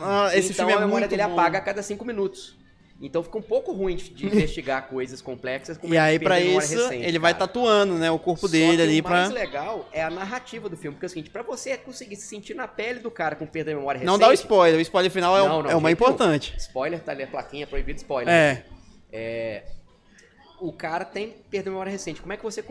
Ah, 0.00 0.30
esse 0.32 0.52
então 0.52 0.64
filme 0.66 0.72
é 0.72 0.76
a 0.76 0.86
memória 0.86 1.08
dele 1.08 1.24
bom. 1.26 1.32
apaga 1.32 1.58
a 1.58 1.60
cada 1.60 1.82
cinco 1.82 2.04
minutos. 2.04 2.56
Então 2.98 3.22
fica 3.22 3.36
um 3.36 3.42
pouco 3.42 3.72
ruim 3.72 3.96
de, 3.96 4.08
de 4.08 4.24
investigar 4.26 4.86
coisas 4.88 5.20
complexas. 5.20 5.76
com 5.76 5.86
E 5.92 5.98
aí, 5.98 6.18
memória 6.18 6.40
isso, 6.40 6.76
recente, 6.84 7.04
ele 7.04 7.18
vai 7.18 7.34
cara. 7.34 7.46
tatuando, 7.46 7.94
né, 7.94 8.10
o 8.10 8.18
corpo 8.18 8.46
Só 8.46 8.52
dele 8.52 8.80
ali 8.80 9.00
o 9.00 9.04
mais 9.04 9.28
pra... 9.28 9.38
legal 9.38 9.86
é 9.92 10.02
a 10.02 10.08
narrativa 10.08 10.68
do 10.68 10.76
filme, 10.78 10.94
porque 10.94 11.04
é 11.04 11.08
o 11.08 11.10
seguinte, 11.10 11.28
pra 11.30 11.42
você 11.42 11.76
conseguir 11.76 12.16
se 12.16 12.26
sentir 12.26 12.54
na 12.54 12.66
pele 12.66 13.00
do 13.00 13.10
cara 13.10 13.36
com 13.36 13.44
perda 13.44 13.72
de 13.72 13.76
memória 13.76 13.98
Não 13.98 14.14
recente... 14.14 14.20
dá 14.20 14.30
o 14.30 14.32
spoiler, 14.32 14.78
o 14.78 14.82
spoiler 14.82 15.10
final 15.10 15.36
é, 15.36 15.42
o- 15.42 15.48
Não, 15.48 15.62
não, 15.64 15.70
é 15.72 15.76
o 15.76 15.80
mais 15.80 15.92
importante. 15.92 16.54
Spoiler, 16.56 17.00
tá 17.00 17.12
ali 17.12 17.24
a 17.24 17.26
plaquinha, 17.26 17.66
proibido 17.66 17.98
spoiler. 17.98 18.32
É, 18.32 18.62
É, 19.12 19.64
O 20.60 20.72
cara 20.72 21.04
tem 21.04 21.30
perda 21.50 21.64
de 21.64 21.70
memória 21.70 21.90
recente. 21.92 22.20
Como 22.20 22.32
é 22.32 22.36
que 22.36 22.42
você 22.42 22.64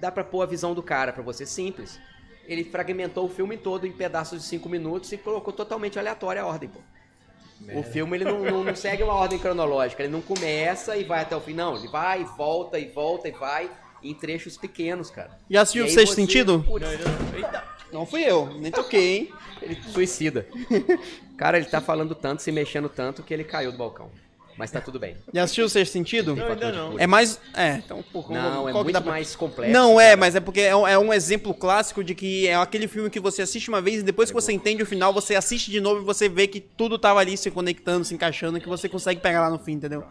dá 0.00 0.10
pra 0.10 0.24
pôr 0.24 0.42
a 0.42 0.46
visão 0.46 0.74
do 0.74 0.82
cara 0.82 1.12
pra 1.12 1.22
você? 1.22 1.46
Simples. 1.46 1.98
Ele 2.46 2.64
fragmentou 2.64 3.26
o 3.26 3.28
filme 3.28 3.56
todo 3.56 3.86
em 3.86 3.92
pedaços 3.92 4.40
de 4.42 4.48
5 4.48 4.68
minutos 4.68 5.12
e 5.12 5.16
colocou 5.16 5.52
totalmente 5.52 5.98
aleatória 5.98 6.42
a 6.42 6.46
ordem, 6.46 6.68
pô. 6.68 6.80
O 7.78 7.82
filme 7.82 8.16
ele 8.16 8.24
não, 8.24 8.40
não- 8.42 8.64
não 8.64 8.74
segue 8.74 9.02
uma 9.02 9.12
ordem 9.14 9.38
cronológica, 9.38 10.02
ele 10.02 10.10
não 10.12 10.22
começa 10.22 10.96
e 10.96 11.04
vai 11.04 11.20
até 11.20 11.36
o 11.36 11.40
fim, 11.40 11.52
não. 11.52 11.76
Ele 11.76 11.88
vai 11.88 12.22
e 12.22 12.24
volta 12.24 12.78
e 12.78 12.86
volta 12.88 13.28
e 13.28 13.32
vai 13.32 13.70
em 14.02 14.14
trechos 14.14 14.56
pequenos, 14.56 15.10
cara. 15.10 15.38
Já 15.48 15.60
assistiu 15.60 15.84
E 15.84 15.88
o 15.88 15.90
Sexto 15.92 16.14
você- 16.14 16.20
Sentido? 16.22 16.64
Putz, 16.66 16.86
Não 17.92 18.06
fui 18.06 18.22
eu, 18.22 18.46
nem 18.54 18.72
toquei, 18.72 19.16
hein? 19.18 19.32
ele 19.60 19.74
suicida. 19.82 20.48
Cara, 21.36 21.58
ele 21.58 21.66
tá 21.66 21.80
falando 21.80 22.14
tanto, 22.14 22.40
se 22.42 22.50
mexendo 22.52 22.88
tanto, 22.88 23.22
que 23.22 23.32
ele 23.34 23.44
caiu 23.44 23.72
do 23.72 23.78
balcão. 23.78 24.10
Mas 24.60 24.70
tá 24.70 24.78
tudo 24.78 24.98
bem. 25.00 25.16
Já 25.32 25.44
assistiu 25.44 25.64
o 25.64 25.68
Sexto 25.70 25.92
Sentido? 25.92 26.36
Não, 26.36 26.46
ainda 26.46 26.70
não. 26.70 26.98
É 26.98 27.06
mais... 27.06 27.40
É, 27.54 27.76
então, 27.76 28.04
qual- 28.12 28.30
Não, 28.30 28.68
é 28.68 28.72
muito 28.74 28.92
pra- 28.92 29.00
mais 29.10 29.34
complexo. 29.34 29.72
Não 29.72 29.98
é, 29.98 30.08
cara. 30.08 30.16
mas 30.18 30.36
é 30.36 30.40
porque 30.40 30.60
é 30.60 30.76
um, 30.76 30.86
é 30.86 30.98
um 30.98 31.14
exemplo 31.14 31.54
clássico 31.54 32.04
de 32.04 32.14
que 32.14 32.46
é 32.46 32.54
aquele 32.56 32.86
filme 32.86 33.08
que 33.08 33.18
você 33.18 33.40
assiste 33.40 33.70
uma 33.70 33.80
vez 33.80 34.00
e 34.00 34.02
depois 34.02 34.28
que 34.28 34.34
você 34.34 34.52
entende 34.52 34.82
o 34.82 34.86
final, 34.86 35.14
você 35.14 35.34
assiste 35.34 35.70
de 35.70 35.80
novo 35.80 36.02
e 36.02 36.04
você 36.04 36.28
vê 36.28 36.46
que 36.46 36.60
tudo 36.60 36.98
tava 36.98 37.20
ali 37.20 37.38
se 37.38 37.50
conectando, 37.50 38.04
se 38.04 38.12
encaixando, 38.12 38.60
que 38.60 38.68
você 38.68 38.86
consegue 38.86 39.18
pegar 39.18 39.40
lá 39.40 39.48
no 39.48 39.58
fim, 39.58 39.72
entendeu? 39.72 40.04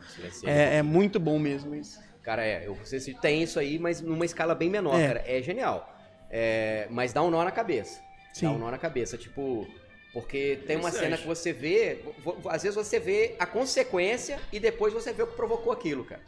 É, 0.44 0.78
é 0.78 0.82
muito 0.82 1.20
bom 1.20 1.38
mesmo 1.38 1.76
isso. 1.76 2.00
Cara, 2.24 2.44
é, 2.44 2.64
eu, 2.66 2.74
você 2.74 3.00
se- 3.00 3.14
tem 3.14 3.44
isso 3.44 3.60
aí, 3.60 3.78
mas 3.78 4.02
numa 4.02 4.26
escala 4.26 4.56
bem 4.56 4.72
menor, 4.72 5.00
É. 5.00 5.08
cara. 5.08 5.24
É 5.28 5.44
genial. 5.44 5.96
É, 6.32 6.88
mas 6.90 7.14
dá 7.14 7.22
um 7.22 7.30
nó 7.30 7.44
na 7.44 7.52
cabeça. 7.52 8.00
Sim. 8.34 8.48
Dá 8.48 8.52
um 8.54 8.58
nó 8.58 8.72
na 8.72 8.80
cabeça, 8.80 9.16
tipo. 9.16 9.68
Porque 10.12 10.60
tem 10.66 10.76
uma 10.76 10.92
cena 10.92 11.18
que 11.18 11.28
você 11.28 11.54
vê. 11.54 12.00
Às 12.48 12.64
vezes 12.64 12.76
você 12.76 13.00
vê 13.00 13.36
a 13.38 13.46
consequência 13.46 14.40
e 14.52 14.60
depois 14.60 14.92
você 14.94 15.14
vê 15.14 15.22
o 15.24 15.28
que 15.28 15.36
provocou 15.36 15.72
aquilo, 15.72 16.04
cara. 16.04 16.22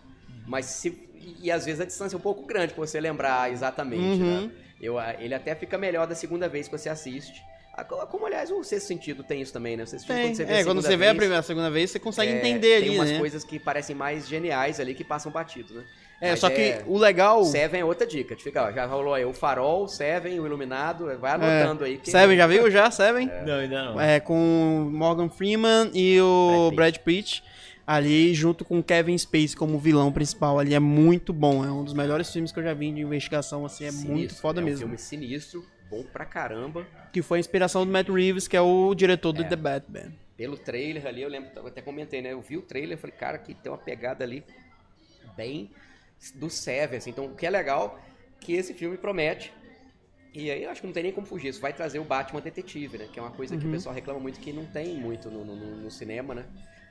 Mas 0.46 0.66
se. 0.66 1.10
E, 1.42 1.52
às 1.52 1.66
vezes 1.66 1.80
a 1.82 1.86
distância 1.86 2.16
é 2.16 2.18
um 2.18 2.22
pouco 2.22 2.46
grande 2.46 2.74
pra 2.74 2.86
você 2.86 3.00
lembrar 3.00 3.52
exatamente, 3.52 4.22
Uhum. 4.22 4.48
né? 4.48 4.52
Eu, 4.80 4.98
a- 4.98 5.14
ele 5.20 5.34
até 5.36 5.54
fica 5.54 5.78
melhor 5.78 6.08
da 6.08 6.16
segunda 6.16 6.48
vez 6.50 6.68
que 6.68 6.78
você 6.78 6.90
assiste. 6.90 7.42
Ah, 7.74 7.84
co- 7.86 8.06
Como, 8.08 8.26
aliás, 8.26 8.52
o 8.52 8.64
sexto 8.64 8.88
sentido 8.88 9.24
tem 9.24 9.40
isso 9.42 9.54
também, 9.54 9.78
né? 9.78 9.84
O 9.84 9.88
sexto 9.88 10.08
sentido, 10.08 10.16
Tem. 10.24 10.26
quando 10.32 10.36
você 10.36 10.46
vê 10.46 10.54
É, 10.54 10.60
a 10.60 10.66
quando 10.66 10.82
você 10.82 10.98
vê 10.98 11.06
a 11.06 11.08
vez, 11.10 11.18
primeira, 11.18 11.40
a 11.40 11.44
segunda 11.44 11.70
vez, 11.72 11.92
você 11.92 12.00
consegue 12.00 12.32
é, 12.32 12.38
entender 12.38 12.80
Tem 12.82 12.90
ali, 12.90 12.98
umas 12.98 13.12
né? 13.12 13.18
coisas 13.20 13.44
que 13.44 13.60
parecem 13.60 13.96
mais 13.96 14.28
geniais 14.28 14.80
ali 14.80 14.94
que 14.96 15.04
passam 15.04 15.32
batido, 15.32 15.74
né? 15.76 15.84
É, 16.22 16.30
Mas 16.32 16.40
só 16.40 16.52
que 16.52 16.76
o 16.86 17.00
legal... 17.00 17.44
Seven 17.44 17.82
é 17.82 17.84
outra 17.84 18.06
dica. 18.06 18.36
Te 18.36 18.44
fica, 18.44 18.66
ó, 18.68 18.72
já 18.72 18.86
rolou 18.86 19.14
aí 19.16 19.26
o 19.26 19.34
Farol, 19.34 19.86
o 19.86 19.88
Seven, 19.88 20.40
o 20.40 20.46
Iluminado. 20.46 21.06
Vai 21.20 21.32
anotando 21.32 21.84
aí. 21.84 21.98
que- 21.98 22.12
Seven, 22.12 22.38
já 22.38 22.46
viu 22.46 22.70
já? 22.70 22.92
Seven? 22.92 23.26
Não, 23.44 23.56
ainda 23.56 23.86
não. 23.86 24.00
É, 24.00 24.20
com 24.20 24.88
Morgan 24.94 25.30
Freeman 25.30 25.90
e 25.96 26.22
o 26.22 26.72
Brad 26.76 26.94
Brad 26.94 27.04
Pitt. 27.04 27.44
Ali, 27.88 28.34
junto 28.36 28.64
com 28.64 28.78
o 28.80 28.84
Kevin 28.84 29.18
Spacey 29.18 29.56
como 29.56 29.80
vilão 29.80 30.12
principal 30.12 30.60
ali. 30.60 30.76
É 30.76 30.80
muito 30.80 31.34
bom. 31.34 31.66
É 31.66 31.72
um 31.72 31.84
dos 31.84 31.94
melhores 31.94 32.32
filmes 32.32 32.52
que 32.52 32.60
eu 32.60 32.64
já 32.64 32.74
vi 32.76 32.92
de 32.92 33.02
investigação, 33.02 33.66
assim. 33.66 33.86
É 33.86 33.92
Sinistro, 33.92 34.14
muito 34.16 34.36
foda 34.36 34.62
é 34.62 34.64
um 34.64 34.66
mesmo. 34.66 34.80
filme 34.82 34.98
sinistro, 35.00 35.66
bom 35.90 36.04
pra 36.04 36.24
caramba. 36.24 36.86
Que 37.12 37.24
foi 37.24 37.40
a 37.40 37.42
inspiração 37.42 37.84
do 37.84 37.92
Matt 37.92 38.08
Reeves, 38.08 38.48
que 38.48 38.56
é 38.56 38.62
o 38.62 38.94
diretor 38.94 39.34
É. 39.36 39.38
do 39.40 39.44
The 39.50 39.56
Batman. 39.56 40.14
Pelo 40.38 40.56
trailer 40.56 41.06
ali, 41.08 41.24
eu 41.24 41.30
lembro, 41.30 41.50
eu 41.56 41.68
até 41.68 41.82
comentei, 41.82 42.22
né? 42.22 42.32
Eu 42.32 42.42
vi 42.42 42.56
o 42.58 42.62
trailer 42.62 42.98
e 42.98 43.02
falei, 43.02 43.16
cara, 43.18 43.38
que 43.40 43.56
tem 43.56 43.72
uma 43.72 43.78
pegada 43.80 44.24
ali 44.24 44.44
bem 45.36 45.70
do 46.36 46.50
Seven, 46.50 46.98
assim. 46.98 47.10
Então, 47.10 47.26
o 47.26 47.36
que 47.36 47.46
é 47.46 47.50
legal, 47.50 48.00
que 48.40 48.54
esse 48.54 48.74
filme 48.74 48.98
promete. 48.98 49.52
E 50.34 50.50
aí, 50.50 50.64
eu 50.64 50.70
acho 50.70 50.80
que 50.82 50.88
não 50.88 50.94
tem 50.94 51.04
nem 51.04 51.12
como 51.12 51.28
fugir. 51.28 51.50
Isso 51.50 51.60
vai 51.60 51.74
trazer 51.74 52.00
o 52.00 52.04
Batman 52.06 52.40
detetive, 52.42 52.98
né? 52.98 53.08
Que 53.12 53.20
é 53.20 53.22
uma 53.22 53.32
coisa 53.32 53.58
que 53.58 53.66
o 53.68 53.72
pessoal 53.72 53.94
reclama 53.94 54.20
muito 54.20 54.40
que 54.40 54.54
não 54.54 54.66
tem 54.66 54.96
muito 54.96 55.30
no, 55.30 55.44
no- 55.44 55.56
no- 55.56 55.76
no 55.84 55.92
cinema, 55.92 56.34
né? 56.34 56.46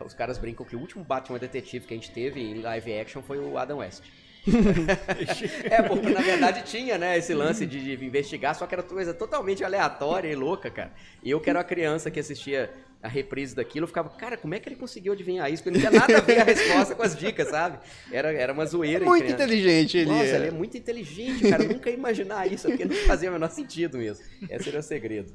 Os 0.04 0.12
caras 0.14 0.36
brincam 0.38 0.64
que 0.66 0.76
o 0.76 0.78
último 0.80 1.04
Batman 1.04 1.38
detetive 1.38 1.86
que 1.86 1.94
a 1.94 1.96
gente 1.96 2.10
teve 2.10 2.40
em 2.40 2.60
live 2.60 2.98
action 2.98 3.22
foi 3.22 3.38
o 3.38 3.56
Adam 3.56 3.78
West. 3.78 4.02
é, 5.70 5.82
porque 5.82 6.08
na 6.10 6.20
verdade 6.22 6.62
tinha, 6.64 6.96
né, 6.96 7.18
esse 7.18 7.34
lance 7.34 7.66
de, 7.66 7.96
de 7.96 8.04
investigar, 8.04 8.54
só 8.54 8.66
que 8.66 8.74
era 8.74 8.82
coisa 8.82 9.12
totalmente 9.12 9.62
aleatória 9.62 10.28
e 10.28 10.34
louca, 10.34 10.70
cara. 10.70 10.92
E 11.22 11.30
eu 11.30 11.40
que 11.40 11.50
era 11.50 11.58
uma 11.58 11.64
criança 11.64 12.10
que 12.10 12.18
assistia 12.18 12.70
a 13.02 13.08
reprise 13.08 13.54
daquilo, 13.54 13.84
eu 13.84 13.88
ficava, 13.88 14.10
cara, 14.10 14.36
como 14.36 14.54
é 14.54 14.60
que 14.60 14.68
ele 14.68 14.76
conseguiu 14.76 15.12
adivinhar 15.12 15.50
isso? 15.50 15.62
Porque 15.62 15.78
não 15.78 15.88
tinha 15.88 16.00
nada 16.00 16.18
a 16.18 16.20
ver 16.20 16.40
a 16.40 16.44
resposta 16.44 16.94
com 16.94 17.02
as 17.02 17.16
dicas, 17.16 17.48
sabe? 17.48 17.78
Era, 18.12 18.32
era 18.32 18.52
uma 18.52 18.66
zoeira. 18.66 19.04
Muito 19.04 19.24
criança. 19.24 19.42
inteligente 19.42 19.98
ele. 19.98 20.10
Nossa, 20.10 20.24
é. 20.24 20.36
ele 20.36 20.46
é 20.48 20.50
muito 20.50 20.76
inteligente, 20.76 21.48
cara. 21.48 21.62
Eu 21.62 21.70
nunca 21.70 21.88
ia 21.88 21.96
imaginar 21.96 22.50
isso, 22.50 22.68
porque 22.68 22.84
não 22.84 22.94
fazia 23.06 23.30
o 23.30 23.32
menor 23.32 23.50
sentido 23.50 23.96
mesmo. 23.96 24.24
Esse 24.50 24.68
era 24.68 24.80
o 24.80 24.82
segredo. 24.82 25.32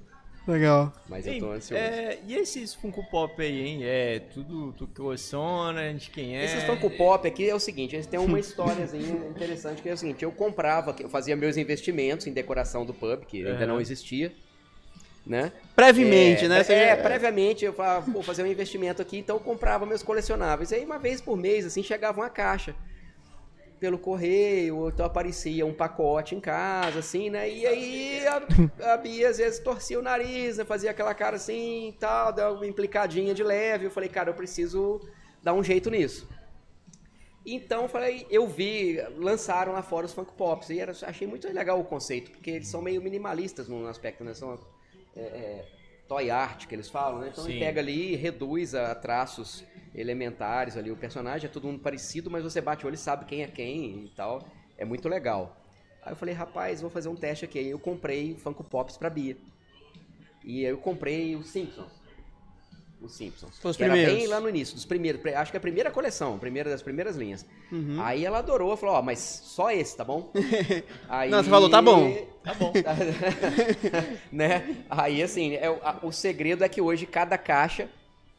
Legal. 0.47 0.93
Mas 1.09 1.26
eu 1.26 1.39
tô 1.39 1.51
ansioso. 1.51 1.84
é, 1.84 2.20
e 2.28 2.36
esses 2.36 2.76
Funko 2.76 3.03
Pop 3.09 3.41
aí, 3.41 3.61
hein? 3.61 3.80
É 3.84 4.20
tudo 4.20 4.74
tu 4.74 4.86
que 4.86 4.93
coleciona, 4.93 5.91
de 5.93 6.09
quem 6.11 6.38
é? 6.38 6.45
Esses 6.45 6.63
Funko 6.63 6.89
Pop 6.91 7.28
aqui 7.28 7.49
é 7.49 7.55
o 7.55 7.59
seguinte, 7.59 7.95
eles 7.95 8.05
têm 8.05 8.20
uma 8.20 8.39
historiazinha 8.39 9.16
interessante 9.28 9.82
que 9.82 9.89
é 9.89 9.93
o 9.93 9.97
seguinte, 9.97 10.24
eu 10.24 10.32
comprava, 10.32 10.95
eu 10.99 11.09
fazia 11.09 11.36
meus 11.36 11.57
investimentos 11.57 12.28
em 12.28 12.32
decoração 12.32 12.86
do 12.86 12.93
pub, 12.93 13.26
que 13.26 13.39
ainda 13.39 13.57
Aham. 13.57 13.66
não 13.66 13.82
existia, 13.82 14.32
né? 15.26 15.51
Brevemente, 15.76 16.45
é, 16.45 16.47
né? 16.47 16.59
É, 16.59 16.63
Você- 16.63 16.73
é, 16.73 16.95
previamente 16.95 17.65
eu 17.65 17.73
falava, 17.73 18.09
vou 18.11 18.21
fazer 18.23 18.43
um 18.43 18.47
investimento 18.47 19.01
aqui, 19.01 19.17
então 19.17 19.38
eu 19.38 19.39
comprava 19.39 19.86
meus 19.86 20.03
colecionáveis. 20.03 20.71
Aí 20.71 20.86
uma 20.86 20.99
vez 20.99 21.19
por 21.21 21.36
mês, 21.38 21.65
assim, 21.65 21.82
chegava 21.82 22.21
uma 22.21 22.30
caixa 22.30 22.76
pelo 23.80 23.97
correio, 23.99 24.78
ou 24.78 24.89
então 24.89 25.05
aparecia 25.05 25.65
um 25.65 25.73
pacote 25.73 26.34
em 26.34 26.39
casa, 26.39 26.99
assim, 26.99 27.30
né? 27.30 27.49
E 27.49 27.65
aí 27.67 28.28
a, 28.28 28.93
a 28.93 28.97
Bia 28.97 29.30
às 29.30 29.38
vezes 29.38 29.59
torcia 29.59 29.99
o 29.99 30.01
nariz, 30.01 30.57
né? 30.57 30.63
fazia 30.65 30.91
aquela 30.91 31.13
cara 31.13 31.36
assim 31.36 31.89
e 31.89 31.93
tal, 31.93 32.32
dava 32.32 32.55
uma 32.55 32.65
implicadinha 32.67 33.34
de 33.34 33.43
leve. 33.43 33.86
Eu 33.86 33.91
falei, 33.91 34.07
cara, 34.09 34.30
eu 34.30 34.34
preciso 34.34 35.01
dar 35.43 35.53
um 35.53 35.63
jeito 35.63 35.89
nisso. 35.89 36.28
Então, 37.45 37.84
eu 37.84 37.89
falei, 37.89 38.26
eu 38.32 38.47
vi, 38.47 38.99
lançaram 39.17 39.73
lá 39.73 39.84
fora 39.84 40.07
os 40.07 40.13
Funko 40.13 40.34
Pops, 40.34 40.69
e 40.71 40.80
era, 40.80 40.91
achei 41.03 41.28
muito 41.28 41.47
legal 41.53 41.80
o 41.80 41.84
conceito, 41.84 42.32
porque 42.32 42.49
eles 42.49 42.67
são 42.67 42.82
meio 42.82 42.99
minimalistas 43.01 43.67
no 43.67 43.86
aspecto, 43.88 44.23
né? 44.23 44.34
São 44.34 44.57
é, 45.16 45.22
é, 45.22 45.66
toy 46.07 46.30
art, 46.30 46.68
que 46.68 46.76
eles 46.76 46.89
falam, 46.89 47.20
né? 47.20 47.30
Então 47.32 47.43
Sim. 47.43 47.51
ele 47.51 47.59
pega 47.59 47.82
ali 47.82 48.13
e 48.13 48.16
reduz 48.16 48.76
a 48.76 48.93
traços 48.93 49.63
elementares 49.93 50.78
ali. 50.78 50.91
O 50.91 50.97
personagem 50.97 51.49
é 51.49 51.51
todo 51.51 51.68
mundo 51.68 51.80
parecido, 51.80 52.30
mas 52.30 52.43
você 52.43 52.61
bate 52.61 52.84
o 52.84 52.88
olho 52.88 52.95
e 52.95 52.97
sabe 52.97 53.26
quem 53.26 53.43
é 53.43 53.47
quem 53.47 54.05
e 54.05 54.09
tal. 54.16 54.47
É 54.78 54.84
muito 54.84 55.07
legal. 55.07 55.57
Aí 56.01 56.11
eu 56.11 56.16
falei, 56.16 56.36
rapaz, 56.36 56.82
vou 56.82 56.89
fazer 56.89 57.09
um 57.09 57.16
teste 57.16 57.45
aqui. 57.45 57.59
Aí 57.59 57.70
eu 57.70 57.80
comprei 57.80 58.36
Funko 58.36 58.63
Pops 58.63 58.97
pra 58.97 59.09
Bia. 59.09 59.38
E 60.43 60.66
aí 60.66 60.72
eu 60.72 60.78
comprei 60.78 61.36
os 61.36 61.49
Simpsons. 61.49 61.94
Os 63.01 63.13
Simpsons. 63.15 63.59
Os 63.63 63.77
que 63.77 63.83
era 63.83 63.93
primeiros. 63.93 64.17
bem 64.19 64.27
lá 64.27 64.39
no 64.39 64.49
início, 64.49 64.73
dos 64.73 64.85
primeiros. 64.85 65.23
Acho 65.35 65.51
que 65.51 65.57
é 65.57 65.59
a 65.59 65.61
primeira 65.61 65.91
coleção, 65.91 66.35
a 66.35 66.37
primeira 66.39 66.69
das 66.69 66.81
primeiras 66.81 67.15
linhas. 67.15 67.45
Uhum. 67.71 67.97
Aí 68.01 68.25
ela 68.25 68.39
adorou, 68.39 68.75
falou, 68.77 68.95
ó, 68.95 69.01
mas 69.01 69.19
só 69.19 69.69
esse, 69.71 69.95
tá 69.95 70.03
bom? 70.03 70.31
Aí... 71.07 71.29
Não, 71.29 71.43
você 71.43 71.49
falou, 71.49 71.69
tá 71.69 71.81
bom. 71.81 72.11
Tá 72.43 72.53
bom. 72.55 72.73
né? 74.31 74.83
Aí, 74.89 75.21
assim, 75.21 75.55
é, 75.55 75.69
o- 75.69 75.79
a- 75.83 75.99
o 76.03 76.11
segredo 76.11 76.63
é 76.63 76.69
que 76.69 76.81
hoje 76.81 77.05
cada 77.05 77.37
caixa 77.37 77.89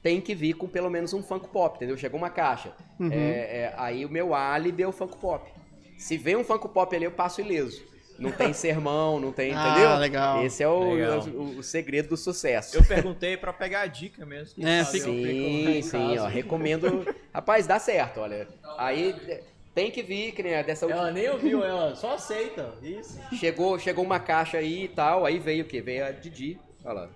tem 0.02 0.20
que 0.20 0.34
vir 0.34 0.54
com 0.54 0.66
pelo 0.68 0.90
menos 0.90 1.12
um 1.12 1.22
Funko 1.22 1.48
Pop, 1.48 1.76
entendeu? 1.76 1.96
Chegou 1.96 2.18
uma 2.18 2.30
caixa. 2.30 2.72
Uhum. 2.98 3.10
É, 3.12 3.16
é, 3.18 3.74
aí 3.76 4.04
o 4.04 4.10
meu 4.10 4.34
álibi 4.34 4.82
é 4.82 4.88
o 4.88 4.92
Funko 4.92 5.16
Pop. 5.18 5.50
Se 5.98 6.16
vem 6.16 6.36
um 6.36 6.44
Funko 6.44 6.68
Pop 6.68 6.94
ali, 6.94 7.04
eu 7.04 7.10
passo 7.10 7.40
ileso. 7.40 7.82
Não 8.18 8.30
tem 8.32 8.52
sermão, 8.54 9.20
não 9.20 9.32
tem, 9.32 9.52
Ah, 9.54 9.70
entendeu? 9.70 9.96
legal. 9.96 10.44
Esse 10.44 10.62
é 10.62 10.68
o, 10.68 10.94
Legal. 10.94 11.20
o- 11.28 11.58
o 11.58 11.62
segredo 11.62 12.08
do 12.10 12.16
sucesso. 12.16 12.76
Eu 12.76 12.84
perguntei 12.84 13.36
pra 13.36 13.52
pegar 13.52 13.82
a 13.82 13.86
dica 13.86 14.24
mesmo. 14.24 14.66
É, 14.66 14.82
sabe 14.84 15.00
Sim, 15.00 15.82
sim, 15.82 16.18
ó, 16.18 16.26
recomendo. 16.26 17.06
Rapaz, 17.32 17.66
dá 17.66 17.78
certo, 17.78 18.20
olha. 18.20 18.48
Aí 18.78 19.14
tem 19.74 19.90
que 19.90 20.02
vir, 20.02 20.32
que 20.32 20.42
nem 20.42 20.54
a 20.56 20.62
dessa 20.62 20.86
última. 20.86 21.02
Ela 21.02 21.12
nem 21.12 21.28
ouviu, 21.28 21.62
ela 21.64 21.94
só 21.94 22.14
aceita. 22.14 22.72
Isso. 22.82 23.20
Chegou, 23.34 23.78
chegou 23.78 24.04
uma 24.04 24.18
caixa 24.18 24.58
aí 24.58 24.84
e 24.84 24.88
tal, 24.88 25.24
aí 25.26 25.38
veio 25.38 25.64
o 25.64 25.68
quê? 25.68 25.82
Veio 25.82 26.06
a 26.06 26.10
Didi, 26.10 26.58
olha 26.84 26.94
lá. 27.00 27.08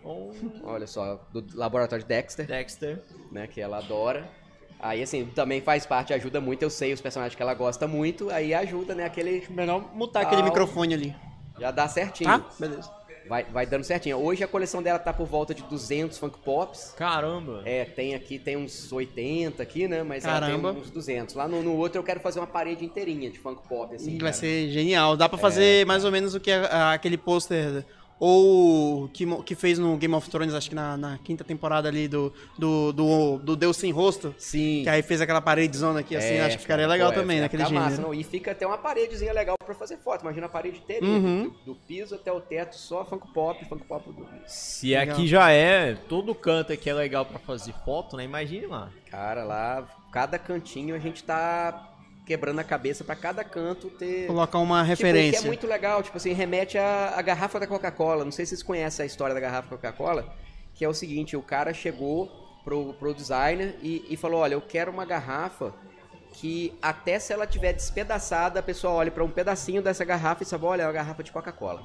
Olha 0.64 0.86
só, 0.86 1.26
do 1.32 1.44
laboratório 1.54 2.04
Dexter, 2.04 2.46
Dexter. 2.46 3.00
né, 3.32 3.46
que 3.46 3.60
ela 3.60 3.78
adora. 3.78 4.28
Aí, 4.82 5.02
assim, 5.02 5.26
também 5.26 5.60
faz 5.60 5.84
parte, 5.84 6.12
ajuda 6.14 6.40
muito, 6.40 6.62
eu 6.62 6.70
sei 6.70 6.92
os 6.92 7.00
personagens 7.00 7.34
que 7.36 7.42
ela 7.42 7.54
gosta 7.54 7.86
muito, 7.86 8.30
aí 8.30 8.54
ajuda, 8.54 8.94
né, 8.94 9.04
aquele... 9.04 9.44
Melhor 9.50 9.94
mutar 9.94 10.22
aquele 10.22 10.42
microfone 10.42 10.94
ali. 10.94 11.14
Já 11.58 11.70
dá 11.70 11.86
certinho. 11.86 12.30
Tá? 12.30 12.44
Beleza. 12.58 12.90
Vai, 13.28 13.44
vai 13.44 13.64
dando 13.66 13.84
certinho. 13.84 14.16
Hoje 14.16 14.42
a 14.42 14.48
coleção 14.48 14.82
dela 14.82 14.98
tá 14.98 15.12
por 15.12 15.26
volta 15.26 15.54
de 15.54 15.62
200 15.64 16.18
Funko 16.18 16.38
Pops. 16.40 16.94
Caramba. 16.96 17.62
É, 17.64 17.84
tem 17.84 18.14
aqui, 18.14 18.38
tem 18.40 18.56
uns 18.56 18.90
80 18.90 19.62
aqui, 19.62 19.86
né, 19.86 20.02
mas 20.02 20.24
Caramba. 20.24 20.68
ela 20.70 20.72
tem 20.74 20.82
uns 20.82 20.90
200. 20.90 21.34
Lá 21.36 21.46
no, 21.46 21.62
no 21.62 21.76
outro 21.76 21.98
eu 21.98 22.02
quero 22.02 22.18
fazer 22.18 22.40
uma 22.40 22.46
parede 22.46 22.84
inteirinha 22.84 23.30
de 23.30 23.38
Funko 23.38 23.62
Pop, 23.68 23.94
assim. 23.94 24.12
Vai 24.12 24.18
cara. 24.18 24.32
ser 24.32 24.70
genial. 24.70 25.16
Dá 25.16 25.28
pra 25.28 25.38
É. 25.38 25.40
fazer 25.40 25.86
mais 25.86 26.04
ou 26.04 26.10
menos 26.10 26.34
o 26.34 26.40
que 26.40 26.50
é, 26.50 26.66
ah, 26.72 26.92
aquele 26.92 27.16
pôster 27.18 27.84
ou 28.20 29.08
que, 29.08 29.24
que 29.42 29.54
fez 29.54 29.78
no 29.78 29.96
Game 29.96 30.14
of 30.14 30.28
Thrones, 30.28 30.52
acho 30.54 30.68
que 30.68 30.74
na, 30.74 30.94
na 30.96 31.18
quinta 31.18 31.42
temporada 31.42 31.88
ali 31.88 32.06
do, 32.06 32.30
do, 32.58 32.92
do, 32.92 33.38
do 33.38 33.56
Deus 33.56 33.78
Sem 33.78 33.90
Rosto. 33.90 34.34
Sim. 34.38 34.82
Que 34.84 34.90
aí 34.90 35.02
fez 35.02 35.22
aquela 35.22 35.40
paredezona 35.40 36.00
aqui, 36.00 36.14
assim, 36.14 36.34
É, 36.34 36.42
acho 36.44 36.56
que 36.56 36.62
ficaria 36.62 36.86
legal 36.86 37.08
pô, 37.10 37.18
é, 37.18 37.20
também, 37.22 37.40
naquele 37.40 37.62
massa, 37.62 37.74
gênero. 37.96 38.02
não. 38.02 38.14
E 38.14 38.22
fica 38.22 38.50
até 38.52 38.66
uma 38.66 38.76
paredezinha 38.76 39.32
legal 39.32 39.56
pra 39.64 39.74
fazer 39.74 39.96
foto. 39.96 40.20
Imagina 40.20 40.46
a 40.46 40.50
parede 40.50 40.78
inteirinha, 40.78 41.10
Uhum. 41.18 41.44
do, 41.64 41.72
do 41.72 41.74
piso 41.74 42.14
até 42.14 42.30
o 42.30 42.40
teto, 42.40 42.76
só 42.76 43.04
Funko 43.06 43.28
Pop, 43.32 43.64
Funko 43.64 43.84
Pop 43.86 44.12
do... 44.12 44.26
Se 44.46 44.90
Legal. 44.94 45.14
aqui 45.16 45.26
já 45.26 45.50
é, 45.50 45.94
todo 45.94 46.34
canto 46.34 46.72
aqui 46.74 46.90
é 46.90 46.94
legal 46.94 47.24
pra 47.24 47.38
fazer 47.38 47.72
foto, 47.84 48.16
né? 48.18 48.24
Imagine 48.24 48.66
lá. 48.66 48.90
Cara, 49.10 49.44
lá, 49.44 49.88
cada 50.12 50.38
cantinho 50.38 50.94
a 50.94 50.98
gente 50.98 51.24
tá 51.24 51.89
quebrando 52.30 52.60
a 52.60 52.64
cabeça 52.64 53.02
pra 53.02 53.16
cada 53.16 53.42
canto 53.42 53.90
ter... 53.90 54.28
Colocar 54.28 54.60
uma 54.60 54.82
Tipo, 54.82 54.88
referência. 54.90 55.40
que 55.40 55.44
é 55.46 55.48
muito 55.48 55.66
legal, 55.66 56.00
tipo 56.00 56.16
assim, 56.16 56.32
remete 56.32 56.78
à, 56.78 57.14
à 57.16 57.22
garrafa 57.22 57.58
da 57.58 57.66
Coca-Cola. 57.66 58.24
Não 58.24 58.30
sei 58.30 58.46
se 58.46 58.50
vocês 58.50 58.62
conhecem 58.62 59.02
a 59.02 59.06
história 59.06 59.34
da 59.34 59.40
garrafa 59.40 59.68
da 59.68 59.76
Coca-Cola, 59.76 60.32
que 60.72 60.84
é 60.84 60.88
o 60.88 60.94
seguinte, 60.94 61.36
o 61.36 61.42
cara 61.42 61.74
chegou 61.74 62.30
pro, 62.62 62.94
pro 62.94 63.12
designer 63.12 63.74
e, 63.82 64.06
e 64.08 64.16
falou, 64.16 64.42
olha, 64.42 64.54
eu 64.54 64.60
quero 64.60 64.92
uma 64.92 65.04
garrafa 65.04 65.74
que 66.34 66.72
até 66.80 67.18
se 67.18 67.32
ela 67.32 67.48
tiver 67.48 67.72
despedaçada, 67.72 68.60
a 68.60 68.62
pessoa 68.62 68.92
olha 68.92 69.10
pra 69.10 69.24
um 69.24 69.30
pedacinho 69.30 69.82
dessa 69.82 70.04
garrafa 70.04 70.44
e 70.44 70.46
sabe, 70.46 70.64
olha, 70.66 70.82
é 70.82 70.86
uma 70.86 70.92
garrafa 70.92 71.24
de 71.24 71.32
Coca-Cola. 71.32 71.82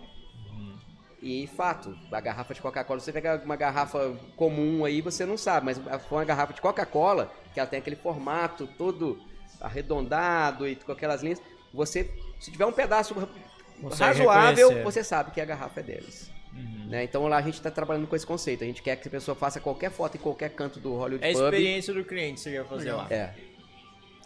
E 1.23 1.47
fato, 1.57 1.97
a 2.11 2.21
garrafa 2.21 2.53
de 2.53 2.61
Coca-Cola, 2.61 2.99
você 2.99 3.11
pega 3.11 3.41
uma 3.43 3.55
garrafa 3.55 4.15
comum 4.35 4.85
aí, 4.85 5.01
você 5.01 5.25
não 5.25 5.37
sabe, 5.37 5.65
mas 5.65 5.81
foi 6.07 6.19
uma 6.19 6.23
garrafa 6.25 6.53
de 6.53 6.61
Coca-Cola, 6.61 7.31
que 7.51 7.59
ela 7.59 7.67
tem 7.67 7.79
aquele 7.79 7.95
formato 7.95 8.67
todo 8.77 9.19
arredondado 9.61 10.67
e 10.67 10.75
com 10.75 10.91
aquelas 10.91 11.21
linhas, 11.23 11.41
você, 11.73 12.09
se 12.39 12.51
tiver 12.51 12.65
um 12.65 12.71
pedaço 12.71 13.13
Consegue 13.81 14.19
razoável, 14.19 14.69
reconhecer. 14.69 14.83
você 14.83 15.03
sabe 15.03 15.31
que 15.31 15.41
a 15.41 15.45
garrafa 15.45 15.79
é 15.81 15.83
deles. 15.83 16.31
Uhum. 16.53 16.87
Né? 16.87 17.03
Então 17.03 17.27
lá 17.27 17.37
a 17.37 17.41
gente 17.41 17.55
está 17.55 17.69
trabalhando 17.69 18.07
com 18.07 18.15
esse 18.15 18.25
conceito. 18.25 18.63
A 18.63 18.67
gente 18.67 18.81
quer 18.81 18.95
que 18.95 19.07
a 19.07 19.11
pessoa 19.11 19.35
faça 19.35 19.59
qualquer 19.59 19.91
foto 19.91 20.15
em 20.15 20.19
qualquer 20.19 20.49
canto 20.51 20.79
do 20.79 20.93
Hollywood 20.93 21.25
É 21.25 21.31
a 21.31 21.33
Pub. 21.33 21.43
experiência 21.43 21.93
do 21.93 22.03
cliente 22.05 22.35
que 22.35 22.39
você 22.41 22.51
ia 22.51 22.63
fazer 22.63 22.93
lá. 22.93 23.07
É. 23.09 23.33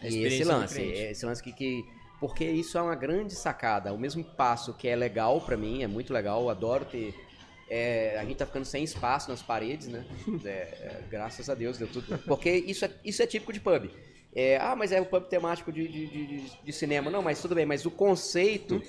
A 0.01 0.07
E 0.07 0.23
esse 0.23 0.43
lance, 0.43 0.81
esse 0.81 1.25
lance 1.25 1.41
que, 1.41 1.51
que 1.51 1.83
porque 2.19 2.45
isso 2.45 2.77
é 2.77 2.81
uma 2.81 2.95
grande 2.95 3.33
sacada. 3.33 3.91
O 3.93 3.97
mesmo 3.97 4.23
passo 4.23 4.73
que 4.73 4.87
é 4.87 4.95
legal 4.95 5.41
pra 5.41 5.57
mim, 5.57 5.81
é 5.83 5.87
muito 5.87 6.13
legal, 6.13 6.41
eu 6.43 6.49
adoro 6.49 6.85
ter. 6.85 7.15
é, 7.69 8.17
a 8.19 8.23
gente 8.25 8.37
tá 8.37 8.45
ficando 8.45 8.65
sem 8.65 8.83
espaço 8.83 9.29
nas 9.31 9.41
paredes, 9.41 9.87
né? 9.87 10.05
É, 10.45 10.49
é, 10.49 11.03
graças 11.09 11.49
a 11.49 11.55
Deus 11.55 11.77
deu 11.79 11.87
tudo. 11.87 12.17
Porque 12.19 12.51
isso 12.51 12.85
é, 12.85 12.91
isso 13.03 13.23
é 13.23 13.25
típico 13.25 13.51
de 13.51 13.59
pub. 13.59 13.89
É, 14.35 14.57
ah, 14.57 14.75
mas 14.75 14.91
é 14.91 15.01
o 15.01 15.05
pub 15.05 15.23
temático 15.25 15.71
de, 15.71 15.87
de, 15.87 16.07
de, 16.07 16.41
de- 16.63 16.73
cinema. 16.73 17.09
Não, 17.09 17.21
mas 17.21 17.41
tudo 17.41 17.55
bem, 17.55 17.65
mas 17.65 17.85
o 17.85 17.91
conceito. 17.91 18.81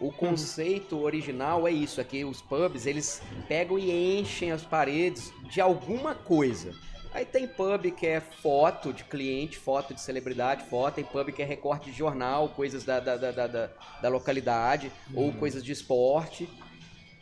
O 0.00 0.10
conceito 0.10 0.98
original 1.00 1.68
é 1.68 1.70
isso, 1.70 2.00
é 2.00 2.04
que 2.04 2.24
os 2.24 2.42
pubs, 2.42 2.86
eles 2.86 3.22
pegam 3.46 3.78
e 3.78 4.18
enchem 4.18 4.50
as 4.50 4.62
paredes 4.64 5.32
de 5.48 5.60
alguma 5.60 6.12
coisa. 6.12 6.74
Aí 7.14 7.24
tem 7.24 7.46
pub 7.46 7.88
que 7.92 8.04
é 8.06 8.20
foto 8.20 8.92
de 8.92 9.04
cliente, 9.04 9.56
foto 9.58 9.94
de 9.94 10.00
celebridade, 10.00 10.64
foto, 10.68 10.94
tem 10.96 11.04
pub 11.04 11.30
que 11.30 11.40
é 11.40 11.44
recorte 11.44 11.88
de 11.92 11.96
jornal, 11.96 12.48
coisas 12.48 12.82
da, 12.82 12.98
da, 12.98 13.16
da, 13.16 13.30
da, 13.30 13.46
da- 13.46 13.70
da 14.00 14.08
localidade, 14.08 14.90
ou 15.14 15.32
coisas 15.34 15.62
de 15.62 15.70
esporte. 15.70 16.48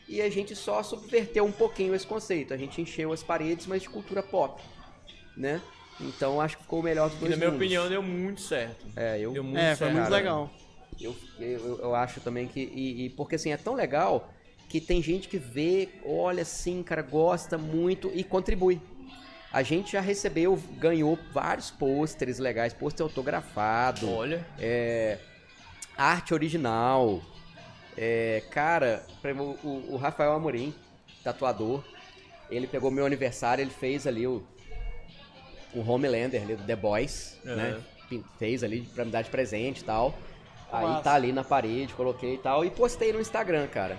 E 0.08 0.22
a 0.22 0.30
gente 0.30 0.56
só 0.56 0.82
subverteu 0.82 1.44
um 1.44 1.52
pouquinho 1.52 1.94
esse 1.94 2.06
conceito. 2.06 2.54
A 2.54 2.56
gente 2.56 2.80
encheu 2.80 3.12
as 3.12 3.22
paredes, 3.22 3.66
mas 3.66 3.82
de 3.82 3.90
cultura 3.90 4.22
pop, 4.22 4.62
né? 5.36 5.60
Então 6.00 6.40
acho 6.40 6.56
que 6.56 6.62
ficou 6.62 6.80
o 6.80 6.82
melhor 6.82 7.08
dos 7.08 7.14
Que, 7.14 7.20
dois 7.20 7.30
na 7.32 7.36
minha 7.36 7.50
mundos. 7.50 7.64
opinião, 7.66 7.88
deu 7.88 8.02
muito 8.02 8.40
certo. 8.40 8.86
É, 8.96 9.18
eu, 9.20 9.32
Deu 9.32 9.44
muito 9.44 9.58
É, 9.58 9.76
foi 9.76 9.86
certo. 9.88 9.92
muito 9.92 10.04
cara. 10.04 10.16
legal. 10.16 10.50
eu, 11.00 11.16
eu, 11.38 11.78
eu 11.80 11.94
acho 11.94 12.20
também 12.20 12.46
que. 12.48 12.60
E, 12.60 13.04
e 13.06 13.10
porque 13.10 13.34
assim, 13.36 13.52
é 13.52 13.56
tão 13.56 13.74
legal 13.74 14.32
que 14.68 14.80
tem 14.80 15.02
gente 15.02 15.28
que 15.28 15.36
vê, 15.38 15.88
olha 16.04 16.42
assim, 16.42 16.82
cara, 16.82 17.02
gosta 17.02 17.58
muito 17.58 18.10
e 18.14 18.22
contribui. 18.24 18.80
A 19.52 19.62
gente 19.64 19.92
já 19.92 20.00
recebeu, 20.00 20.56
ganhou 20.78 21.18
vários 21.32 21.70
pôsteres 21.72 22.38
legais, 22.38 22.72
pôster 22.72 23.02
autografado, 23.04 24.08
Olha, 24.08 24.46
é, 24.58 25.18
arte 25.96 26.32
original. 26.32 27.20
É, 27.96 28.44
cara, 28.50 29.04
o- 29.64 29.94
o 29.94 29.96
Rafael 29.96 30.32
Amorim, 30.32 30.72
tatuador, 31.24 31.82
ele 32.48 32.68
pegou 32.68 32.90
meu 32.92 33.04
aniversário, 33.04 33.60
ele 33.62 33.72
fez 33.72 34.06
ali 34.06 34.24
o, 34.26 34.40
o 35.74 35.80
Homelander 35.88 36.42
ali 36.42 36.56
do 36.56 36.64
The 36.64 36.76
Boys, 36.76 37.38
Uhum. 37.44 37.56
né? 37.56 37.80
Fez 38.38 38.64
ali 38.64 38.82
pra 38.94 39.04
me 39.04 39.10
dar 39.10 39.22
de 39.22 39.30
presente 39.30 39.80
e 39.80 39.84
tal. 39.84 40.14
Aí 40.72 40.84
Massa. 40.84 41.02
tá 41.02 41.14
ali 41.14 41.32
na 41.32 41.44
parede, 41.44 41.94
coloquei 41.94 42.34
e 42.34 42.38
tal, 42.38 42.64
e 42.64 42.70
postei 42.70 43.12
no 43.12 43.20
Instagram, 43.20 43.66
cara. 43.68 43.98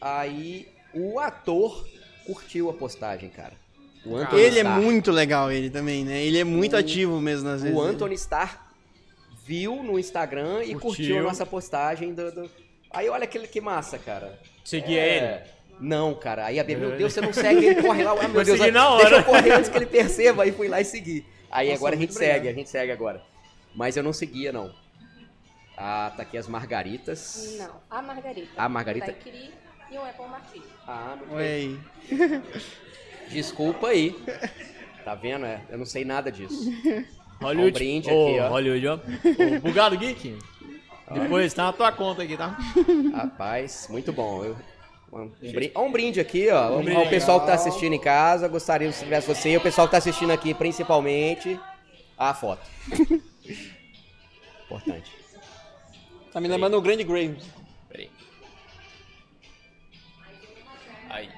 Aí 0.00 0.68
o 0.94 1.18
ator 1.18 1.84
curtiu 2.26 2.70
a 2.70 2.72
postagem, 2.72 3.28
cara. 3.28 3.52
O 4.04 4.16
Anthony 4.16 4.40
Ele 4.42 4.58
é 4.60 4.64
muito 4.64 5.10
legal, 5.10 5.50
ele 5.50 5.68
também, 5.70 6.04
né? 6.04 6.22
Ele 6.22 6.38
é 6.38 6.44
muito 6.44 6.74
O- 6.74 6.78
ativo 6.78 7.20
mesmo, 7.20 7.48
às 7.48 7.62
vezes. 7.62 7.76
O 7.76 7.80
Anthony 7.82 8.14
Starr 8.14 8.64
viu 9.44 9.82
no 9.82 9.98
Instagram 9.98 10.62
e 10.62 10.72
curtiu, 10.74 10.80
Curtiu. 10.80 11.18
a 11.18 11.22
nossa 11.22 11.44
postagem 11.44 12.14
do, 12.14 12.30
do- 12.32 12.50
Aí 12.90 13.08
olha 13.08 13.26
que, 13.26 13.38
que 13.48 13.60
massa, 13.60 13.98
cara. 13.98 14.38
seguia 14.64 15.00
É, 15.00 15.16
ele. 15.16 15.50
Não, 15.80 16.14
cara. 16.14 16.46
Aí 16.46 16.58
a 16.58 16.64
Bia, 16.64 16.76
meu 16.76 16.96
Deus, 16.96 17.12
você 17.12 17.20
não 17.20 17.32
segue, 17.32 17.64
ele 17.66 17.82
corre 17.82 18.02
lá. 18.02 18.12
Ah, 18.12 18.28
meu 18.28 18.44
Deus, 18.44 18.58
deixa 18.58 18.88
hora. 18.88 19.16
eu 19.16 19.24
correr 19.24 19.52
antes 19.52 19.68
que 19.70 19.76
ele 19.76 19.86
perceba. 19.86 20.42
Aí 20.42 20.52
fui 20.52 20.68
lá 20.68 20.80
e 20.80 20.84
segui. 20.84 21.24
Aí 21.50 21.68
Nossa, 21.68 21.78
agora 21.78 21.94
a 21.94 21.98
gente 21.98 22.08
muito 22.10 22.18
segue, 22.18 22.30
obrigado. 22.36 22.54
a 22.54 22.58
gente 22.58 22.68
segue 22.70 22.92
agora. 22.92 23.22
Mas 23.74 23.96
eu 23.96 24.02
não 24.02 24.12
seguia, 24.12 24.52
não. 24.52 24.72
Ah, 25.76 26.12
tá 26.16 26.22
aqui 26.24 26.36
as 26.36 26.48
margaritas. 26.48 27.56
Não, 27.58 27.80
a 27.88 28.02
Margarita. 28.02 28.48
A 28.56 28.68
Margarita. 28.68 29.06
Daiquiri 29.06 29.50
e 29.90 29.96
um 29.96 30.04
Apple 30.04 30.26
Martini. 30.26 30.64
Ah, 30.86 31.16
bem. 31.30 31.80
aí. 32.10 32.42
Desculpa 33.30 33.88
aí. 33.88 34.14
Tá 35.04 35.14
vendo? 35.14 35.46
É, 35.46 35.60
eu 35.70 35.78
não 35.78 35.86
sei 35.86 36.04
nada 36.04 36.30
disso. 36.32 36.70
Hollywood. 37.40 37.70
Um 37.70 37.72
brinde 37.72 38.10
Ô, 38.10 38.26
aqui, 38.28 38.40
ó. 38.40 38.48
Hollywood, 38.48 38.86
ó. 38.88 38.94
Ô, 38.94 39.60
Bugado 39.60 39.96
Geek. 39.96 40.36
Depois 41.12 41.54
tá 41.54 41.64
na 41.64 41.72
tua 41.72 41.90
conta 41.92 42.22
aqui, 42.24 42.36
tá? 42.36 42.58
Rapaz, 43.14 43.86
muito 43.88 44.12
bom. 44.12 44.44
Eu- 44.44 44.56
um, 45.12 45.28
brinde, 45.28 45.72
um 45.76 45.92
brinde 45.92 46.20
aqui, 46.20 46.50
ó. 46.50 46.70
Um 46.70 46.76
ao 46.76 46.82
brinde. 46.82 47.08
pessoal 47.08 47.40
que 47.40 47.46
tá 47.46 47.54
assistindo 47.54 47.94
em 47.94 48.00
casa. 48.00 48.46
Gostaria 48.48 48.90
se 48.92 49.04
tivesse 49.04 49.26
você. 49.26 49.50
E 49.50 49.56
o 49.56 49.60
pessoal 49.60 49.86
que 49.86 49.92
tá 49.92 49.98
assistindo 49.98 50.30
aqui, 50.30 50.52
principalmente. 50.52 51.58
A 52.16 52.34
foto. 52.34 52.66
Importante. 54.66 55.10
Tá 56.32 56.40
me 56.40 56.48
lembrando 56.48 56.76
o 56.76 56.82
Grande 56.82 57.04
Graves. 57.04 57.44
Peraí. 57.88 58.10
Aí. 61.08 61.30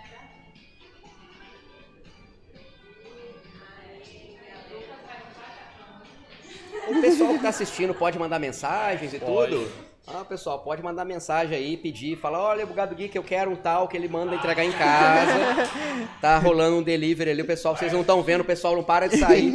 O 6.88 7.00
pessoal 7.00 7.34
que 7.34 7.38
tá 7.38 7.50
assistindo 7.50 7.94
pode 7.94 8.18
mandar 8.18 8.38
mensagens 8.40 9.14
e 9.14 9.18
Pode. 9.20 9.52
tudo? 9.52 9.89
Ah, 10.12 10.24
pessoal, 10.24 10.58
pode 10.58 10.82
mandar 10.82 11.04
mensagem 11.04 11.56
aí, 11.56 11.76
pedir, 11.76 12.16
falar, 12.16 12.42
olha, 12.42 12.66
Bugado 12.66 12.94
Geek, 12.96 13.14
eu 13.14 13.22
quero 13.22 13.50
um 13.52 13.56
tal 13.56 13.86
que 13.86 13.96
ele 13.96 14.08
manda 14.08 14.34
entregar 14.34 14.64
em 14.64 14.72
casa. 14.72 15.70
Tá 16.20 16.38
rolando 16.38 16.76
um 16.76 16.82
delivery 16.82 17.30
ali, 17.30 17.42
o 17.42 17.46
pessoal, 17.46 17.76
vocês 17.76 17.92
não 17.92 18.00
estão 18.02 18.22
vendo, 18.22 18.42
o 18.42 18.44
pessoal 18.44 18.74
não 18.74 18.82
para 18.82 19.08
de 19.08 19.16
sair 19.16 19.52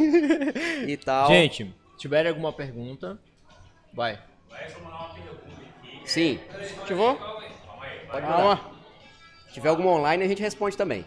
e 0.88 0.96
tal. 0.96 1.28
Gente, 1.28 1.64
se 1.64 1.98
tiverem 1.98 2.28
alguma 2.28 2.52
pergunta, 2.52 3.18
vai. 3.92 4.18
Sim, 6.04 6.40
Ativou? 6.82 7.16
pode 8.10 8.26
mandar. 8.26 8.36
Calma. 8.36 8.60
Se 9.48 9.54
tiver 9.54 9.68
alguma 9.68 9.90
online, 9.90 10.24
a 10.24 10.28
gente 10.28 10.42
responde 10.42 10.76
também. 10.76 11.04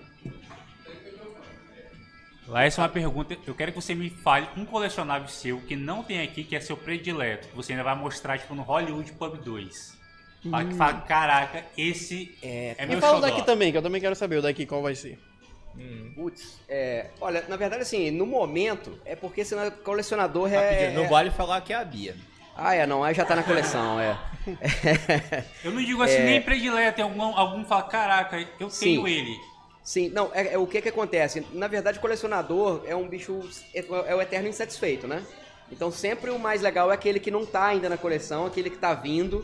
Lá 2.49 2.63
essa 2.63 2.81
é 2.81 2.83
uma 2.83 2.89
pergunta. 2.89 3.37
Eu 3.45 3.53
quero 3.53 3.71
que 3.71 3.79
você 3.79 3.93
me 3.93 4.09
fale 4.09 4.47
um 4.57 4.65
colecionável 4.65 5.27
seu 5.27 5.61
que 5.61 5.75
não 5.75 6.03
tem 6.03 6.21
aqui, 6.21 6.43
que 6.43 6.55
é 6.55 6.59
seu 6.59 6.75
predileto. 6.75 7.47
Que 7.47 7.55
você 7.55 7.73
ainda 7.73 7.83
vai 7.83 7.95
mostrar, 7.95 8.39
tipo, 8.39 8.55
no 8.55 8.63
Hollywood 8.63 9.11
Pub 9.13 9.37
2. 9.37 9.99
Fala 10.49 10.65
que 10.65 10.73
fala, 10.73 10.93
caraca, 11.01 11.65
esse 11.77 12.37
é, 12.41 12.75
E 12.79 12.85
meu 12.85 13.01
fala 13.01 13.17
o 13.17 13.21
daqui 13.21 13.45
também, 13.45 13.71
que 13.71 13.77
eu 13.77 13.81
também 13.81 13.99
quero 13.99 14.15
saber 14.15 14.37
o 14.37 14.41
daqui 14.41 14.65
qual 14.65 14.81
vai 14.81 14.95
ser. 14.95 15.19
Putz, 16.15 16.59
é, 16.67 17.07
olha, 17.21 17.45
na 17.47 17.55
verdade, 17.55 17.83
assim, 17.83 18.09
no 18.11 18.25
momento, 18.25 18.99
é 19.05 19.15
porque 19.15 19.45
senão 19.45 19.67
o 19.67 19.71
colecionador 19.71 20.49
Rapidinho, 20.49 20.89
é... 20.89 20.93
Não 20.93 21.07
vale 21.07 21.29
falar 21.29 21.61
que 21.61 21.71
é 21.71 21.75
a 21.75 21.85
Bia. 21.85 22.15
Ah, 22.55 22.73
é, 22.73 22.85
não, 22.85 23.03
aí 23.03 23.13
já 23.13 23.23
tá 23.23 23.35
na 23.35 23.43
coleção, 23.43 23.99
é. 23.99 24.17
Eu 25.63 25.71
não 25.71 25.83
digo 25.83 26.01
assim, 26.01 26.21
nem 26.23 26.41
predileto. 26.41 26.95
Tem 26.95 27.03
algum, 27.03 27.21
algum 27.21 27.63
fala, 27.63 27.83
caraca, 27.83 28.45
eu 28.59 28.69
Sim. 28.69 28.85
tenho 28.85 29.07
ele. 29.07 29.37
Sim, 29.89 30.09
não, 30.09 30.29
é, 30.35 30.53
é 30.53 30.57
o 30.59 30.67
que 30.67 30.79
que 30.83 30.89
acontece? 30.89 31.43
Na 31.51 31.65
verdade, 31.65 31.97
o 31.97 32.01
colecionador 32.01 32.83
é 32.85 32.95
um 32.95 33.07
bicho, 33.07 33.39
é, 33.73 33.79
é 33.79 34.13
o 34.15 34.21
eterno 34.21 34.47
insatisfeito, 34.47 35.07
né? 35.07 35.25
Então 35.71 35.89
sempre 35.89 36.29
o 36.29 36.37
mais 36.37 36.61
legal 36.61 36.91
é 36.91 36.93
aquele 36.93 37.19
que 37.19 37.31
não 37.31 37.43
tá 37.43 37.65
ainda 37.65 37.89
na 37.89 37.97
coleção, 37.97 38.45
aquele 38.45 38.69
que 38.69 38.77
tá 38.77 38.93
vindo 38.93 39.43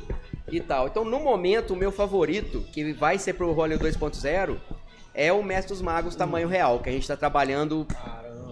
e 0.52 0.62
tal. 0.62 0.86
Então 0.86 1.04
no 1.04 1.20
momento, 1.20 1.74
o 1.74 1.76
meu 1.76 1.92
favorito, 1.92 2.62
que 2.72 2.94
vai 2.94 3.18
ser 3.18 3.34
pro 3.34 3.52
Hollywood 3.54 3.98
2.0, 3.98 4.60
é 5.16 5.34
o 5.34 5.42
Mestre 5.42 5.74
dos 5.74 5.82
Magos 5.82 6.16
tamanho 6.16 6.48
real, 6.48 6.80
que 6.80 6.90
a 6.90 6.92
gente 6.92 7.08
tá 7.08 7.18
trabalhando, 7.18 7.88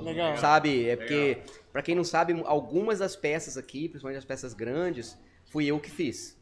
Legal. 0.02 0.36
sabe? 0.38 0.90
É 0.90 0.96
porque, 0.96 1.44
pra 1.72 1.84
quem 1.84 1.94
não 1.94 2.04
sabe, 2.04 2.34
algumas 2.48 2.98
das 2.98 3.16
peças 3.16 3.56
aqui, 3.56 3.88
principalmente 3.88 4.18
as 4.18 4.26
peças 4.26 4.56
grandes, 4.56 5.16
fui 5.46 5.68
eu 5.68 5.80
que 5.80 5.92
fiz. 5.92 6.36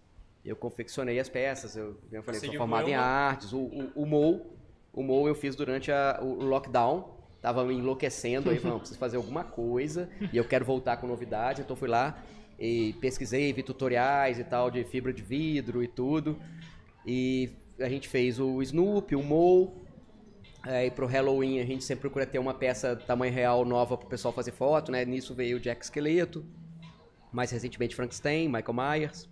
Eu 0.46 0.56
confeccionei 0.56 1.20
as 1.20 1.28
peças, 1.28 1.76
eu, 1.76 2.00
eu 2.10 2.24
falei, 2.24 2.40
sou 2.40 2.54
formado 2.54 2.88
em 2.88 2.96
artes, 2.96 3.52
o, 3.52 3.60
o, 3.60 3.92
o 3.96 4.06
Mou, 4.06 4.61
o 4.94 5.04
Mou 5.04 5.28
eu 5.28 5.36
fiz 5.36 5.56
durante 5.56 5.92
a- 5.92 6.20
o 6.22 6.44
lockdown, 6.44 7.10
tava 7.42 7.64
me 7.66 7.74
enlouquecendo 7.76 8.50
aí, 8.50 8.60
falando, 8.60 8.80
preciso 8.80 9.00
fazer 9.00 9.18
alguma 9.18 9.44
coisa 9.44 10.10
e 10.32 10.38
eu 10.38 10.44
quero 10.46 10.64
voltar 10.66 10.98
com 10.98 11.08
novidade, 11.08 11.62
então 11.62 11.76
fui 11.76 11.88
lá 11.90 12.22
e 12.60 12.94
pesquisei, 13.02 13.52
vi 13.54 13.64
tutoriais 13.64 14.38
e 14.38 14.44
tal 14.44 14.70
de 14.70 14.84
fibra 14.84 15.12
de 15.12 15.22
vidro 15.24 15.82
e 15.84 15.88
tudo. 15.88 16.38
E 17.06 17.50
a 17.80 17.90
gente 17.90 18.08
fez 18.08 18.40
o 18.40 18.62
Snoopy, 18.62 19.16
o 19.16 19.24
Mou. 19.24 19.82
Aí 20.62 20.92
pro 20.92 21.08
Halloween 21.08 21.60
a 21.60 21.66
gente 21.66 21.84
sempre 21.84 22.02
procura 22.02 22.24
ter 22.28 22.38
uma 22.38 22.54
peça 22.54 22.96
tamanho 22.96 23.34
real 23.34 23.66
nova 23.66 23.98
pro 23.98 24.08
pessoal 24.08 24.32
fazer 24.32 24.52
foto, 24.52 24.92
né? 24.92 25.04
Nisso 25.04 25.34
veio 25.34 25.58
o 25.58 25.60
Jack 25.60 25.84
Esqueleto. 25.84 26.46
Mais 27.32 27.50
recentemente 27.50 27.96
Frankenstein, 27.96 28.48
Michael 28.48 28.74
Myers. 28.74 29.28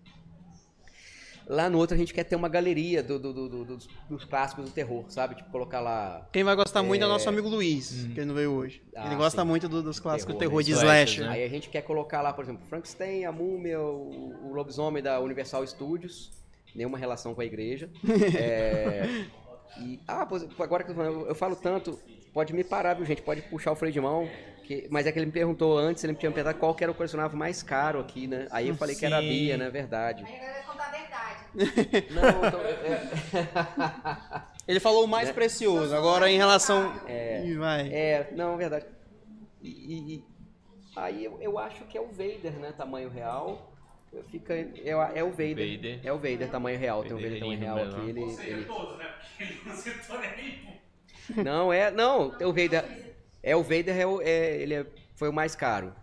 Lá 1.50 1.68
no 1.68 1.80
outro 1.80 1.96
a 1.96 1.98
gente 1.98 2.14
quer 2.14 2.24
ter 2.24 2.36
uma 2.36 2.48
galeria 2.48 3.02
do- 3.02 3.18
do- 3.18 3.34
do- 3.34 3.50
do- 3.50 3.66
dos, 3.66 3.90
dos 4.08 4.24
clássicos 4.24 4.66
do 4.66 4.72
terror, 4.72 5.04
sabe? 5.10 5.34
Tipo, 5.34 5.50
colocar 5.50 5.80
lá 5.80 6.30
Quem 6.32 6.44
vai 6.44 6.56
gostar 6.56 6.84
muito 6.84 7.02
é 7.02 7.06
o 7.08 7.10
nosso 7.10 7.28
amigo 7.28 7.50
Luiz, 7.50 8.06
que 8.14 8.20
ele 8.20 8.26
não 8.26 8.36
veio 8.36 8.52
hoje. 8.52 8.84
Ah, 8.96 9.08
ele 9.08 9.16
gosta 9.16 9.42
sim. 9.42 9.48
muito 9.48 9.68
do- 9.68 9.82
dos 9.82 10.00
clássicos 10.00 10.36
Terror, 10.36 10.40
terror, 10.40 10.60
né? 10.60 10.64
de 10.64 10.72
slasher. 10.74 11.26
né? 11.26 11.32
Aí 11.32 11.44
a 11.44 11.50
gente 11.50 11.68
quer 11.70 11.82
colocar 11.82 12.22
lá, 12.22 12.32
por 12.32 12.44
exemplo, 12.44 12.64
Frankenstein, 12.68 13.26
a 13.26 13.32
Múmia, 13.32 13.80
o, 13.82 14.48
o 14.50 14.54
Lobisomem 14.54 15.02
da 15.02 15.20
Universal 15.20 15.66
Studios. 15.66 16.32
Nenhuma 16.76 17.00
relação 17.00 17.34
com 17.34 17.42
a 17.42 17.46
igreja. 17.46 17.90
É, 18.40 19.26
e, 19.82 20.00
ah, 20.08 20.28
agora 20.60 20.84
que 20.84 20.92
eu, 20.92 20.96
tô 20.96 21.02
falando, 21.02 21.22
eu, 21.22 21.28
eu 21.30 21.36
falo 21.36 21.56
tanto, 21.56 22.00
pode 22.34 22.54
me 22.54 22.64
parar, 22.64 22.94
viu, 22.94 23.06
gente? 23.06 23.22
Pode 23.24 23.42
puxar 23.44 23.72
o 23.72 23.76
freio 23.76 23.92
de 23.94 24.00
mão. 24.02 24.30
Que- 24.70 24.88
mas 24.92 25.08
é 25.08 25.12
que 25.12 25.18
ele 25.18 25.26
me 25.26 25.32
perguntou 25.32 25.80
antes, 25.80 26.04
ele 26.04 26.14
me 26.14 26.20
tinha 26.20 26.32
perguntado 26.32 26.60
qual 26.60 26.76
que 26.76 26.84
era 26.84 26.92
o 26.92 26.96
colecionável 26.96 27.36
mais 27.36 27.64
caro 27.64 28.00
aqui, 28.00 28.28
né? 28.28 28.48
Aí 28.52 28.68
eu 28.68 28.76
falei 28.76 28.96
que 28.96 29.04
era 29.04 29.18
a 29.18 29.22
Sim. 29.22 29.28
Bia, 29.30 29.58
né? 29.58 29.68
Verdade. 29.72 30.24
Aí 30.24 30.36
agora 30.36 30.52
vai 30.54 30.64
contar 30.64 30.86
a 30.86 30.92
verdade. 30.92 31.40
Não, 32.14 32.48
então, 32.48 32.62
é, 32.62 34.42
Ele 34.70 34.80
falou 34.80 35.04
o 35.06 35.08
mais 35.08 35.30
Né? 35.30 35.34
precioso. 35.34 35.96
Agora 35.96 36.30
em 36.30 36.38
relação. 36.38 36.94
Ih, 37.44 37.56
vai. 37.56 37.92
É, 37.92 38.28
não, 38.36 38.56
verdade. 38.56 38.86
E, 39.64 39.70
e- 39.70 40.14
e- 40.18 40.24
aí 40.96 41.26
eu, 41.26 41.40
eu 41.42 41.58
acho 41.58 41.84
que 41.86 41.98
é 41.98 42.02
o 42.02 42.08
Vader, 42.10 42.52
né? 42.60 42.72
Tamanho 42.78 43.10
real. 43.10 43.72
Fica, 44.30 44.54
é, 44.54 44.70
é 45.16 45.24
o 45.24 45.32
Vader. 45.32 45.56
Vader. 45.78 46.00
É 46.04 46.14
o 46.14 46.18
Vader, 46.18 46.50
tamanho 46.52 46.78
real. 46.78 47.02
Tem 47.04 47.14
um 47.14 47.16
Vader 47.16 47.32
Vader 47.32 47.40
tamanho 47.40 47.60
real 47.60 47.78
aqui. 47.80 48.10
Ele, 48.10 48.22
ele- 48.22 48.66
Todos, 48.66 48.98
né? 49.00 49.06
Porque 49.20 49.44
ele 49.44 49.60
não 49.66 49.76
citou 49.76 50.20
nenhum. 50.20 51.44
Não, 51.44 51.74
é. 51.74 51.90
Não, 51.90 52.36
é 52.40 52.46
o 52.46 52.54
Vader. 52.54 53.09
É 53.42 53.56
o 53.56 53.64
Vader, 53.64 53.98
é, 53.98 54.06
o- 54.06 54.22
é- 54.22 54.58
ele 54.58 54.74
é- 54.74 54.86
foi 55.16 55.30
o 55.30 55.34
mais 55.34 55.56
caro. 55.56 55.94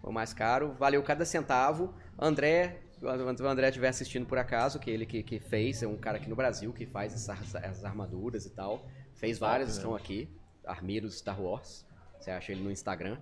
Foi 0.00 0.10
o 0.10 0.12
mais 0.12 0.32
caro, 0.32 0.74
valeu 0.78 1.02
cada 1.02 1.24
centavo. 1.24 1.94
André, 2.18 2.78
se 2.98 3.04
o 3.04 3.46
André 3.48 3.68
estiver 3.68 3.88
assistindo 3.88 4.26
por 4.26 4.38
acaso, 4.38 4.78
que 4.78 4.90
ele 4.90 5.06
que, 5.06 5.22
que 5.22 5.38
fez, 5.38 5.82
é 5.82 5.86
um 5.86 5.96
cara 5.96 6.16
aqui 6.18 6.28
no 6.28 6.36
Brasil 6.36 6.72
que 6.72 6.86
faz 6.86 7.12
essas, 7.14 7.54
essas 7.54 7.84
armaduras 7.84 8.44
e 8.46 8.50
tal. 8.50 8.84
Fez 9.14 9.38
várias, 9.38 9.68
né? 9.70 9.74
estão 9.76 9.94
aqui. 9.94 10.28
Armeiros 10.66 11.18
Star 11.18 11.40
Wars. 11.40 11.86
Você 12.20 12.30
acha 12.30 12.52
ele 12.52 12.62
no 12.62 12.70
Instagram. 12.70 13.16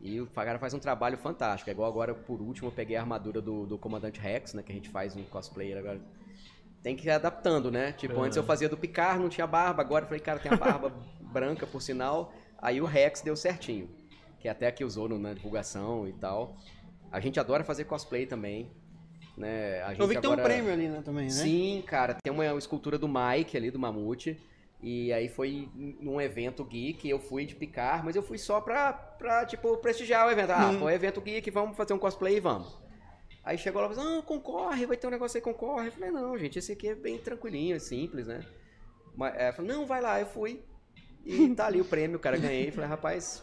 E 0.00 0.20
o 0.20 0.26
cara 0.26 0.58
faz 0.58 0.72
um 0.74 0.78
trabalho 0.78 1.18
fantástico. 1.18 1.68
É 1.68 1.72
igual 1.72 1.90
agora, 1.90 2.14
por 2.14 2.40
último, 2.40 2.68
eu 2.68 2.72
peguei 2.72 2.96
a 2.96 3.00
armadura 3.00 3.40
do, 3.40 3.66
do 3.66 3.76
Comandante 3.76 4.20
Rex, 4.20 4.54
né? 4.54 4.62
Que 4.62 4.70
a 4.70 4.74
gente 4.74 4.88
faz 4.88 5.16
um 5.16 5.24
cosplayer 5.24 5.76
agora. 5.76 6.00
Tem 6.82 6.94
que 6.94 7.06
ir 7.06 7.10
adaptando, 7.10 7.70
né? 7.70 7.92
Tipo, 7.92 8.20
antes 8.22 8.36
eu 8.36 8.44
fazia 8.44 8.68
do 8.68 8.76
Picard, 8.76 9.20
não 9.20 9.28
tinha 9.28 9.46
barba. 9.46 9.82
Agora 9.82 10.04
eu 10.04 10.08
falei, 10.08 10.20
cara, 10.20 10.38
tem 10.38 10.52
a 10.52 10.56
barba 10.56 10.92
branca, 11.20 11.66
por 11.66 11.82
sinal. 11.82 12.32
Aí 12.58 12.80
o 12.80 12.84
Rex 12.84 13.20
deu 13.22 13.36
certinho. 13.36 13.88
Que 14.40 14.48
até 14.48 14.66
aqui 14.66 14.84
usou 14.84 15.08
no- 15.08 15.18
na 15.18 15.32
divulgação 15.34 16.06
e 16.06 16.12
tal. 16.12 16.56
A 17.10 17.20
gente 17.20 17.38
adora 17.40 17.64
fazer 17.64 17.84
cosplay 17.84 18.26
também. 18.26 18.70
Né? 19.36 19.80
A 19.82 19.90
gente 19.90 20.00
Eu 20.00 20.08
vi 20.08 20.16
que 20.16 20.20
tem 20.20 20.30
um 20.30 20.32
agora- 20.32 20.48
prêmio 20.48 20.72
ali, 20.72 20.88
né, 20.88 21.00
também, 21.04 21.24
né? 21.24 21.30
Sim, 21.30 21.82
cara, 21.86 22.14
tem 22.14 22.32
uma 22.32 22.44
escultura 22.58 22.98
do 22.98 23.08
Mike 23.08 23.56
ali, 23.56 23.70
do 23.70 23.78
Mamute. 23.78 24.36
E 24.80 25.12
aí 25.12 25.28
foi 25.28 25.68
num 25.74 26.20
evento 26.20 26.64
geek, 26.64 27.08
eu 27.08 27.18
fui 27.18 27.44
de 27.46 27.54
picar, 27.56 28.04
mas 28.04 28.14
eu 28.14 28.22
fui 28.22 28.38
só 28.38 28.60
pra, 28.60 28.92
pra 28.92 29.44
tipo, 29.44 29.76
prestigiar 29.78 30.26
o 30.26 30.30
evento. 30.30 30.50
Ah, 30.50 30.70
Hum. 30.70 30.78
pô, 30.80 30.90
evento 30.90 31.20
geek, 31.20 31.50
vamos 31.50 31.76
fazer 31.76 31.94
um 31.94 31.98
cosplay 31.98 32.36
e 32.36 32.40
vamos. 32.40 32.78
Aí 33.44 33.56
chegou 33.58 33.80
lá 33.82 33.90
e 33.90 33.94
falou, 33.94 34.18
ah, 34.18 34.22
concorre, 34.22 34.86
vai 34.86 34.96
ter 34.96 35.06
um 35.06 35.10
negócio 35.10 35.36
aí, 35.36 35.42
concorre. 35.42 35.88
Eu 35.88 35.92
falei, 35.92 36.10
não, 36.10 36.36
gente, 36.38 36.58
esse 36.58 36.72
aqui 36.72 36.88
é 36.88 36.94
bem 36.94 37.18
tranquilinho, 37.18 37.74
é 37.74 37.78
simples, 37.80 38.26
né? 38.28 38.44
Mas, 39.16 39.34
é, 39.36 39.50
falei, 39.52 39.72
não, 39.72 39.84
vai 39.86 40.00
lá, 40.00 40.20
eu 40.20 40.26
fui. 40.26 40.62
E 41.28 41.48
tá 41.54 41.66
ali 41.66 41.80
o 41.80 41.84
prêmio, 41.84 42.18
cara, 42.18 42.36
ganhei. 42.38 42.70
Falei, 42.70 42.88
rapaz, 42.88 43.42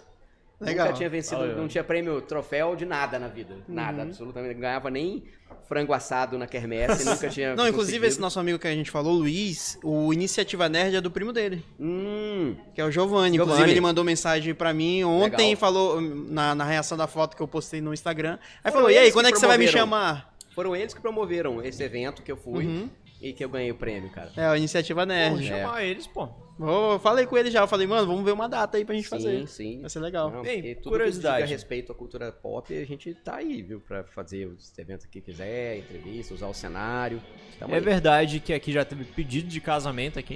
Legal. 0.60 0.88
nunca 0.88 0.98
tinha 0.98 1.10
vencido, 1.10 1.41
Olha. 1.41 1.53
não 1.56 1.68
tinha 1.68 1.84
prêmio, 1.84 2.20
troféu 2.22 2.76
de 2.76 2.84
nada 2.86 3.20
na 3.20 3.28
vida. 3.28 3.57
Nada, 3.68 4.02
Uhum. 4.02 4.07
absolutamente. 4.10 4.53
Não 4.56 4.62
ganhava 4.62 4.90
nem 4.90 5.24
frango 5.68 5.94
assado 5.94 6.38
na 6.38 6.48
quermesse, 6.48 7.03
nunca 7.06 7.30
tinha 7.30 7.56
Não, 7.56 7.68
inclusive 7.68 8.06
esse 8.07 8.20
nosso 8.20 8.40
amigo 8.40 8.57
que 8.57 8.68
a 8.68 8.74
gente 8.74 8.90
falou, 8.90 9.14
Luiz, 9.14 9.78
o 9.84 10.12
Iniciativa 10.14 10.68
Nerd 10.68 10.95
é 10.95 11.02
do 11.02 11.12
primo 11.12 11.32
dele, 11.32 11.64
Hum, 11.80 12.56
que 12.74 12.82
é 12.82 12.86
o 12.86 12.91
Giovanni. 12.91 13.38
Inclusive 13.38 13.70
ele 13.70 13.82
mandou 13.82 14.03
mensagem 14.03 14.53
pra 14.56 14.74
mim 14.74 15.03
ontem, 15.03 15.49
Legal. 15.49 15.57
falou 15.60 16.02
na, 16.02 16.56
na 16.56 16.64
reação 16.64 16.98
da 16.98 17.06
foto 17.07 17.36
que 17.38 17.44
eu 17.44 17.48
postei 17.48 17.82
no 17.82 17.94
Instagram. 17.94 18.40
Aí 18.64 18.72
Foram 18.72 18.86
falou, 18.86 18.90
e 18.91 18.98
aí, 18.98 19.12
quando 19.12 19.28
é 19.28 19.32
que 19.32 19.38
você 19.40 19.48
vai 19.48 19.57
me 19.57 19.68
chamar? 19.68 20.34
foram 20.56 20.74
eles 20.76 20.94
que 20.94 21.02
promoveram 21.02 21.62
esse 21.62 21.84
evento 21.84 22.24
que 22.24 22.32
eu 22.32 22.38
fui. 22.38 22.66
Uhum. 22.66 22.90
e 23.22 23.34
que 23.34 23.44
eu 23.44 23.49
ganhei 23.49 23.72
o 23.72 23.76
prêmio, 23.76 24.10
cara. 24.10 24.32
É, 24.38 24.45
a 24.45 24.57
iniciativa 24.57 25.06
nerd. 25.06 25.45
chamar 25.45 25.84
eles, 25.84 26.07
pô. 26.07 26.30
Eu 26.57 26.99
falei 26.99 27.26
com 27.26 27.38
ele 27.38 27.52
já, 27.52 27.61
eu 27.61 27.68
falei, 27.68 27.86
mano, 27.86 28.07
vamos 28.07 28.23
ver 28.23 28.32
uma 28.32 28.48
data 28.48 28.77
aí 28.77 28.86
pra 28.86 28.95
gente 28.95 29.03
Sim, 29.06 29.10
fazer. 29.10 29.48
sim. 29.48 29.82
Vai 29.82 29.90
ser 29.90 29.99
legal. 29.99 30.32
Não, 30.32 30.41
Bem, 30.41 30.76
tudo 30.76 30.91
curiosidade. 30.91 31.38
que 31.40 31.44
diga 31.48 31.56
respeito 31.56 31.91
à 31.91 31.95
cultura 31.95 32.32
pop, 32.32 32.73
a 32.73 32.86
gente 32.86 33.14
tá 33.14 33.36
aí, 33.36 33.61
viu? 33.61 33.82
Pra 33.82 34.06
fazer 34.06 34.45
os 34.48 34.77
eventos 34.77 35.06
que 35.06 35.19
quiser, 35.19 35.80
entrevistas, 35.80 36.32
usar 36.38 36.48
o 36.48 36.53
cenário. 36.53 37.22
Tamo 37.60 37.73
É 37.73 37.77
aí. 37.77 37.84
verdade 37.84 38.40
que 38.40 38.53
aqui 38.53 38.72
já 38.72 38.86
teve 38.86 39.03
pedido 39.03 39.49
de 39.49 39.60
casamento 39.60 40.18
aqui. 40.18 40.36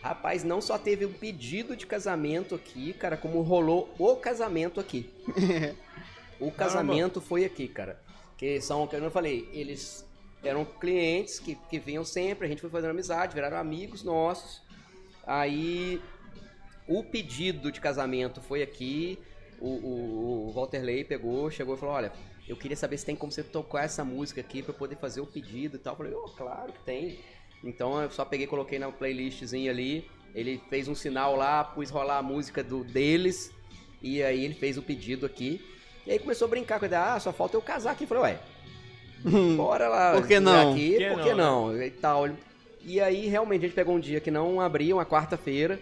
Rapaz, 0.00 0.42
não 0.42 0.60
só 0.62 0.78
teve 0.78 1.04
um 1.04 1.12
pedido 1.12 1.76
de 1.76 1.84
casamento 1.86 2.54
aqui, 2.54 2.94
cara, 2.94 3.16
como 3.16 3.42
rolou 3.42 3.92
o 3.98 4.16
casamento 4.16 4.80
aqui. 4.80 5.10
o 6.40 6.50
casamento 6.50 7.20
foi 7.20 7.44
aqui, 7.44 7.68
cara. 7.68 8.00
Que 8.36 8.60
são, 8.60 8.86
como 8.86 9.04
eu 9.04 9.10
falei, 9.10 9.48
eles 9.52 10.06
eram 10.42 10.64
clientes 10.64 11.38
que, 11.40 11.56
que 11.68 11.78
vinham 11.78 12.04
sempre, 12.04 12.46
a 12.46 12.48
gente 12.48 12.60
foi 12.60 12.70
fazendo 12.70 12.90
amizade, 12.90 13.34
viraram 13.34 13.58
amigos 13.58 14.02
nossos. 14.02 14.62
Aí 15.28 16.00
o 16.88 17.04
pedido 17.04 17.70
de 17.70 17.80
casamento 17.80 18.40
foi 18.40 18.62
aqui. 18.62 19.18
O, 19.60 19.68
o, 19.68 20.48
o 20.48 20.52
Walter 20.52 20.82
Ley 20.82 21.04
pegou, 21.04 21.50
chegou 21.50 21.74
e 21.74 21.78
falou: 21.78 21.94
Olha, 21.94 22.10
eu 22.48 22.56
queria 22.56 22.76
saber 22.76 22.96
se 22.96 23.04
tem 23.04 23.14
como 23.14 23.30
você 23.30 23.42
tocar 23.42 23.84
essa 23.84 24.02
música 24.02 24.40
aqui 24.40 24.62
pra 24.62 24.72
eu 24.72 24.78
poder 24.78 24.96
fazer 24.96 25.20
o 25.20 25.26
pedido 25.26 25.76
e 25.76 25.78
tal. 25.78 25.92
Eu 25.92 25.96
falei: 25.98 26.14
Oh, 26.14 26.30
claro 26.30 26.72
que 26.72 26.80
tem. 26.80 27.20
Então 27.62 28.00
eu 28.00 28.10
só 28.10 28.24
peguei 28.24 28.46
coloquei 28.46 28.78
na 28.78 28.90
playlistzinha 28.90 29.70
ali. 29.70 30.08
Ele 30.34 30.60
fez 30.70 30.88
um 30.88 30.94
sinal 30.94 31.36
lá, 31.36 31.62
pus 31.62 31.90
rolar 31.90 32.18
a 32.18 32.22
música 32.22 32.64
do, 32.64 32.82
deles. 32.82 33.52
E 34.00 34.22
aí 34.22 34.44
ele 34.44 34.54
fez 34.54 34.78
o 34.78 34.82
pedido 34.82 35.26
aqui. 35.26 35.60
E 36.06 36.12
aí 36.12 36.18
começou 36.18 36.46
a 36.46 36.48
brincar 36.48 36.78
com 36.78 36.86
ele. 36.86 36.94
Ah, 36.94 37.20
só 37.20 37.34
falta 37.34 37.54
eu 37.54 37.60
casar 37.60 37.90
aqui. 37.90 38.04
Eu 38.04 38.08
falei: 38.08 38.22
Ué, 38.22 38.40
bora 39.56 39.88
lá. 39.88 40.12
Por 40.14 40.26
que 40.26 40.40
não? 40.40 40.72
Aqui, 40.72 40.92
Por 40.92 40.98
que 40.98 41.08
por 41.10 41.22
que 41.22 41.34
não, 41.34 41.66
não? 41.72 41.82
E 41.82 41.90
tal. 41.90 42.28
E 42.82 43.00
aí 43.00 43.26
realmente 43.26 43.64
a 43.64 43.68
gente 43.68 43.74
pegou 43.74 43.94
um 43.94 44.00
dia 44.00 44.20
que 44.20 44.30
não 44.30 44.60
abria, 44.60 44.94
uma 44.94 45.06
quarta-feira. 45.06 45.80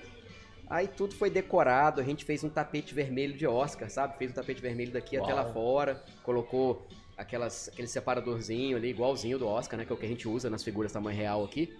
Aí 0.69 0.89
tudo 0.89 1.15
foi 1.15 1.31
decorado, 1.31 2.01
a 2.01 2.05
gente 2.05 2.25
fez 2.25 2.43
um 2.43 2.49
tapete 2.49 2.93
vermelho 2.93 3.35
de 3.35 3.47
Oscar, 3.47 3.89
sabe? 3.89 4.19
Fez 4.19 4.33
um 4.33 4.35
tapete 4.35 4.61
vermelho 4.61 4.93
daqui 4.93 5.17
até 5.17 5.33
lá 5.33 5.45
Uau. 5.45 5.53
fora, 5.53 6.03
colocou 6.25 6.87
aquelas, 7.17 7.69
aquele 7.69 7.87
separadorzinho 7.87 8.77
ali, 8.77 8.91
igualzinho 8.91 9.39
do 9.39 9.47
Oscar, 9.47 9.79
né? 9.79 9.85
Que 9.85 9.93
é 9.93 9.95
o 9.95 9.99
que 9.99 10.07
a 10.07 10.09
gente 10.09 10.29
usa 10.29 10.51
nas 10.51 10.65
figuras 10.65 10.93
tamanho 10.93 11.17
real 11.17 11.45
aqui. 11.45 11.73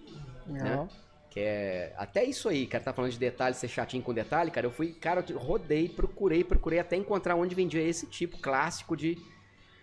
Legal. 0.47 0.87
Que 1.29 1.41
é. 1.41 1.93
Até 1.97 2.23
isso 2.23 2.47
aí, 2.47 2.65
cara, 2.65 2.83
tá 2.83 2.93
falando 2.93 3.11
de 3.11 3.19
detalhe, 3.19 3.55
ser 3.55 3.67
chatinho 3.67 4.01
com 4.01 4.13
detalhe, 4.13 4.49
cara. 4.49 4.65
Eu 4.65 4.71
fui, 4.71 4.93
cara, 4.93 5.23
eu 5.29 5.37
rodei, 5.37 5.89
procurei, 5.89 6.43
procurei 6.43 6.79
até 6.79 6.95
encontrar 6.95 7.35
onde 7.35 7.53
vendia 7.53 7.81
esse 7.81 8.07
tipo 8.07 8.37
clássico 8.37 8.95
de, 8.95 9.17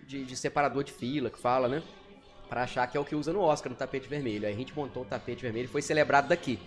de, 0.07 0.25
de 0.25 0.37
separador 0.37 0.83
de 0.83 0.93
fila, 0.93 1.29
que 1.29 1.39
fala, 1.39 1.69
né? 1.69 1.83
Pra 2.49 2.63
achar 2.65 2.87
que 2.87 2.97
é 2.97 3.01
o 3.01 3.05
que 3.05 3.15
usa 3.15 3.33
no 3.33 3.41
Oscar, 3.41 3.71
no 3.73 3.77
tapete 3.77 4.09
vermelho. 4.09 4.47
Aí 4.47 4.53
a 4.53 4.57
gente 4.57 4.75
montou 4.77 5.03
o 5.03 5.07
tapete 5.07 5.43
vermelho 5.43 5.65
e 5.65 5.69
foi 5.69 5.83
celebrado 5.83 6.29
daqui. 6.29 6.59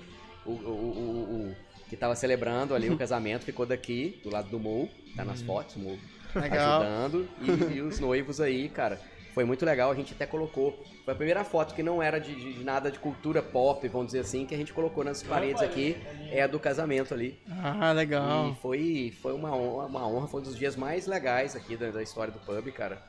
O, 0.45 0.51
o, 0.51 0.53
o, 0.53 1.51
o- 1.51 1.55
que 1.89 1.95
tava 1.95 2.15
celebrando 2.15 2.75
ali 2.75 2.89
o 2.89 2.97
casamento 2.99 3.43
ficou 3.45 3.65
daqui, 3.65 4.19
do 4.23 4.29
lado 4.29 4.49
do 4.49 4.59
Mou, 4.59 4.89
tá 5.15 5.23
nas 5.23 5.41
fotos, 5.41 5.75
o 5.77 5.79
Mou 5.79 5.97
Legal. 6.35 6.81
ajudando. 6.81 7.27
E, 7.41 7.75
e 7.77 7.81
os 7.81 7.99
noivos 7.99 8.41
aí, 8.41 8.67
cara. 8.69 8.99
Foi 9.33 9.45
muito 9.45 9.63
legal, 9.63 9.91
a 9.91 9.95
gente 9.95 10.13
até 10.13 10.25
colocou. 10.25 10.83
Foi 11.05 11.13
a 11.13 11.15
primeira 11.15 11.43
foto 11.43 11.75
que 11.75 11.83
não 11.83 12.01
era 12.01 12.19
de, 12.19 12.33
de- 12.35 12.53
de 12.55 12.63
nada 12.63 12.89
de 12.91 12.97
cultura 12.99 13.41
pop, 13.41 13.87
vamos 13.87 14.07
dizer 14.07 14.19
assim, 14.21 14.45
que 14.47 14.53
a 14.55 14.57
gente 14.57 14.73
colocou 14.73 15.03
nas 15.03 15.21
paredes 15.23 15.61
aqui. 15.61 15.95
É 16.31 16.41
a 16.41 16.47
do 16.47 16.59
casamento 16.59 17.13
ali. 17.13 17.39
Ah, 17.49 17.91
legal. 17.93 18.49
E 18.49 18.55
foi, 18.55 19.13
foi 19.21 19.33
uma, 19.33 19.55
honra, 19.55 19.85
uma 19.85 20.07
honra, 20.07 20.27
foi 20.27 20.41
um 20.41 20.43
dos 20.43 20.57
dias 20.57 20.75
mais 20.75 21.05
legais 21.07 21.55
aqui 21.55 21.77
da, 21.77 21.91
da 21.91 22.01
história 22.03 22.33
do 22.33 22.39
pub, 22.39 22.69
cara. 22.73 23.01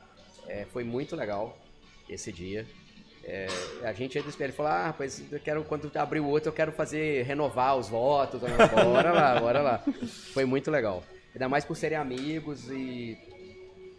É, 0.47 0.65
foi 0.71 0.83
muito 0.83 1.15
legal 1.15 1.57
esse 2.09 2.31
dia. 2.31 2.65
É, 3.23 3.47
a 3.83 3.93
gente 3.93 4.17
ainda 4.17 4.29
espera, 4.29 4.49
ele 4.49 4.57
falou, 4.57 4.71
ah, 4.71 4.87
rapaz, 4.87 5.23
eu 5.31 5.39
quero, 5.39 5.63
quando 5.63 5.91
abrir 5.95 6.19
o 6.19 6.27
outro, 6.27 6.49
eu 6.49 6.53
quero 6.53 6.71
fazer, 6.71 7.23
renovar 7.23 7.77
os 7.77 7.87
votos. 7.87 8.41
Bora 8.41 9.11
lá, 9.11 9.39
bora 9.39 9.61
lá. 9.61 9.83
Foi 10.33 10.45
muito 10.45 10.71
legal. 10.71 11.03
Ainda 11.33 11.47
mais 11.47 11.63
por 11.63 11.75
serem 11.75 11.97
amigos 11.97 12.69
e 12.71 13.17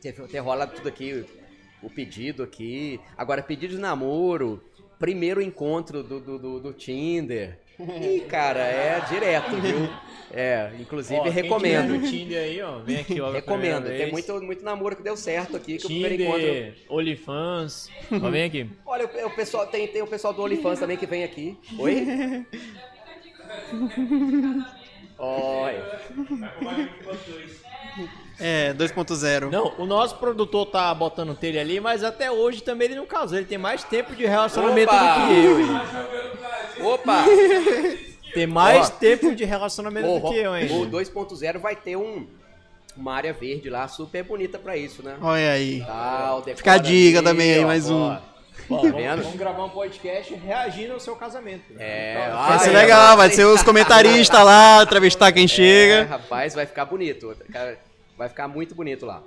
ter, 0.00 0.12
ter 0.12 0.38
rolado 0.38 0.74
tudo 0.74 0.88
aqui, 0.88 1.24
o 1.82 1.88
pedido 1.88 2.42
aqui. 2.42 2.98
Agora, 3.16 3.42
pedido 3.42 3.74
de 3.76 3.80
namoro, 3.80 4.62
primeiro 4.98 5.40
encontro 5.40 6.02
do, 6.02 6.20
do, 6.20 6.38
do, 6.38 6.60
do 6.60 6.72
Tinder. 6.72 7.58
Ih, 8.00 8.20
cara, 8.28 8.60
é 8.60 9.00
direto, 9.08 9.56
viu? 9.56 9.88
É, 10.32 10.70
inclusive 10.78 11.18
Ó, 11.18 11.24
quem 11.24 11.32
recomendo. 11.32 11.86
tiver 11.86 11.98
no 11.98 12.08
Tinder 12.08 12.42
aí, 12.42 12.62
ó. 12.62 12.78
Vem 12.78 13.00
aqui, 13.00 13.20
ó. 13.20 13.32
Recomendo. 13.32 13.86
Tem 13.86 14.12
muito, 14.12 14.40
muito 14.40 14.64
namoro 14.64 14.94
que 14.94 15.02
deu 15.02 15.16
certo 15.16 15.56
aqui, 15.56 15.76
que 15.76 15.86
o 15.86 15.88
primeiro 15.88 16.22
encontro. 16.22 16.40
Tinder, 16.40 16.74
OnlyFans. 16.88 17.90
Ó, 18.12 18.30
vem 18.30 18.44
aqui. 18.44 18.70
Olha, 18.86 19.06
o, 19.06 19.26
o 19.26 19.30
pessoal 19.30 19.66
tem, 19.66 19.88
tem 19.88 20.02
o 20.02 20.06
pessoal 20.06 20.32
do 20.32 20.42
OnlyFans 20.42 20.78
também 20.78 20.96
que 20.96 21.06
vem 21.06 21.24
aqui. 21.24 21.58
Oi? 21.78 22.46
Oi. 25.18 25.74
É, 28.38 28.72
2.0. 28.72 29.50
Não, 29.50 29.74
o 29.76 29.84
nosso 29.84 30.16
produtor 30.16 30.66
tá 30.66 30.94
botando 30.94 31.34
telha 31.34 31.60
ali, 31.60 31.78
mas 31.78 32.02
até 32.02 32.30
hoje 32.30 32.62
também 32.62 32.86
ele 32.86 32.94
não 32.94 33.04
casou. 33.04 33.36
Ele 33.36 33.46
tem 33.46 33.58
mais 33.58 33.84
tempo 33.84 34.14
de 34.14 34.24
relacionamento 34.24 34.94
Opa! 34.94 35.18
do 35.18 35.26
que 35.26 35.44
eu, 35.44 35.60
hein? 35.60 35.66
Opa! 36.82 37.24
Tem 38.34 38.46
mais 38.46 38.88
Ó. 38.88 38.90
tempo 38.92 39.34
de 39.34 39.44
relacionamento 39.44 40.08
O, 40.08 40.20
do 40.20 40.28
que 40.30 40.36
eu, 40.36 40.56
hein? 40.56 40.68
o 40.70 40.86
2.0 40.86 41.58
vai 41.58 41.74
ter 41.74 41.96
um, 41.96 42.26
uma 42.96 43.14
área 43.14 43.32
verde 43.32 43.68
lá 43.68 43.88
super 43.88 44.22
bonita 44.22 44.56
pra 44.58 44.76
isso, 44.76 45.02
né? 45.02 45.16
Olha 45.20 45.50
aí. 45.52 45.82
Tal, 45.84 46.36
decora 46.38 46.56
Fica 46.56 46.72
a 46.74 46.78
dica 46.78 47.18
ali, 47.18 47.26
também 47.26 47.52
aí, 47.54 47.64
ó, 47.64 47.66
mais 47.66 47.90
um. 47.90 48.00
ó. 48.02 48.12
Ó, 48.12 48.16
Tá 48.76 48.76
vamos, 48.76 48.92
vendo? 48.92 49.22
vamos 49.22 49.36
gravar 49.38 49.64
um 49.64 49.68
podcast 49.70 50.32
reagindo 50.34 50.92
ao 50.92 51.00
seu 51.00 51.16
casamento. 51.16 51.62
É, 51.78 52.24
Então, 52.28 52.38
Vai 52.46 52.58
ser 52.60 52.68
é, 52.70 52.72
legal, 52.72 53.16
vai 53.16 53.30
ser 53.30 53.44
os 53.46 53.62
comentaristas 53.64 54.44
lá, 54.44 54.82
entrevistar 54.84 55.32
quem 55.32 55.44
É, 55.44 55.48
chega. 55.48 56.04
rapaz, 56.04 56.54
vai 56.54 56.66
ficar 56.66 56.84
bonito. 56.84 57.34
Vai 58.16 58.28
ficar 58.28 58.46
muito 58.46 58.74
bonito 58.74 59.06
lá. 59.06 59.22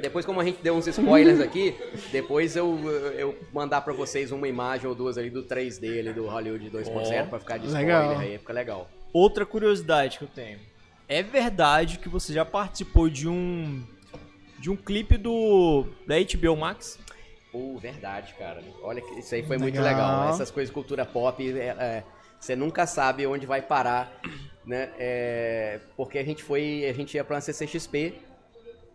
Depois, 0.00 0.24
como 0.26 0.40
a 0.40 0.44
gente 0.44 0.62
deu 0.62 0.74
uns 0.74 0.86
spoilers 0.86 1.40
aqui, 1.40 1.74
depois 2.12 2.56
eu, 2.56 2.78
eu 3.16 3.38
mandar 3.52 3.80
pra 3.80 3.92
vocês 3.92 4.30
uma 4.32 4.46
imagem 4.48 4.86
ou 4.86 4.94
duas 4.94 5.16
ali 5.18 5.30
do 5.30 5.42
3D 5.44 5.98
ali 5.98 6.12
do 6.12 6.26
Hollywood 6.26 6.70
2.0 6.70 7.24
Ó, 7.24 7.26
pra 7.26 7.38
ficar 7.38 7.58
de 7.58 7.66
spoiler 7.66 7.86
legal. 7.86 8.18
aí, 8.18 8.38
fica 8.38 8.52
legal. 8.52 8.90
Outra 9.12 9.46
curiosidade 9.46 10.18
que 10.18 10.24
eu 10.24 10.28
tenho. 10.28 10.58
É 11.08 11.22
verdade 11.22 11.98
que 11.98 12.08
você 12.08 12.32
já 12.32 12.44
participou 12.44 13.08
de 13.08 13.28
um 13.28 13.84
de 14.58 14.70
um 14.70 14.76
clipe 14.76 15.16
do 15.18 15.86
da 16.06 16.14
HBO 16.18 16.56
Max? 16.56 16.98
Pô, 17.52 17.76
verdade, 17.78 18.34
cara. 18.38 18.62
Olha, 18.82 19.00
que 19.00 19.20
isso 19.20 19.34
aí 19.34 19.42
foi 19.42 19.58
muito 19.58 19.76
Legal. 19.80 19.92
legal. 19.94 20.30
Essas 20.30 20.50
coisas 20.50 20.70
de 20.70 20.74
cultura 20.74 21.04
pop, 21.06 21.40
é, 21.56 21.66
é, 21.78 22.04
você 22.40 22.56
nunca 22.56 22.86
sabe 22.86 23.26
onde 23.26 23.46
vai 23.46 23.62
parar, 23.62 24.12
né? 24.66 24.90
É, 24.98 25.78
porque 25.96 26.18
a 26.18 26.24
gente 26.24 26.42
foi, 26.42 26.84
a 26.88 26.92
gente 26.92 27.14
ia 27.14 27.22
pra 27.22 27.36
uma 27.36 27.40
CCXP 27.40 28.14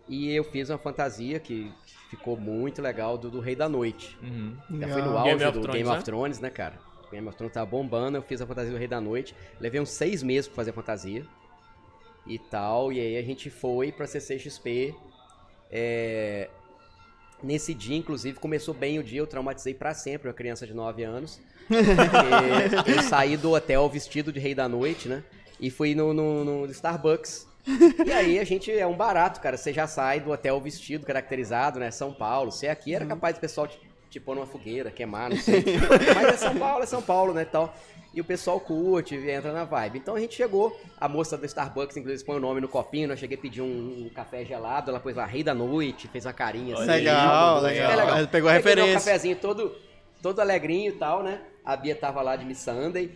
e 0.10 0.30
eu 0.34 0.44
fiz 0.44 0.70
uma 0.70 0.78
fantasia 0.78 1.40
que 1.40 1.72
ficou 2.10 2.36
muito 2.36 2.82
legal 2.82 3.18
do, 3.18 3.30
do 3.30 3.40
Rei 3.40 3.56
da 3.56 3.70
Noite. 3.70 4.18
Uhum. 4.22 4.58
Já 4.80 4.88
foi 4.90 5.02
no 5.04 5.14
Game 5.24 5.30
auge 5.32 5.46
of 5.46 5.54
do 5.54 5.62
Thrones, 5.62 5.78
Game 5.78 5.90
né? 5.90 5.96
of 5.96 6.04
Thrones, 6.04 6.40
né, 6.40 6.50
cara? 6.50 6.80
Game 7.12 7.28
of 7.28 7.38
Thrones 7.38 7.54
tava 7.54 7.66
bombando, 7.70 8.18
eu 8.18 8.22
fiz 8.22 8.42
a 8.42 8.46
fantasia 8.48 8.72
do 8.72 8.78
Rei 8.78 8.88
da 8.88 9.00
Noite. 9.00 9.36
Levei 9.60 9.80
uns 9.80 9.90
seis 9.92 10.22
meses 10.22 10.48
pra 10.48 10.56
fazer 10.58 10.72
a 10.72 10.74
fantasia 10.74 11.26
e 12.28 12.38
tal. 12.38 12.92
E 12.92 13.00
aí 13.00 13.18
a 13.18 13.22
gente 13.24 13.50
foi 13.50 13.92
pra 13.92 14.06
CCXP. 14.08 14.94
É... 15.72 16.50
Nesse 17.42 17.74
dia, 17.74 17.96
inclusive, 17.96 18.38
começou 18.38 18.74
bem 18.74 19.00
o 19.00 19.04
dia, 19.04 19.20
eu 19.22 19.28
traumatizei 19.28 19.74
pra 19.74 19.94
sempre 19.94 20.28
uma 20.28 20.34
criança 20.34 20.68
de 20.68 20.74
9 20.74 21.04
anos. 21.04 21.40
Porque 21.68 22.92
eu 22.98 23.02
saí 23.02 23.38
do 23.38 23.52
hotel 23.54 23.88
vestido 23.90 24.32
de 24.34 24.40
Rei 24.40 24.54
da 24.54 24.68
Noite, 24.68 25.08
né? 25.08 25.24
E 25.60 25.70
fui 25.70 25.96
no, 25.96 26.14
no- 26.14 26.44
no 26.44 26.66
Starbucks. 26.72 27.48
E 28.06 28.12
aí 28.12 28.40
a 28.40 28.44
gente 28.44 28.72
é 28.72 28.86
um 28.88 28.96
barato, 28.96 29.40
cara. 29.42 29.58
Você 29.58 29.72
já 29.74 29.88
sai 29.88 30.20
do 30.20 30.32
hotel 30.32 30.60
vestido, 30.60 31.06
caracterizado, 31.06 31.80
né? 31.80 31.92
São 31.92 32.14
Paulo. 32.14 32.52
Você 32.52 32.68
aqui 32.68 32.94
era 32.96 33.06
capaz 33.06 33.36
do 33.36 33.40
pessoal 33.42 33.68
te, 33.68 33.80
te 34.10 34.20
pôr 34.20 34.36
numa 34.36 34.46
fogueira, 34.48 34.90
queimar, 34.92 35.30
não 35.30 35.38
sei. 35.38 35.64
Mas 36.16 36.34
é 36.34 36.38
São 36.38 36.56
Paulo, 36.58 36.84
é 36.84 36.86
São 36.88 37.02
Paulo, 37.02 37.34
né? 37.34 37.46
Tal. 37.46 37.74
E 38.12 38.20
o 38.20 38.24
pessoal 38.24 38.60
curte, 38.60 39.16
entra 39.16 39.54
na 39.54 39.66
vibe. 39.66 40.00
Então 40.00 40.16
a 40.16 40.20
gente 40.20 40.34
chegou, 40.34 40.76
a 41.00 41.08
moça 41.08 41.38
do 41.38 41.46
Starbucks, 41.46 41.96
inclusive, 41.96 42.26
põe 42.26 42.38
o 42.38 42.40
nome 42.40 42.60
no 42.60 42.68
copinho. 42.68 43.08
né? 43.08 43.14
Eu 43.14 43.18
cheguei 43.18 43.38
a 43.38 43.42
pedir 43.42 43.62
um, 43.62 44.06
um 44.06 44.10
café 44.10 44.44
gelado, 44.44 44.90
ela 44.90 45.00
pôs 45.00 45.16
lá 45.16 45.26
Rei 45.26 45.44
da 45.44 45.54
Noite, 45.54 46.08
fez 46.08 46.26
uma 46.26 46.34
carinha 46.34 46.76
assim. 46.76 46.86
Legal, 46.88 47.56
mandou- 47.56 47.70
legal. 47.70 47.92
É 47.92 47.96
legal. 47.96 48.18
Ela 48.18 48.28
pegou 48.28 48.50
a 48.50 48.54
Aí 48.54 48.64
peguei 48.64 48.84
Um 48.84 48.86
referência. 48.88 49.12
cafezinho 49.12 49.36
todo, 49.36 49.76
todo 50.24 50.40
alegrinho 50.40 50.90
e 50.90 50.96
tal, 50.96 51.22
né? 51.22 51.40
A 51.64 51.76
Bia 51.78 51.96
tava 51.96 52.22
lá 52.24 52.36
de 52.36 52.46
Miss 52.46 52.58
Sunday. 52.60 53.12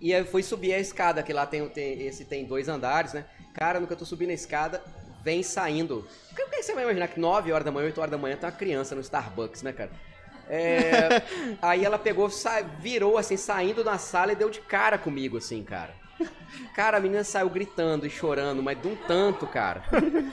E 0.00 0.14
aí 0.14 0.24
fui 0.24 0.42
subir 0.42 0.72
a 0.72 0.78
escada, 0.78 1.22
que 1.22 1.32
lá 1.32 1.44
tem, 1.44 1.68
tem- 1.68 2.00
esse 2.06 2.24
tem 2.24 2.46
dois 2.46 2.66
andares, 2.68 3.12
né? 3.12 3.26
Cara, 3.58 3.80
no 3.80 3.86
que 3.86 3.92
eu 3.92 3.96
tô 3.96 4.04
subindo 4.04 4.30
a 4.30 4.34
escada, 4.34 4.82
vem 5.22 5.42
saindo. 5.42 6.06
O 6.30 6.34
que, 6.34 6.42
o 6.42 6.48
que 6.48 6.62
você 6.62 6.74
vai 6.74 6.84
imaginar 6.84 7.08
que 7.08 7.18
9 7.18 7.52
horas 7.52 7.64
da 7.64 7.72
manhã, 7.72 7.86
8 7.86 7.98
horas 8.00 8.10
da 8.10 8.18
manhã, 8.18 8.36
tem 8.36 8.48
uma 8.48 8.54
criança 8.54 8.94
no 8.94 9.00
Starbucks, 9.00 9.62
né, 9.62 9.72
cara? 9.72 9.90
É, 10.48 11.22
aí 11.60 11.84
ela 11.84 11.98
pegou, 11.98 12.30
sa- 12.30 12.62
virou 12.62 13.18
assim, 13.18 13.36
saindo 13.36 13.82
da 13.82 13.98
sala 13.98 14.32
e 14.32 14.36
deu 14.36 14.48
de 14.48 14.60
cara 14.60 14.96
comigo, 14.96 15.38
assim, 15.38 15.62
cara. 15.62 15.92
Cara, 16.74 16.96
a 16.96 17.00
menina 17.00 17.22
saiu 17.24 17.48
gritando 17.50 18.06
e 18.06 18.10
chorando, 18.10 18.62
mas 18.62 18.80
de 18.80 18.88
um 18.88 18.96
tanto, 18.96 19.46
cara. 19.46 19.82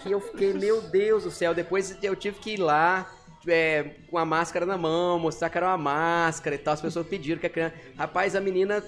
Que 0.02 0.11
eu 0.11 0.19
fiquei, 0.19 0.53
meu 0.53 0.81
Deus 0.81 1.23
do 1.23 1.31
céu. 1.31 1.53
Depois 1.53 1.97
eu 2.03 2.15
tive 2.15 2.39
que 2.39 2.53
ir 2.53 2.57
lá, 2.57 3.11
é, 3.47 3.91
com 4.10 4.18
a 4.18 4.26
máscara 4.26 4.65
na 4.65 4.77
mão, 4.77 5.19
mostrar 5.19 5.49
que 5.49 5.57
era 5.57 5.68
uma 5.68 5.77
máscara 5.77 6.56
e 6.56 6.60
tal. 6.60 6.73
As 6.73 6.81
pessoas 6.81 7.06
pediram 7.07 7.39
que 7.39 7.45
a 7.45 7.49
criança. 7.52 7.76
Rapaz, 7.97 8.35
a 8.35 8.41
menina 8.41 8.84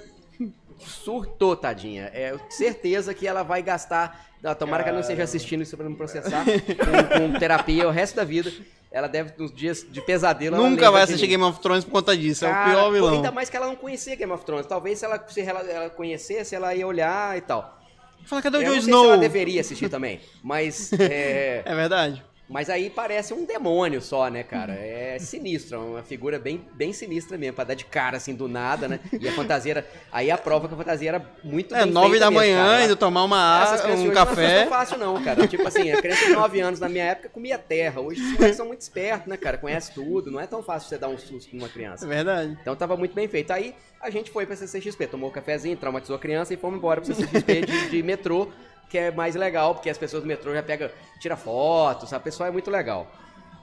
surtou, 0.80 1.56
tadinha. 1.56 2.10
É 2.14 2.36
certeza 2.50 3.14
que 3.14 3.28
ela 3.28 3.44
vai 3.44 3.62
gastar. 3.62 4.28
ah, 4.44 4.56
Tomara 4.56 4.84
que 4.84 4.90
ela 4.90 4.96
não 4.98 5.02
esteja 5.02 5.24
assistindo 5.24 5.62
isso 5.64 5.76
pra 5.78 5.90
me 5.90 5.96
processar. 5.96 6.44
com, 6.46 7.32
com 7.34 7.40
terapia 7.40 7.88
o 7.88 7.92
resto 7.92 8.16
da 8.16 8.24
vida. 8.24 8.52
Ela 8.90 9.08
deve, 9.08 9.34
nos 9.38 9.54
dias 9.54 9.86
de 9.90 10.02
pesadelo. 10.02 10.56
Nunca 10.58 10.90
vai 10.90 11.02
assistir. 11.02 11.28
Game 11.28 11.44
of 11.44 11.60
Thrones 11.60 11.84
por 11.84 11.92
conta 11.92 12.16
disso. 12.16 12.46
é 12.46 12.50
o 12.50 12.52
Cara, 12.52 12.70
pior 12.72 12.92
vilão. 12.92 13.14
Ainda 13.16 13.32
mais 13.32 13.50
que 13.50 13.58
ela 13.58 13.68
não 13.68 13.76
conhecia 13.76 14.16
Game 14.16 14.32
of 14.32 14.46
Thrones. 14.46 14.66
Talvez 14.66 15.00
se 15.00 15.06
ela, 15.06 15.24
se 15.28 15.42
ela, 15.42 15.60
ela 15.62 15.90
conhecesse, 15.90 16.56
ela 16.56 16.74
ia 16.74 16.88
olhar 16.88 17.38
e 17.38 17.42
tal. 17.42 17.78
Fala, 18.26 18.42
cadê 18.42 18.58
o 18.58 18.62
Jon 18.62 18.66
não 18.68 18.74
sei 18.74 18.82
se 18.84 18.90
ela 18.92 19.04
Snow? 19.04 19.18
deveria 19.20 19.62
assistir 19.62 19.90
também. 19.90 20.20
Mas. 20.44 20.92
é, 21.00 21.62
É 21.66 21.76
verdade. 21.76 22.24
Mas 22.50 22.70
aí 22.70 22.90
parece 22.90 23.34
um 23.34 23.46
demônio 23.46 24.02
só, 24.02 24.30
né, 24.30 24.42
cara? 24.44 24.74
É 24.74 25.18
sinistro, 25.20 25.76
é 25.76 25.80
uma 25.80 26.04
figura 26.04 26.40
bem, 26.40 26.66
bem 26.74 26.94
sinistra 26.94 27.38
mesmo, 27.38 27.56
pra 27.56 27.64
dar 27.66 27.74
de 27.74 27.84
cara 27.86 28.18
assim 28.18 28.34
do 28.34 28.48
nada, 28.48 28.88
né? 28.88 29.00
E 29.20 29.28
a 29.28 29.32
fantasia 29.34 29.72
era. 29.74 29.88
Aí 30.12 30.32
a 30.32 30.38
prova 30.38 30.68
que 30.68 30.74
a 30.74 30.78
fantasia 30.78 31.10
era 31.10 31.26
muito 31.44 31.76
É, 31.76 31.86
nove 31.86 32.20
da 32.20 32.32
mesmo, 32.32 32.36
manhã, 32.40 32.86
indo 32.86 32.96
tomar 32.96 33.24
uma 33.24 33.38
água, 33.38 33.88
um 33.90 33.94
hoje 33.94 34.04
Não 34.06 34.12
é 34.12 34.16
café. 34.16 34.60
tão 34.62 34.70
fácil, 34.70 34.98
não, 34.98 35.22
cara. 35.24 35.46
Tipo 35.48 35.68
assim, 35.68 35.92
a 35.92 36.02
criança 36.02 36.26
de 36.26 36.32
9 36.34 36.60
anos 36.62 36.80
na 36.80 36.88
minha 36.88 37.04
época 37.06 37.30
comia 37.30 37.58
terra. 37.58 38.00
Hoje 38.00 38.22
os 38.22 38.32
moleques 38.34 38.56
são 38.58 38.66
muito 38.68 38.82
espertos, 38.82 39.28
né, 39.28 39.36
cara? 39.38 39.58
Conhece 39.58 39.94
tudo. 39.94 40.32
Não 40.32 40.40
é 40.40 40.48
tão 40.48 40.64
fácil 40.64 40.88
você 40.90 40.98
dar 40.98 41.10
um 41.10 41.18
susto 41.18 41.54
numa 41.56 41.68
É 41.68 41.70
criança. 41.70 42.08
verdade. 42.08 42.58
Então 42.62 42.76
tava 42.76 42.96
muito 42.96 43.14
bem 43.14 43.28
feito. 43.28 43.52
Aí 43.52 43.76
a 44.00 44.10
gente 44.10 44.32
foi 44.32 44.46
pra 44.46 44.56
CCXP, 44.56 45.08
tomou 45.08 45.30
um 45.30 45.34
cafezinho, 45.34 45.76
traumatizou 45.76 46.16
a 46.16 46.20
criança 46.20 46.54
e 46.54 46.58
fomos 46.58 46.78
embora 46.78 47.02
pra 47.02 47.14
CCXP 47.14 47.62
de, 47.66 47.90
de 47.90 48.04
metrô, 48.04 48.48
que 48.90 48.98
é 48.98 49.12
mais 49.12 49.36
legal, 49.36 49.74
porque 49.76 49.90
as 49.90 49.98
pessoas 49.98 50.24
do 50.24 50.28
metrô 50.28 50.54
já 50.54 50.64
pegam, 50.64 50.90
tira 51.20 51.36
fotos, 51.36 52.10
sabe? 52.10 52.22
O 52.22 52.24
pessoal 52.24 52.50
é 52.50 52.52
muito 52.52 52.70
legal. 52.72 53.08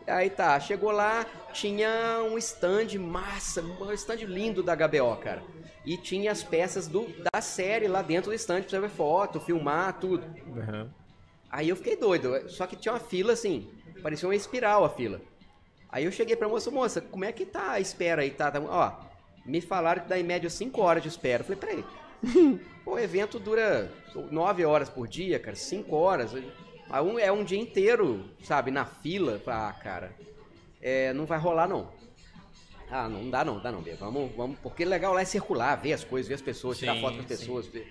Aí 0.06 0.28
tá, 0.28 0.58
chegou 0.60 0.90
lá, 0.90 1.24
tinha 1.52 2.20
um 2.30 2.36
stand 2.36 2.98
massa, 2.98 3.62
um 3.62 3.90
stand 3.92 4.16
lindo 4.26 4.62
da 4.62 4.74
HBO, 4.74 5.16
cara. 5.16 5.42
E 5.84 5.96
tinha 5.96 6.30
as 6.30 6.42
peças 6.42 6.86
do, 6.86 7.06
da 7.32 7.40
série 7.40 7.88
lá 7.88 8.02
dentro 8.02 8.30
do 8.30 8.34
stand 8.34 8.60
pra 8.62 8.70
você 8.70 8.80
ver 8.80 8.90
foto, 8.90 9.40
filmar, 9.40 9.94
tudo. 9.98 10.24
Aí 11.50 11.68
eu 11.68 11.76
fiquei 11.76 11.96
doido, 11.96 12.48
só 12.50 12.66
que 12.66 12.76
tinha 12.76 12.92
uma 12.92 13.00
fila 13.00 13.32
assim, 13.32 13.70
parecia 14.02 14.28
uma 14.28 14.34
espiral 14.34 14.84
a 14.84 14.90
fila. 14.90 15.20
Aí 15.88 16.04
eu 16.04 16.12
cheguei 16.12 16.34
pra 16.36 16.48
moça, 16.48 16.70
moça, 16.70 17.00
como 17.00 17.24
é 17.24 17.32
que 17.32 17.46
tá 17.46 17.72
a 17.72 17.80
espera 17.80 18.22
aí? 18.22 18.30
Tá, 18.30 18.50
tá- 18.50 18.60
ó, 18.60 18.92
me 19.46 19.60
falaram 19.60 20.02
que 20.02 20.08
dá 20.08 20.18
em 20.18 20.22
média 20.24 20.50
5 20.50 20.80
horas 20.82 21.02
de 21.02 21.08
espera. 21.08 21.42
Eu 21.42 21.44
falei, 21.44 21.58
peraí, 21.60 21.84
o 22.86 22.98
evento 22.98 23.38
dura 23.38 23.90
9 24.30 24.64
horas 24.64 24.88
por 24.88 25.06
dia, 25.08 25.38
cara, 25.38 25.56
5 25.56 25.94
horas. 25.94 26.32
É 27.20 27.32
um 27.32 27.42
dia 27.42 27.58
inteiro, 27.58 28.24
sabe, 28.42 28.70
na 28.70 28.84
fila. 28.84 29.40
Ah, 29.46 29.74
cara, 29.82 30.14
é, 30.80 31.12
não 31.12 31.24
vai 31.26 31.38
rolar 31.38 31.66
não. 31.66 31.88
Ah, 32.90 33.08
não 33.08 33.28
dá 33.30 33.44
não, 33.44 33.58
dá 33.58 33.72
não, 33.72 33.80
Bia. 33.80 33.96
Vamos, 33.96 34.30
vamos, 34.36 34.58
porque 34.60 34.84
legal 34.84 35.14
lá 35.14 35.22
é 35.22 35.24
circular, 35.24 35.74
ver 35.76 35.94
as 35.94 36.04
coisas, 36.04 36.28
ver 36.28 36.34
as 36.34 36.42
pessoas, 36.42 36.78
tirar 36.78 36.94
Sim, 36.94 37.00
foto 37.00 37.14
com 37.14 37.20
as 37.20 37.26
sim. 37.26 37.36
pessoas. 37.36 37.66
Ver... 37.66 37.90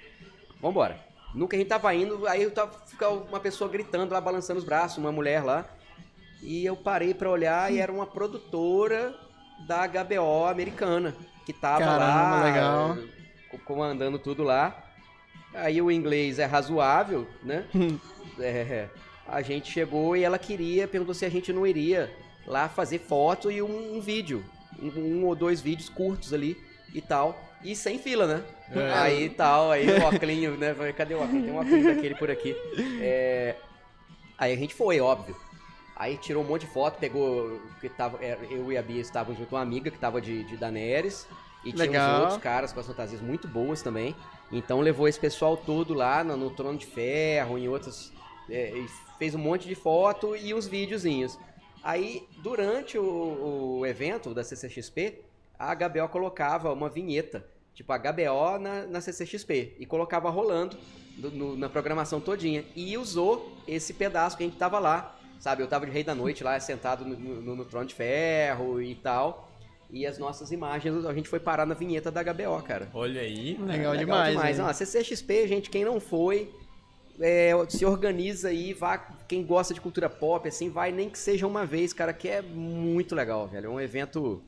Vambora. 0.61 0.97
Nunca 1.34 1.55
a 1.55 1.60
gente 1.60 1.68
tava 1.68 1.93
indo, 1.95 2.27
aí 2.27 2.43
eu 2.43 2.51
tava, 2.51 2.72
fica 2.85 3.10
uma 3.10 3.39
pessoa 3.39 3.69
gritando 3.69 4.14
lá, 4.14 4.22
balançando 4.22 4.60
os 4.60 4.65
braços, 4.65 4.99
uma 4.99 5.11
mulher 5.11 5.43
lá. 5.43 5.65
E 6.41 6.64
eu 6.64 6.76
parei 6.76 7.14
pra 7.14 7.30
olhar 7.30 7.73
e 7.73 7.80
era 7.80 7.91
uma 7.91 8.05
produtora 8.05 9.15
da 9.68 9.88
HBO 9.88 10.45
americana, 10.45 11.15
que 11.45 11.51
tava 11.51 11.80
Caramba, 11.80 11.99
lá, 11.99 12.43
legal. 12.43 12.97
Co- 13.54 13.64
comandando 13.66 14.18
tudo 14.20 14.44
lá. 14.44 14.84
Aí 15.54 15.82
o 15.82 15.92
inglês 15.92 16.40
é 16.40 16.46
razoável, 16.46 17.28
né? 17.44 17.66
É, 18.40 18.88
a 19.28 19.44
gente 19.44 19.72
chegou 19.72 20.18
e 20.18 20.24
ela 20.24 20.40
queria, 20.40 20.88
perguntou 20.88 21.14
se 21.14 21.24
a 21.24 21.30
gente 21.30 21.54
não 21.54 21.68
iria 21.68 22.12
lá 22.48 22.68
fazer 22.68 22.98
foto 22.98 23.52
e 23.52 23.62
um, 23.62 23.98
um 23.98 24.02
vídeo. 24.02 24.44
Um, 24.82 24.88
um 25.00 25.26
ou 25.26 25.36
dois 25.36 25.62
vídeos 25.62 25.88
curtos 25.88 26.34
ali 26.34 26.58
e 26.96 27.00
tal. 27.00 27.40
E 27.64 27.76
sem 27.76 28.00
fila, 28.00 28.26
né? 28.26 28.44
Aí 28.96 29.30
tal, 29.30 29.70
aí 29.72 29.88
o 29.88 30.04
óculinho, 30.06 30.58
né? 30.58 30.74
Cadê 30.98 31.14
o 31.14 31.22
óculos? 31.22 31.44
Tem 31.44 31.54
um 31.54 31.58
óculos 31.58 31.86
daquele 31.86 32.16
por 32.16 32.32
aqui. 32.32 32.56
É, 33.02 33.56
Aí 34.38 34.52
a 34.52 34.58
gente 34.58 34.74
foi, 34.74 35.00
óbvio. 35.00 35.36
Aí 35.96 36.18
tirou 36.18 36.44
um 36.44 36.48
monte 36.48 36.66
de 36.66 36.74
foto, 36.74 36.98
pegou. 36.98 37.62
Que 37.80 37.88
tava, 37.90 38.18
é, 38.24 38.36
eu 38.50 38.72
e 38.72 38.78
a 38.78 38.82
Bia 38.82 39.00
estávamos 39.00 39.38
junto 39.38 39.50
com 39.50 39.56
uma 39.58 39.62
amiga 39.62 39.92
que 39.92 40.00
tava 40.00 40.20
de, 40.20 40.44
de 40.46 40.58
Daenerys. 40.58 41.28
E 41.65 41.72
tinha 41.72 41.85
Legal. 41.85 42.15
uns 42.18 42.19
outros 42.22 42.41
caras 42.41 42.73
com 42.73 42.80
as 42.80 42.85
fantasias 42.88 43.22
muito 43.22 43.48
boas 43.48 43.81
também. 43.81 44.15
Então 44.52 44.81
levou 44.81 45.07
esse 45.07 45.19
pessoal 45.19 45.56
todo 45.57 45.94
lá 45.94 46.23
no, 46.23 46.35
no 46.38 46.49
Trono 46.52 46.77
de 46.77 46.85
Ferro, 46.85 47.57
em 47.57 47.68
outros. 47.68 48.11
é, 48.49 48.72
e 48.77 48.88
fez 49.18 49.34
um 49.34 49.40
monte 49.40 49.68
de 49.68 49.76
foto 49.76 50.35
e 50.35 50.53
uns 50.53 50.68
videozinhos. 50.68 51.40
Aí, 51.84 52.27
durante 52.41 52.98
o, 52.98 53.77
o 53.80 53.85
evento 53.85 54.34
da 54.34 54.44
CCXP, 54.44 55.22
a 55.57 55.73
HBO 55.76 56.07
colocava 56.10 56.72
uma 56.73 56.90
vinheta, 56.90 57.45
tipo 57.73 57.91
a 57.94 57.98
HBO 57.98 58.57
na, 58.60 58.85
na 58.85 59.02
CCXP, 59.02 59.76
e 59.80 59.85
colocava 59.85 60.30
rolando 60.30 60.77
do- 61.18 61.31
no- 61.31 61.56
na 61.57 61.69
programação 61.69 62.19
todinha. 62.19 62.64
E 62.76 62.98
usou 62.98 63.52
esse 63.68 63.94
pedaço 63.94 64.35
que 64.38 64.44
a 64.44 64.45
gente 64.48 64.57
tava 64.57 64.80
lá, 64.80 65.18
sabe? 65.40 65.61
Eu 65.61 65.68
tava 65.68 65.85
de 65.85 65.91
Rei 65.91 66.03
da 66.03 66.15
Noite 66.15 66.44
lá, 66.44 66.60
sentado 66.60 67.06
no, 67.06 67.15
no- 67.18 67.56
no 67.56 67.65
Trono 67.65 67.85
de 67.85 67.94
Ferro 67.95 68.81
e 68.81 68.95
tal. 68.95 69.49
E 69.94 70.07
as 70.07 70.18
nossas 70.18 70.52
imagens, 70.52 71.06
a 71.06 71.14
gente 71.14 71.30
foi 71.30 71.40
parar 71.40 71.68
na 71.68 71.76
vinheta 71.76 72.10
da 72.10 72.24
HBO, 72.24 72.64
cara. 72.64 72.90
Olha 72.95 73.22
aí. 73.22 73.56
Legal, 73.61 73.94
É 73.94 73.98
demais. 73.98 74.36
né? 74.36 74.53
Não, 74.53 74.65
a 74.65 74.74
CCXP, 74.74 75.48
gente, 75.48 75.70
quem 75.70 75.86
não 75.86 75.99
foi, 75.99 76.52
é, 77.20 77.52
se 77.70 77.86
organiza 77.86 78.49
aí, 78.49 78.74
vá, 78.74 78.98
quem 79.28 79.45
gosta 79.45 79.72
de 79.72 79.80
cultura 79.80 80.10
pop, 80.10 80.48
assim, 80.48 80.68
vai 80.68 80.91
nem 80.91 81.11
que 81.11 81.20
seja 81.20 81.45
uma 81.45 81.64
vez, 81.64 81.94
cara, 81.94 82.11
que 82.11 82.28
é 82.28 82.41
muito 82.41 83.14
legal, 83.14 83.48
velho. 83.48 83.68
É 83.68 83.70
um 83.70 83.80
evento 83.80 84.41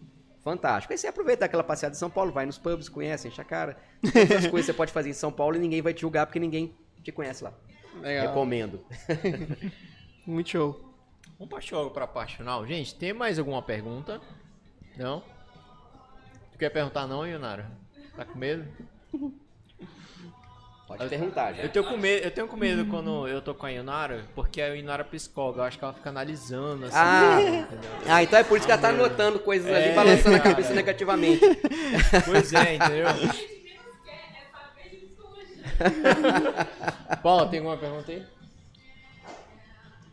fantástico. 0.44 0.92
Aí 0.92 0.98
você 0.98 1.06
aproveita 1.08 1.46
aquela 1.46 1.64
passeada 1.64 1.94
em 1.96 2.00
São 2.00 2.10
Paulo, 2.10 2.32
vai 2.32 2.48
nos 2.48 2.58
pubs, 2.58 2.90
conhece, 2.90 3.28
enche 3.28 3.40
a 3.40 3.44
cara. 3.46 3.78
Todas 4.02 4.32
as 4.32 4.48
coisas 4.50 4.66
que 4.66 4.66
você 4.66 4.74
pode 4.74 4.92
fazer 4.92 5.12
em 5.12 5.14
São 5.14 5.32
Paulo 5.32 5.56
e 5.56 5.60
ninguém 5.60 5.80
vai 5.80 5.94
te 5.94 6.02
julgar 6.02 6.26
porque 6.26 6.40
ninguém 6.40 6.74
te 7.04 7.12
conhece 7.12 7.44
lá. 7.44 7.54
Legal. 8.02 8.28
Recomendo. 8.30 8.80
Muito 10.26 10.50
show. 10.50 10.94
Vamos 11.38 11.54
partir 11.54 11.76
logo 11.76 11.92
pra 11.92 12.08
parte 12.08 12.38
final. 12.38 12.66
Gente, 12.66 12.96
tem 12.96 13.14
mais 13.14 13.38
alguma 13.38 13.62
pergunta? 13.62 14.20
Não? 14.98 15.22
Tu 16.56 16.60
quer 16.60 16.70
perguntar 16.70 17.06
não, 17.06 17.28
Yunara? 17.28 17.70
Tá 18.16 18.24
com 18.24 18.40
medo? 18.40 18.66
Pode 20.88 21.10
perguntar, 21.10 21.50
Eu 21.50 21.56
gente. 21.64 21.72
tenho 21.74 21.84
com 21.84 21.98
medo, 21.98 22.24
eu 22.24 22.32
tenho 22.32 22.48
com 22.48 22.56
medo 22.56 22.86
quando 22.86 23.28
eu 23.28 23.42
tô 23.42 23.54
com 23.54 23.66
a 23.66 23.70
Yunara, 23.70 24.24
porque 24.34 24.62
a 24.62 24.68
Yunara 24.68 25.02
é 25.02 25.04
psicóloga, 25.04 25.60
eu 25.60 25.64
acho 25.66 25.78
que 25.78 25.84
ela 25.84 25.94
fica 25.94 26.10
analisando 26.10 26.86
assim. 26.86 26.96
Ah. 26.98 27.42
entendeu? 27.42 27.90
Ah, 28.08 28.24
então 28.24 28.40
é 28.40 28.44
por 28.46 28.56
isso 28.58 28.66
que 28.66 28.72
ela 28.72 28.82
tá 28.82 28.88
anotando 28.88 29.38
coisas 29.40 29.70
ali, 29.70 29.90
É, 29.90 29.94
balançando 29.96 30.38
a 30.38 30.40
cara. 30.40 30.52
cabeça 30.56 30.74
negativamente. 30.74 31.42
Pois 32.24 32.54
é, 32.54 32.76
entendeu? 32.76 33.08
Paulo, 37.22 37.50
tem 37.50 37.60
alguma 37.60 37.76
pergunta 37.78 38.14
aí? 38.14 38.26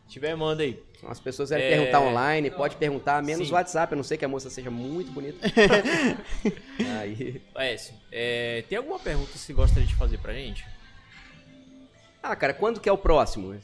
Se 0.07 0.09
tiver, 0.09 0.35
manda 0.35 0.63
aí. 0.63 0.83
As 1.07 1.19
pessoas 1.19 1.49
querem 1.49 1.65
É. 1.65 1.69
perguntar 1.77 1.99
online, 2.01 2.49
pode 2.49 2.75
perguntar, 2.77 3.21
menos 3.21 3.47
Sim. 3.47 3.53
WhatsApp, 3.53 3.93
a 3.93 3.95
não 3.95 4.03
ser 4.03 4.17
que 4.17 4.25
a 4.25 4.27
moça 4.27 4.49
seja 4.49 4.71
muito 4.71 5.11
bonita. 5.11 5.37
Aí. 7.01 7.41
Écio, 7.55 7.93
é, 8.11 8.63
tem 8.69 8.77
alguma 8.77 8.99
pergunta 8.99 9.31
que 9.31 9.37
você 9.37 9.53
gostaria 9.53 9.85
de 9.87 9.95
fazer 9.95 10.17
pra 10.17 10.33
gente? 10.33 10.65
Ah, 12.21 12.35
cara, 12.37 12.53
quando 12.53 12.79
que 12.79 12.87
é 12.87 12.91
o 12.91 12.97
próximo? 12.97 13.53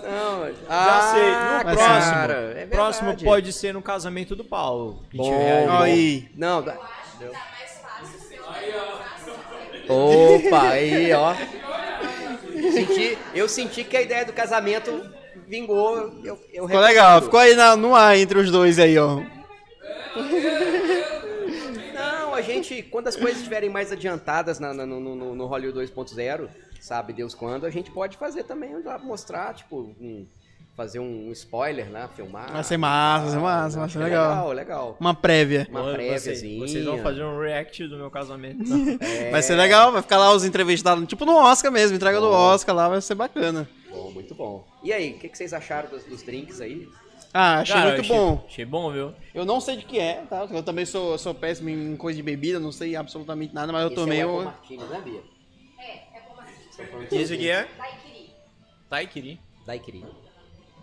Não, 0.00 0.46
Já 0.46 1.12
sei, 1.12 1.22
no 1.22 1.36
ah, 1.36 1.60
próximo. 1.64 2.12
cara, 2.14 2.54
é 2.56 2.66
próximo 2.66 3.16
pode 3.24 3.52
ser 3.52 3.74
no 3.74 3.82
casamento 3.82 4.34
do 4.36 4.44
Paulo. 4.44 5.02
Bom. 5.12 5.70
Aí. 5.82 6.30
Não, 6.36 6.62
dá- 6.62 6.78
Opa, 9.88 10.68
aí, 10.70 11.12
ó. 11.12 11.34
Senti, 12.72 13.18
eu 13.34 13.48
senti 13.48 13.84
que 13.84 13.96
a 13.96 14.02
ideia 14.02 14.24
do 14.24 14.32
casamento 14.32 15.08
vingou. 15.46 15.96
Eu, 16.24 16.38
eu 16.52 16.66
Ficou 16.66 16.80
legal. 16.82 17.22
Ficou 17.22 17.40
aí 17.40 17.54
na- 17.54 17.76
no 17.76 17.94
ar 17.94 18.16
entre 18.16 18.38
os 18.38 18.50
dois 18.50 18.78
aí, 18.78 18.98
ó. 18.98 19.20
Não, 21.94 22.34
a 22.34 22.40
gente, 22.42 22.82
quando 22.82 23.08
as 23.08 23.16
coisas 23.16 23.38
estiverem 23.38 23.70
mais 23.70 23.92
adiantadas 23.92 24.58
na- 24.58 24.72
na- 24.74 24.86
no, 24.86 25.00
no- 25.00 25.34
no 25.34 25.46
Hollywood 25.46 25.78
2.0, 25.78 26.48
sabe 26.80 27.12
Deus 27.12 27.34
quando, 27.34 27.66
a 27.66 27.70
gente 27.70 27.90
pode 27.90 28.16
fazer 28.16 28.44
também, 28.44 28.80
lá, 28.82 28.98
mostrar, 28.98 29.54
tipo, 29.54 29.94
um- 30.00 30.26
fazer 30.78 31.00
um 31.00 31.32
spoiler, 31.32 31.86
né? 31.90 32.08
Filmar. 32.14 32.52
Vai 32.52 32.62
ser 32.62 32.76
massa, 32.76 33.24
vai 33.24 33.32
ser 33.32 33.38
massa, 33.40 33.78
vai 33.80 33.88
ser 33.88 33.98
é 33.98 34.04
legal. 34.04 34.30
Legal, 34.30 34.52
legal. 34.52 34.96
Uma 35.00 35.12
prévia. 35.12 35.66
Uma 35.68 35.92
préviazinha. 35.92 36.60
Vocês 36.66 36.84
vão 36.84 36.98
fazer 36.98 37.24
um 37.24 37.36
react 37.40 37.88
do 37.88 37.96
meu 37.96 38.10
casamento. 38.12 38.62
então. 38.62 38.78
É, 39.08 39.30
Vai 39.32 39.42
ser 39.42 39.56
legal, 39.56 39.90
vai 39.90 40.00
ficar 40.02 40.18
lá 40.18 40.32
os 40.32 40.44
entrevistados, 40.44 41.04
tipo 41.08 41.24
no 41.24 41.34
Oscar 41.36 41.72
mesmo, 41.72 41.96
entrega 41.96 42.20
do 42.20 42.28
Bom. 42.28 42.32
Oscar 42.34 42.74
lá, 42.76 42.88
vai 42.88 43.00
ser 43.00 43.16
bacana. 43.16 43.68
Bom, 43.90 44.12
muito 44.12 44.34
bom. 44.36 44.64
E 44.84 44.92
aí, 44.92 45.14
o 45.14 45.18
que, 45.18 45.28
que 45.28 45.36
vocês 45.36 45.52
acharam 45.52 45.90
dos, 45.90 46.04
dos 46.04 46.22
drinks 46.22 46.60
aí? 46.60 46.88
Ah, 47.34 47.58
achei 47.58 47.74
Cara, 47.74 47.88
muito 47.88 48.00
achei- 48.02 48.16
bom. 48.16 48.44
Achei 48.46 48.64
bom, 48.64 48.92
viu? 48.92 49.12
Eu 49.34 49.44
não 49.44 49.60
sei 49.60 49.76
de 49.78 49.84
que 49.84 49.98
é, 49.98 50.22
tá? 50.30 50.46
Eu 50.50 50.62
também 50.62 50.86
sou, 50.86 51.18
sou 51.18 51.34
péssimo 51.34 51.68
em 51.68 51.96
coisa 51.96 52.16
de 52.16 52.22
bebida, 52.22 52.60
não 52.60 52.70
sei 52.70 52.94
absolutamente 52.94 53.52
nada, 53.52 53.72
mas 53.72 53.82
eu 53.82 53.88
Esse 53.88 53.96
tomei 53.96 54.20
é 54.20 54.26
o 54.26 54.34
Apple. 54.40 54.44
Martini, 54.44 54.84
né, 54.84 55.00
Bia? 55.04 55.20
É, 55.80 56.18
é 56.18 56.22
bom 56.28 56.36
Martins. 56.36 57.12
E 57.12 57.16
esse 57.16 57.34
aqui 57.34 57.50
é 57.50 57.66
Daiquiri. 57.76 58.30
Taikiri. 58.88 59.40
Daiquiri. 59.66 60.04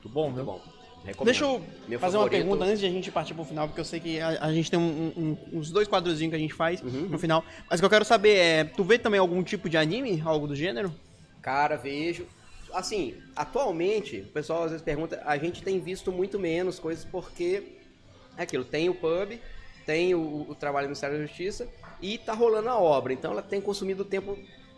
Muito 0.06 0.10
bom, 0.14 0.24
Muito 0.26 0.36
viu? 0.36 0.46
bom. 0.46 0.62
Recomendo. 1.04 1.26
Deixa 1.26 1.44
eu 1.46 1.62
Meu 1.88 2.00
fazer 2.00 2.18
uma 2.18 2.24
favorito- 2.24 2.44
pergunta 2.48 2.66
antes 2.66 2.80
de 2.80 2.86
a 2.86 2.90
gente 2.90 3.12
partir 3.12 3.34
pro 3.34 3.44
final, 3.44 3.68
porque 3.68 3.80
eu 3.82 3.86
sei 3.86 4.00
que 4.00 4.20
a, 4.20 4.30
a 4.46 4.54
gente 4.54 4.70
tem 4.72 4.80
um- 4.80 5.14
um- 5.16 5.38
uns 5.60 5.70
dois 5.72 5.88
quadrozinhos 5.88 6.32
que 6.32 6.36
a 6.36 6.40
gente 6.40 6.54
faz 6.54 6.82
Uhum. 6.82 7.08
no 7.10 7.20
final. 7.20 7.44
Mas 7.70 7.80
o 7.80 7.82
que 7.82 7.86
eu 7.86 7.90
quero 7.90 8.06
saber 8.06 8.36
é, 8.36 8.64
tu 8.64 8.84
vê 8.84 8.98
também 8.98 9.20
algum 9.20 9.42
tipo 9.44 9.68
de 9.70 9.78
anime, 9.78 10.22
algo 10.26 10.48
do 10.48 10.56
gênero? 10.56 10.94
Cara, 11.42 11.76
vejo. 11.76 12.26
Assim, 12.74 13.16
atualmente, 13.36 14.22
o 14.22 14.26
pessoal 14.32 14.64
às 14.64 14.72
vezes 14.72 14.84
pergunta, 14.84 15.22
a 15.26 15.38
gente 15.38 15.62
tem 15.64 15.80
visto 15.80 16.12
muito 16.12 16.40
menos 16.40 16.80
coisas 16.80 17.06
porque 17.06 17.64
é 18.38 18.44
aquilo, 18.44 18.66
tem 18.66 18.90
o 18.90 18.96
pub, 18.96 19.40
tem 19.86 20.14
o, 20.16 20.46
o 20.50 20.56
trabalho 20.56 20.88
do 20.88 20.90
Ministério 20.90 21.18
da 21.20 21.26
Justiça 21.26 21.68
e 22.02 22.18
tá 22.18 22.34
rolando 22.34 22.70
a 22.70 22.78
obra. 22.80 23.14
Então 23.14 23.32
ela 23.32 23.42
tem 23.44 23.62
consumido 23.62 24.04
tempo. 24.04 24.38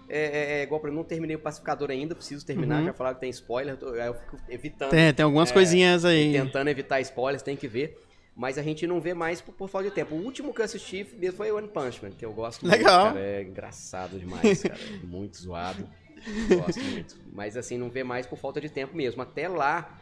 É, 0.10 0.20
é, 0.20 0.60
é, 0.60 0.64
igual 0.64 0.80
pra 0.80 0.90
eu 0.90 0.94
não 0.94 1.04
terminei 1.04 1.36
o 1.36 1.40
pacificador 1.40 1.92
ainda, 1.92 2.16
preciso 2.16 2.46
terminar, 2.46 2.84
já 2.84 2.94
falaram 2.94 3.16
que 3.16 3.22
tem 3.22 3.30
spoiler, 3.30 3.74
eu, 3.74 3.78
tô- 3.78 3.96
eu 3.96 4.14
fico 4.14 4.38
evitando. 4.48 4.92
Tem, 4.92 5.14
tem 5.14 5.24
algumas 5.24 5.50
É, 5.50 5.54
coisinhas 5.54 6.06
aí. 6.06 6.32
Tentando 6.32 6.70
evitar 6.70 7.02
spoilers, 7.02 7.42
tem 7.44 7.58
que 7.58 7.68
ver. 7.68 8.02
Mas 8.36 8.58
a 8.58 8.62
gente 8.62 8.86
não 8.86 9.02
vê 9.02 9.14
mais 9.16 9.42
por, 9.42 9.52
por 9.54 9.68
falta 9.68 9.90
de 9.90 9.96
tempo. 9.96 10.14
O 10.16 10.20
último 10.24 10.54
que 10.54 10.62
eu 10.62 10.66
assisti 10.66 11.04
mesmo 11.18 11.38
foi 11.38 11.52
One 11.52 11.68
Punch 11.68 12.04
Man, 12.04 12.12
que 12.12 12.24
eu 12.24 12.32
gosto 12.32 12.66
Legal. 12.68 13.02
muito, 13.06 13.14
cara. 13.16 13.26
É 13.26 13.42
engraçado 13.42 14.20
demais, 14.20 14.62
cara. 14.62 14.80
muito 15.04 15.38
zoado. 15.38 15.90
Gosto 16.48 16.84
muito. 16.84 17.16
Mas 17.34 17.58
assim, 17.58 17.78
não 17.78 17.90
vê 17.90 18.04
mais 18.04 18.26
por 18.28 18.38
falta 18.38 18.62
de 18.62 18.70
tempo 18.70 18.96
mesmo. 18.96 19.22
Até 19.24 19.48
lá, 19.48 20.00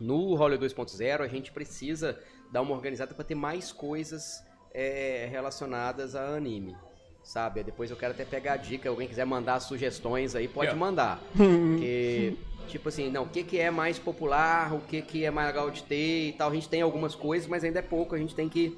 no 0.00 0.34
Hollywood 0.34 0.74
2.0, 0.74 1.20
a 1.20 1.28
gente 1.28 1.52
precisa 1.52 2.18
dar 2.50 2.62
uma 2.62 2.74
organizada 2.74 3.14
para 3.14 3.24
ter 3.24 3.34
mais 3.34 3.70
coisas 3.72 4.42
é, 4.72 5.28
relacionadas 5.30 6.14
a 6.14 6.28
anime. 6.34 6.74
Sabe? 7.22 7.62
Depois 7.62 7.90
eu 7.90 7.96
quero 7.96 8.12
até 8.12 8.24
pegar 8.24 8.54
a 8.54 8.56
dica. 8.56 8.88
Alguém 8.88 9.06
quiser 9.06 9.24
mandar 9.24 9.60
sugestões 9.60 10.34
aí, 10.34 10.48
pode 10.48 10.66
Yeah. 10.70 10.78
mandar. 10.78 11.20
Porque, 11.36 12.34
tipo 12.68 12.88
assim, 12.88 13.10
não, 13.10 13.22
o 13.24 13.28
que, 13.28 13.42
que 13.44 13.58
é 13.58 13.70
mais 13.70 13.98
popular, 13.98 14.72
o 14.74 14.80
que, 14.80 15.00
que 15.02 15.24
é 15.24 15.30
mais 15.30 15.46
legal 15.48 15.70
de 15.70 15.82
ter 15.84 16.28
e 16.28 16.32
tal. 16.32 16.50
A 16.50 16.54
gente 16.54 16.68
tem 16.68 16.82
algumas 16.82 17.14
coisas, 17.14 17.46
mas 17.48 17.62
ainda 17.62 17.78
é 17.78 17.82
pouco. 17.82 18.14
A 18.14 18.18
gente 18.18 18.34
tem 18.34 18.48
que. 18.48 18.76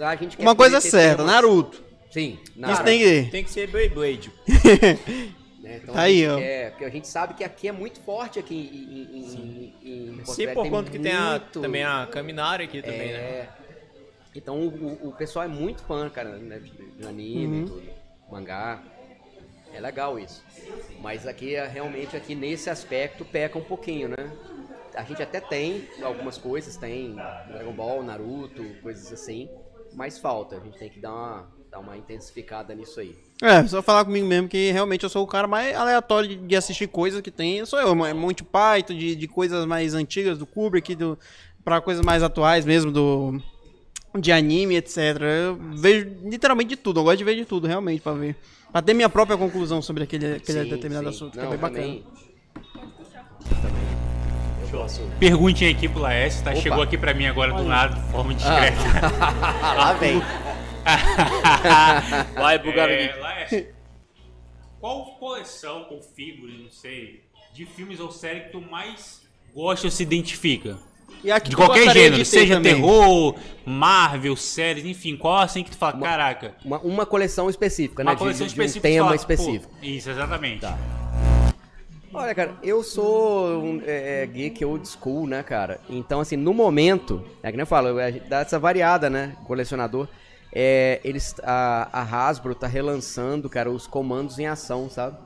A 0.00 0.16
gente 0.16 0.36
quer 0.36 0.42
Uma 0.42 0.54
coisa 0.56 0.80
ter 0.80 0.88
certa, 0.90 1.16
temas- 1.18 1.32
Naruto. 1.32 1.82
Sim, 2.10 2.38
Isso 2.42 2.52
Naruto. 2.58 2.84
tem 2.84 2.98
que 3.00 3.30
Tem 3.30 3.44
que 3.44 3.50
ser 3.50 3.68
Beyblade. 3.68 4.32
né? 5.60 5.80
Então, 5.82 5.94
Tá 5.94 6.02
aí, 6.02 6.26
ó. 6.26 6.36
quer- 6.38 6.70
porque 6.70 6.84
a 6.84 6.88
gente 6.90 7.08
sabe 7.08 7.34
que 7.34 7.44
aqui 7.44 7.68
é 7.68 7.72
muito 7.72 8.00
forte 8.00 8.38
aqui 8.38 8.54
em, 8.54 9.18
em, 9.18 9.74
em, 9.82 10.10
em 10.12 10.16
Porto 10.16 10.32
Sim, 10.34 10.48
por 10.54 10.62
tem 10.62 10.70
conta 10.70 10.90
que 10.90 10.98
tem 10.98 11.12
a, 11.12 11.30
muito- 11.32 11.60
também 11.60 11.84
a 11.84 12.06
Caminari 12.10 12.64
aqui 12.64 12.80
também, 12.80 13.12
né? 13.12 13.48
Então 14.34 14.60
o, 14.60 15.08
o- 15.08 15.12
pessoal 15.12 15.44
é 15.44 15.48
muito 15.48 15.82
fã, 15.82 16.08
cara, 16.08 16.36
né, 16.36 16.60
de, 16.96 17.06
anime, 17.06 17.60
Uhum. 17.60 17.66
tudo, 17.66 17.82
mangá. 18.30 18.82
É 19.72 19.80
legal 19.80 20.18
isso. 20.18 20.42
Mas 21.00 21.26
aqui, 21.26 21.54
é, 21.54 21.66
realmente, 21.66 22.16
aqui 22.16 22.34
nesse 22.34 22.68
aspecto, 22.70 23.24
peca 23.24 23.58
um 23.58 23.62
pouquinho, 23.64 24.08
né? 24.08 24.16
A 24.94 25.02
gente 25.04 25.22
até 25.22 25.40
tem 25.40 25.84
algumas 26.02 26.38
coisas, 26.38 26.76
tem 26.76 27.14
Dragon 27.48 27.72
Ball, 27.72 28.02
Naruto, 28.02 28.64
coisas 28.82 29.12
assim, 29.12 29.48
mas 29.94 30.18
falta. 30.18 30.56
A 30.56 30.60
gente 30.60 30.78
tem 30.78 30.88
que 30.88 30.98
dar 30.98 31.12
uma, 31.12 31.48
dar 31.70 31.78
uma 31.78 31.96
intensificada 31.96 32.74
nisso 32.74 32.98
aí. 33.00 33.14
É, 33.40 33.64
só 33.68 33.80
falar 33.80 34.04
comigo 34.04 34.26
mesmo 34.26 34.48
que 34.48 34.72
realmente 34.72 35.04
eu 35.04 35.08
sou 35.08 35.22
o 35.22 35.26
cara 35.26 35.46
mais 35.46 35.76
aleatório 35.76 36.28
de, 36.28 36.36
de 36.36 36.56
assistir 36.56 36.88
coisas 36.88 37.20
que 37.20 37.30
tem. 37.30 37.64
Sou 37.64 37.78
eu, 37.78 38.04
é 38.04 38.12
Monty 38.12 38.42
Python, 38.42 38.94
de, 38.94 39.14
de 39.14 39.28
coisas 39.28 39.64
mais 39.64 39.94
antigas 39.94 40.38
do 40.38 40.46
Kubrick, 40.46 40.96
do, 40.96 41.16
pra 41.64 41.80
coisas 41.80 42.04
mais 42.04 42.22
atuais 42.24 42.64
mesmo, 42.64 42.90
do 42.90 43.40
de 44.18 44.32
anime, 44.32 44.76
etc. 44.76 44.96
Eu 45.20 45.56
vejo 45.76 46.08
literalmente 46.24 46.70
de 46.70 46.76
tudo, 46.76 47.00
eu 47.00 47.04
gosto 47.04 47.18
de 47.18 47.24
ver 47.24 47.34
de 47.36 47.44
tudo, 47.44 47.66
realmente, 47.66 48.00
pra 48.00 48.12
ver. 48.12 48.36
Pra 48.72 48.82
ter 48.82 48.94
minha 48.94 49.08
própria 49.08 49.36
conclusão 49.36 49.80
sobre 49.80 50.04
aquele, 50.04 50.34
aquele 50.36 50.64
Sim, 50.64 50.68
determinado 50.70 51.08
sim. 51.10 51.16
assunto, 51.16 51.32
que 51.32 51.38
Não, 51.38 51.46
é 51.46 51.50
bem 51.50 51.58
bacana. 51.58 51.82
também. 51.82 52.04
Perguntinha 55.18 55.70
aqui 55.70 55.88
pro 55.88 56.00
Laércio, 56.00 56.44
tá? 56.44 56.50
Opa. 56.50 56.60
Chegou 56.60 56.82
aqui 56.82 56.98
pra 56.98 57.14
mim 57.14 57.26
agora 57.26 57.52
do 57.54 57.64
nada, 57.64 57.94
de 57.94 58.10
forma 58.10 58.34
discreta. 58.34 58.76
Ah, 59.62 59.74
lá 59.76 59.92
vem. 59.94 60.20
Vai 62.34 62.58
pro 62.58 62.70
É, 62.72 63.14
Laércio, 63.16 63.66
qual 64.80 65.16
coleção 65.18 65.86
ou 65.90 66.02
figure, 66.02 66.62
não 66.62 66.70
sei, 66.70 67.24
de 67.54 67.64
filmes 67.66 67.98
ou 68.00 68.10
série 68.10 68.40
que 68.40 68.50
tu 68.52 68.60
mais 68.60 69.22
gosta 69.54 69.86
ou 69.86 69.90
se 69.90 70.02
identifica? 70.02 70.78
De 71.44 71.56
qualquer 71.56 71.90
gênero, 71.92 72.16
de 72.16 72.24
seja 72.24 72.54
também? 72.54 72.74
terror, 72.74 73.34
Marvel, 73.66 74.36
séries, 74.36 74.84
enfim, 74.84 75.16
qual 75.16 75.38
assim 75.40 75.64
que 75.64 75.70
tu 75.70 75.76
fala, 75.76 75.98
caraca, 75.98 76.54
Uma, 76.64 76.78
uma 76.80 77.04
coleção 77.06 77.50
específica, 77.50 78.02
uma 78.02 78.12
né? 78.12 78.14
De- 78.14 78.18
coleção 78.22 78.46
de, 78.46 78.54
de 78.54 78.60
específica. 78.60 78.88
um 78.88 78.90
tu 78.90 78.94
tema 78.94 79.04
fala, 79.06 79.16
específico. 79.16 79.72
pô, 79.80 79.84
isso, 79.86 80.10
exatamente. 80.10 80.60
Tá. 80.60 80.78
Olha, 82.14 82.34
cara, 82.34 82.54
eu 82.62 82.82
sou 82.82 83.62
um 83.62 83.82
é, 83.84 84.22
é, 84.22 84.26
geek 84.26 84.64
old 84.64 84.88
school, 84.88 85.26
né, 85.26 85.42
cara? 85.42 85.78
Então, 85.90 86.20
assim, 86.20 86.36
no 86.36 86.54
momento, 86.54 87.22
é 87.42 87.50
que 87.50 87.56
nem 87.56 87.62
eu 87.62 87.66
falo, 87.66 87.98
a 87.98 88.10
gente 88.10 88.26
dá 88.28 88.40
essa 88.40 88.58
variada, 88.58 89.10
né, 89.10 89.36
colecionador. 89.44 90.08
É, 90.50 91.00
eles, 91.04 91.34
a, 91.42 91.88
a 91.92 92.02
Hasbro 92.28 92.54
tá 92.54 92.66
relançando, 92.66 93.50
cara, 93.50 93.70
os 93.70 93.86
comandos 93.86 94.38
em 94.38 94.46
ação, 94.46 94.88
sabe? 94.88 95.18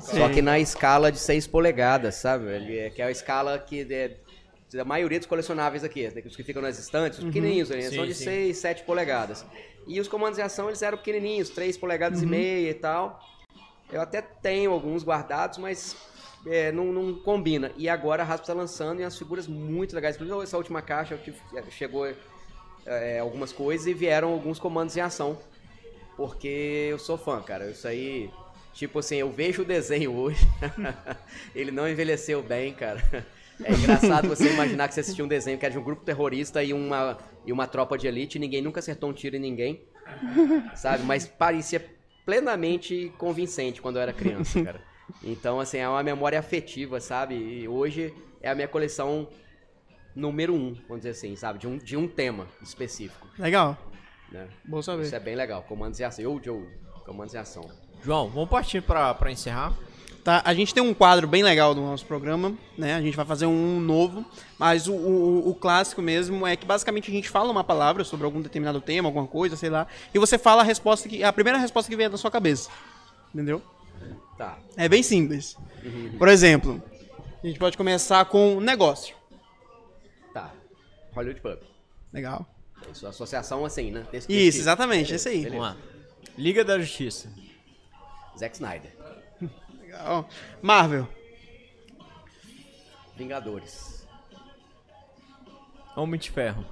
Só 0.00 0.28
que 0.30 0.40
na 0.40 0.58
escala 0.58 1.12
de 1.12 1.18
6 1.18 1.46
polegadas, 1.46 2.14
sabe? 2.14 2.46
Ele 2.46 2.78
é, 2.78 2.88
que 2.90 3.02
é 3.02 3.04
a 3.04 3.10
escala 3.10 3.58
que 3.58 3.86
é, 3.92 4.12
da 4.72 4.84
maioria 4.84 5.18
dos 5.18 5.26
colecionáveis 5.26 5.82
aqui, 5.82 6.08
né, 6.08 6.22
os 6.24 6.36
que 6.36 6.42
ficam 6.42 6.62
nas 6.62 6.78
estantes, 6.78 7.18
os 7.18 7.24
pequenininhos, 7.24 7.70
né, 7.70 7.80
Sim, 7.82 7.96
são 7.96 8.06
de 8.06 8.14
sim. 8.14 8.24
6, 8.24 8.56
7 8.56 8.82
polegadas. 8.84 9.44
E 9.86 9.98
os 9.98 10.06
comandos 10.06 10.38
em 10.38 10.42
ação, 10.42 10.68
eles 10.68 10.82
eram 10.82 10.98
pequenininhos, 10.98 11.50
3 11.50 11.76
polegadas 11.76 12.22
e 12.22 12.26
meia 12.26 12.70
e 12.70 12.74
tal. 12.74 13.20
Eu 13.92 14.00
até 14.00 14.22
tenho 14.22 14.70
alguns 14.70 15.02
guardados, 15.02 15.58
mas 15.58 15.96
é, 16.46 16.70
não, 16.70 16.92
não 16.92 17.14
combina. 17.14 17.72
E 17.76 17.88
agora 17.88 18.22
a 18.22 18.26
Hasbro 18.26 18.42
está 18.42 18.54
lançando 18.54 19.00
e 19.00 19.04
as 19.04 19.18
figuras 19.18 19.46
muito 19.46 19.94
legais. 19.94 20.14
Inclusive 20.14 20.42
essa 20.42 20.56
última 20.56 20.80
caixa 20.80 21.16
que 21.16 21.34
chegou 21.70 22.12
é, 22.86 23.18
algumas 23.18 23.52
coisas 23.52 23.86
e 23.86 23.94
vieram 23.94 24.32
alguns 24.32 24.58
comandos 24.58 24.96
em 24.96 25.00
ação. 25.00 25.38
Porque 26.16 26.88
eu 26.90 26.98
sou 26.98 27.18
fã, 27.18 27.40
cara. 27.40 27.70
Isso 27.70 27.88
aí, 27.88 28.30
tipo 28.72 28.98
assim, 28.98 29.16
eu 29.16 29.30
vejo 29.30 29.62
o 29.62 29.64
desenho 29.64 30.14
hoje. 30.14 30.46
ele 31.54 31.70
não 31.70 31.88
envelheceu 31.88 32.42
bem, 32.42 32.72
cara. 32.72 33.02
É 33.64 33.72
engraçado 33.72 34.28
você 34.28 34.52
imaginar 34.52 34.88
que 34.88 34.94
você 34.94 35.00
assistiu 35.00 35.24
um 35.24 35.28
desenho 35.28 35.58
que 35.58 35.64
era 35.64 35.72
de 35.72 35.78
um 35.78 35.82
grupo 35.82 36.04
terrorista 36.04 36.62
e 36.62 36.72
uma, 36.72 37.18
e 37.44 37.52
uma 37.52 37.66
tropa 37.66 37.96
de 37.98 38.06
elite 38.06 38.36
e 38.36 38.40
ninguém 38.40 38.62
nunca 38.62 38.80
acertou 38.80 39.10
um 39.10 39.12
tiro 39.12 39.36
em 39.36 39.40
ninguém. 39.40 39.82
Sabe? 40.74 41.04
Mas 41.04 41.26
parecia 41.26 41.84
plenamente 42.24 43.12
convincente 43.18 43.80
quando 43.80 43.96
eu 43.96 44.02
era 44.02 44.12
criança, 44.12 44.60
cara. 44.64 44.80
Então, 45.22 45.58
assim, 45.58 45.78
é 45.78 45.88
uma 45.88 46.02
memória 46.02 46.38
afetiva, 46.38 47.00
sabe? 47.00 47.34
E 47.34 47.66
hoje 47.66 48.14
é 48.40 48.48
a 48.48 48.54
minha 48.54 48.68
coleção 48.68 49.28
número 50.14 50.54
um, 50.54 50.74
vamos 50.88 50.98
dizer 50.98 51.10
assim, 51.10 51.34
sabe? 51.34 51.58
De 51.58 51.66
um, 51.66 51.78
de 51.78 51.96
um 51.96 52.06
tema 52.06 52.46
específico, 52.62 53.26
Legal, 53.38 53.76
né? 54.30 54.48
bom 54.64 54.80
saber. 54.80 55.02
Isso 55.02 55.16
é 55.16 55.20
bem 55.20 55.34
legal. 55.34 55.62
Comandos 55.64 55.98
em 55.98 56.04
ação. 56.04 56.24
Eu, 56.24 56.40
Joe. 56.42 56.64
Comandos 57.04 57.34
em 57.34 57.38
ação. 57.38 57.68
João, 58.02 58.28
vamos 58.28 58.48
partir 58.48 58.82
pra 58.82 59.16
encerrar. 59.30 59.74
Tá, 60.30 60.42
a 60.44 60.54
gente 60.54 60.72
tem 60.72 60.80
um 60.80 60.94
quadro 60.94 61.26
bem 61.26 61.42
legal 61.42 61.74
do 61.74 61.80
nosso 61.80 62.06
programa, 62.06 62.56
né? 62.78 62.94
A 62.94 63.02
gente 63.02 63.16
vai 63.16 63.26
fazer 63.26 63.46
um 63.46 63.80
novo, 63.80 64.24
mas 64.56 64.86
o, 64.86 64.92
o, 64.92 65.48
o 65.48 65.54
clássico 65.56 66.00
mesmo 66.00 66.46
é 66.46 66.54
que 66.54 66.64
basicamente 66.64 67.10
a 67.10 67.12
gente 67.12 67.28
fala 67.28 67.50
uma 67.50 67.64
palavra 67.64 68.04
sobre 68.04 68.26
algum 68.26 68.40
determinado 68.40 68.80
tema, 68.80 69.08
alguma 69.08 69.26
coisa, 69.26 69.56
sei 69.56 69.68
lá, 69.68 69.88
e 70.14 70.20
você 70.20 70.38
fala 70.38 70.62
a 70.62 70.64
resposta 70.64 71.08
que 71.08 71.24
a 71.24 71.32
primeira 71.32 71.58
resposta 71.58 71.90
que 71.90 71.96
vier 71.96 72.08
da 72.08 72.16
sua 72.16 72.30
cabeça. 72.30 72.70
Entendeu? 73.34 73.60
Tá. 74.38 74.56
É 74.76 74.88
bem 74.88 75.02
simples. 75.02 75.56
Por 76.16 76.28
exemplo, 76.28 76.80
a 77.42 77.46
gente 77.48 77.58
pode 77.58 77.76
começar 77.76 78.24
com 78.26 78.60
negócio. 78.60 79.16
Tá. 80.32 80.52
Hollywood 81.12 81.40
Pub. 81.40 81.58
Legal. 82.12 82.46
Isso, 82.92 83.04
associação 83.04 83.64
assim, 83.64 83.90
né? 83.90 84.06
Isso, 84.28 84.60
exatamente, 84.60 85.12
esse 85.12 85.28
aí. 85.28 85.42
Vamos 85.46 85.60
lá. 85.60 85.76
Liga 86.38 86.64
da 86.64 86.78
Justiça. 86.78 87.28
Zack 88.38 88.54
Snyder. 88.54 88.99
Legal. 89.90 90.28
Marvel. 90.62 91.08
Vingadores. 93.16 94.06
Homem 95.96 96.20
de 96.20 96.30
Ferro. 96.30 96.64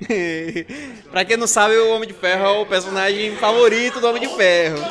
pra 1.10 1.26
quem 1.26 1.36
não 1.36 1.46
sabe, 1.46 1.76
o 1.76 1.94
Homem 1.94 2.08
de 2.08 2.14
Ferro 2.14 2.44
é 2.46 2.58
o 2.60 2.66
personagem 2.66 3.36
favorito 3.36 4.00
do 4.00 4.08
Homem 4.08 4.22
de 4.22 4.28
Ferro. 4.34 4.78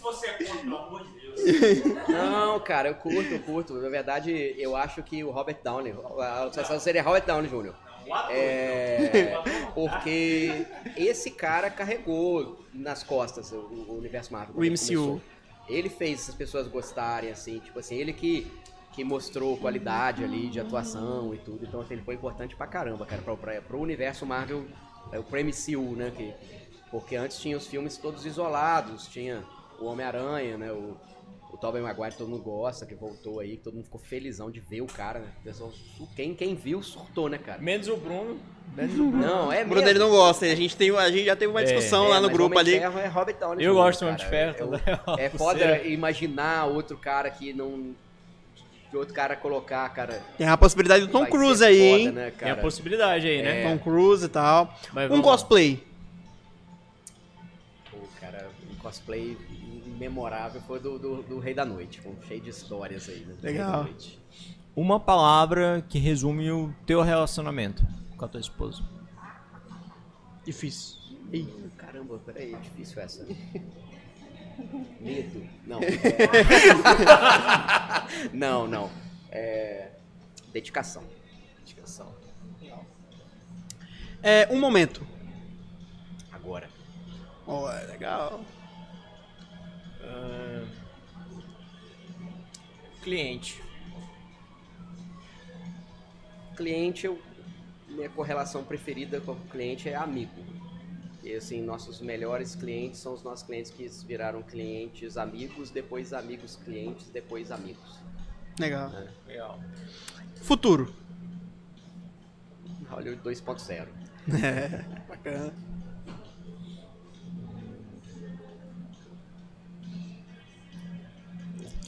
Você 0.00 0.26
é 0.28 0.32
contra, 0.32 0.58
pelo 0.58 0.76
amor 0.76 1.04
de 1.04 1.10
Deus. 1.20 2.08
Não, 2.08 2.60
cara, 2.60 2.90
eu 2.90 2.94
curto, 2.94 3.32
eu 3.32 3.40
curto. 3.40 3.74
Na 3.74 3.88
verdade, 3.88 4.54
eu 4.58 4.76
acho 4.76 5.02
que 5.02 5.24
o 5.24 5.30
Robert 5.30 5.58
Downey, 5.64 5.92
a 6.20 6.44
associação 6.44 6.78
seria 6.78 7.02
Robert 7.02 7.26
Downey 7.26 7.50
Jr. 7.50 7.74
É, 8.30 9.34
porque 9.74 10.66
esse 10.96 11.30
cara 11.30 11.70
carregou 11.70 12.64
nas 12.72 13.02
costas 13.02 13.52
o, 13.52 13.56
o 13.56 13.98
universo 13.98 14.32
Marvel. 14.32 14.54
O 14.56 14.64
ele 14.64 14.70
MCU. 14.70 14.78
começou. 14.78 15.20
Ele 15.68 15.88
fez 15.88 16.28
as 16.28 16.34
pessoas 16.34 16.66
gostarem, 16.66 17.30
assim, 17.30 17.60
tipo 17.60 17.78
assim, 17.78 17.96
ele 17.96 18.12
que, 18.12 18.50
que 18.92 19.04
mostrou 19.04 19.56
qualidade 19.56 20.24
ali 20.24 20.48
de 20.48 20.58
atuação 20.58 21.32
e 21.32 21.38
tudo. 21.38 21.64
Então, 21.64 21.80
assim, 21.80 21.94
ele 21.94 22.02
foi 22.02 22.14
importante 22.14 22.56
pra 22.56 22.66
caramba, 22.66 23.06
cara, 23.06 23.22
pra, 23.22 23.36
pra, 23.36 23.62
pro 23.62 23.78
universo 23.78 24.26
Marvel, 24.26 24.66
é, 25.12 25.20
pro 25.20 25.38
MCU, 25.38 25.94
né? 25.96 26.12
Que, 26.16 26.34
porque 26.90 27.14
antes 27.14 27.38
tinha 27.38 27.56
os 27.56 27.66
filmes 27.66 27.96
todos 27.96 28.26
isolados, 28.26 29.06
tinha 29.06 29.44
o 29.78 29.84
Homem-Aranha, 29.84 30.58
né? 30.58 30.72
O 30.72 30.96
Tobey 31.60 31.82
Maguire 31.82 32.14
todo 32.16 32.28
mundo 32.28 32.42
gosta, 32.42 32.86
que 32.86 32.94
voltou 32.94 33.40
aí, 33.40 33.56
todo 33.58 33.74
mundo 33.74 33.84
ficou 33.84 34.00
felizão 34.00 34.50
de 34.50 34.60
ver 34.60 34.80
o 34.80 34.86
cara, 34.86 35.18
né? 35.20 35.28
O 35.40 35.44
pessoal, 35.44 35.72
quem, 36.16 36.34
quem 36.34 36.54
viu 36.54 36.82
surtou, 36.82 37.28
né, 37.28 37.36
cara? 37.38 37.60
Menos 37.60 37.86
o 37.88 37.96
Bruno. 37.96 38.38
Menos 38.74 38.94
o 38.98 39.04
Bruno. 39.10 39.18
Não, 39.26 39.52
é 39.52 39.62
O 39.62 39.66
Bruno 39.66 39.74
mesmo. 39.82 39.88
ele 39.90 39.98
não 39.98 40.10
gosta. 40.10 40.46
A 40.46 40.54
gente, 40.54 40.76
tem, 40.76 40.90
a 40.96 41.10
gente 41.10 41.24
já 41.26 41.36
teve 41.36 41.50
uma 41.52 41.60
É, 41.60 41.64
discussão 41.64 42.06
É, 42.06 42.08
lá 42.08 42.20
no 42.20 42.28
mas 42.28 42.36
grupo 42.36 42.58
ali. 42.58 42.72
Ferro 42.78 42.98
é 42.98 43.06
Robert 43.06 43.36
Downey 43.38 43.64
Eu 43.64 43.72
Jr., 43.74 43.78
gosto 43.78 44.00
do 44.00 44.06
Homem 44.06 44.16
de. 44.16 44.26
Ferro. 44.26 44.56
É, 45.18 45.24
é 45.24 45.28
Você- 45.28 45.38
foda 45.38 45.78
imaginar 45.86 46.64
outro 46.66 46.96
cara 46.96 47.30
que 47.30 47.52
não... 47.52 47.94
Que 48.90 48.96
outro 48.96 49.14
cara 49.14 49.36
colocar, 49.36 49.88
cara... 49.90 50.20
Tem 50.36 50.48
a 50.48 50.56
possibilidade 50.56 51.06
do 51.06 51.12
Tom 51.12 51.24
Cruise 51.26 51.62
aí, 51.64 51.78
foda, 51.78 52.00
hein? 52.00 52.10
Né, 52.10 52.32
Tem 52.36 52.50
a 52.50 52.56
possibilidade 52.56 53.28
aí, 53.28 53.40
né? 53.42 53.62
Tom 53.70 53.78
Cruise 53.78 54.24
e 54.24 54.28
tal. 54.28 54.74
Mas 54.92 55.06
Um 55.06 55.08
vamos 55.10 55.26
lá. 55.26 55.32
cosplay. 55.32 55.84
Pô, 57.90 57.98
cara, 58.20 58.48
um 58.70 58.74
cosplay 58.76 59.36
memorável 60.00 60.62
foi 60.62 60.80
do, 60.80 60.98
do, 60.98 61.22
do 61.22 61.38
Rei 61.38 61.52
da 61.52 61.64
Noite, 61.64 62.00
com 62.00 62.16
cheio 62.26 62.40
de 62.40 62.48
histórias 62.48 63.06
aí, 63.08 63.20
né? 63.20 63.34
do 63.34 63.42
Rei 63.42 63.58
da 63.58 63.66
Legal. 63.66 63.84
Noite. 63.84 64.18
Uma 64.74 64.98
palavra 64.98 65.84
que 65.86 65.98
resume 65.98 66.50
o 66.50 66.74
teu 66.86 67.02
relacionamento 67.02 67.86
com 68.16 68.24
a 68.24 68.28
tua 68.28 68.40
esposa. 68.40 68.82
Difícil. 70.42 70.98
Ih. 71.30 71.46
Caramba, 71.76 72.18
peraí, 72.24 72.54
é 72.54 72.58
difícil 72.58 73.02
essa. 73.02 73.26
Medo. 75.00 75.46
Não. 75.66 75.80
é- 75.82 75.90
não, 78.32 78.66
não. 78.66 78.90
É... 79.30 79.90
Dedicação. 80.52 81.04
Dedicação. 81.58 82.14
É, 84.22 84.48
um 84.50 84.58
momento. 84.58 85.06
Agora. 86.32 86.68
Ó, 87.46 87.70
é 87.70 87.84
legal. 87.86 88.40
Ah, 90.02 90.66
cliente. 93.02 93.62
Cliente, 96.56 97.06
eu... 97.06 97.20
minha 97.88 98.08
correlação 98.10 98.62
preferida 98.62 99.20
com 99.20 99.32
o 99.32 99.40
cliente 99.50 99.88
é 99.88 99.94
amigo. 99.94 100.44
E 101.22 101.34
assim, 101.34 101.62
nossos 101.62 102.00
melhores 102.00 102.54
clientes 102.54 103.00
são 103.00 103.12
os 103.12 103.22
nossos 103.22 103.44
clientes 103.44 103.70
que 103.70 103.86
viraram 104.06 104.42
clientes 104.42 105.16
amigos, 105.16 105.70
depois 105.70 106.12
amigos 106.12 106.56
clientes, 106.56 107.08
depois 107.10 107.50
amigos. 107.50 107.98
Legal. 108.58 108.90
Legal. 109.26 109.60
Futuro. 110.42 110.94
Hollywood 112.88 113.20
2.0. 113.28 113.88
É, 114.42 114.82
bacana. 115.08 115.69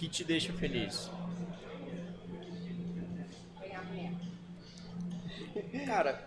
Que 0.03 0.09
te 0.09 0.25
deixa 0.25 0.53
feliz? 0.55 1.09
Cara, 5.87 6.27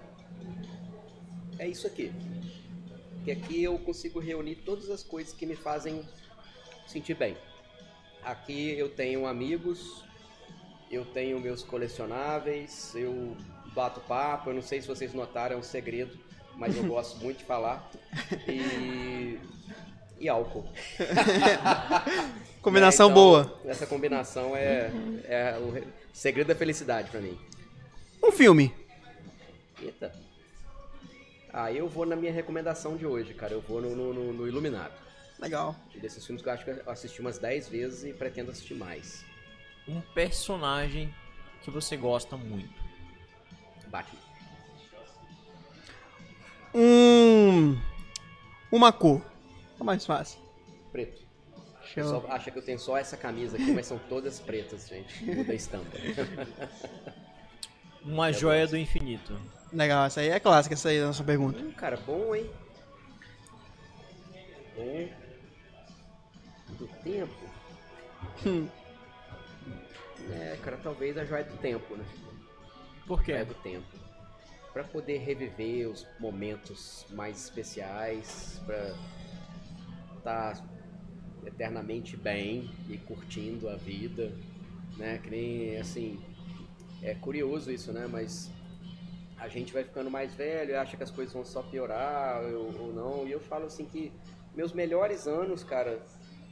é 1.60 1.68
isso 1.68 1.86
aqui. 1.86 2.10
Que 3.26 3.32
aqui 3.32 3.62
eu 3.62 3.78
consigo 3.80 4.18
reunir 4.18 4.56
todas 4.64 4.90
as 4.90 5.04
coisas 5.04 5.34
que 5.34 5.46
me 5.46 5.58
fazem 5.58 6.08
sentir 6.88 7.16
bem. 7.16 7.36
Aqui 8.24 8.80
eu 8.80 8.88
tenho 8.88 9.28
amigos, 9.28 10.06
eu 10.90 11.04
tenho 11.04 11.38
meus 11.42 11.62
colecionáveis, 11.62 12.96
eu 12.96 13.36
bato 13.74 14.00
papo, 14.00 14.52
eu 14.52 14.54
não 14.54 14.62
sei 14.62 14.80
se 14.80 14.88
vocês 14.88 15.14
notaram, 15.14 15.58
é 15.58 15.60
um 15.60 15.64
segredo, 15.64 16.18
mas 16.56 16.78
eu 16.78 16.86
gosto 16.86 17.18
muito 17.18 17.40
de 17.40 17.44
falar. 17.44 17.92
E, 18.48 19.38
e 20.20 20.28
álcool. 20.30 20.66
Combinação 22.62 23.08
É, 23.08 23.12
então, 23.12 23.24
boa. 23.24 23.62
Essa 23.66 23.86
combinação 23.86 24.56
é, 24.56 24.90
é 25.26 25.58
o 25.60 25.72
re- 25.72 25.84
segredo 26.14 26.48
da 26.48 26.56
felicidade 26.56 27.10
pra 27.12 27.20
mim. 27.22 27.38
Um 28.24 28.32
filme. 28.32 28.74
Eita. 29.82 30.12
Ah, 31.54 31.72
eu 31.72 31.88
vou 31.88 32.06
na 32.06 32.16
minha 32.16 32.32
recomendação 32.32 32.98
de 32.98 33.06
hoje, 33.06 33.34
cara. 33.34 33.54
Eu 33.54 33.62
vou 33.62 33.82
no, 33.82 33.96
no, 33.96 34.14
no- 34.14 34.34
no 34.34 34.48
Iluminado. 34.48 34.94
Legal. 35.40 35.76
Um 35.96 36.00
desses 36.00 36.26
filmes 36.26 36.42
que 36.42 36.50
eu 36.50 36.54
acho 36.54 36.66
que 36.66 36.72
eu 36.72 36.90
assisti 36.90 37.22
umas 37.22 37.38
10 37.38 37.70
vezes 37.70 38.04
e 38.04 38.14
pretendo 38.14 38.52
assistir 38.52 38.74
mais. 38.74 39.24
Um 39.88 40.02
personagem 40.02 41.14
que 41.62 41.70
você 41.70 41.96
gosta 41.96 42.36
muito. 42.36 42.74
Batman. 43.88 44.20
Um. 46.74 47.78
Uma 48.72 48.92
cor. 48.92 49.22
Tá 49.78 49.84
mais 49.84 50.06
fácil. 50.06 50.40
Preto. 50.92 51.24
Show. 51.84 52.04
pessoal 52.04 52.26
acha 52.30 52.50
que 52.50 52.58
eu 52.58 52.64
tenho 52.64 52.80
só 52.80 52.98
essa 52.98 53.16
camisa 53.16 53.58
aqui, 53.58 53.72
mas 53.72 53.86
são 53.86 54.00
todas 54.10 54.40
pretas, 54.40 54.88
gente. 54.88 55.24
Muda 55.24 55.52
a 55.52 55.56
estampa. 55.56 55.96
Uma 58.04 58.32
joia 58.32 58.68
do 58.68 58.78
infinito. 58.78 59.40
Legal, 59.72 60.06
essa 60.06 60.22
aí 60.22 60.30
é 60.30 60.40
clássica, 60.40 60.74
essa 60.74 60.90
aí 60.90 60.98
é 60.98 61.04
a 61.04 61.08
nossa 61.08 61.24
pergunta. 61.24 61.60
Hum, 61.60 61.72
cara, 61.72 61.98
bom, 61.98 62.36
hein? 62.36 62.50
Bom. 64.76 65.10
Do 66.78 66.88
tempo. 67.04 67.34
Hum. 68.46 68.68
É, 70.32 70.58
cara, 70.64 70.78
talvez 70.78 71.18
a 71.18 71.26
joia 71.26 71.44
do 71.44 71.58
tempo, 71.58 71.96
né? 71.96 72.06
Por 73.06 73.24
Joia 73.24 73.40
quê? 73.40 73.46
do 73.46 73.54
tempo. 73.56 73.86
Pra 74.74 74.84
poder 74.84 75.18
reviver 75.20 75.90
os 75.90 76.06
momentos 76.20 77.06
mais 77.12 77.44
especiais, 77.44 78.60
pra 78.66 78.94
estar 80.26 80.60
eternamente 81.46 82.18
bem 82.18 82.68
e 82.90 82.98
curtindo 82.98 83.70
a 83.70 83.76
vida, 83.76 84.34
né? 84.98 85.20
Que 85.20 85.30
nem, 85.30 85.78
assim, 85.78 86.20
é 87.04 87.14
curioso 87.14 87.72
isso, 87.72 87.94
né? 87.94 88.08
Mas 88.08 88.50
a 89.38 89.48
gente 89.48 89.72
vai 89.72 89.84
ficando 89.84 90.10
mais 90.10 90.34
velho 90.34 90.72
e 90.72 90.76
acha 90.76 90.98
que 90.98 91.04
as 91.04 91.12
coisas 91.12 91.34
vão 91.34 91.46
só 91.46 91.62
piorar 91.62 92.44
ou, 92.44 92.82
ou 92.82 92.94
não. 92.94 93.28
E 93.28 93.32
eu 93.32 93.40
falo 93.40 93.66
assim 93.66 93.86
que 93.86 94.12
meus 94.56 94.74
melhores 94.74 95.28
anos, 95.28 95.64
cara, 95.64 96.02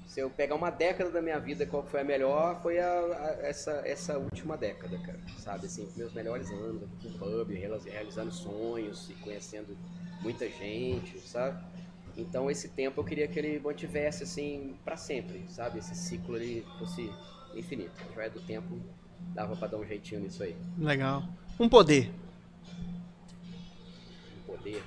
se 0.06 0.20
eu 0.20 0.30
pegar 0.30 0.54
uma 0.54 0.70
década 0.70 1.10
da 1.10 1.22
minha 1.22 1.40
vida, 1.40 1.66
qual 1.66 1.82
foi 1.84 2.02
a 2.02 2.04
melhor, 2.04 2.62
foi 2.62 2.78
a, 2.78 2.92
a- 3.00 3.38
essa, 3.42 3.82
essa 3.86 4.18
última 4.20 4.56
década, 4.56 4.98
cara. 5.00 5.20
Sabe, 5.38 5.66
assim, 5.66 5.90
meus 5.96 6.14
melhores 6.14 6.52
anos 6.52 6.84
aqui 6.84 6.96
com 7.02 7.08
o 7.08 7.12
pub, 7.46 7.50
realizando 7.52 8.32
sonhos 8.32 9.10
e 9.10 9.14
conhecendo 9.16 9.76
muita 10.22 10.48
gente, 10.50 11.20
sabe? 11.28 11.58
Então 12.16 12.50
esse 12.50 12.70
tempo 12.70 13.02
eu 13.02 13.04
queria 13.04 13.28
que 13.28 13.40
ele 13.40 13.60
mantivesse 13.60 14.24
assim 14.24 14.76
pra 14.86 14.96
sempre, 14.96 15.44
sabe? 15.50 15.80
Esse 15.80 15.96
ciclo 15.96 16.36
ele 16.38 16.66
fosse 16.78 17.12
infinito. 17.56 17.92
A 18.10 18.14
joia 18.14 18.30
do 18.30 18.42
tempo 18.42 18.80
dava 19.34 19.56
pra 19.56 19.68
dar 19.68 19.78
um 19.78 19.86
jeitinho 19.86 20.22
nisso 20.22 20.44
aí. 20.44 20.56
Legal. 20.78 21.24
Um 21.60 21.68
poder. 21.68 22.12
Um 24.38 24.42
poder. 24.46 24.84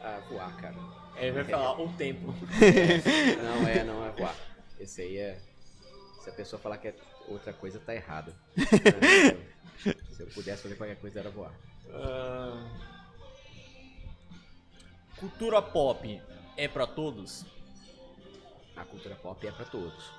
Ah, 0.00 0.20
voar, 0.28 0.54
cara. 0.56 0.76
Ele 1.16 1.32
vai 1.32 1.44
falar 1.50 1.80
o 1.80 1.92
tempo. 1.94 2.34
Não 3.42 3.68
é, 3.68 3.84
não 3.84 4.04
é 4.06 4.10
voar. 4.10 4.34
Esse 4.78 5.02
aí 5.02 5.16
é. 5.16 5.38
Se 6.22 6.30
a 6.30 6.32
pessoa 6.32 6.60
falar 6.60 6.78
que 6.78 6.88
é 6.88 6.94
outra 7.26 7.52
coisa, 7.52 7.80
tá 7.80 7.94
errada. 7.94 8.34
Se 10.12 10.22
eu 10.22 10.26
pudesse 10.28 10.62
fazer 10.62 10.74
qualquer 10.74 10.96
coisa, 10.96 11.20
era 11.20 11.30
voar. 11.30 11.52
Ah, 11.90 12.68
cultura 15.18 15.62
pop 15.62 16.20
é 16.58 16.66
pra 16.66 16.86
todos? 16.86 17.46
A 18.76 18.84
cultura 18.84 19.14
pop 19.14 19.46
é 19.46 19.52
pra 19.52 19.64
todos. 19.64 20.10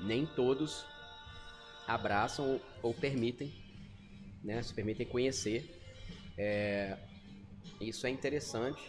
Nem 0.00 0.24
todos 0.24 0.84
abraçam 1.86 2.58
ou, 2.82 2.94
permitem, 2.94 3.52
né? 4.42 4.62
Se 4.62 4.72
permitem 4.72 5.06
conhecer. 5.06 5.78
É, 6.36 6.96
isso 7.78 8.06
é 8.06 8.10
interessante, 8.10 8.82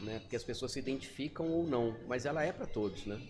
né? 0.00 0.18
Porque 0.18 0.34
as 0.34 0.42
pessoas 0.42 0.72
se 0.72 0.80
identificam 0.80 1.48
ou 1.48 1.64
não, 1.64 1.96
mas 2.08 2.26
ela 2.26 2.42
é 2.42 2.52
pra 2.52 2.66
todos, 2.66 3.06
né? 3.06 3.20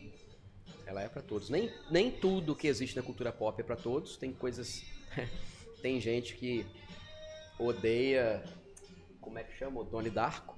Ela 0.86 1.02
é 1.02 1.08
pra 1.08 1.20
todos. 1.20 1.50
Nem, 1.50 1.70
nem 1.90 2.10
tudo 2.10 2.56
que 2.56 2.66
existe 2.66 2.96
na 2.96 3.02
cultura 3.02 3.30
pop 3.30 3.60
é 3.60 3.64
pra 3.64 3.76
todos. 3.76 4.16
Tem 4.16 4.32
coisas. 4.32 4.82
tem 5.82 6.00
gente 6.00 6.36
que 6.36 6.64
odeia. 7.58 8.42
Como 9.20 9.38
é 9.38 9.44
que 9.44 9.56
chama? 9.58 9.80
O 9.80 9.84
Donnie 9.84 10.10
Darko. 10.10 10.56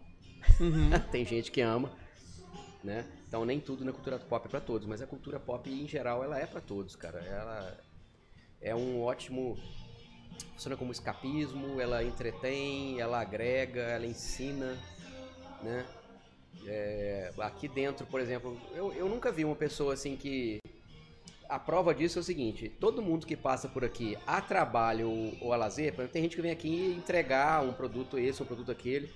tem 1.10 1.24
gente 1.24 1.50
que 1.50 1.60
ama, 1.60 1.92
né? 2.84 3.04
Então 3.26 3.44
nem 3.44 3.58
tudo 3.58 3.84
na 3.84 3.92
cultura 3.92 4.18
pop 4.18 4.46
é 4.46 4.50
pra 4.50 4.60
todos, 4.60 4.86
mas 4.86 5.00
a 5.00 5.06
cultura 5.06 5.40
pop 5.40 5.68
em 5.68 5.88
geral 5.88 6.22
ela 6.22 6.38
é 6.38 6.46
pra 6.46 6.60
todos, 6.60 6.94
cara. 6.94 7.18
Ela 7.20 7.76
é 8.60 8.74
um 8.74 9.02
ótimo 9.02 9.58
funciona 10.52 10.76
como 10.76 10.92
escapismo, 10.92 11.80
ela 11.80 12.02
entretém, 12.02 13.00
ela 13.00 13.20
agrega, 13.20 13.80
ela 13.80 14.06
ensina, 14.06 14.76
né? 15.62 15.86
É, 16.66 17.32
aqui 17.38 17.68
dentro, 17.68 18.06
por 18.06 18.20
exemplo, 18.20 18.60
eu, 18.74 18.92
eu 18.92 19.08
nunca 19.08 19.32
vi 19.32 19.44
uma 19.44 19.56
pessoa 19.56 19.94
assim 19.94 20.16
que 20.16 20.60
a 21.48 21.58
prova 21.58 21.94
disso 21.94 22.18
é 22.18 22.20
o 22.20 22.24
seguinte: 22.24 22.68
todo 22.68 23.02
mundo 23.02 23.26
que 23.26 23.36
passa 23.36 23.68
por 23.68 23.84
aqui 23.84 24.16
a 24.26 24.40
trabalho 24.40 25.10
ou, 25.10 25.36
ou 25.40 25.52
a 25.52 25.56
lazer, 25.56 25.92
por 25.92 26.02
exemplo, 26.02 26.12
tem 26.12 26.22
gente 26.22 26.36
que 26.36 26.42
vem 26.42 26.50
aqui 26.50 26.94
entregar 26.96 27.62
um 27.62 27.72
produto 27.72 28.18
esse, 28.18 28.42
um 28.42 28.46
produto 28.46 28.70
aquele. 28.70 29.10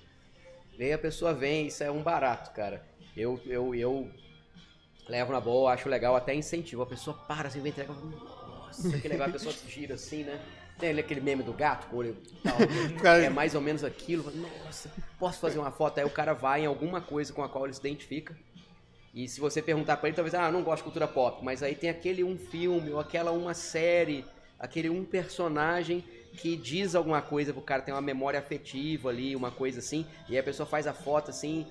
E 0.77 0.83
aí 0.83 0.93
a 0.93 0.97
pessoa 0.97 1.33
vem, 1.33 1.67
isso 1.67 1.83
é 1.83 1.91
um 1.91 2.01
barato, 2.01 2.51
cara. 2.51 2.88
Eu, 3.15 3.39
eu, 3.45 3.75
eu 3.75 4.09
Levo 5.07 5.31
na 5.31 5.41
boa, 5.41 5.73
acho 5.73 5.89
legal, 5.89 6.15
até 6.15 6.35
incentivo. 6.35 6.83
A 6.83 6.85
pessoa 6.85 7.17
para 7.27 7.47
assim, 7.47 7.59
vem 7.61 7.71
entregar. 7.71 7.95
Nossa, 7.95 8.95
que 8.99 9.07
legal. 9.07 9.27
A 9.27 9.31
pessoa 9.31 9.53
gira 9.67 9.95
assim, 9.95 10.23
né? 10.23 10.39
Tem 10.77 10.97
aquele 10.97 11.19
meme 11.19 11.41
do 11.43 11.51
gato 11.51 11.87
com 11.87 11.95
o 11.95 11.99
olho 11.99 12.15
tal. 12.43 12.55
Cara- 13.01 13.23
É 13.23 13.29
mais 13.29 13.55
ou 13.55 13.59
menos 13.61 13.83
aquilo. 13.83 14.31
Nossa, 14.31 14.91
posso 15.17 15.39
fazer 15.39 15.57
uma 15.57 15.71
foto? 15.71 15.97
Aí 15.97 16.05
o 16.05 16.09
cara 16.11 16.33
vai 16.33 16.61
em 16.61 16.65
alguma 16.67 17.01
coisa 17.01 17.33
com 17.33 17.43
a 17.43 17.49
qual 17.49 17.65
ele 17.65 17.73
se 17.73 17.79
identifica. 17.79 18.37
E 19.13 19.27
se 19.27 19.41
você 19.41 19.61
perguntar 19.63 19.97
pra 19.97 20.07
ele, 20.09 20.15
talvez, 20.15 20.35
ah, 20.35 20.51
não 20.51 20.61
gosto 20.61 20.77
de 20.77 20.83
cultura 20.83 21.07
pop. 21.07 21.43
Mas 21.43 21.63
aí 21.63 21.73
tem 21.73 21.89
aquele 21.89 22.23
um 22.23 22.37
filme, 22.37 22.91
ou 22.91 22.99
aquela 22.99 23.31
uma 23.31 23.55
série, 23.55 24.23
aquele 24.59 24.89
um 24.91 25.03
personagem 25.03 26.03
que 26.37 26.55
diz 26.55 26.93
alguma 26.93 27.19
coisa 27.21 27.51
pro 27.51 27.63
cara, 27.63 27.81
tem 27.81 27.91
uma 27.93 27.99
memória 28.01 28.39
afetiva 28.39 29.09
ali, 29.09 29.35
uma 29.35 29.49
coisa 29.49 29.79
assim. 29.79 30.05
E 30.29 30.33
aí 30.33 30.37
a 30.37 30.43
pessoa 30.43 30.67
faz 30.67 30.85
a 30.85 30.93
foto 30.93 31.31
assim, 31.31 31.65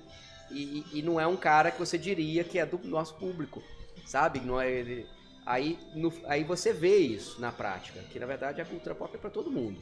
e, 0.51 0.85
e 0.99 1.01
não 1.01 1.19
é 1.19 1.27
um 1.27 1.37
cara 1.37 1.71
que 1.71 1.79
você 1.79 1.97
diria 1.97 2.43
que 2.43 2.59
é 2.59 2.65
do 2.65 2.77
nosso 2.87 3.15
público, 3.15 3.61
sabe? 4.05 4.39
Não 4.39 4.59
é 4.59 4.69
ele- 4.71 5.07
aí, 5.45 5.77
no- 5.95 6.13
aí 6.25 6.43
você 6.43 6.73
vê 6.73 6.97
isso 6.97 7.39
na 7.41 7.51
prática, 7.51 7.99
que 8.11 8.19
na 8.19 8.25
verdade 8.25 8.61
a 8.61 8.65
cultura 8.65 8.95
pop 8.95 9.13
é 9.15 9.17
para 9.19 9.29
todo 9.29 9.51
mundo. 9.51 9.79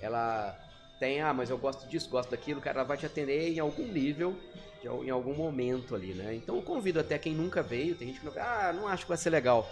Ela 0.00 0.56
tem, 0.98 1.20
ah, 1.20 1.32
mas 1.32 1.50
eu 1.50 1.58
gosto 1.58 1.88
disso, 1.88 2.08
gosto 2.08 2.30
daquilo, 2.30 2.60
cara 2.60 2.82
vai 2.84 2.96
te 2.96 3.06
atender 3.06 3.52
em 3.52 3.58
algum 3.58 3.86
nível, 3.86 4.36
em 5.04 5.10
algum 5.10 5.34
momento 5.34 5.94
ali, 5.94 6.14
né? 6.14 6.34
Então 6.34 6.56
eu 6.56 6.62
convido 6.62 7.00
até 7.00 7.18
quem 7.18 7.34
nunca 7.34 7.62
veio, 7.62 7.94
tem 7.96 8.08
gente 8.08 8.20
que 8.20 8.26
não 8.26 8.32
ah, 8.36 8.72
não 8.72 8.86
acho 8.88 9.04
que 9.04 9.08
vai 9.08 9.18
ser 9.18 9.30
legal. 9.30 9.68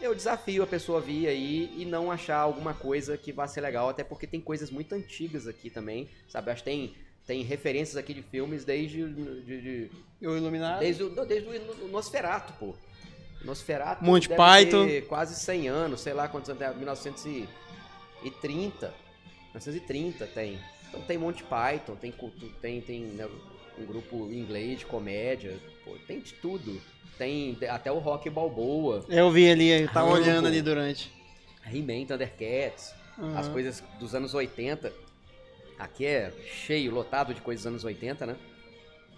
Eu 0.00 0.14
desafio 0.14 0.62
a 0.62 0.66
pessoa 0.66 0.98
vir 1.00 1.28
aí 1.28 1.74
e 1.76 1.84
não 1.84 2.10
achar 2.10 2.38
alguma 2.38 2.72
coisa 2.72 3.18
que 3.18 3.32
vá 3.32 3.46
ser 3.46 3.60
legal, 3.60 3.88
até 3.90 4.02
porque 4.02 4.26
tem 4.26 4.40
coisas 4.40 4.70
muito 4.70 4.94
antigas 4.94 5.46
aqui 5.46 5.68
também, 5.68 6.08
sabe? 6.28 6.50
Acho 6.50 6.62
que 6.64 6.70
tem, 6.70 6.94
tem 7.30 7.44
referências 7.44 7.96
aqui 7.96 8.12
de 8.12 8.22
filmes 8.22 8.64
desde 8.64 9.04
de- 9.08 9.60
de, 9.60 9.88
O 10.26 10.36
Iluminado. 10.36 10.80
Desde 10.80 11.04
o, 11.04 11.10
desde 11.24 11.48
o 11.48 11.86
Nosferato, 11.86 12.52
pô. 12.54 12.74
Nosferato 13.44 14.04
Monty 14.04 14.28
deve 14.28 14.36
Python. 14.36 14.88
quase 15.08 15.36
100 15.36 15.68
anos, 15.68 16.00
sei 16.00 16.12
lá 16.12 16.26
quantos 16.26 16.50
anos, 16.50 16.60
é, 16.60 16.74
1930. 16.74 18.92
1930 19.54 20.26
tem. 20.26 20.58
Então 20.88 21.00
tem 21.02 21.16
Monty 21.18 21.44
Python, 21.44 21.94
tem, 21.94 22.12
tem, 22.60 22.80
tem 22.80 23.00
né, 23.02 23.28
um 23.78 23.84
grupo 23.86 24.28
inglês 24.32 24.80
de 24.80 24.86
comédia, 24.86 25.56
pô, 25.84 25.92
tem 26.08 26.18
de 26.18 26.32
tudo. 26.34 26.82
Tem 27.16 27.56
até 27.68 27.92
o 27.92 27.98
Rock 27.98 28.28
Balboa, 28.28 29.04
Eu 29.08 29.30
vi 29.30 29.48
ali, 29.48 29.68
eu 29.68 29.86
tava 29.92 30.10
olhando 30.10 30.48
ali 30.48 30.60
durante. 30.60 31.12
He-Man, 31.64 32.06
Thundercats, 32.06 32.92
as 33.36 33.46
Aham. 33.46 33.52
coisas 33.52 33.84
dos 34.00 34.16
anos 34.16 34.34
80. 34.34 34.92
Aqui 35.80 36.04
é 36.04 36.30
cheio, 36.46 36.92
lotado 36.92 37.32
de 37.32 37.40
coisas 37.40 37.62
dos 37.62 37.70
anos 37.70 37.84
80, 37.84 38.26
né? 38.26 38.36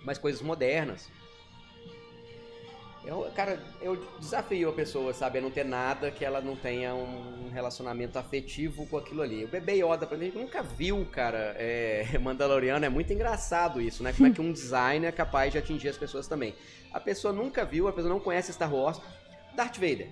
Mas 0.04 0.16
coisas 0.16 0.40
modernas. 0.40 1.10
Eu, 3.04 3.28
cara, 3.34 3.60
eu 3.80 3.96
desafio 4.20 4.68
a 4.68 4.72
pessoa, 4.72 5.12
sabe, 5.12 5.38
a 5.38 5.42
não 5.42 5.50
ter 5.50 5.64
nada 5.64 6.08
que 6.08 6.24
ela 6.24 6.40
não 6.40 6.54
tenha 6.54 6.94
um 6.94 7.50
relacionamento 7.52 8.16
afetivo 8.16 8.86
com 8.86 8.96
aquilo 8.96 9.22
ali. 9.22 9.44
O 9.44 9.48
bebê 9.48 9.82
Yoda, 9.82 10.06
pra 10.06 10.16
gente 10.16 10.38
nunca 10.38 10.62
viu, 10.62 11.04
cara, 11.10 11.56
é, 11.58 12.06
Mandaloriano, 12.22 12.84
é 12.84 12.88
muito 12.88 13.12
engraçado 13.12 13.80
isso, 13.80 14.04
né? 14.04 14.12
Como 14.12 14.28
é 14.28 14.30
que 14.30 14.40
um 14.40 14.52
design 14.52 15.04
é 15.04 15.10
capaz 15.10 15.50
de 15.50 15.58
atingir 15.58 15.88
as 15.88 15.96
pessoas 15.96 16.28
também. 16.28 16.54
A 16.92 17.00
pessoa 17.00 17.32
nunca 17.32 17.64
viu, 17.64 17.88
a 17.88 17.92
pessoa 17.92 18.12
não 18.12 18.20
conhece 18.20 18.52
Star 18.52 18.72
Wars. 18.72 19.00
Darth 19.56 19.78
Vader. 19.78 20.08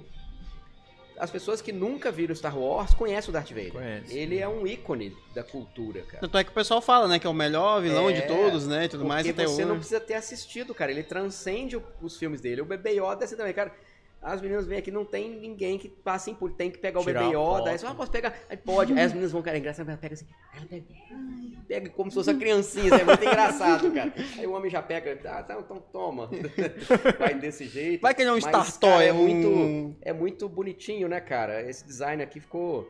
As 1.20 1.30
pessoas 1.30 1.60
que 1.60 1.70
nunca 1.70 2.10
viram 2.10 2.34
Star 2.34 2.58
Wars 2.58 2.94
conhecem 2.94 3.28
o 3.30 3.32
Darth 3.32 3.50
Vader. 3.50 3.72
Conhece. 3.72 4.16
Ele 4.16 4.38
é 4.38 4.48
um 4.48 4.66
ícone 4.66 5.14
da 5.34 5.44
cultura, 5.44 6.00
cara. 6.02 6.20
Tanto 6.20 6.38
é 6.38 6.42
que 6.44 6.50
o 6.50 6.54
pessoal 6.54 6.80
fala, 6.80 7.06
né, 7.06 7.18
que 7.18 7.26
é 7.26 7.30
o 7.30 7.34
melhor 7.34 7.80
vilão 7.82 8.08
É, 8.08 8.12
de 8.12 8.22
todos, 8.22 8.66
né, 8.66 8.86
e 8.86 8.88
tudo 8.88 9.04
mais 9.04 9.28
até 9.28 9.46
você 9.46 9.54
hoje. 9.62 9.64
não 9.66 9.76
precisa 9.76 10.00
ter 10.00 10.14
assistido, 10.14 10.74
cara. 10.74 10.90
Ele 10.90 11.02
transcende 11.02 11.80
os 12.00 12.16
filmes 12.16 12.40
dele. 12.40 12.62
O 12.62 12.64
Bebê 12.64 12.92
Yoda 12.92 13.18
é 13.20 13.24
assim 13.24 13.36
também, 13.36 13.52
cara. 13.52 13.70
As 14.22 14.38
meninas 14.42 14.66
vêm 14.66 14.78
aqui, 14.78 14.90
não 14.90 15.04
tem 15.04 15.30
ninguém 15.30 15.78
que 15.78 15.88
passe 15.88 16.34
por. 16.34 16.52
Tem 16.52 16.70
que 16.70 16.76
pegar 16.76 17.00
o 17.00 17.04
Tirar 17.04 17.22
Bebê 17.22 17.34
Yoda. 17.34 17.70
Aí 17.70 17.78
você 17.78 17.86
ah, 17.86 17.94
posso 17.94 18.10
pegar? 18.10 18.34
Aí 18.50 18.56
pode. 18.56 18.92
Aí 18.92 19.00
as 19.00 19.12
meninas 19.12 19.32
vão, 19.32 19.40
cara, 19.40 19.56
é 19.56 19.60
engraçado. 19.60 19.88
Ela 19.88 19.96
pega 19.96 20.14
assim. 20.14 20.26
Ela 20.54 20.66
pega, 20.66 20.84
pega 21.66 21.90
como 21.90 22.10
se 22.10 22.16
fosse 22.16 22.30
uma 22.30 22.38
criancinha. 22.38 22.84
isso 22.84 22.94
É 22.96 23.04
muito 23.04 23.24
engraçado, 23.24 23.90
cara. 23.90 24.12
Aí 24.36 24.46
o 24.46 24.52
homem 24.52 24.70
já 24.70 24.82
pega. 24.82 25.18
Ah, 25.24 25.42
tá, 25.42 25.58
então 25.58 25.82
toma. 25.90 26.28
Vai 27.18 27.32
desse 27.34 27.64
jeito. 27.66 28.02
Vai 28.02 28.14
que 28.14 28.20
ele 28.20 28.28
é 28.28 28.32
um 28.32 28.34
Mas, 28.36 28.44
Star 28.44 28.66
cara, 28.66 28.96
Toy, 28.96 29.06
é 29.06 29.12
muito, 29.12 29.96
é 30.02 30.12
muito 30.12 30.48
bonitinho, 30.50 31.08
né, 31.08 31.18
cara? 31.18 31.62
Esse 31.62 31.86
design 31.86 32.22
aqui 32.22 32.40
ficou 32.40 32.86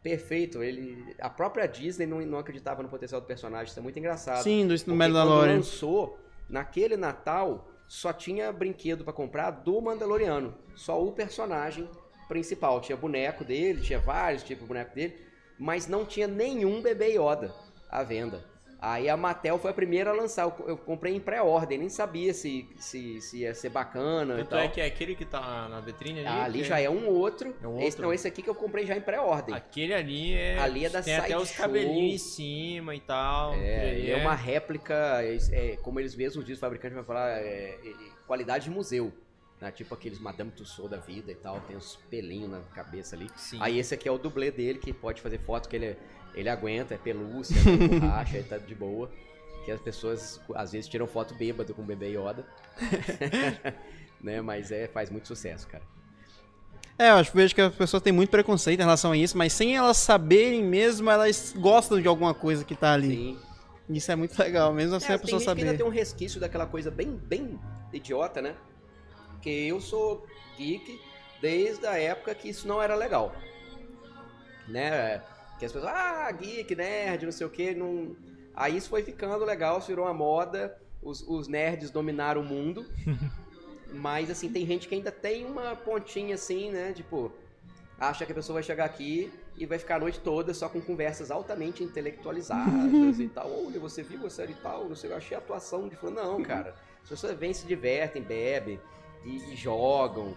perfeito. 0.00 0.62
Ele, 0.62 1.12
a 1.20 1.28
própria 1.28 1.66
Disney 1.66 2.06
não, 2.06 2.20
não 2.20 2.38
acreditava 2.38 2.84
no 2.84 2.88
potencial 2.88 3.20
do 3.20 3.26
personagem. 3.26 3.66
Isso 3.66 3.80
é 3.80 3.82
muito 3.82 3.98
engraçado. 3.98 4.44
Sim, 4.44 4.64
do, 4.64 4.74
Porque 4.74 4.84
quando 4.84 4.96
Mandalorian. 4.96 5.56
lançou, 5.56 6.16
naquele 6.48 6.96
Natal, 6.96 7.68
só 7.88 8.12
tinha 8.12 8.52
brinquedo 8.52 9.02
pra 9.02 9.12
comprar 9.12 9.50
do 9.50 9.80
Mandaloriano. 9.80 10.54
Só 10.76 11.02
o 11.02 11.10
personagem 11.10 11.88
principal. 12.28 12.80
Tinha 12.82 12.96
boneco 12.96 13.42
dele, 13.42 13.80
tinha 13.80 13.98
vários 13.98 14.42
tipos 14.42 14.62
de 14.62 14.68
boneco 14.68 14.94
dele, 14.94 15.26
mas 15.58 15.88
não 15.88 16.04
tinha 16.04 16.28
nenhum 16.28 16.82
bebê 16.82 17.14
Yoda 17.14 17.52
à 17.90 18.02
venda. 18.02 18.44
Aí 18.80 19.08
a 19.08 19.16
Mattel 19.16 19.58
foi 19.58 19.72
a 19.72 19.74
primeira 19.74 20.10
a 20.10 20.12
lançar. 20.12 20.42
Eu- 20.44 20.68
Eu 20.68 20.76
comprei 20.76 21.12
em 21.14 21.18
pré-ordem, 21.18 21.78
nem 21.78 21.88
sabia 21.88 22.32
se, 22.32 22.68
se, 22.76 23.20
se 23.20 23.38
ia 23.38 23.52
ser 23.52 23.70
bacana 23.70 24.34
e 24.34 24.36
Tanto 24.38 24.50
tal. 24.50 24.58
é 24.60 24.68
que 24.68 24.80
é 24.80 24.86
aquele 24.86 25.16
que 25.16 25.24
tá 25.24 25.68
na 25.68 25.80
vitrine 25.80 26.20
ali. 26.20 26.28
Ah, 26.28 26.44
ali 26.44 26.62
já 26.62 26.78
é 26.80 26.88
um 26.88 27.08
outro. 27.08 27.52
É 27.60 27.66
um 27.66 27.76
Esse, 27.78 27.86
outro. 27.86 28.02
não, 28.02 28.12
esse 28.12 28.28
aqui 28.28 28.40
que 28.40 28.48
eu 28.48 28.54
comprei 28.54 28.86
já 28.86 28.96
em 28.96 29.00
pré-ordem. 29.00 29.52
Aquele 29.54 29.92
ali 29.94 30.32
é. 30.34 30.58
Ali 30.58 30.84
é 30.84 30.90
da 30.90 31.02
Tem 31.02 31.16
até 31.16 31.36
os 31.36 31.48
Sideshow. 31.48 31.66
cabelinhos 31.66 32.14
em 32.14 32.18
cima 32.18 32.94
e 32.94 33.00
tal. 33.00 33.54
É, 33.54 34.10
é 34.10 34.16
uma 34.16 34.34
réplica, 34.36 34.94
é, 35.24 35.36
é, 35.72 35.76
como 35.78 35.98
eles 35.98 36.14
mesmos 36.14 36.44
dizem, 36.44 36.58
o 36.58 36.60
fabricante 36.60 36.94
vai 36.94 37.02
falar, 37.04 37.30
é, 37.40 37.70
é, 37.84 37.92
qualidade 38.28 38.64
de 38.64 38.70
museu. 38.70 39.12
Né? 39.60 39.72
Tipo 39.72 39.92
aqueles 39.92 40.20
Madame 40.20 40.52
Tussauds 40.52 40.88
da 40.92 40.98
vida 40.98 41.32
e 41.32 41.34
tal, 41.34 41.60
tem 41.62 41.76
uns 41.76 41.96
pelinhos 42.08 42.48
na 42.48 42.60
cabeça 42.76 43.16
ali. 43.16 43.28
Sim. 43.34 43.58
Aí 43.60 43.76
esse 43.76 43.92
aqui 43.92 44.08
é 44.08 44.12
o 44.12 44.16
dublê 44.18 44.52
dele, 44.52 44.78
que 44.78 44.92
pode 44.92 45.20
fazer 45.20 45.38
foto, 45.38 45.68
que 45.68 45.74
ele, 45.74 45.96
ele 46.38 46.48
aguenta, 46.48 46.94
é 46.94 46.98
pelúcia, 46.98 47.56
né, 47.56 47.88
borracha, 47.98 48.36
ele 48.36 48.48
tá 48.48 48.58
de 48.58 48.74
boa. 48.74 49.10
Que 49.64 49.72
as 49.72 49.80
pessoas, 49.80 50.40
às 50.54 50.72
vezes, 50.72 50.88
tiram 50.88 51.06
foto 51.06 51.34
bêbado 51.34 51.74
com 51.74 51.82
o 51.82 51.84
bebê 51.84 52.10
Yoda. 52.16 52.46
né? 54.22 54.40
Mas 54.40 54.70
é, 54.70 54.86
faz 54.86 55.10
muito 55.10 55.26
sucesso, 55.26 55.66
cara. 55.66 55.82
É, 56.98 57.10
eu 57.10 57.14
acho 57.16 57.32
vejo 57.34 57.54
que 57.54 57.60
as 57.60 57.74
pessoas 57.74 58.02
têm 58.02 58.12
muito 58.12 58.30
preconceito 58.30 58.80
em 58.80 58.82
relação 58.82 59.12
a 59.12 59.16
isso, 59.16 59.36
mas 59.36 59.52
sem 59.52 59.76
elas 59.76 59.96
saberem 59.96 60.64
mesmo, 60.64 61.10
elas 61.10 61.54
gostam 61.56 62.00
de 62.00 62.08
alguma 62.08 62.34
coisa 62.34 62.64
que 62.64 62.74
tá 62.74 62.92
ali. 62.94 63.08
Sim. 63.08 63.38
Isso 63.90 64.12
é 64.12 64.16
muito 64.16 64.38
legal, 64.38 64.72
mesmo 64.72 64.96
assim 64.96 65.12
É, 65.12 65.14
a 65.14 65.18
tem 65.18 65.24
pessoa 65.24 65.40
gente 65.40 65.54
que 65.54 65.60
ainda 65.60 65.72
saber. 65.72 65.78
tem 65.78 65.86
um 65.86 65.94
resquício 65.94 66.40
daquela 66.40 66.66
coisa 66.66 66.90
bem, 66.90 67.16
bem 67.16 67.58
idiota, 67.92 68.40
né? 68.42 68.54
Porque 69.32 69.50
eu 69.50 69.80
sou 69.80 70.26
geek 70.56 71.00
desde 71.40 71.86
a 71.86 71.98
época 71.98 72.34
que 72.34 72.48
isso 72.48 72.66
não 72.66 72.82
era 72.82 72.94
legal. 72.94 73.32
Né? 74.66 75.22
Que 75.58 75.66
as 75.66 75.72
pessoas, 75.72 75.92
ah, 75.92 76.30
geek, 76.30 76.74
nerd, 76.74 77.24
não 77.24 77.32
sei 77.32 77.46
o 77.46 77.50
que. 77.50 77.74
Não... 77.74 78.16
Aí 78.54 78.76
isso 78.76 78.88
foi 78.88 79.02
ficando 79.02 79.44
legal, 79.44 79.80
virou 79.80 80.06
uma 80.06 80.14
moda. 80.14 80.78
Os, 81.02 81.22
os 81.22 81.48
nerds 81.48 81.90
dominaram 81.90 82.40
o 82.40 82.44
mundo. 82.44 82.86
Mas, 83.92 84.30
assim, 84.30 84.50
tem 84.50 84.66
gente 84.66 84.86
que 84.86 84.94
ainda 84.94 85.10
tem 85.10 85.46
uma 85.46 85.74
pontinha 85.74 86.34
assim, 86.34 86.70
né? 86.70 86.92
Tipo, 86.92 87.32
acha 87.98 88.26
que 88.26 88.32
a 88.32 88.34
pessoa 88.34 88.54
vai 88.54 88.62
chegar 88.62 88.84
aqui 88.84 89.32
e 89.56 89.66
vai 89.66 89.78
ficar 89.78 89.96
a 89.96 90.00
noite 90.00 90.20
toda 90.20 90.54
só 90.54 90.68
com 90.68 90.80
conversas 90.80 91.30
altamente 91.30 91.82
intelectualizadas 91.82 93.18
e 93.18 93.28
tal. 93.28 93.50
Olha, 93.66 93.80
você 93.80 94.02
viu 94.02 94.24
a 94.26 94.30
série 94.30 94.52
e 94.52 94.56
tal, 94.56 94.88
não 94.88 94.94
sei, 94.94 95.10
eu 95.10 95.16
achei 95.16 95.36
a 95.36 95.40
atuação 95.40 95.88
de 95.88 95.96
fulano. 95.96 96.32
Não, 96.38 96.42
cara. 96.42 96.74
As 97.02 97.08
pessoas 97.08 97.36
vêm, 97.36 97.52
se 97.52 97.66
divertem, 97.66 98.22
bebem 98.22 98.78
e, 99.24 99.52
e 99.52 99.56
jogam. 99.56 100.36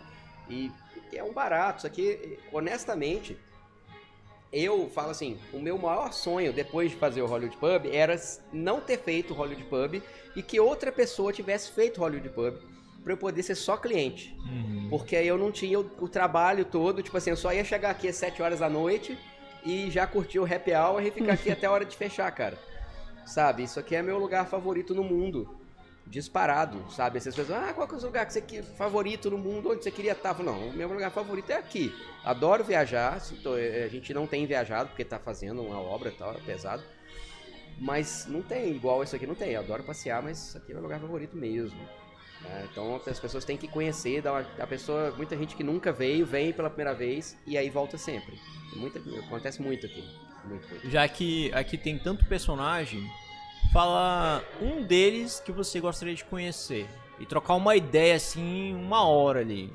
E 0.49 0.71
é 1.13 1.23
um 1.23 1.33
barato. 1.33 1.79
Isso 1.79 1.87
aqui, 1.87 2.39
honestamente, 2.51 3.37
eu 4.51 4.89
falo 4.89 5.11
assim, 5.11 5.37
o 5.53 5.59
meu 5.59 5.77
maior 5.77 6.11
sonho 6.11 6.51
depois 6.51 6.91
de 6.91 6.97
fazer 6.97 7.21
o 7.21 7.25
Hollywood 7.25 7.57
Pub 7.57 7.85
era 7.91 8.19
não 8.51 8.81
ter 8.81 8.97
feito 8.97 9.33
o 9.33 9.35
Hollywood 9.35 9.63
Pub 9.65 10.01
e 10.35 10.43
que 10.43 10.59
outra 10.59 10.91
pessoa 10.91 11.31
tivesse 11.31 11.71
feito 11.71 11.97
o 11.97 12.01
Hollywood 12.01 12.29
Pub 12.29 12.55
para 13.03 13.13
eu 13.13 13.17
poder 13.17 13.41
ser 13.43 13.55
só 13.55 13.77
cliente. 13.77 14.35
Uhum. 14.39 14.87
Porque 14.89 15.15
aí 15.15 15.27
eu 15.27 15.37
não 15.37 15.51
tinha 15.51 15.79
o, 15.79 15.89
o 15.99 16.07
trabalho 16.07 16.65
todo, 16.65 17.01
tipo 17.01 17.17
assim, 17.17 17.29
eu 17.29 17.37
só 17.37 17.53
ia 17.53 17.63
chegar 17.63 17.91
aqui 17.91 18.07
às 18.07 18.15
7 18.15 18.41
horas 18.41 18.59
da 18.59 18.69
noite 18.69 19.17
e 19.65 19.89
já 19.89 20.05
curtir 20.05 20.39
o 20.39 20.45
happy 20.45 20.73
hour 20.73 21.01
e 21.01 21.11
ficar 21.11 21.33
aqui 21.33 21.49
até 21.51 21.67
a 21.67 21.71
hora 21.71 21.85
de 21.85 21.95
fechar, 21.95 22.29
cara. 22.31 22.57
Sabe? 23.25 23.63
Isso 23.63 23.79
aqui 23.79 23.95
é 23.95 24.01
meu 24.01 24.17
lugar 24.17 24.47
favorito 24.47 24.93
no 24.93 25.03
mundo. 25.03 25.60
Disparado, 26.11 26.83
sabe? 26.91 27.17
Essas 27.17 27.33
pessoas, 27.33 27.57
ah, 27.63 27.73
qual 27.73 27.87
que 27.87 27.95
é 27.95 27.97
o 27.97 28.01
lugar 28.01 28.25
que 28.25 28.33
você 28.33 28.41
quer 28.41 28.63
favorito 28.63 29.31
no 29.31 29.37
mundo? 29.37 29.71
Onde 29.71 29.81
você 29.83 29.89
queria 29.89 30.11
estar? 30.11 30.37
Não, 30.43 30.67
o 30.67 30.73
meu 30.73 30.89
lugar 30.91 31.09
favorito 31.09 31.49
é 31.51 31.55
aqui. 31.55 31.95
Adoro 32.23 32.63
viajar. 32.65 33.17
eh, 33.57 33.83
A 33.85 33.87
gente 33.87 34.13
não 34.13 34.27
tem 34.27 34.45
viajado 34.45 34.89
porque 34.89 35.05
tá 35.05 35.17
fazendo 35.17 35.61
uma 35.61 35.79
obra 35.79 36.09
e 36.09 36.11
tal, 36.11 36.31
é 36.33 36.39
pesado. 36.45 36.83
Mas 37.79 38.25
não 38.27 38.41
tem 38.41 38.69
igual 38.75 39.01
isso 39.03 39.15
aqui, 39.15 39.25
não 39.25 39.35
tem. 39.35 39.51
Eu 39.53 39.61
adoro 39.61 39.83
passear, 39.83 40.21
mas 40.21 40.53
aqui 40.55 40.71
é 40.71 40.73
meu 40.73 40.83
lugar 40.83 40.99
favorito 40.99 41.35
mesmo. 41.37 41.79
né? 42.41 42.67
então 42.71 42.99
as 43.05 43.19
pessoas 43.19 43.45
têm 43.45 43.55
que 43.55 43.67
conhecer, 43.67 44.21
uma- 44.27 44.45
a 44.59 44.65
pessoa, 44.67 45.11
muita 45.15 45.37
gente 45.37 45.55
que 45.55 45.63
nunca 45.63 45.91
veio, 45.93 46.25
vem 46.25 46.51
pela 46.51 46.69
primeira 46.71 46.93
vez 46.93 47.37
e 47.47 47.55
aí 47.57 47.69
volta 47.69 47.97
sempre. 47.97 48.37
Muita, 48.75 48.99
acontece 49.27 49.61
muito 49.61 49.85
aqui. 49.85 50.03
Muito, 50.45 50.67
muito. 50.67 50.89
Já 50.89 51.07
que 51.07 51.53
aqui 51.53 51.77
tem 51.77 51.97
tanto 51.99 52.25
personagem, 52.25 53.01
fala 53.71 54.43
um 54.61 54.83
deles 54.83 55.41
que 55.43 55.51
você 55.51 55.79
gostaria 55.79 56.15
de 56.15 56.25
conhecer. 56.25 56.87
e 57.19 57.25
trocar 57.25 57.53
uma 57.53 57.75
ideia 57.75 58.15
assim, 58.15 58.73
uma 58.73 59.03
hora 59.05 59.41
ali. 59.41 59.71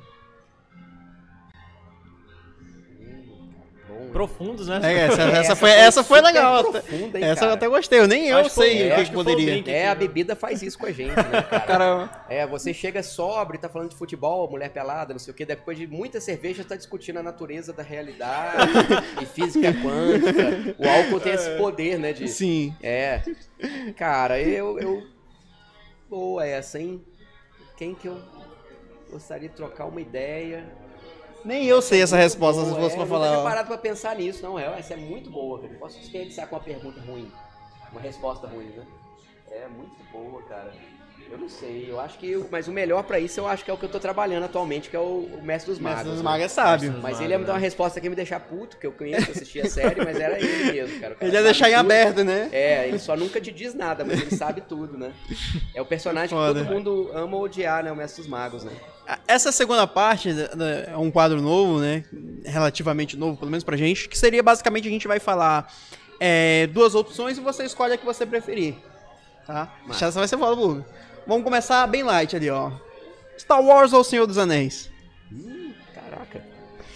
Profundos, 4.17 4.67
né? 4.67 4.79
É, 4.83 5.05
essa, 5.05 5.21
essa 5.21 5.37
Essa 5.37 5.55
foi, 5.55 5.69
foi 5.69 5.79
essa 5.79 6.03
foi 6.03 6.21
legal. 6.21 6.63
profunda, 6.71 7.19
hein, 7.19 7.23
essa 7.25 7.31
eu 7.31 7.35
cara? 7.49 7.53
até 7.53 7.67
gostei. 7.67 7.99
Eu 7.99 8.07
nem 8.07 8.27
eu 8.27 8.49
foi- 8.49 8.65
sei 8.67 8.89
é, 8.89 8.93
o 8.93 8.95
que, 8.97 9.05
que 9.05 9.11
poderia. 9.11 9.61
que- 9.63 9.69
É, 9.71 9.89
a 9.89 9.93
bebida 9.95 10.35
faz 10.35 10.63
isso 10.63 10.77
com 10.79 10.87
a 10.87 10.91
gente, 10.91 11.15
né, 11.15 11.41
cara? 11.47 11.59
Cara, 11.67 12.25
É, 12.27 12.47
você 12.47 12.73
chega 12.73 13.03
sóbrio, 13.03 13.59
tá 13.59 13.69
falando 13.69 13.89
de 13.91 13.95
futebol, 13.95 14.49
mulher 14.49 14.69
pelada, 14.69 15.13
não 15.13 15.19
sei 15.19 15.31
o 15.31 15.35
quê, 15.35 15.45
depois 15.45 15.77
de 15.77 15.85
muita 15.85 16.19
cerveja 16.19 16.63
tá 16.63 16.75
discutindo 16.75 17.19
a 17.19 17.23
natureza 17.23 17.71
da 17.71 17.83
realidade 17.83 18.71
e 19.21 19.25
física 19.27 19.71
quântica. 19.73 20.75
O 20.79 20.87
álcool 20.89 21.19
tem 21.19 21.33
esse 21.33 21.51
poder, 21.51 21.99
né, 21.99 22.11
de... 22.11 22.27
sim. 22.27 22.73
É. 22.81 23.21
Cara, 23.95 24.41
eu... 24.41 24.79
eu... 24.79 25.03
Boa 26.09 26.43
essa, 26.45 26.79
hein? 26.79 27.03
Quem 27.75 27.93
que 27.93 28.07
eu 28.07 28.17
gostaria 29.11 29.47
de 29.49 29.55
trocar 29.55 29.85
uma 29.85 30.01
ideia? 30.01 30.65
Nem 31.47 31.63
eu 31.65 31.81
sei 31.81 32.01
essa 32.01 32.17
resposta, 32.17 32.61
se 32.61 32.71
Boa, 32.71 32.81
fosse 32.81 32.93
é, 32.93 32.95
pra 32.97 33.03
eu 33.05 33.07
falar. 33.07 33.39
ó. 33.39 33.43
parado 33.43 33.67
pra 33.69 33.77
pensar 33.77 34.17
nisso, 34.17 34.43
não. 34.43 34.59
É, 34.59 34.77
essa 34.77 34.95
é 34.95 34.97
muito 34.97 35.29
boa, 35.29 35.57
cara. 35.61 35.71
Eu 35.71 35.79
posso 35.79 35.97
desperdiçar 35.97 36.45
com 36.49 36.57
uma 36.57 36.61
pergunta 36.61 36.99
ruim. 36.99 37.31
Uma 37.89 38.01
resposta 38.01 38.47
ruim, 38.47 38.65
né? 38.65 38.85
É 39.49 39.65
muito 39.69 39.95
boa, 40.11 40.43
cara. 40.43 40.73
Eu 41.29 41.37
não 41.37 41.49
sei, 41.49 41.87
eu 41.89 41.99
acho 41.99 42.17
que. 42.17 42.37
Mas 42.49 42.67
o 42.67 42.71
melhor 42.71 43.03
pra 43.03 43.19
isso 43.19 43.39
eu 43.39 43.47
acho 43.47 43.63
que 43.63 43.69
é 43.69 43.73
o 43.73 43.77
que 43.77 43.83
eu 43.83 43.89
tô 43.89 43.99
trabalhando 43.99 44.43
atualmente, 44.43 44.89
que 44.89 44.95
é 44.95 44.99
o, 44.99 45.29
o 45.39 45.41
Mestre 45.43 45.71
dos 45.71 45.79
Magos. 45.79 46.03
Mas 46.03 46.13
os 46.13 46.17
né? 46.19 46.23
magos 46.23 46.45
é 46.45 46.47
sábio. 46.47 46.99
Mas 47.01 47.19
ele 47.19 47.33
ia 47.33 47.39
me 47.39 47.45
dar 47.45 47.53
uma 47.53 47.59
resposta 47.59 47.99
que 47.99 48.05
ia 48.05 48.09
me 48.09 48.15
deixar 48.15 48.39
puto, 48.39 48.77
que 48.77 48.87
eu 48.87 48.91
conheço, 48.91 49.31
assistia 49.31 49.63
a 49.63 49.69
série, 49.69 50.03
mas 50.03 50.19
era 50.19 50.39
ele 50.39 50.71
mesmo, 50.71 50.99
cara. 50.99 51.15
Cara 51.15 51.27
Ele 51.27 51.37
ia 51.37 51.43
deixar 51.43 51.69
em 51.69 51.73
aberto, 51.73 52.23
né? 52.23 52.49
É, 52.51 52.87
ele 52.87 52.99
só 52.99 53.15
nunca 53.15 53.41
te 53.41 53.51
diz 53.51 53.73
nada, 53.73 54.05
mas 54.05 54.21
ele 54.21 54.35
sabe 54.35 54.61
tudo, 54.61 54.97
né? 54.97 55.11
É 55.75 55.81
o 55.81 55.85
personagem 55.85 56.29
que 56.29 56.53
todo 56.53 56.65
mundo 56.65 57.11
ama 57.13 57.37
odiar, 57.37 57.83
né? 57.83 57.91
O 57.91 57.95
Mestre 57.95 58.21
dos 58.21 58.29
Magos, 58.29 58.63
né? 58.63 58.71
Essa 59.27 59.51
segunda 59.51 59.87
parte 59.87 60.33
né, 60.33 60.49
né, 60.53 60.85
é 60.91 60.97
um 60.97 61.09
quadro 61.09 61.41
novo, 61.41 61.79
né? 61.79 62.03
Relativamente 62.45 63.15
novo, 63.15 63.37
pelo 63.37 63.51
menos 63.51 63.63
pra 63.63 63.77
gente, 63.77 64.09
que 64.09 64.17
seria 64.17 64.43
basicamente 64.43 64.87
a 64.87 64.91
gente 64.91 65.07
vai 65.07 65.19
falar 65.19 65.73
é, 66.19 66.67
duas 66.67 66.93
opções 66.95 67.37
e 67.37 67.41
você 67.41 67.63
escolhe 67.63 67.93
a 67.93 67.97
que 67.97 68.05
você 68.05 68.25
preferir. 68.25 68.75
Tá? 69.45 69.73
Massa. 69.85 70.07
Essa 70.07 70.19
vai 70.19 70.27
ser 70.27 70.37
foda, 70.37 70.55
Buga. 70.55 70.85
Vamos 71.27 71.43
começar 71.43 71.85
bem 71.87 72.03
light 72.03 72.35
ali, 72.37 72.49
ó. 72.49 72.71
Star 73.37 73.61
Wars 73.61 73.91
ou 73.91 74.01
Senhor 74.01 74.25
dos 74.25 74.37
Anéis? 74.37 74.89
Hum, 75.29 75.73
caraca. 75.93 76.41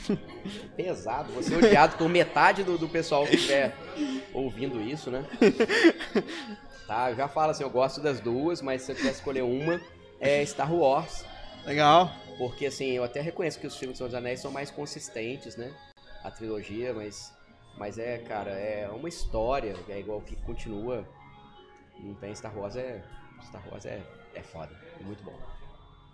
Pesado. 0.77 1.33
Você 1.33 1.53
odiado 1.53 1.97
por 1.97 2.07
metade 2.07 2.63
do, 2.63 2.77
do 2.77 2.87
pessoal 2.87 3.27
que 3.27 3.35
estiver 3.35 3.75
ouvindo 4.33 4.81
isso, 4.81 5.11
né? 5.11 5.25
Tá, 6.87 7.09
eu 7.09 7.15
já 7.15 7.25
falo 7.29 7.51
assim, 7.51 7.63
eu 7.63 7.69
gosto 7.69 8.01
das 8.01 8.19
duas, 8.19 8.61
mas 8.61 8.81
se 8.81 8.91
eu 8.91 8.95
tivesse 8.97 9.13
que 9.13 9.19
escolher 9.19 9.43
uma, 9.43 9.79
é 10.19 10.45
Star 10.45 10.73
Wars. 10.73 11.23
Legal. 11.65 12.11
Porque 12.37 12.65
assim, 12.65 12.87
eu 12.91 13.03
até 13.05 13.21
reconheço 13.21 13.57
que 13.57 13.67
os 13.67 13.77
filmes 13.77 13.95
do 13.95 13.97
Senhor 13.99 14.09
dos 14.09 14.17
Anéis 14.17 14.41
são 14.41 14.51
mais 14.51 14.69
consistentes, 14.69 15.55
né? 15.55 15.73
A 16.21 16.29
trilogia, 16.29 16.93
mas. 16.93 17.31
Mas 17.77 17.97
é, 17.97 18.17
cara, 18.17 18.51
é 18.51 18.89
uma 18.89 19.07
história, 19.07 19.73
é 19.87 19.99
igual 19.99 20.19
que 20.19 20.35
continua. 20.35 21.07
Não 21.97 22.13
tem 22.15 22.35
Star 22.35 22.57
Wars 22.57 22.75
é. 22.75 23.01
Star 23.41 23.63
Wars 23.71 23.85
é, 23.85 24.01
é 24.35 24.41
foda. 24.41 24.75
É 24.99 25.03
muito 25.03 25.23
bom. 25.23 25.37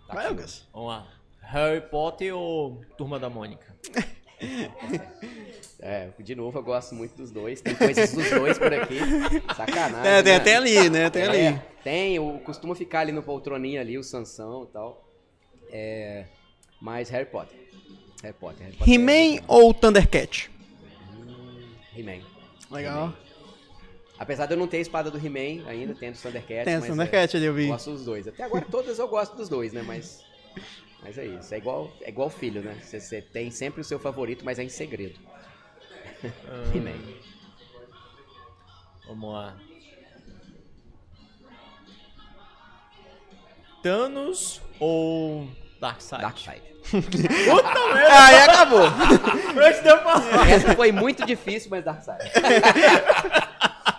Tá 0.06 0.14
Vai, 0.14 0.28
Lucas. 0.28 0.66
Vamos 0.72 0.88
lá. 0.88 1.06
Harry 1.40 1.80
Potter 1.80 2.34
ou 2.34 2.82
Turma 2.96 3.18
da 3.18 3.30
Mônica? 3.30 3.76
É, 5.80 6.10
de 6.18 6.34
novo 6.34 6.58
eu 6.58 6.62
gosto 6.62 6.94
muito 6.94 7.16
dos 7.16 7.30
dois. 7.30 7.60
Tem 7.60 7.74
coisas 7.74 8.12
dos 8.12 8.30
dois 8.30 8.58
por 8.58 8.72
aqui. 8.72 8.98
Sacanagem. 9.56 10.10
É, 10.10 10.22
tem 10.22 10.32
né? 10.32 10.36
até 10.36 10.56
ali, 10.56 10.90
né? 10.90 11.10
Tem 11.10 11.22
ali. 11.22 11.38
É, 11.38 11.62
tem, 11.84 12.18
o, 12.18 12.38
costuma 12.40 12.74
ficar 12.74 13.00
ali 13.00 13.12
no 13.12 13.22
poltroninho 13.22 13.80
ali, 13.80 13.96
o 13.96 14.02
Sansão 14.02 14.64
e 14.64 14.72
tal. 14.72 15.08
É, 15.70 16.26
mas 16.80 17.08
Harry 17.10 17.26
Potter. 17.26 17.56
Harry 18.22 18.34
Potter. 18.38 18.64
Harry 18.64 18.76
Potter 18.76 18.92
é 18.92 18.94
He-Man 18.94 19.40
bom. 19.46 19.54
ou 19.54 19.74
Thundercat? 19.74 20.50
He-Man. 21.96 22.22
Legal. 22.70 23.14
Apesar 24.18 24.46
de 24.46 24.54
eu 24.54 24.58
não 24.58 24.66
ter 24.66 24.78
a 24.78 24.80
espada 24.80 25.10
do 25.10 25.18
He-Man 25.18 25.68
ainda, 25.68 25.94
tem 25.94 26.08
a 26.08 26.12
do 26.12 26.18
Thundercat. 26.18 26.64
Tem 26.64 26.78
mas 26.78 26.86
Thundercat 26.86 27.36
ali, 27.36 27.46
eu 27.46 27.52
é, 27.52 27.56
vi. 27.56 27.66
gosto 27.68 27.90
dos 27.92 28.04
dois. 28.04 28.26
Até 28.26 28.42
agora 28.42 28.66
todas 28.68 28.98
eu 28.98 29.06
gosto 29.06 29.36
dos 29.36 29.48
dois, 29.48 29.72
né? 29.72 29.82
Mas, 29.82 30.24
mas 31.02 31.16
é 31.16 31.26
isso. 31.26 31.54
É 31.54 31.58
igual, 31.58 31.92
é 32.02 32.08
igual 32.08 32.28
filho, 32.28 32.60
né? 32.60 32.76
Você, 32.82 32.98
você 32.98 33.22
tem 33.22 33.50
sempre 33.52 33.80
o 33.80 33.84
seu 33.84 33.98
favorito, 33.98 34.44
mas 34.44 34.58
é 34.58 34.64
em 34.64 34.68
segredo. 34.68 35.20
He-Man. 36.74 36.98
Vamos 39.06 39.32
lá. 39.32 39.56
Thanos 43.84 44.60
ou 44.80 45.48
Darkseid? 45.80 46.22
Darkseid. 46.22 46.62
Aí 48.10 48.36
acabou. 48.40 48.82
Essa 50.48 50.74
foi 50.74 50.90
muito 50.90 51.24
difícil, 51.24 51.70
mas 51.70 51.84
Darkseid. 51.84 52.18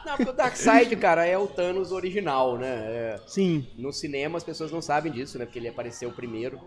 Não, 0.09 0.17
porque 0.17 0.31
o 0.31 0.33
Darkseid, 0.33 0.95
cara, 0.95 1.23
é 1.23 1.37
o 1.37 1.45
Thanos 1.45 1.91
original, 1.91 2.57
né? 2.57 2.67
É, 2.67 3.19
Sim. 3.27 3.67
no 3.77 3.93
cinema 3.93 4.37
as 4.37 4.43
pessoas 4.43 4.71
não 4.71 4.81
sabem 4.81 5.11
disso, 5.11 5.37
né? 5.37 5.45
Porque 5.45 5.59
ele 5.59 5.67
apareceu 5.67 6.11
primeiro. 6.11 6.59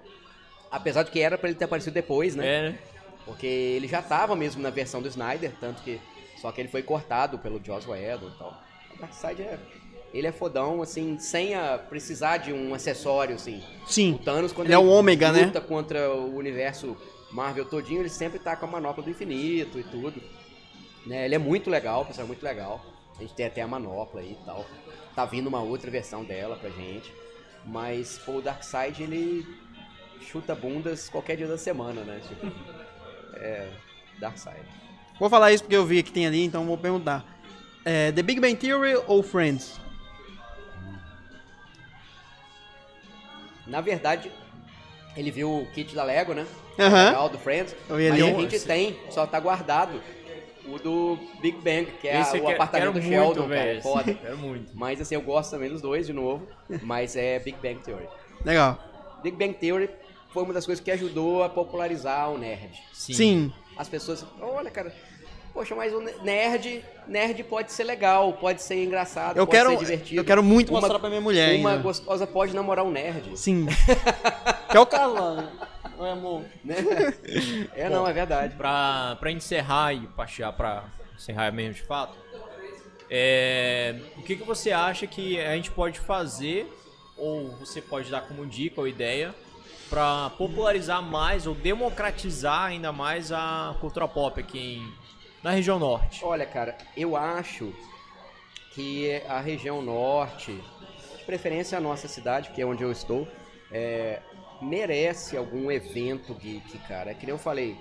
Apesar 0.70 1.02
de 1.02 1.10
que 1.10 1.19
era 1.19 1.36
pra 1.36 1.48
ele 1.48 1.59
ter 1.59 1.64
aparecido 1.64 1.93
depois, 1.93 2.36
né? 2.36 2.47
É, 2.47 2.62
né? 2.70 2.78
Porque 3.24 3.47
ele 3.47 3.89
já 3.89 4.01
tava 4.01 4.36
mesmo 4.36 4.62
na 4.62 4.70
versão 4.70 5.02
do 5.02 5.09
Snyder, 5.09 5.52
tanto 5.60 5.82
que. 5.82 6.01
Só 6.40 6.52
que 6.52 6.60
ele 6.60 6.69
foi 6.69 6.85
cortado 6.85 7.36
pelo 7.39 7.60
Joss 7.64 7.89
Whedon 7.89 8.28
e 8.28 8.39
tal. 8.39 8.62
O 8.94 9.01
Darkseid 9.01 9.43
é. 9.43 9.59
Ele 10.14 10.27
é 10.27 10.32
fodão, 10.32 10.81
assim, 10.81 11.19
sem 11.19 11.55
a, 11.55 11.78
precisar 11.78 12.36
de 12.36 12.52
um 12.52 12.74
acessório, 12.74 13.35
assim. 13.35 13.62
O 13.85 13.90
Sim. 13.90 14.20
Thanos, 14.24 14.52
quando 14.52 14.69
Ele 14.69 14.74
é 14.74 14.78
o 14.78 14.86
ômega, 14.86 15.32
né? 15.32 15.47
luta 15.47 15.60
contra 15.60 16.12
o 16.12 16.36
universo 16.36 16.97
Marvel 17.32 17.64
todinho, 17.64 18.02
ele 18.02 18.10
sempre 18.10 18.39
tá 18.39 18.55
com 18.55 18.66
a 18.66 18.69
manopla 18.69 19.02
do 19.02 19.10
infinito 19.10 19.81
e 19.81 19.82
tudo. 19.82 20.23
Né? 21.06 21.24
Ele 21.24 21.35
é 21.35 21.39
muito 21.39 21.70
legal, 21.70 22.02
o 22.02 22.05
pessoal 22.05 22.27
é 22.27 22.28
muito 22.28 22.43
legal. 22.43 22.91
A 23.18 23.22
gente 23.22 23.34
tem 23.34 23.47
até 23.47 23.62
a 23.62 23.66
manopla 23.66 24.20
aí 24.20 24.32
e 24.40 24.44
tal. 24.44 24.64
Tá 25.14 25.24
vindo 25.24 25.47
uma 25.47 25.60
outra 25.60 25.90
versão 25.90 26.24
dela 26.24 26.56
pra 26.56 26.70
gente. 26.70 27.12
Mas, 27.64 28.18
pô, 28.18 28.36
o 28.36 28.43
Darkseid, 28.43 29.02
ele 29.02 29.47
chuta 30.20 30.55
bundas 30.55 31.09
qualquer 31.09 31.36
dia 31.36 31.47
da 31.47 31.59
semana, 31.59 32.02
né? 32.02 32.20
Tipo, 32.26 32.47
é... 33.34 33.68
Darkseid. 34.18 34.62
Vou 35.18 35.28
falar 35.28 35.52
isso 35.52 35.62
porque 35.62 35.76
eu 35.76 35.86
vi 35.86 36.02
que 36.02 36.12
tem 36.12 36.26
ali, 36.26 36.44
então 36.44 36.66
vou 36.66 36.78
perguntar. 36.78 37.24
É, 37.84 38.12
The 38.12 38.22
Big 38.22 38.40
Bang 38.40 38.56
Theory 38.56 39.02
ou 39.06 39.22
Friends? 39.22 39.80
Na 43.66 43.80
verdade, 43.80 44.30
ele 45.16 45.30
viu 45.30 45.51
o 45.51 45.66
kit 45.72 45.94
da 45.94 46.05
Lego, 46.05 46.34
né? 46.34 46.47
Aham. 46.78 47.06
Legal, 47.06 47.28
do 47.28 47.39
Friends. 47.39 47.76
Mas 47.89 48.12
a 48.12 48.16
gente 48.16 48.60
tem, 48.60 48.98
só 49.10 49.26
tá 49.26 49.39
guardado, 49.39 50.01
o 50.66 50.78
do 50.78 51.18
Big 51.40 51.59
Bang, 51.59 51.86
que 52.01 52.09
é 52.09 52.20
Esse 52.20 52.32
o 52.34 52.36
eu 52.36 52.43
quero- 52.43 52.55
apartamento 52.55 52.94
do 52.94 53.02
Sheldon, 53.02 53.40
muito, 53.40 53.48
cara. 53.48 53.72
é. 53.74 53.80
Foda. 53.80 54.14
Quero 54.14 54.39
muito. 54.39 54.70
Mas 54.74 55.01
assim, 55.01 55.14
eu 55.14 55.22
gosto 55.22 55.51
também 55.51 55.68
dos 55.68 55.80
dois, 55.82 56.06
de 56.06 56.12
novo. 56.12 56.47
Mas 56.82 57.16
é 57.16 57.39
Big 57.39 57.56
Bang 57.62 57.80
Theory. 57.84 58.06
Legal. 58.44 58.78
Big 59.22 59.36
Bang 59.36 59.55
Theory 59.55 59.90
foi 60.32 60.43
uma 60.44 60.52
das 60.55 60.64
coisas 60.66 60.82
que 60.82 60.90
ajudou 60.90 61.43
a 61.43 61.48
popularizar 61.48 62.30
o 62.30 62.39
nerd. 62.39 62.70
Sim. 62.93 63.12
Sim. 63.14 63.52
As 63.76 63.89
pessoas, 63.89 64.24
olha, 64.40 64.70
cara, 64.70 64.93
poxa, 65.55 65.74
mas 65.74 65.93
o 65.93 66.01
nerd, 66.22 66.84
nerd 67.06 67.43
pode 67.44 67.72
ser 67.72 67.84
legal, 67.84 68.32
pode 68.34 68.62
ser 68.62 68.82
engraçado, 68.84 69.36
Eu 69.36 69.47
pode 69.47 69.59
quero, 69.59 69.70
ser 69.70 69.78
divertido. 69.78 70.20
eu 70.20 70.24
quero 70.24 70.43
muito 70.43 70.70
Uma- 70.70 70.80
mostrar 70.80 70.98
pra 70.98 71.09
minha 71.09 71.20
mulher 71.20 71.59
Uma 71.59 71.70
ainda. 71.72 71.82
gostosa 71.82 72.26
pode 72.26 72.55
namorar 72.55 72.84
um 72.84 72.90
nerd, 72.90 73.36
Sim. 73.39 73.66
que 74.70 74.76
é 74.76 74.80
o 74.80 74.86
caso 74.86 75.14
lá, 75.14 75.51
Oi, 75.98 76.10
amor. 76.10 76.44
né? 76.64 76.77
É, 77.74 77.89
não, 77.89 78.06
é 78.06 78.12
verdade. 78.12 78.55
Pra, 78.56 79.16
pra 79.19 79.31
encerrar 79.31 79.93
e 79.94 80.06
passear 80.09 80.52
pra 80.52 80.85
encerrar 81.14 81.51
mesmo 81.52 81.74
de 81.74 81.82
fato, 81.82 82.16
é, 83.10 84.01
o 84.16 84.23
que, 84.23 84.36
que 84.36 84.43
você 84.44 84.73
acha 84.73 85.06
que 85.06 85.39
a 85.40 85.55
gente 85.55 85.70
pode 85.70 85.98
fazer, 86.01 86.66
ou 87.16 87.51
você 87.56 87.81
pode 87.81 88.10
dar 88.10 88.23
como 88.23 88.47
dica 88.47 88.81
ou 88.81 88.89
ideia, 88.89 89.35
pra 89.90 90.31
popularizar 90.31 91.02
mais 91.02 91.47
ou 91.47 91.55
democratizar 91.55 92.64
ainda 92.64 92.90
mais 92.93 93.31
a 93.31 93.77
cultura 93.81 94.09
pop 94.09 94.40
aqui 94.40 94.59
em- 94.77 94.93
na 95.43 95.51
região 95.51 95.78
norte? 95.78 96.24
Olha, 96.24 96.47
cara, 96.47 96.77
eu 96.97 97.14
acho 97.16 97.73
que 98.74 99.20
a 99.28 99.40
região 99.40 99.82
norte, 99.82 100.52
de 101.19 101.24
preferência 101.24 101.77
a 101.77 101.81
nossa 101.81 102.09
cidade, 102.09 102.51
que 102.51 102.62
é 102.62 102.66
onde 102.66 102.82
eu 102.82 102.90
estou, 102.90 103.28
é, 103.70 104.20
merece 104.62 105.36
algum 105.36 105.70
evento 105.70 106.34
geek, 106.34 106.78
cara. 106.86 107.10
É 107.10 107.14
que 107.14 107.26
nem 107.26 107.34
eu 107.34 107.39
falei, 107.39 107.76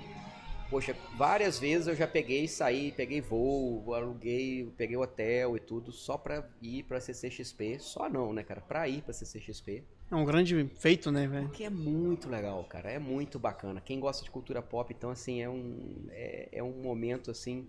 poxa, 0.69 0.95
várias 1.17 1.59
vezes 1.59 1.87
eu 1.87 1.95
já 1.95 2.07
peguei, 2.07 2.47
saí, 2.47 2.91
peguei 2.91 3.21
voo, 3.21 3.93
aluguei, 3.93 4.71
peguei 4.77 4.97
hotel 4.97 5.55
e 5.55 5.59
tudo, 5.59 5.91
só 5.91 6.17
pra 6.17 6.47
ir 6.61 6.83
pra 6.83 6.99
CCXP. 6.99 7.77
Só 7.79 8.09
não, 8.09 8.33
né, 8.33 8.43
cara? 8.43 8.61
Pra 8.61 8.87
ir 8.87 9.01
pra 9.01 9.13
CCXP. 9.13 9.83
É 10.09 10.15
um 10.15 10.25
grande 10.25 10.69
feito, 10.75 11.09
né, 11.09 11.25
velho? 11.25 11.49
Que 11.49 11.63
é 11.63 11.69
muito 11.69 12.29
legal, 12.29 12.63
cara. 12.65 12.91
É 12.91 12.99
muito 12.99 13.39
bacana. 13.39 13.79
Quem 13.79 13.99
gosta 13.99 14.25
de 14.25 14.29
cultura 14.29 14.61
pop, 14.61 14.93
então, 14.93 15.09
assim, 15.09 15.41
é 15.41 15.49
um, 15.49 16.05
é, 16.09 16.49
é 16.51 16.63
um 16.63 16.81
momento, 16.81 17.31
assim, 17.31 17.65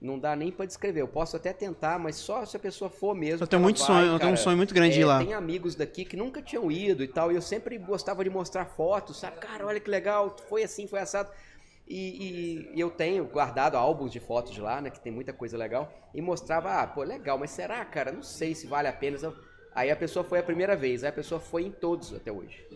não 0.00 0.18
dá 0.18 0.36
nem 0.36 0.50
pra 0.52 0.66
descrever. 0.66 1.00
Eu 1.00 1.08
posso 1.08 1.36
até 1.36 1.52
tentar, 1.52 1.98
mas 1.98 2.16
só 2.16 2.44
se 2.44 2.56
a 2.56 2.60
pessoa 2.60 2.90
for 2.90 3.14
mesmo. 3.14 3.42
Eu 3.44 3.46
tenho 3.48 3.62
muito 3.62 3.78
vai, 3.78 3.86
sonho, 3.86 4.12
eu 4.12 4.18
tenho 4.18 4.32
um 4.32 4.36
sonho 4.36 4.56
muito 4.56 4.74
grande 4.74 4.94
de 4.94 5.00
ir 5.00 5.04
É, 5.04 5.06
lá. 5.06 5.18
Tem 5.18 5.34
amigos 5.34 5.74
daqui 5.74 6.04
que 6.04 6.16
nunca 6.16 6.42
tinham 6.42 6.70
ido 6.70 7.02
e 7.02 7.08
tal, 7.08 7.32
e 7.32 7.34
eu 7.34 7.42
sempre 7.42 7.78
gostava 7.78 8.22
de 8.22 8.30
mostrar 8.30 8.66
fotos, 8.66 9.18
sabe? 9.18 9.38
Cara, 9.38 9.66
olha 9.66 9.80
que 9.80 9.90
legal, 9.90 10.36
foi 10.48 10.62
assim, 10.62 10.86
foi 10.86 11.00
assado. 11.00 11.30
E, 11.88 11.96
e- 11.98 12.70
e 12.74 12.80
eu 12.80 12.90
tenho 12.90 13.24
guardado 13.26 13.76
álbuns 13.76 14.10
de 14.10 14.18
fotos 14.20 14.52
de 14.52 14.60
lá, 14.60 14.80
né? 14.80 14.90
Que 14.90 15.00
tem 15.00 15.12
muita 15.12 15.32
coisa 15.32 15.56
legal. 15.56 15.92
E 16.12 16.20
mostrava, 16.20 16.80
ah, 16.82 16.86
pô, 16.86 17.02
legal, 17.02 17.38
mas 17.38 17.50
será, 17.52 17.84
cara? 17.84 18.10
Não 18.12 18.22
sei 18.24 18.54
se 18.54 18.66
vale 18.66 18.88
a 18.88 18.92
pena. 18.92 19.16
Aí 19.74 19.90
a 19.90 19.96
pessoa 19.96 20.24
foi 20.24 20.38
a 20.40 20.42
primeira 20.42 20.74
vez, 20.74 21.04
aí 21.04 21.10
a 21.10 21.12
pessoa 21.12 21.40
foi 21.40 21.62
em 21.62 21.70
todos 21.70 22.12
até 22.12 22.32
hoje. 22.32 22.66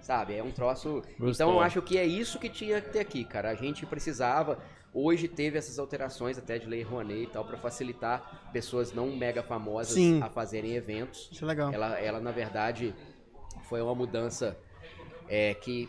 Sabe? 0.00 0.34
É 0.36 0.42
um 0.42 0.50
troço. 0.50 1.02
Então 1.14 1.26
Gostou. 1.26 1.52
eu 1.52 1.60
acho 1.60 1.80
que 1.82 1.96
é 1.96 2.04
isso 2.04 2.38
que 2.38 2.48
tinha 2.48 2.80
que 2.80 2.90
ter 2.90 2.98
aqui, 2.98 3.24
cara. 3.24 3.50
A 3.50 3.54
gente 3.54 3.86
precisava. 3.86 4.58
Hoje 4.94 5.26
teve 5.26 5.56
essas 5.56 5.78
alterações 5.78 6.36
até 6.36 6.58
de 6.58 6.66
lei 6.66 6.82
Rouanet 6.82 7.22
e 7.22 7.26
tal, 7.26 7.44
pra 7.44 7.56
facilitar 7.56 8.50
pessoas 8.52 8.92
não 8.92 9.16
mega 9.16 9.42
famosas 9.42 9.94
Sim. 9.94 10.20
a 10.22 10.28
fazerem 10.28 10.74
eventos. 10.74 11.28
Isso 11.32 11.44
é 11.44 11.48
legal. 11.48 11.72
Ela, 11.72 11.98
ela 11.98 12.20
na 12.20 12.30
verdade, 12.30 12.94
foi 13.68 13.80
uma 13.80 13.94
mudança 13.94 14.56
é, 15.28 15.54
que 15.54 15.88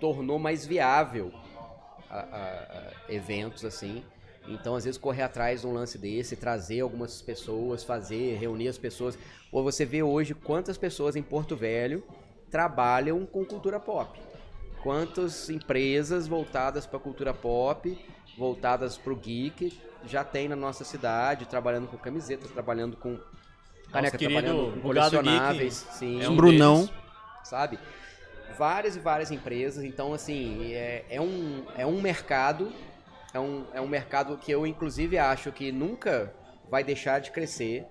tornou 0.00 0.38
mais 0.38 0.64
viável 0.64 1.32
a- 2.08 2.18
a- 2.20 2.92
a 3.08 3.12
eventos 3.12 3.64
assim. 3.64 4.04
Então, 4.46 4.76
às 4.76 4.84
vezes, 4.84 4.96
correr 4.96 5.22
atrás 5.22 5.62
de 5.62 5.66
um 5.66 5.72
lance 5.72 5.98
desse, 5.98 6.36
trazer 6.36 6.78
algumas 6.80 7.20
pessoas, 7.20 7.82
fazer, 7.82 8.38
reunir 8.38 8.68
as 8.68 8.78
pessoas. 8.78 9.18
Ou 9.50 9.64
você 9.64 9.84
vê 9.84 10.04
hoje 10.04 10.34
quantas 10.34 10.78
pessoas 10.78 11.16
em 11.16 11.22
Porto 11.22 11.56
Velho 11.56 12.04
trabalham 12.48 13.26
com 13.26 13.44
cultura 13.44 13.80
pop. 13.80 14.16
Quantas 14.84 15.50
empresas 15.50 16.28
voltadas 16.28 16.86
para 16.86 17.00
cultura 17.00 17.34
pop, 17.34 17.98
voltadas 18.36 18.96
para 18.96 19.12
o 19.12 19.16
geek, 19.16 19.78
já 20.04 20.22
tem 20.22 20.48
na 20.48 20.56
nossa 20.56 20.84
cidade, 20.84 21.46
trabalhando 21.46 21.88
com 21.88 21.96
camisetas, 21.96 22.50
trabalhando 22.50 22.96
com 22.96 23.18
caneca, 23.90 24.18
trabalhando 24.18 24.72
com 24.74 24.80
colecionáveis. 24.80 25.74
Sim, 25.92 26.22
É 26.22 26.28
um 26.28 26.36
Brunão. 26.36 26.80
deles. 26.82 26.92
sabe? 27.44 27.78
Várias 28.58 28.96
e 28.96 29.00
várias 29.00 29.30
empresas, 29.30 29.84
então 29.84 30.14
assim, 30.14 30.72
é, 30.72 31.04
é 31.10 31.20
um, 31.20 31.64
é 31.76 31.86
um 31.86 32.00
mercado, 32.00 32.72
é 33.34 33.38
um, 33.40 33.66
é 33.74 33.80
um 33.80 33.86
mercado 33.88 34.36
que 34.38 34.50
eu 34.50 34.66
inclusive 34.66 35.18
acho 35.18 35.52
que 35.52 35.70
nunca 35.70 36.32
vai 36.70 36.82
deixar 36.82 37.20
de 37.20 37.30
crescer, 37.30 37.84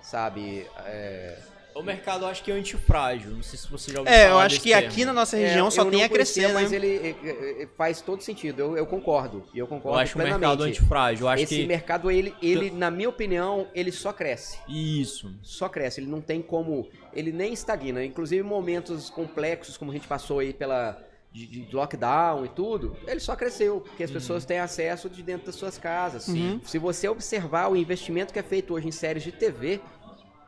sabe? 0.00 0.66
É, 0.86 1.38
O 1.74 1.82
mercado 1.82 2.24
eu 2.24 2.28
acho 2.28 2.42
que 2.42 2.52
é 2.52 2.54
antifrágil. 2.54 3.32
Não 3.32 3.42
sei 3.42 3.58
se 3.58 3.68
você 3.68 3.92
já 3.92 3.98
ouviu 3.98 4.12
É, 4.14 4.28
eu 4.28 4.38
acho 4.38 4.56
desse 4.56 4.60
que 4.62 4.72
termo. 4.74 4.88
aqui 4.88 5.04
na 5.04 5.12
nossa 5.12 5.36
região 5.36 5.66
é, 5.66 5.70
só 5.70 5.84
tem 5.84 6.04
a 6.04 6.08
crescer, 6.08 6.42
conhecia, 6.42 6.54
né? 6.54 6.62
Mas 6.62 6.72
ele 6.72 6.96
é, 6.96 7.28
é, 7.28 7.62
é, 7.62 7.68
faz 7.76 8.00
todo 8.00 8.22
sentido, 8.22 8.60
eu, 8.60 8.76
eu 8.76 8.86
concordo, 8.86 9.44
e 9.52 9.58
eu 9.58 9.66
concordo 9.66 9.98
Eu 9.98 10.02
acho 10.02 10.12
o 10.12 10.20
plenamente. 10.20 10.40
mercado 10.40 10.62
antifrágil. 10.62 11.24
Eu 11.26 11.28
acho 11.28 11.42
Esse 11.42 11.56
que. 11.56 11.66
mercado, 11.66 12.10
ele, 12.10 12.34
ele, 12.40 12.70
na 12.70 12.90
minha 12.90 13.08
opinião, 13.08 13.66
ele 13.74 13.90
só 13.90 14.12
cresce. 14.12 14.58
Isso. 14.68 15.34
só 15.42 15.68
cresce, 15.68 16.00
ele 16.00 16.10
não 16.10 16.20
tem 16.20 16.40
como, 16.40 16.88
ele 17.12 17.32
nem 17.32 17.52
estagna, 17.52 18.04
inclusive 18.04 18.40
em 18.40 18.48
momentos 18.48 19.10
complexos 19.10 19.76
como 19.76 19.90
a 19.90 19.94
gente 19.94 20.06
passou 20.06 20.38
aí 20.38 20.52
pela 20.52 21.02
de, 21.32 21.46
de 21.46 21.74
lockdown 21.74 22.44
e 22.44 22.48
tudo, 22.48 22.96
ele 23.08 23.18
só 23.18 23.34
cresceu, 23.34 23.80
porque 23.80 24.04
as 24.04 24.10
pessoas 24.10 24.44
têm 24.44 24.60
acesso 24.60 25.10
de 25.10 25.20
dentro 25.20 25.46
das 25.46 25.56
suas 25.56 25.76
casas. 25.76 26.22
Sim. 26.22 26.60
Se 26.64 26.78
você 26.78 27.08
observar 27.08 27.68
o 27.68 27.76
investimento 27.76 28.32
que 28.32 28.38
é 28.38 28.42
feito 28.42 28.72
hoje 28.72 28.86
em 28.86 28.92
séries 28.92 29.24
de 29.24 29.32
TV, 29.32 29.80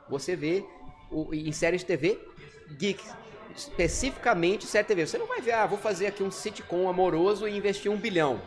você 0.08 0.36
vê 0.36 0.64
o, 1.10 1.32
em 1.34 1.52
séries 1.52 1.80
de 1.82 1.86
TV 1.86 2.18
geek, 2.78 3.02
especificamente 3.54 4.66
série 4.66 4.84
de 4.84 4.88
TV. 4.88 5.06
Você 5.06 5.18
não 5.18 5.26
vai 5.26 5.40
ver, 5.40 5.52
ah, 5.52 5.66
vou 5.66 5.78
fazer 5.78 6.06
aqui 6.06 6.22
um 6.22 6.30
sitcom 6.30 6.88
amoroso 6.88 7.46
e 7.46 7.56
investir 7.56 7.90
um 7.90 7.96
bilhão. 7.96 8.40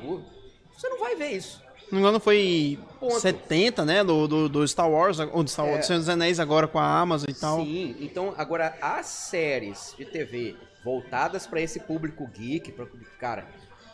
Você 0.74 0.90
não 0.90 1.00
vai 1.00 1.16
ver 1.16 1.32
isso. 1.32 1.62
Não 1.92 2.00
engano, 2.00 2.20
foi 2.20 2.78
Ponto. 3.00 3.20
70, 3.20 3.84
né? 3.84 4.04
Do, 4.04 4.28
do, 4.28 4.48
do 4.50 4.68
Star 4.68 4.90
Wars, 4.90 5.18
ou 5.20 5.44
do 5.44 5.50
Star 5.50 5.66
Wars, 5.66 5.78
É. 5.78 5.82
do 5.82 5.86
Senhor 5.88 6.00
dos 6.00 6.10
Anéis 6.10 6.40
agora 6.40 6.68
com 6.68 6.78
a 6.78 7.00
Amazon 7.00 7.30
e 7.30 7.34
tal. 7.34 7.64
Sim, 7.64 7.96
então 8.00 8.34
agora 8.38 8.78
as 8.82 9.08
séries 9.08 9.96
de 9.98 10.06
TV 10.06 10.56
voltadas 10.84 11.48
pra 11.48 11.60
esse 11.60 11.80
público 11.80 12.28
geek, 12.28 12.72
pra, 12.74 12.86
cara, 13.20 13.48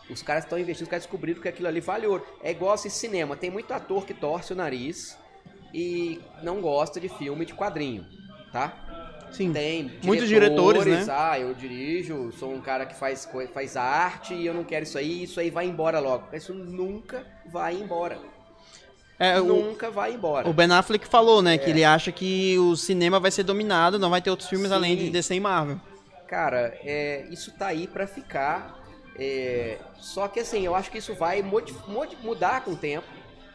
os 0.10 0.22
caras 0.22 0.44
estão 0.44 0.60
investindo, 0.60 0.84
os 0.84 0.90
caras 0.90 1.04
descobriram 1.04 1.42
que 1.42 1.48
aquilo 1.48 1.70
ali 1.70 1.80
valeu. 1.80 2.22
É 2.44 2.52
igual 2.52 2.74
assim, 2.74 2.90
cinema, 2.90 3.38
tem 3.38 3.50
muito 3.50 3.74
ator 3.74 4.06
que 4.06 4.14
torce 4.14 4.52
o 4.52 4.56
nariz 4.56 5.18
e 5.74 6.20
não 6.44 6.60
gosta 6.62 7.00
de 7.00 7.08
filme 7.08 7.46
de 7.46 7.54
quadrinho, 7.54 8.06
tá? 8.56 8.74
Sim. 9.34 9.52
Tem 9.52 9.92
Muitos 10.02 10.30
diretores, 10.30 10.86
né? 10.86 11.06
Ah, 11.10 11.38
eu 11.38 11.54
dirijo, 11.54 12.32
sou 12.40 12.54
um 12.54 12.62
cara 12.62 12.86
que 12.86 12.96
faz, 12.96 13.28
faz 13.54 13.76
arte 13.76 14.34
e 14.34 14.46
eu 14.46 14.54
não 14.54 14.64
quero 14.64 14.84
isso 14.84 14.98
aí, 14.98 15.24
isso 15.24 15.42
aí 15.42 15.50
vai 15.50 15.66
embora 15.66 16.00
logo. 16.00 16.34
Isso 16.34 16.54
nunca 16.54 17.26
vai 17.52 17.76
embora. 17.76 18.18
É, 19.20 19.40
o, 19.42 19.46
nunca 19.46 19.92
vai 19.92 20.14
embora. 20.14 20.48
o 20.48 20.54
Ben 20.54 20.72
Affleck 20.72 21.06
falou, 21.06 21.42
né? 21.42 21.56
É. 21.56 21.58
Que 21.58 21.70
ele 21.70 21.84
acha 21.84 22.14
que 22.14 22.58
o 22.60 22.78
cinema 22.78 23.20
vai 23.20 23.30
ser 23.30 23.44
dominado, 23.44 24.00
não 24.00 24.10
vai 24.10 24.22
ter 24.22 24.30
outros 24.30 24.48
filmes 24.48 24.70
Sim. 24.70 24.76
além 24.76 24.96
de 24.96 25.10
DC 25.10 25.36
e 25.36 25.40
Marvel. 25.42 25.82
Cara, 26.28 26.78
é, 26.82 27.26
isso 27.30 27.52
tá 27.58 27.68
aí 27.68 27.88
pra 27.88 28.08
ficar. 28.08 28.80
é, 29.20 29.78
só 29.98 30.30
que 30.30 30.40
assim, 30.40 30.66
eu 30.66 30.74
acho 30.76 30.90
que 30.90 30.98
isso 30.98 31.14
vai 31.14 31.42
mudar 31.42 32.62
com 32.64 32.72
o 32.72 32.76
tempo. 32.78 33.08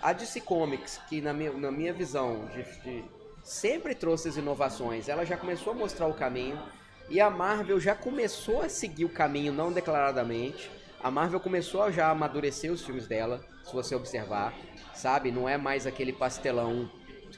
A 0.02 0.12
DC 0.12 0.40
Comics, 0.42 1.00
que 1.08 1.20
na 1.22 1.32
minha, 1.32 1.52
na 1.52 1.70
minha 1.70 1.92
visão 1.92 2.46
de, 2.54 2.62
de- 2.82 3.19
sempre 3.42 3.94
trouxe 3.94 4.28
as 4.28 4.36
inovações, 4.36 5.08
ela 5.08 5.24
já 5.24 5.36
começou 5.36 5.72
a 5.72 5.76
mostrar 5.76 6.06
o 6.06 6.14
caminho. 6.14 6.58
E 7.08 7.20
a 7.20 7.28
Marvel 7.28 7.80
já 7.80 7.94
começou 7.94 8.62
a 8.62 8.68
seguir 8.68 9.04
o 9.04 9.08
caminho 9.08 9.52
não 9.52 9.72
declaradamente. 9.72 10.70
A 11.02 11.10
Marvel 11.10 11.40
começou 11.40 11.82
a 11.82 11.90
já 11.90 12.08
amadurecer 12.08 12.70
os 12.70 12.84
filmes 12.84 13.06
dela, 13.06 13.40
se 13.64 13.72
você 13.72 13.94
observar, 13.94 14.54
sabe? 14.94 15.32
Não 15.32 15.48
é 15.48 15.56
mais 15.56 15.86
aquele 15.86 16.12
pastelão. 16.12 16.88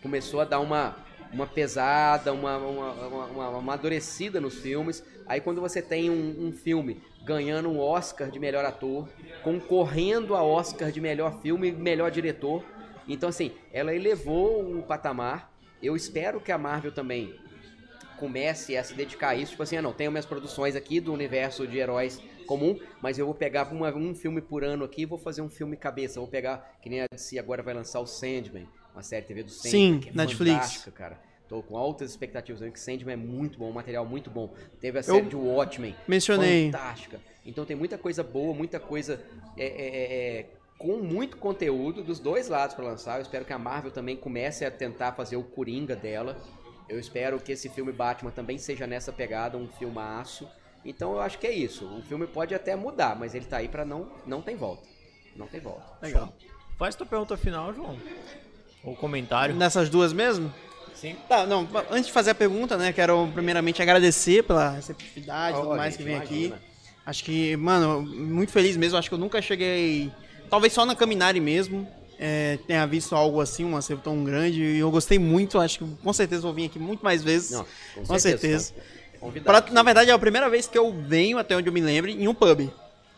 Começou 0.02 0.40
a 0.40 0.44
dar 0.44 0.60
uma, 0.60 0.96
uma 1.32 1.46
pesada, 1.46 2.32
uma, 2.32 2.58
uma, 2.58 2.92
uma, 2.92 3.48
uma 3.48 3.58
amadurecida 3.58 4.40
nos 4.40 4.56
filmes. 4.56 5.02
Aí 5.26 5.40
quando 5.40 5.60
você 5.60 5.80
tem 5.80 6.10
um, 6.10 6.48
um 6.48 6.52
filme 6.52 7.00
ganhando 7.24 7.68
um 7.68 7.78
Oscar 7.78 8.30
de 8.30 8.38
melhor 8.38 8.64
ator, 8.64 9.08
concorrendo 9.42 10.34
a 10.34 10.42
Oscar 10.42 10.90
de 10.90 11.00
melhor 11.00 11.40
filme 11.40 11.68
e 11.68 11.72
melhor 11.72 12.10
diretor. 12.10 12.64
Então, 13.08 13.28
assim, 13.28 13.52
ela 13.72 13.94
elevou 13.94 14.78
o 14.78 14.82
patamar. 14.82 15.51
Eu 15.82 15.96
espero 15.96 16.40
que 16.40 16.52
a 16.52 16.58
Marvel 16.58 16.92
também 16.92 17.34
comece 18.18 18.76
a 18.76 18.84
se 18.84 18.94
dedicar 18.94 19.30
a 19.30 19.34
isso. 19.34 19.52
Tipo 19.52 19.62
assim, 19.64 19.76
ah, 19.76 19.82
não, 19.82 19.92
tenho 19.92 20.10
minhas 20.10 20.26
produções 20.26 20.76
aqui 20.76 21.00
do 21.00 21.12
universo 21.12 21.66
de 21.66 21.78
heróis 21.78 22.20
comum, 22.46 22.78
mas 23.00 23.18
eu 23.18 23.26
vou 23.26 23.34
pegar 23.34 23.72
uma- 23.72 23.92
um 23.94 24.14
filme 24.14 24.40
por 24.40 24.62
ano 24.64 24.84
aqui 24.84 25.02
e 25.02 25.06
vou 25.06 25.18
fazer 25.18 25.42
um 25.42 25.48
filme 25.48 25.76
cabeça. 25.76 26.18
Eu 26.18 26.22
vou 26.22 26.30
pegar, 26.30 26.76
que 26.80 26.88
nem 26.88 27.00
a 27.02 27.06
DC 27.10 27.38
agora 27.38 27.62
vai 27.62 27.74
lançar 27.74 28.00
o 28.00 28.06
Sandman, 28.06 28.68
uma 28.92 29.02
série 29.02 29.24
TV 29.26 29.42
do 29.42 29.50
Sandman, 29.50 29.70
Sim, 29.70 30.00
que 30.00 30.08
é 30.10 30.12
Netflix. 30.12 30.54
fantástica, 30.54 30.90
cara. 30.92 31.20
Tô 31.48 31.62
com 31.62 31.76
altas 31.76 32.10
expectativas, 32.10 32.62
que 32.72 32.80
Sandman 32.80 33.12
é 33.14 33.16
muito 33.16 33.58
bom, 33.58 33.68
um 33.68 33.72
material 33.72 34.06
muito 34.06 34.30
bom. 34.30 34.54
Teve 34.80 34.98
a 34.98 35.02
série 35.02 35.26
de 35.26 35.36
Watchmen, 35.36 35.94
Mencionei. 36.08 36.70
fantástica. 36.70 37.20
Então 37.44 37.64
tem 37.64 37.76
muita 37.76 37.98
coisa 37.98 38.22
boa, 38.22 38.54
muita 38.54 38.78
coisa 38.80 39.20
é, 39.56 39.66
é, 39.66 39.66
é, 39.66 40.38
é, 40.40 40.46
com 40.82 40.98
muito 40.98 41.36
conteúdo 41.36 42.02
dos 42.02 42.18
dois 42.18 42.48
lados 42.48 42.74
para 42.74 42.84
lançar. 42.84 43.16
Eu 43.16 43.22
espero 43.22 43.44
que 43.44 43.52
a 43.52 43.58
Marvel 43.58 43.92
também 43.92 44.16
comece 44.16 44.64
a 44.64 44.70
tentar 44.70 45.12
fazer 45.12 45.36
o 45.36 45.42
Coringa 45.44 45.94
dela. 45.94 46.36
Eu 46.88 46.98
espero 46.98 47.38
que 47.38 47.52
esse 47.52 47.68
filme 47.68 47.92
Batman 47.92 48.32
também 48.32 48.58
seja 48.58 48.86
nessa 48.86 49.12
pegada, 49.12 49.56
um 49.56 49.68
filmaço. 49.68 50.48
Então 50.84 51.12
eu 51.12 51.20
acho 51.20 51.38
que 51.38 51.46
é 51.46 51.52
isso. 51.52 51.86
O 51.86 52.02
filme 52.02 52.26
pode 52.26 52.54
até 52.54 52.74
mudar, 52.74 53.16
mas 53.16 53.34
ele 53.34 53.44
tá 53.44 53.58
aí 53.58 53.68
pra 53.68 53.84
não 53.84 54.10
não 54.26 54.42
tem 54.42 54.56
volta. 54.56 54.88
Não 55.36 55.46
tem 55.46 55.60
volta. 55.60 55.84
Legal. 56.02 56.34
Faz 56.76 56.96
tua 56.96 57.06
pergunta 57.06 57.36
final, 57.36 57.72
João. 57.72 57.96
Ou 58.82 58.96
comentário. 58.96 59.54
Nessas 59.54 59.88
duas 59.88 60.12
mesmo? 60.12 60.52
Sim. 60.94 61.16
Tá, 61.28 61.46
não, 61.46 61.66
antes 61.90 62.06
de 62.06 62.12
fazer 62.12 62.30
a 62.30 62.34
pergunta, 62.34 62.76
né, 62.76 62.92
quero 62.92 63.28
primeiramente 63.32 63.80
agradecer 63.80 64.42
pela 64.42 64.70
receptividade 64.70 65.56
e 65.56 65.60
tudo 65.60 65.76
mais 65.76 65.94
gente, 65.94 65.98
que 65.98 66.04
vem 66.04 66.16
imagina. 66.16 66.56
aqui. 66.56 66.66
Acho 67.04 67.24
que, 67.24 67.56
mano, 67.56 68.02
muito 68.02 68.52
feliz 68.52 68.76
mesmo. 68.76 68.98
Acho 68.98 69.08
que 69.08 69.14
eu 69.14 69.18
nunca 69.18 69.40
cheguei. 69.40 70.12
Talvez 70.52 70.70
só 70.74 70.84
na 70.84 70.94
Caminari 70.94 71.40
mesmo. 71.40 71.88
É, 72.18 72.58
tenha 72.66 72.84
visto 72.84 73.16
algo 73.16 73.40
assim, 73.40 73.64
um 73.64 73.74
acervo 73.74 74.02
tão 74.02 74.22
grande. 74.22 74.62
E 74.62 74.78
eu 74.80 74.90
gostei 74.90 75.18
muito. 75.18 75.58
Acho 75.58 75.78
que 75.78 75.84
com 76.04 76.12
certeza 76.12 76.42
vou 76.42 76.52
vir 76.52 76.66
aqui 76.66 76.78
muito 76.78 77.02
mais 77.02 77.22
vezes. 77.24 77.52
Não, 77.52 77.64
Com 78.06 78.18
certeza. 78.18 78.74
Convidado. 79.18 79.62
Pra- 79.64 79.72
na 79.72 79.82
verdade, 79.82 80.10
é 80.10 80.12
a 80.12 80.18
primeira 80.18 80.50
vez 80.50 80.66
que 80.66 80.76
eu 80.76 80.92
venho, 80.92 81.38
até 81.38 81.56
onde 81.56 81.68
eu 81.70 81.72
me 81.72 81.80
lembre, 81.80 82.12
em 82.12 82.28
um 82.28 82.34
pub. 82.34 82.68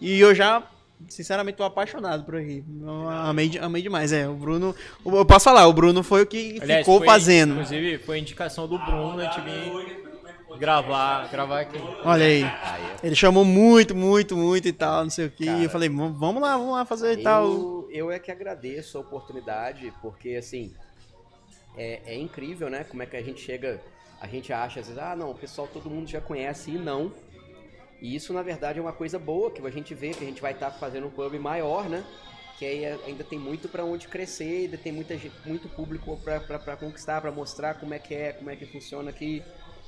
E 0.01 0.21
eu 0.21 0.33
já, 0.33 0.63
sinceramente, 1.09 1.57
tô 1.59 1.65
apaixonado 1.65 2.23
por 2.25 2.37
aqui. 2.37 2.63
Eu 2.81 3.09
amei, 3.11 3.49
de- 3.49 3.59
amei 3.59 3.83
demais. 3.83 4.13
É, 4.13 4.29
o 4.29 4.35
Bruno. 4.35 4.73
Eu 5.05 5.25
posso 5.27 5.45
falar, 5.47 5.67
o 5.67 5.73
Bruno 5.73 6.05
foi 6.05 6.23
o 6.23 6.27
que 6.27 6.59
Aliás, 6.63 6.83
ficou 6.83 6.99
foi- 6.99 7.07
fazendo. 7.09 7.55
Inclusive, 7.55 7.99
foi 7.99 8.21
indicação 8.21 8.69
do 8.69 8.79
Bruno, 8.79 9.19
a 9.19 9.25
gente 9.25 9.41
vir 9.41 10.04
gravar, 10.59 11.29
gravar 11.31 11.61
aqui. 11.61 11.79
Olha 12.05 12.25
aí. 12.25 12.45
Ele 13.03 13.15
chamou 13.15 13.45
muito, 13.45 13.95
muito, 13.95 14.37
muito 14.37 14.69
e 14.69 14.73
tal, 14.73 15.03
não 15.05 15.11
sei 15.11 15.27
o 15.27 15.31
que. 15.31 15.47
Cara. 15.47 15.59
E 15.59 15.65
eu 15.65 15.71
falei, 15.71 15.89
"Vamos- 15.89 16.43
lá, 16.43 16.57
vamos 16.57 16.73
lá 16.73 16.85
fazer 16.85 17.19
e 17.19 17.23
tal. 17.23 17.45
Eu, 17.47 17.89
eu 17.91 18.11
é 18.11 18.19
que 18.19 18.31
agradeço 18.31 18.99
a 18.99 19.01
oportunidade, 19.01 19.93
porque 20.01 20.37
assim, 20.37 20.73
é, 21.77 22.01
é 22.07 22.17
incrível, 22.19 22.69
né? 22.71 22.85
Como 22.85 23.03
é 23.03 23.07
que 23.07 23.17
a 23.17 23.23
gente 23.23 23.41
chega, 23.41 23.81
a 24.21 24.27
gente 24.27 24.53
acha 24.53 24.81
às 24.81 24.87
vezes, 24.87 25.03
ah, 25.03 25.15
não, 25.17 25.31
o 25.31 25.35
pessoal 25.35 25.69
todo 25.73 25.91
mundo 25.91 26.09
já 26.09 26.21
conhece, 26.21 26.71
e 26.71 26.79
não. 26.79 27.13
E 28.01 28.15
isso, 28.15 28.33
na 28.33 28.43
verdade, 28.43 28.79
é 28.79 28.83
uma 28.83 28.93
coisa 28.93 29.19
boa, 29.19 29.51
que 29.51 29.65
a 29.67 29.71
gente 29.71 29.95
vê 29.95 30.11
que 30.11 30.23
a 30.25 30.27
gente 30.27 30.43
vai 30.43 30.53
estar 30.53 30.71
fazendo 30.71 31.07
um 31.07 31.11
pub 31.11 31.33
maior, 31.39 31.89
né? 31.89 32.05
que 32.57 32.65
aí 32.65 32.87
ainda 33.05 33.25
tem 33.25 33.37
muito 33.37 33.69
pra 33.69 33.85
onde 33.85 34.07
crescer, 34.07 34.67
ainda 34.67 34.79
tem 34.79 34.93
muita, 34.93 35.19
gente- 35.19 35.35
muito 35.45 35.69
público 35.69 36.17
pra 36.23 36.77
conquistar, 36.77 37.21
pra 37.21 37.33
mostrar 37.33 37.75
como 37.75 37.93
é 37.95 37.99
que 37.99 38.15
é, 38.15 38.33
como 38.33 38.49
é 38.49 38.55
que 38.55 38.65
funciona 38.65 39.11
aqui 39.11 39.43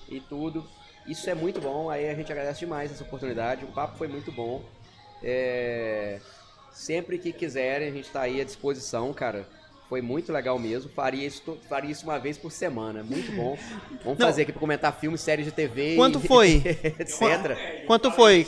e 0.09 0.21
tudo. 0.21 0.65
Isso 1.07 1.29
é 1.31 1.35
muito 1.35 1.61
bom, 1.61 1.89
aí 1.89 2.09
a 2.09 2.15
gente 2.15 2.31
agradece 2.33 2.61
demais 2.61 2.91
essa 2.91 3.05
oportunidade, 3.05 3.65
o 3.65 3.69
papo 3.69 3.97
foi 3.97 4.09
muito 4.09 4.33
bom. 4.33 4.63
É, 5.23 6.19
Sempre 6.73 7.19
que 7.19 7.33
quiserem, 7.33 7.89
a 7.89 7.91
gente 7.91 8.11
tá 8.11 8.21
aí 8.23 8.39
à 8.41 8.45
disposição, 8.45 9.11
cara. 9.15 9.49
Foi 9.89 10.03
muito 10.03 10.31
legal 10.31 10.59
mesmo. 10.59 10.91
Faria 10.91 11.27
isso, 11.27 11.57
faria 11.71 11.91
isso 11.91 12.05
uma 12.05 12.19
vez 12.19 12.37
por 12.37 12.53
semana. 12.53 13.03
Muito 13.03 13.33
bom. 13.33 13.57
Vamos 14.05 14.19
Não. 14.21 14.27
fazer 14.27 14.43
aqui 14.43 14.53
pra 14.53 14.61
comentar 14.61 14.95
filmes, 15.01 15.21
séries 15.23 15.47
de 15.47 15.53
TV. 15.53 15.95
e- 15.95 15.97
Quanto 15.97 16.21
foi? 16.21 16.57
etc. 16.99 17.57
Quanto 17.87 18.11
foi? 18.11 18.47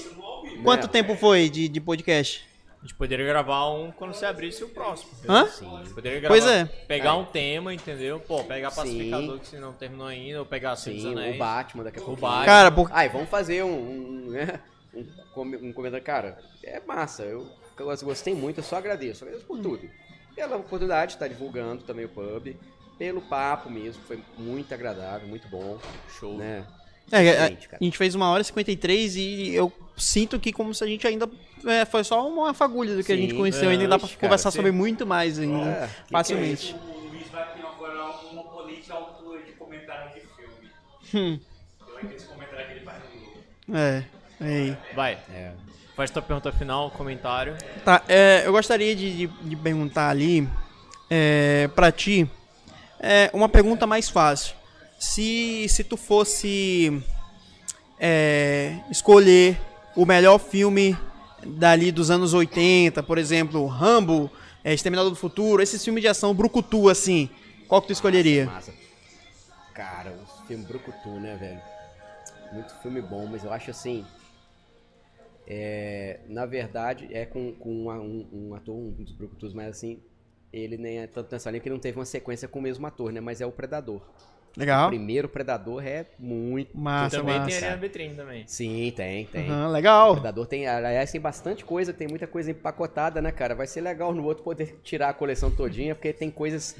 Quanto 0.62 0.82
Né? 0.88 0.92
tempo 0.92 1.14
foi 1.16 1.48
de, 1.48 1.68
de 1.68 1.80
podcast? 1.80 2.44
A 2.78 2.82
gente 2.82 2.94
poderia 2.94 3.26
gravar 3.26 3.70
um 3.70 3.90
quando 3.90 4.14
você 4.14 4.24
abrisse 4.24 4.62
o 4.62 4.68
próximo. 4.68 5.10
Hã? 5.28 5.46
Sim. 5.48 5.68
A 5.74 5.82
gente 5.82 5.94
poderia 5.94 6.20
gravar, 6.20 6.34
Pois 6.34 6.46
é. 6.46 6.64
Pegar 6.64 7.16
um 7.16 7.24
tema, 7.24 7.74
entendeu? 7.74 8.20
Pô, 8.20 8.44
pegar 8.44 8.70
Sim. 8.70 8.76
pacificador 8.76 9.38
que 9.40 9.48
você 9.48 9.58
não 9.58 9.72
terminou 9.72 10.06
ainda, 10.06 10.38
ou 10.38 10.46
pegar 10.46 10.76
Sim, 10.76 11.12
Anéis. 11.12 11.34
o 11.34 11.38
Batman 11.38 11.84
daqui 11.84 11.98
a 11.98 12.02
pouco. 12.02 12.20
Batman. 12.20 12.44
Cara, 12.44 12.70
por... 12.70 12.88
Ai, 12.92 13.08
vamos 13.08 13.28
fazer 13.28 13.64
um, 13.64 13.68
um, 13.68 14.30
né, 14.30 14.60
um, 14.94 15.68
um 15.68 15.72
comentário. 15.72 16.04
Cara, 16.04 16.38
é 16.62 16.80
massa. 16.86 17.24
Eu, 17.24 17.50
eu 17.78 17.96
gostei 18.02 18.32
muito, 18.32 18.58
eu 18.58 18.64
só 18.64 18.76
agradeço. 18.76 19.24
Agradeço 19.24 19.46
por 19.46 19.58
tudo. 19.58 19.90
Pela 20.36 20.56
oportunidade 20.56 21.10
de 21.10 21.16
estar 21.16 21.26
divulgando 21.26 21.82
também 21.82 22.04
o 22.04 22.08
pub. 22.08 22.56
Pelo 22.96 23.20
papo 23.22 23.68
mesmo, 23.68 24.02
foi 24.04 24.22
muito 24.36 24.72
agradável, 24.72 25.26
muito 25.26 25.48
bom. 25.48 25.78
Show. 26.18 26.36
Né? 26.36 26.64
É, 27.10 27.16
a, 27.16 27.22
Excelente, 27.22 27.68
cara. 27.68 27.78
a 27.80 27.84
gente 27.84 27.98
fez 27.98 28.14
uma 28.14 28.30
hora 28.30 28.42
e 28.42 28.44
53 28.44 29.16
e 29.16 29.54
eu 29.54 29.72
sinto 29.96 30.38
que 30.38 30.52
como 30.52 30.74
se 30.74 30.84
a 30.84 30.86
gente 30.86 31.06
ainda 31.06 31.28
é, 31.66 31.84
foi 31.84 32.04
só 32.04 32.26
uma 32.28 32.52
fagulha 32.54 32.94
do 32.96 33.02
que 33.04 33.12
a 33.12 33.16
Sim, 33.16 33.22
gente 33.22 33.34
conheceu, 33.34 33.68
é, 33.68 33.72
ainda 33.72 33.88
dá 33.88 33.98
pra 33.98 34.06
ixi, 34.08 34.16
conversar 34.16 34.50
cara, 34.50 34.56
sobre 34.56 34.72
muito 34.72 35.06
mais 35.06 35.38
ainda, 35.38 35.68
É, 35.68 35.86
que 35.88 36.04
que 36.04 36.10
facilmente. 36.12 36.74
O 36.74 37.08
Luiz 37.10 37.28
vai 37.28 37.44
ter 37.54 37.60
agora 37.66 38.04
um 38.32 38.38
oponente 38.38 38.90
à 38.92 38.94
altura 38.94 39.42
de 39.42 39.52
comentário 39.52 40.10
de 40.12 40.20
filme. 40.20 40.70
Hum, 41.14 41.38
Que 41.86 41.92
vai 41.94 42.04
ter 42.04 42.16
esse 42.16 42.26
comentário 42.26 42.66
que 42.66 42.72
ele 42.72 42.80
faz 42.84 42.96
no 43.68 43.76
é, 43.76 44.04
aí. 44.40 44.76
Vai, 44.94 45.18
É. 45.34 45.52
faz 45.96 46.10
tua 46.10 46.22
pergunta 46.22 46.52
final, 46.52 46.90
comentário. 46.90 47.56
Tá, 47.84 48.02
é, 48.08 48.42
eu 48.46 48.52
gostaria 48.52 48.94
de, 48.94 49.16
de, 49.16 49.26
de 49.26 49.56
perguntar 49.56 50.08
ali 50.10 50.48
é, 51.10 51.68
pra 51.74 51.90
ti 51.92 52.28
é, 53.00 53.30
uma 53.32 53.48
pergunta 53.48 53.86
mais 53.86 54.08
fácil. 54.08 54.54
Se, 54.98 55.66
se 55.68 55.84
tu 55.84 55.96
fosse 55.96 57.00
é, 58.00 58.76
escolher 58.90 59.56
o 59.94 60.04
melhor 60.06 60.38
filme 60.38 60.96
dali 61.46 61.90
dos 61.92 62.10
anos 62.10 62.34
80, 62.34 63.02
por 63.02 63.18
exemplo, 63.18 63.66
Rambo, 63.66 64.30
é, 64.64 64.72
Exterminador 64.74 65.10
do 65.10 65.16
Futuro, 65.16 65.62
esses 65.62 65.82
filmes 65.84 66.02
de 66.02 66.08
ação 66.08 66.34
brucutu 66.34 66.88
assim, 66.88 67.28
qual 67.66 67.80
que 67.80 67.88
tu 67.88 67.92
escolheria? 67.92 68.46
Massa. 68.46 68.72
Cara, 69.74 70.10
o 70.12 70.46
filme 70.46 70.64
Brucutu, 70.64 71.08
né, 71.20 71.36
velho? 71.36 71.60
Muito 72.52 72.74
filme 72.82 73.00
bom, 73.00 73.26
mas 73.26 73.44
eu 73.44 73.52
acho 73.52 73.70
assim. 73.70 74.04
É, 75.46 76.20
na 76.28 76.44
verdade, 76.44 77.08
é 77.12 77.24
com, 77.24 77.52
com 77.54 77.82
uma- 77.84 77.98
um, 77.98 78.26
um 78.32 78.54
ator, 78.54 78.74
um 78.74 78.90
dos 78.90 79.12
Brucutus, 79.12 79.54
mas 79.54 79.68
assim, 79.68 80.00
ele 80.52 80.76
nem 80.76 80.98
é 80.98 81.06
tanto 81.06 81.30
nessa 81.32 81.50
linha 81.50 81.60
que 81.60 81.70
não 81.70 81.78
teve 81.78 81.98
uma 81.98 82.04
sequência 82.04 82.46
com 82.48 82.58
o 82.58 82.62
mesmo 82.62 82.86
ator, 82.86 83.12
né? 83.12 83.20
Mas 83.20 83.40
é 83.40 83.46
o 83.46 83.52
Predador. 83.52 84.02
O 84.58 84.60
Legal? 84.60 84.88
primeiro 84.88 85.28
Predador 85.28 85.86
é 85.86 86.04
muito. 86.18 86.76
Massa, 86.76 87.18
também 87.18 87.36
tem 87.36 87.44
massa. 87.44 87.58
ali 87.58 87.66
na 87.66 87.76
vitrine 87.76 88.14
também. 88.16 88.44
Sim, 88.48 88.92
tem, 88.96 89.24
tem. 89.26 89.48
O 89.48 89.68
legal. 89.68 90.14
Predador 90.14 90.46
tem, 90.46 90.66
aliás, 90.66 91.12
tem 91.12 91.20
bastante 91.20 91.64
coisa, 91.64 91.92
tem 91.92 92.08
muita 92.08 92.26
coisa 92.26 92.50
empacotada, 92.50 93.22
né, 93.22 93.30
cara? 93.30 93.54
Vai 93.54 93.68
ser 93.68 93.82
legal 93.82 94.12
no 94.12 94.24
outro 94.24 94.42
poder 94.42 94.80
tirar 94.82 95.10
a 95.10 95.12
coleção 95.12 95.48
todinha, 95.48 95.94
porque 95.94 96.12
tem 96.12 96.28
coisas. 96.28 96.74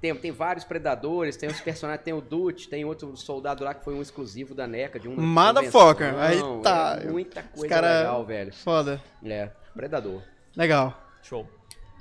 Tem, 0.00 0.14
tem 0.14 0.30
vários 0.30 0.64
predadores, 0.64 1.36
tem 1.36 1.48
os 1.48 1.60
personagens, 1.60 2.04
tem 2.04 2.14
o 2.14 2.20
Dutch, 2.20 2.66
tem 2.66 2.84
outro 2.84 3.16
soldado 3.16 3.64
lá 3.64 3.74
que 3.74 3.82
foi 3.82 3.94
um 3.94 4.02
exclusivo 4.02 4.54
da 4.54 4.68
NECA, 4.68 5.00
de 5.00 5.08
um. 5.08 5.20
Motherfucker, 5.20 6.14
aí 6.16 6.38
tá. 6.62 7.00
é 7.02 7.06
muita 7.08 7.42
coisa 7.42 7.68
cara- 7.68 7.98
legal, 7.98 8.24
velho. 8.24 8.52
Foda. 8.54 9.02
É, 9.24 9.50
Predador. 9.74 10.22
Legal. 10.56 10.96
Show. 11.20 11.48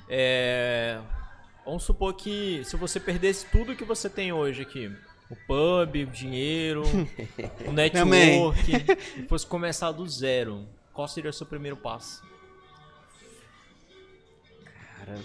É, 0.08 1.00
Vamos 1.66 1.84
supor 1.84 2.14
que 2.14 2.62
se 2.66 2.76
você 2.76 3.00
perdesse 3.00 3.46
tudo 3.46 3.76
que 3.76 3.86
você 3.86 4.10
tem 4.10 4.34
hoje 4.34 4.62
aqui, 4.64 4.92
o 5.30 5.36
pub, 5.48 5.96
o 5.96 6.06
dinheiro, 6.08 6.84
o 7.68 7.72
network, 7.72 8.72
e 9.18 9.24
fosse 9.24 9.46
começar 9.48 9.92
do 9.92 10.08
zero, 10.08 10.68
qual 10.94 11.08
seria 11.08 11.30
o 11.30 11.34
seu 11.34 11.46
primeiro 11.46 11.78
passo? 11.78 12.22
Cara. 14.98 15.20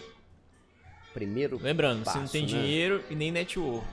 Primeiro. 1.13 1.59
Lembrando, 1.61 2.05
você 2.05 2.15
não 2.15 2.21
passo, 2.23 2.33
tem 2.33 2.43
né? 2.43 2.49
dinheiro 2.49 3.05
e 3.11 3.15
nem 3.15 3.31
network. 3.33 3.87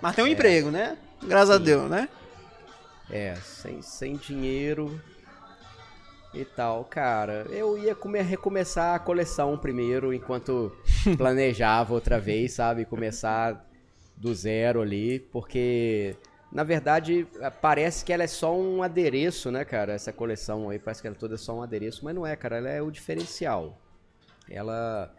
Mas 0.00 0.16
tem 0.16 0.24
um 0.24 0.28
emprego, 0.28 0.70
né? 0.70 0.96
Graças 1.22 1.50
a 1.50 1.58
Deus, 1.58 1.90
né? 1.90 2.08
É, 3.10 3.34
sem, 3.36 3.82
sem 3.82 4.16
dinheiro 4.16 5.00
e 6.32 6.44
tal. 6.44 6.84
Cara, 6.84 7.46
eu 7.50 7.76
ia 7.76 7.94
come- 7.94 8.22
recomeçar 8.22 8.94
a 8.94 8.98
coleção 8.98 9.58
primeiro, 9.58 10.14
enquanto 10.14 10.72
planejava 11.18 11.92
outra 11.92 12.18
vez, 12.20 12.52
sabe? 12.52 12.84
Começar 12.84 13.68
do 14.20 14.34
zero 14.34 14.82
ali, 14.82 15.18
porque 15.18 16.14
na 16.52 16.62
verdade 16.62 17.26
eh, 17.40 17.50
parece 17.50 18.04
que 18.04 18.12
ela 18.12 18.22
é 18.22 18.26
só 18.26 18.54
um 18.54 18.82
adereço, 18.82 19.50
né, 19.50 19.64
cara? 19.64 19.94
Essa 19.94 20.12
coleção 20.12 20.68
aí 20.68 20.78
parece 20.78 21.00
que 21.00 21.08
ela 21.08 21.16
toda 21.16 21.34
é 21.34 21.38
só 21.38 21.56
um 21.56 21.62
adereço, 21.62 22.04
mas 22.04 22.14
não 22.14 22.26
é, 22.26 22.36
cara. 22.36 22.58
Ela 22.58 22.68
é 22.68 22.82
o 22.82 22.90
diferencial. 22.90 23.80
Ela 24.48 25.14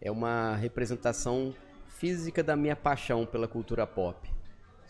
é 0.00 0.10
uma 0.10 0.54
representação 0.56 1.54
física 1.88 2.42
da 2.42 2.54
minha 2.54 2.76
paixão 2.76 3.24
pela 3.24 3.48
cultura 3.48 3.86
pop 3.86 4.30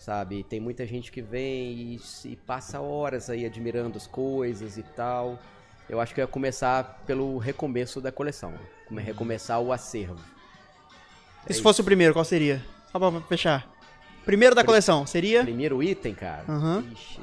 sabe? 0.02 0.42
Tem 0.42 0.58
muita 0.58 0.84
gente 0.84 1.12
que 1.12 1.22
vem 1.22 1.94
e, 1.94 1.98
se 2.00 2.34
passa 2.44 2.80
horas 2.80 3.30
aí 3.30 3.46
admirando 3.46 3.96
as 3.96 4.06
coisas 4.06 4.76
e 4.76 4.82
tal. 4.82 5.38
Eu 5.88 6.00
acho 6.00 6.12
que 6.12 6.20
eu 6.20 6.24
ia 6.24 6.28
começar 6.28 7.02
pelo 7.06 7.38
recomeço 7.38 8.00
da 8.00 8.10
coleção, 8.10 8.52
é 8.90 9.00
recomeçar 9.00 9.60
o 9.60 9.72
acervo. 9.72 10.18
E 11.48 11.54
se 11.54 11.62
fosse 11.62 11.80
o 11.80 11.84
primeiro, 11.84 12.12
qual 12.12 12.24
seria? 12.24 12.62
Só 12.92 12.98
pra 12.98 13.20
fechar. 13.22 13.68
Primeiro 14.24 14.54
da 14.54 14.62
coleção, 14.62 15.04
seria? 15.06 15.42
Primeiro 15.42 15.82
item, 15.82 16.14
cara. 16.14 16.44
Aham. 16.48 16.84
Ixi. 16.92 17.20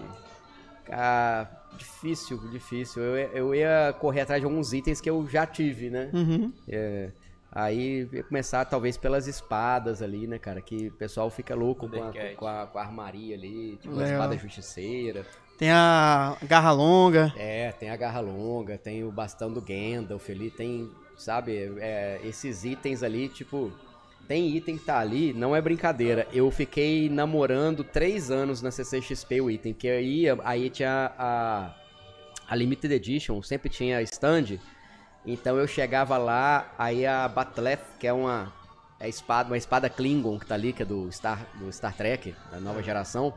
Cara, 0.86 1.50
difícil, 1.78 2.38
difícil. 2.52 3.02
Eu, 3.04 3.18
ia- 3.18 3.30
eu 3.34 3.56
ia 3.56 3.96
correr 4.00 4.22
atrás 4.22 4.42
de 4.42 4.46
alguns 4.46 4.74
itens 4.74 5.00
que 5.00 5.10
eu 5.10 5.28
já 5.30 5.46
tive, 5.46 5.90
né? 5.90 6.10
Uhum. 6.14 6.52
É, 6.68 7.10
aí 7.52 8.08
ia 8.12 8.24
começar 8.24 8.66
talvez 8.66 8.98
pelas 8.98 9.28
espadas 9.28 10.02
ali, 10.02 10.28
né, 10.28 10.40
cara? 10.40 10.62
Que 10.62 10.88
o 10.88 10.92
pessoal 10.94 11.30
fica 11.30 11.56
louco 11.56 11.88
com 11.88 12.04
a, 12.04 12.12
com, 12.36 12.48
a, 12.48 12.68
com 12.68 12.78
a 12.80 12.82
armaria 12.82 13.36
ali, 13.36 13.78
tipo 13.82 13.94
a 13.94 13.98
Legal. 13.98 14.14
espada 14.14 14.38
justiceira. 14.38 15.26
Tem 15.58 15.70
a 15.72 16.38
garra 16.44 16.72
longa. 16.72 17.34
É, 17.38 17.72
tem 17.74 17.90
a 17.90 17.96
garra 17.98 18.22
longa, 18.22 18.78
tem 18.78 19.04
o 19.04 19.12
bastão 19.12 19.52
do 19.52 19.62
Gandalf 19.62 20.30
ali, 20.30 20.50
tem, 20.50 20.90
sabe, 21.18 21.72
é, 21.80 22.20
esses 22.24 22.64
itens 22.64 23.04
ali, 23.04 23.28
tipo, 23.28 23.70
tem 24.30 24.56
item 24.56 24.78
que 24.78 24.86
tá 24.86 25.00
ali, 25.00 25.34
não 25.34 25.56
é 25.56 25.60
brincadeira. 25.60 26.28
Eu 26.32 26.52
fiquei 26.52 27.10
namorando 27.10 27.84
três 27.84 28.30
anos 28.30 28.62
na 28.62 28.70
CCXP 28.70 29.42
o 29.42 29.50
item, 29.50 29.74
que 29.74 29.90
aí, 29.90 30.26
aí 30.44 30.70
tinha 30.70 31.12
a, 31.18 31.74
a 32.48 32.56
Limited 32.56 32.94
Edition, 32.94 33.42
sempre 33.42 33.70
tinha 33.70 34.00
stand, 34.04 34.60
então 35.26 35.58
eu 35.58 35.68
chegava 35.68 36.16
lá, 36.20 36.72
aí 36.78 37.08
a 37.08 37.28
Batleth, 37.28 37.80
que 38.00 38.06
é 38.06 38.14
uma, 38.14 38.54
é 39.00 39.10
espada, 39.10 39.50
uma 39.50 39.58
espada 39.58 39.90
Klingon 39.90 40.38
que 40.38 40.46
tá 40.46 40.54
ali, 40.54 40.74
que 40.74 40.84
é 40.84 40.86
do 40.86 41.12
Star, 41.12 41.48
do 41.56 41.74
Star 41.74 41.98
Trek, 41.98 42.36
da 42.52 42.60
nova 42.60 42.84
geração, 42.84 43.34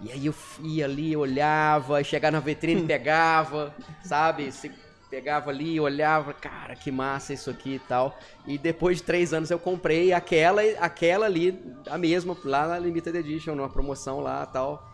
e 0.00 0.10
aí 0.10 0.24
eu 0.24 0.34
ia 0.62 0.86
ali, 0.86 1.14
olhava, 1.14 2.02
chegava 2.02 2.32
na 2.32 2.40
vitrine, 2.40 2.84
pegava, 2.88 3.74
sabe? 4.02 4.50
Se 4.50 4.72
pegava 5.12 5.50
ali, 5.50 5.78
olhava, 5.78 6.32
cara, 6.32 6.74
que 6.74 6.90
massa 6.90 7.34
isso 7.34 7.50
aqui 7.50 7.74
e 7.74 7.78
tal. 7.80 8.18
E 8.46 8.56
depois 8.56 8.96
de 8.96 9.02
três 9.02 9.34
anos 9.34 9.50
eu 9.50 9.58
comprei 9.58 10.10
aquela, 10.10 10.62
aquela 10.80 11.26
ali, 11.26 11.62
a 11.86 11.98
mesma, 11.98 12.34
lá 12.42 12.66
na 12.66 12.78
Limited 12.78 13.14
Edition, 13.18 13.54
numa 13.54 13.68
promoção 13.68 14.20
lá 14.20 14.46
e 14.48 14.52
tal. 14.54 14.90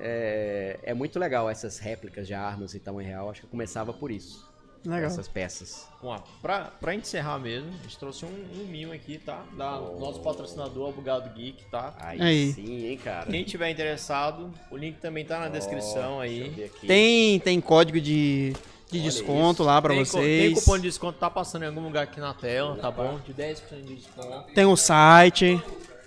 É, 0.00 0.80
é 0.82 0.94
muito 0.94 1.16
legal 1.16 1.48
essas 1.48 1.78
réplicas 1.78 2.26
de 2.26 2.34
armas 2.34 2.74
e 2.74 2.80
tamanho 2.80 3.06
real. 3.06 3.30
Acho 3.30 3.42
que 3.42 3.46
eu 3.46 3.50
começava 3.50 3.92
por 3.92 4.10
isso. 4.10 4.50
Legal. 4.84 5.04
Essas 5.04 5.28
peças. 5.28 5.86
Vamos 6.02 6.18
lá. 6.18 6.26
Pra, 6.42 6.64
pra 6.80 6.94
encerrar 6.94 7.38
mesmo, 7.38 7.68
a 7.68 7.82
gente 7.82 7.98
trouxe 7.98 8.24
um, 8.24 8.28
um 8.28 8.66
mimo 8.66 8.92
aqui, 8.92 9.18
tá? 9.18 9.44
Da 9.56 9.78
nosso 9.78 10.20
patrocinador, 10.22 10.90
Bugado 10.90 11.28
Geek, 11.34 11.66
tá? 11.66 11.94
Aí, 12.00 12.20
Aí. 12.20 12.52
sim, 12.52 12.86
hein, 12.86 12.96
cara. 12.96 13.30
Quem 13.30 13.44
tiver 13.44 13.70
interessado, 13.70 14.52
o 14.70 14.76
link 14.76 14.98
também 14.98 15.24
tá 15.24 15.38
na 15.38 15.48
descrição 15.48 16.18
deixa 16.20 16.34
eu 16.34 16.60
aí. 16.62 16.70
Tem, 16.86 17.38
tem 17.40 17.60
código 17.60 18.00
de, 18.00 18.54
de 18.90 18.98
Olha 18.98 19.08
desconto 19.10 19.62
isso. 19.62 19.64
lá 19.64 19.80
pra 19.80 19.94
tem, 19.94 20.04
vocês. 20.04 20.42
tem 20.42 20.54
cupom 20.54 20.76
de 20.76 20.82
desconto, 20.82 21.18
tá 21.18 21.30
passando 21.30 21.62
em 21.64 21.66
algum 21.68 21.82
lugar 21.82 22.04
aqui 22.04 22.20
na 22.20 22.34
tela, 22.34 22.76
tá 22.76 22.90
bom? 22.90 23.18
De 23.26 23.32
10% 23.34 23.82
de 23.84 23.94
desconto. 23.96 24.52
Tem 24.54 24.64
o 24.64 24.76
site. 24.76 25.62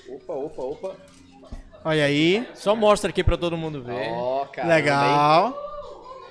Opa, 0.10 0.34
opa, 0.34 0.62
opa. 0.62 0.96
Olha 1.86 2.06
aí. 2.06 2.48
Só 2.56 2.76
mostra 2.76 3.10
aqui 3.10 3.24
pra 3.24 3.36
todo 3.38 3.58
mundo 3.58 3.82
ver. 3.84 4.10
Ó, 4.12 4.46
cara. 4.46 4.68
Legal. 4.68 5.58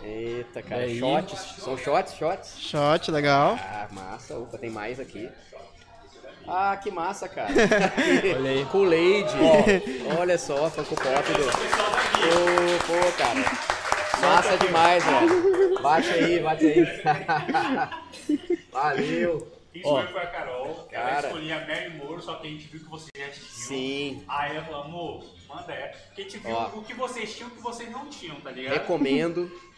Eita, 0.03 0.63
cara. 0.63 0.89
Shots. 0.95 1.39
São 1.59 1.77
shots, 1.77 2.15
shots? 2.15 2.55
Shot, 2.59 3.11
legal. 3.11 3.59
Ah, 3.61 3.87
massa. 3.91 4.37
Opa, 4.37 4.57
tem 4.59 4.71
mais 4.71 4.99
aqui. 4.99 5.29
Ah, 6.49 6.77
que 6.83 6.91
massa, 6.91 7.29
cara. 7.29 7.51
Olha 8.37 8.51
aí. 8.51 8.65
Kool-Aid. 8.67 9.29
Olha 10.19 10.39
só, 10.39 10.69
Funko 10.71 10.97
Pop 10.97 11.33
do... 11.33 11.45
Pô, 12.23 12.87
pô, 12.87 13.13
cara. 13.17 13.41
Massa 14.21 14.57
demais, 14.59 15.05
velho. 15.05 15.62
Baixa 15.83 16.13
aí, 16.15 16.41
bate 16.41 16.67
aí. 16.67 16.85
Valeu. 18.71 19.53
Quem 19.73 19.81
escolheu 19.81 20.09
foi 20.09 20.21
a 20.21 20.27
Carol. 20.27 20.75
Cara. 20.91 21.11
Ela 21.11 21.27
escolhia 21.27 21.57
a 21.57 21.67
Mary 21.67 21.91
Moore, 21.97 22.23
só 22.23 22.35
que 22.37 22.47
a 22.47 22.51
gente 22.51 22.69
viu 22.69 22.81
que 22.81 22.91
você 22.91 23.09
já 23.17 23.27
assistiu. 23.27 23.55
Sim. 23.55 24.25
Aí 24.29 24.55
ela 24.55 24.65
falou, 24.67 24.83
amor, 24.83 25.25
manda 25.49 25.73
essa. 25.73 25.99
Porque 26.07 26.21
a 26.21 26.25
gente 26.25 26.39
viu 26.39 26.55
Ó. 26.55 26.67
o 26.69 26.85
que 26.85 26.95
vocês 26.95 27.35
tinham 27.35 27.49
e 27.49 27.53
o 27.53 27.57
que 27.57 27.63
vocês 27.63 27.91
não 27.91 28.07
tinham, 28.11 28.41
tá 28.41 28.51
ligado? 28.51 28.75
Recomendo. 28.75 29.51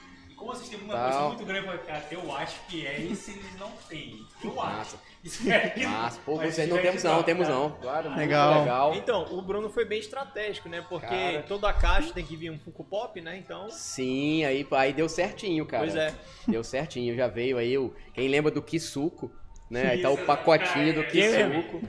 Como 0.45 0.55
vocês 0.55 0.69
têm 0.69 0.79
uma 0.81 0.95
coisa 0.95 1.21
muito 1.29 1.45
grande, 1.47 1.79
cara, 1.87 2.05
eu 2.11 2.37
acho 2.37 2.61
que 2.67 2.87
é 2.87 3.01
esse 3.01 3.31
eles 3.31 3.59
não 3.59 3.71
têm. 3.89 4.27
Eu 4.43 4.61
acho. 4.61 4.77
Massa. 4.77 4.99
Espero 5.25 5.71
que 5.71 5.87
Mas, 5.87 6.19
pô, 6.19 6.37
Mas 6.37 6.55
vocês 6.55 6.69
não 6.69 6.77
tiver 6.77 6.89
temos 6.89 7.03
não, 7.03 7.23
temos 7.23 7.47
cara. 7.49 7.59
não. 7.59 7.71
Claro, 7.71 8.09
muito 8.11 8.19
Legal. 8.19 8.61
legal. 8.61 8.95
Então, 8.95 9.25
o 9.31 9.41
Bruno 9.41 9.71
foi 9.71 9.87
bem 9.87 9.99
estratégico, 10.01 10.69
né? 10.69 10.85
Porque 10.87 11.07
Cara. 11.07 11.43
toda 11.49 11.71
a 11.71 11.73
caixa 11.73 12.13
tem 12.13 12.27
que 12.27 12.37
vir 12.37 12.51
um 12.51 12.59
Funko 12.59 12.85
Pop, 12.85 13.19
né? 13.23 13.39
Então, 13.39 13.71
Sim, 13.71 14.45
aí, 14.45 14.67
aí 14.71 14.93
deu 14.93 15.09
certinho, 15.09 15.65
cara. 15.65 15.85
Pois 15.85 15.97
é. 15.97 16.15
Deu 16.47 16.63
certinho, 16.63 17.17
já 17.17 17.27
veio 17.27 17.57
aí 17.57 17.79
o. 17.79 17.95
Quem 18.13 18.29
lembra 18.29 18.51
do 18.51 18.61
Kisuko, 18.61 19.33
né? 19.71 19.93
Aí 19.93 20.03
tá 20.03 20.11
o 20.11 20.19
pacotinho 20.27 20.93
do 20.95 21.05
Quem 21.07 21.23
Kisuko. 21.23 21.81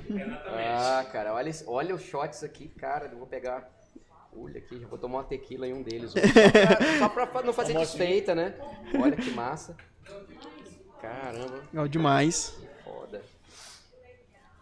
Ah, 0.48 1.06
cara, 1.12 1.34
olha, 1.34 1.52
olha 1.68 1.94
os 1.94 2.04
shots 2.04 2.42
aqui, 2.42 2.70
cara. 2.70 3.08
Eu 3.12 3.18
vou 3.18 3.28
pegar. 3.28 3.75
Olha 4.38 4.58
aqui, 4.58 4.80
já 4.80 4.88
vou 4.88 4.98
tomar 5.00 5.20
uma 5.20 5.24
tequila 5.24 5.68
em 5.68 5.74
um 5.74 5.82
deles. 5.82 6.14
hoje. 6.16 6.28
Só 7.00 7.10
pra, 7.10 7.26
só 7.26 7.32
pra 7.32 7.42
não 7.44 7.54
fazer 7.54 7.78
desfeita, 7.78 8.36
né? 8.36 8.56
Olha 9.02 9.16
que 9.16 9.32
massa. 9.32 9.76
Caramba, 11.02 11.64
Legal 11.72 11.88
demais. 11.88 12.58
foda. 12.84 13.22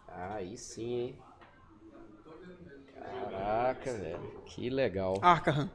Aí 0.08 0.56
sim, 0.56 0.92
hein? 0.94 1.18
Caraca, 3.30 3.92
velho. 3.92 4.42
Que 4.46 4.70
legal. 4.70 5.18
Arkham. 5.22 5.70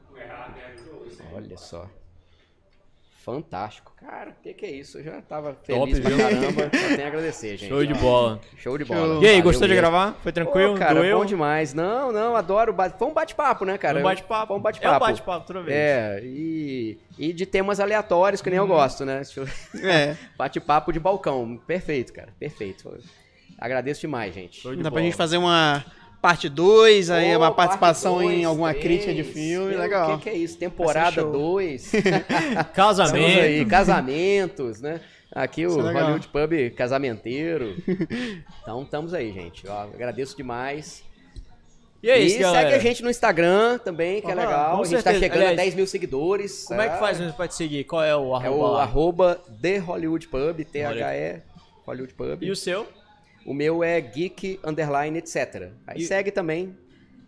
Olha 1.34 1.58
só. 1.58 1.90
Fantástico. 3.34 3.92
Cara, 4.00 4.32
o 4.32 4.44
que, 4.44 4.54
que 4.54 4.66
é 4.66 4.72
isso? 4.72 4.98
Eu 4.98 5.04
já 5.04 5.22
tava 5.22 5.56
feliz 5.64 6.00
Top, 6.00 6.02
pra 6.02 6.10
viu? 6.10 6.18
caramba. 6.18 6.62
Só 6.64 6.88
tenho 6.88 7.04
a 7.04 7.08
agradecer, 7.08 7.58
gente. 7.58 7.70
show 7.70 7.86
de 7.86 7.94
bola. 7.94 8.40
Show 8.58 8.78
de 8.78 8.86
Show. 8.86 8.96
bola. 8.96 9.14
E 9.16 9.28
aí, 9.28 9.32
Valeu 9.34 9.44
gostou 9.44 9.68
de 9.68 9.74
mesmo. 9.74 9.82
gravar? 9.90 10.14
Foi 10.24 10.32
tranquilo? 10.32 10.74
Pô, 10.74 10.80
cara, 10.80 10.96
Doeu? 10.96 11.20
bom 11.20 11.26
demais. 11.26 11.74
Não, 11.74 12.12
não, 12.12 12.36
adoro. 12.36 12.76
Foi 12.98 13.08
um 13.08 13.14
bate-papo, 13.14 13.66
né, 13.66 13.78
cara? 13.78 14.00
Um 14.00 14.04
bate-papo. 14.04 14.48
Foi 14.48 14.56
um 14.56 14.58
É 14.58 14.60
um 14.60 14.64
bate-papo. 14.64 15.00
bate-papo 15.00 15.48
toda 15.48 15.62
vez. 15.62 15.78
É, 15.78 16.22
e, 16.24 16.98
e 17.18 17.34
de 17.34 17.46
temas 17.46 17.80
aleatórios, 17.80 18.42
que 18.42 18.50
nem 18.50 18.58
eu 18.58 18.68
gosto, 18.68 19.06
né? 19.06 19.22
É. 19.84 20.16
Bate-papo 20.38 20.92
de 20.92 21.00
balcão. 21.00 21.60
Perfeito, 21.68 22.14
cara. 22.14 22.30
Perfeito. 22.40 22.98
Agradeço 23.58 24.02
demais, 24.02 24.34
gente. 24.34 24.62
Show 24.62 24.76
de 24.76 24.82
Dá 24.82 24.90
pra 24.90 25.02
gente 25.02 25.16
fazer 25.16 25.38
uma 25.38 25.84
parte 26.22 26.50
2, 26.50 27.10
aí 27.10 27.32
Pô, 27.32 27.38
uma 27.40 27.52
participação 27.52 28.16
dois, 28.16 28.38
em 28.40 28.44
alguma 28.44 28.72
três. 28.74 28.84
crítica 28.84 29.14
de 29.14 29.24
filme, 29.24 29.70
Meu, 29.72 29.80
legal. 29.80 30.14
O 30.14 30.18
que, 30.18 30.24
que 30.24 30.30
é 30.30 30.34
isso? 30.36 30.58
Temporada 30.58 31.22
show. 31.22 31.32
2. 31.32 31.94
Estamos 31.94 33.00
aí, 33.00 33.66
Casamento. 33.66 33.70
casamentos, 33.70 34.82
né? 34.82 35.02
Aqui 35.32 35.66
o 35.66 35.70
Isso 35.70 35.80
é 35.80 35.84
legal. 35.84 36.02
Hollywood 36.04 36.28
Pub 36.30 36.76
casamenteiro. 36.76 37.76
Então 38.62 38.82
estamos 38.84 39.14
aí, 39.14 39.32
gente. 39.32 39.68
Ó, 39.68 39.82
agradeço 39.84 40.36
demais. 40.36 41.04
E 42.02 42.10
é 42.10 42.18
isso, 42.18 42.38
e 42.38 42.40
galera. 42.40 42.70
segue 42.70 42.76
a 42.76 42.80
gente 42.80 43.04
no 43.04 43.10
Instagram 43.10 43.78
também, 43.78 44.22
que 44.22 44.32
é 44.32 44.34
legal. 44.34 44.82
a 44.82 44.86
gente 44.86 44.96
tá 45.04 45.12
certeza. 45.12 45.20
chegando 45.20 45.38
Aliás, 45.40 45.60
a 45.60 45.64
10 45.64 45.76
mil 45.76 45.86
seguidores. 45.86 46.64
Como 46.66 46.82
é 46.82 46.86
que 46.86 46.94
tá? 46.94 46.98
faz 47.00 47.20
mesmo 47.20 47.34
pra 47.34 47.48
te 47.48 47.56
seguir? 47.56 47.84
Qual 47.84 48.02
é 48.02 48.16
o 48.16 48.34
É 48.36 48.48
arroba 48.48 48.56
o 48.66 48.72
lá? 48.72 48.84
arroba 48.84 49.41
The 49.62 49.78
Hollywood 49.80 50.28
Pub, 50.30 50.64
T-H-E 50.64 51.41
Hollywood 51.86 52.14
Pub. 52.14 52.41
E 52.41 52.50
o 52.50 52.56
seu? 52.56 52.88
O 53.50 53.54
meu 53.54 53.84
é 53.84 54.00
geek, 54.00 54.60
underline, 54.64 55.18
etc. 55.18 55.72
Aí 55.88 56.00
E- 56.00 56.06
segue 56.06 56.30
também, 56.30 56.78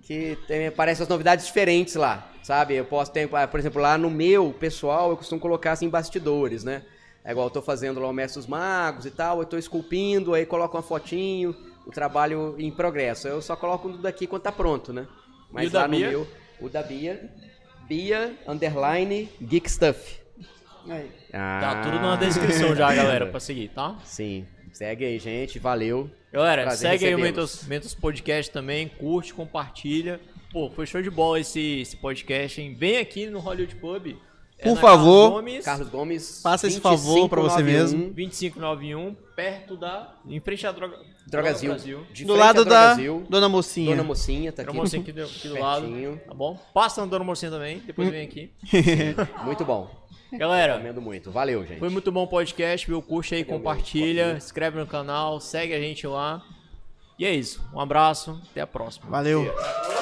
que 0.03 0.37
tem, 0.47 0.67
aparecem 0.67 1.01
as 1.01 1.09
novidades 1.09 1.47
diferentes 1.47 1.95
lá, 1.95 2.31
sabe? 2.43 2.75
Eu 2.75 2.85
posso 2.85 3.11
ter, 3.11 3.27
por 3.27 3.59
exemplo, 3.59 3.81
lá 3.81 3.97
no 3.97 4.07
meu 4.07 4.53
pessoal, 4.53 5.09
eu 5.09 5.17
costumo 5.17 5.41
colocar 5.41 5.71
assim 5.71 5.89
bastidores, 5.89 6.63
né? 6.63 6.83
É 7.25 7.31
igual 7.31 7.47
eu 7.47 7.51
tô 7.51 7.59
fazendo 7.59 7.99
lá 7.99 8.07
o 8.07 8.13
Mestre 8.13 8.39
dos 8.39 8.47
Magos 8.47 9.07
e 9.07 9.09
tal, 9.09 9.39
eu 9.39 9.45
tô 9.47 9.57
esculpindo, 9.57 10.35
aí 10.35 10.45
coloco 10.45 10.77
uma 10.77 10.83
fotinho, 10.83 11.55
o 11.87 11.91
trabalho 11.91 12.55
em 12.59 12.69
progresso. 12.69 13.27
Eu 13.27 13.41
só 13.41 13.55
coloco 13.55 13.89
tudo 13.89 14.03
daqui 14.03 14.27
quando 14.27 14.43
tá 14.43 14.51
pronto, 14.51 14.93
né? 14.93 15.07
Mas 15.51 15.65
E 15.65 15.67
o 15.69 15.71
da 15.71 15.79
lá 15.79 15.87
no 15.87 15.97
Bia? 15.97 16.07
meu, 16.07 16.27
o 16.61 16.69
da 16.69 16.83
Bia, 16.83 17.31
Bia, 17.87 18.37
underline, 18.47 19.27
geek 19.41 19.67
stuff. 19.71 20.19
Aí. 20.87 21.09
Tá 21.31 21.71
Ah, 21.71 21.81
tudo 21.83 21.99
na 21.99 22.15
descrição 22.15 22.75
já, 22.75 22.93
galera, 22.93 23.25
pra 23.25 23.39
seguir, 23.39 23.69
tá? 23.69 23.95
Sim. 24.05 24.45
Segue 24.71 25.05
aí, 25.05 25.19
gente. 25.19 25.59
Valeu. 25.59 26.09
Galera, 26.31 26.63
Prazer 26.63 26.91
segue 26.91 27.05
aí 27.07 27.15
o. 27.15 27.19
Mentos, 27.19 27.65
Mentos 27.67 27.93
Podcast 27.93 28.51
também, 28.51 28.87
curte, 28.87 29.33
compartilha. 29.33 30.19
Pô, 30.51 30.69
foi 30.69 30.85
show 30.85 31.01
de 31.01 31.09
bola 31.09 31.39
esse, 31.39 31.81
esse 31.81 31.97
podcast, 31.97 32.61
hein? 32.61 32.73
Vem 32.73 32.97
aqui 32.97 33.27
no 33.27 33.39
Hollywood 33.39 33.75
Pub. 33.75 34.17
É 34.57 34.63
Por 34.63 34.77
favor. 34.77 35.31
Carlos 35.31 35.41
Gomes, 35.41 35.65
Carlos 35.65 35.89
Gomes. 35.89 36.41
Faça 36.41 36.67
esse 36.67 36.79
favor 36.79 37.27
pra 37.27 37.41
você 37.41 37.63
2591, 37.63 37.97
mesmo. 37.97 38.13
2591, 38.13 39.15
perto 39.35 39.75
da... 39.75 40.13
Em 40.27 40.39
frente 40.39 40.67
à 40.67 40.71
Droga, 40.71 40.99
Drogazil. 41.25 41.69
Brasil. 41.71 42.05
Do 42.25 42.35
lado 42.35 42.63
da 42.63 42.93
Drogazil. 42.93 43.25
Dona 43.27 43.49
Mocinha. 43.49 43.89
Dona 43.89 44.03
Mocinha 44.03 44.51
tá 44.51 44.61
Dona 44.61 44.71
aqui. 44.71 44.79
Mocinha 44.79 45.01
aqui 45.01 45.11
do, 45.11 45.23
aqui 45.23 45.47
do 45.47 45.59
lado, 45.59 46.21
tá 46.27 46.33
bom? 46.33 46.59
Passa 46.73 47.01
na 47.01 47.07
Dona 47.07 47.25
Mocinha 47.25 47.49
também, 47.49 47.79
depois 47.79 48.09
vem 48.09 48.23
aqui. 48.23 48.51
Muito 49.43 49.65
bom. 49.65 50.00
Galera, 50.37 50.73
Recomendo 50.73 51.01
muito. 51.01 51.31
Valeu, 51.31 51.65
gente. 51.65 51.79
foi 51.79 51.89
muito 51.89 52.11
bom 52.11 52.23
o 52.23 52.27
podcast, 52.27 52.87
viu? 52.87 53.01
Curte 53.01 53.35
aí, 53.35 53.43
compartilha, 53.43 54.39
se 54.39 54.45
inscreve 54.47 54.79
no 54.79 54.87
canal, 54.87 55.39
segue 55.39 55.73
a 55.73 55.79
gente 55.79 56.05
lá. 56.07 56.41
E 57.19 57.25
é 57.25 57.33
isso. 57.33 57.63
Um 57.73 57.79
abraço, 57.79 58.41
até 58.49 58.61
a 58.61 58.67
próxima. 58.67 59.09
Valeu. 59.09 59.45
Valeu. 59.45 60.00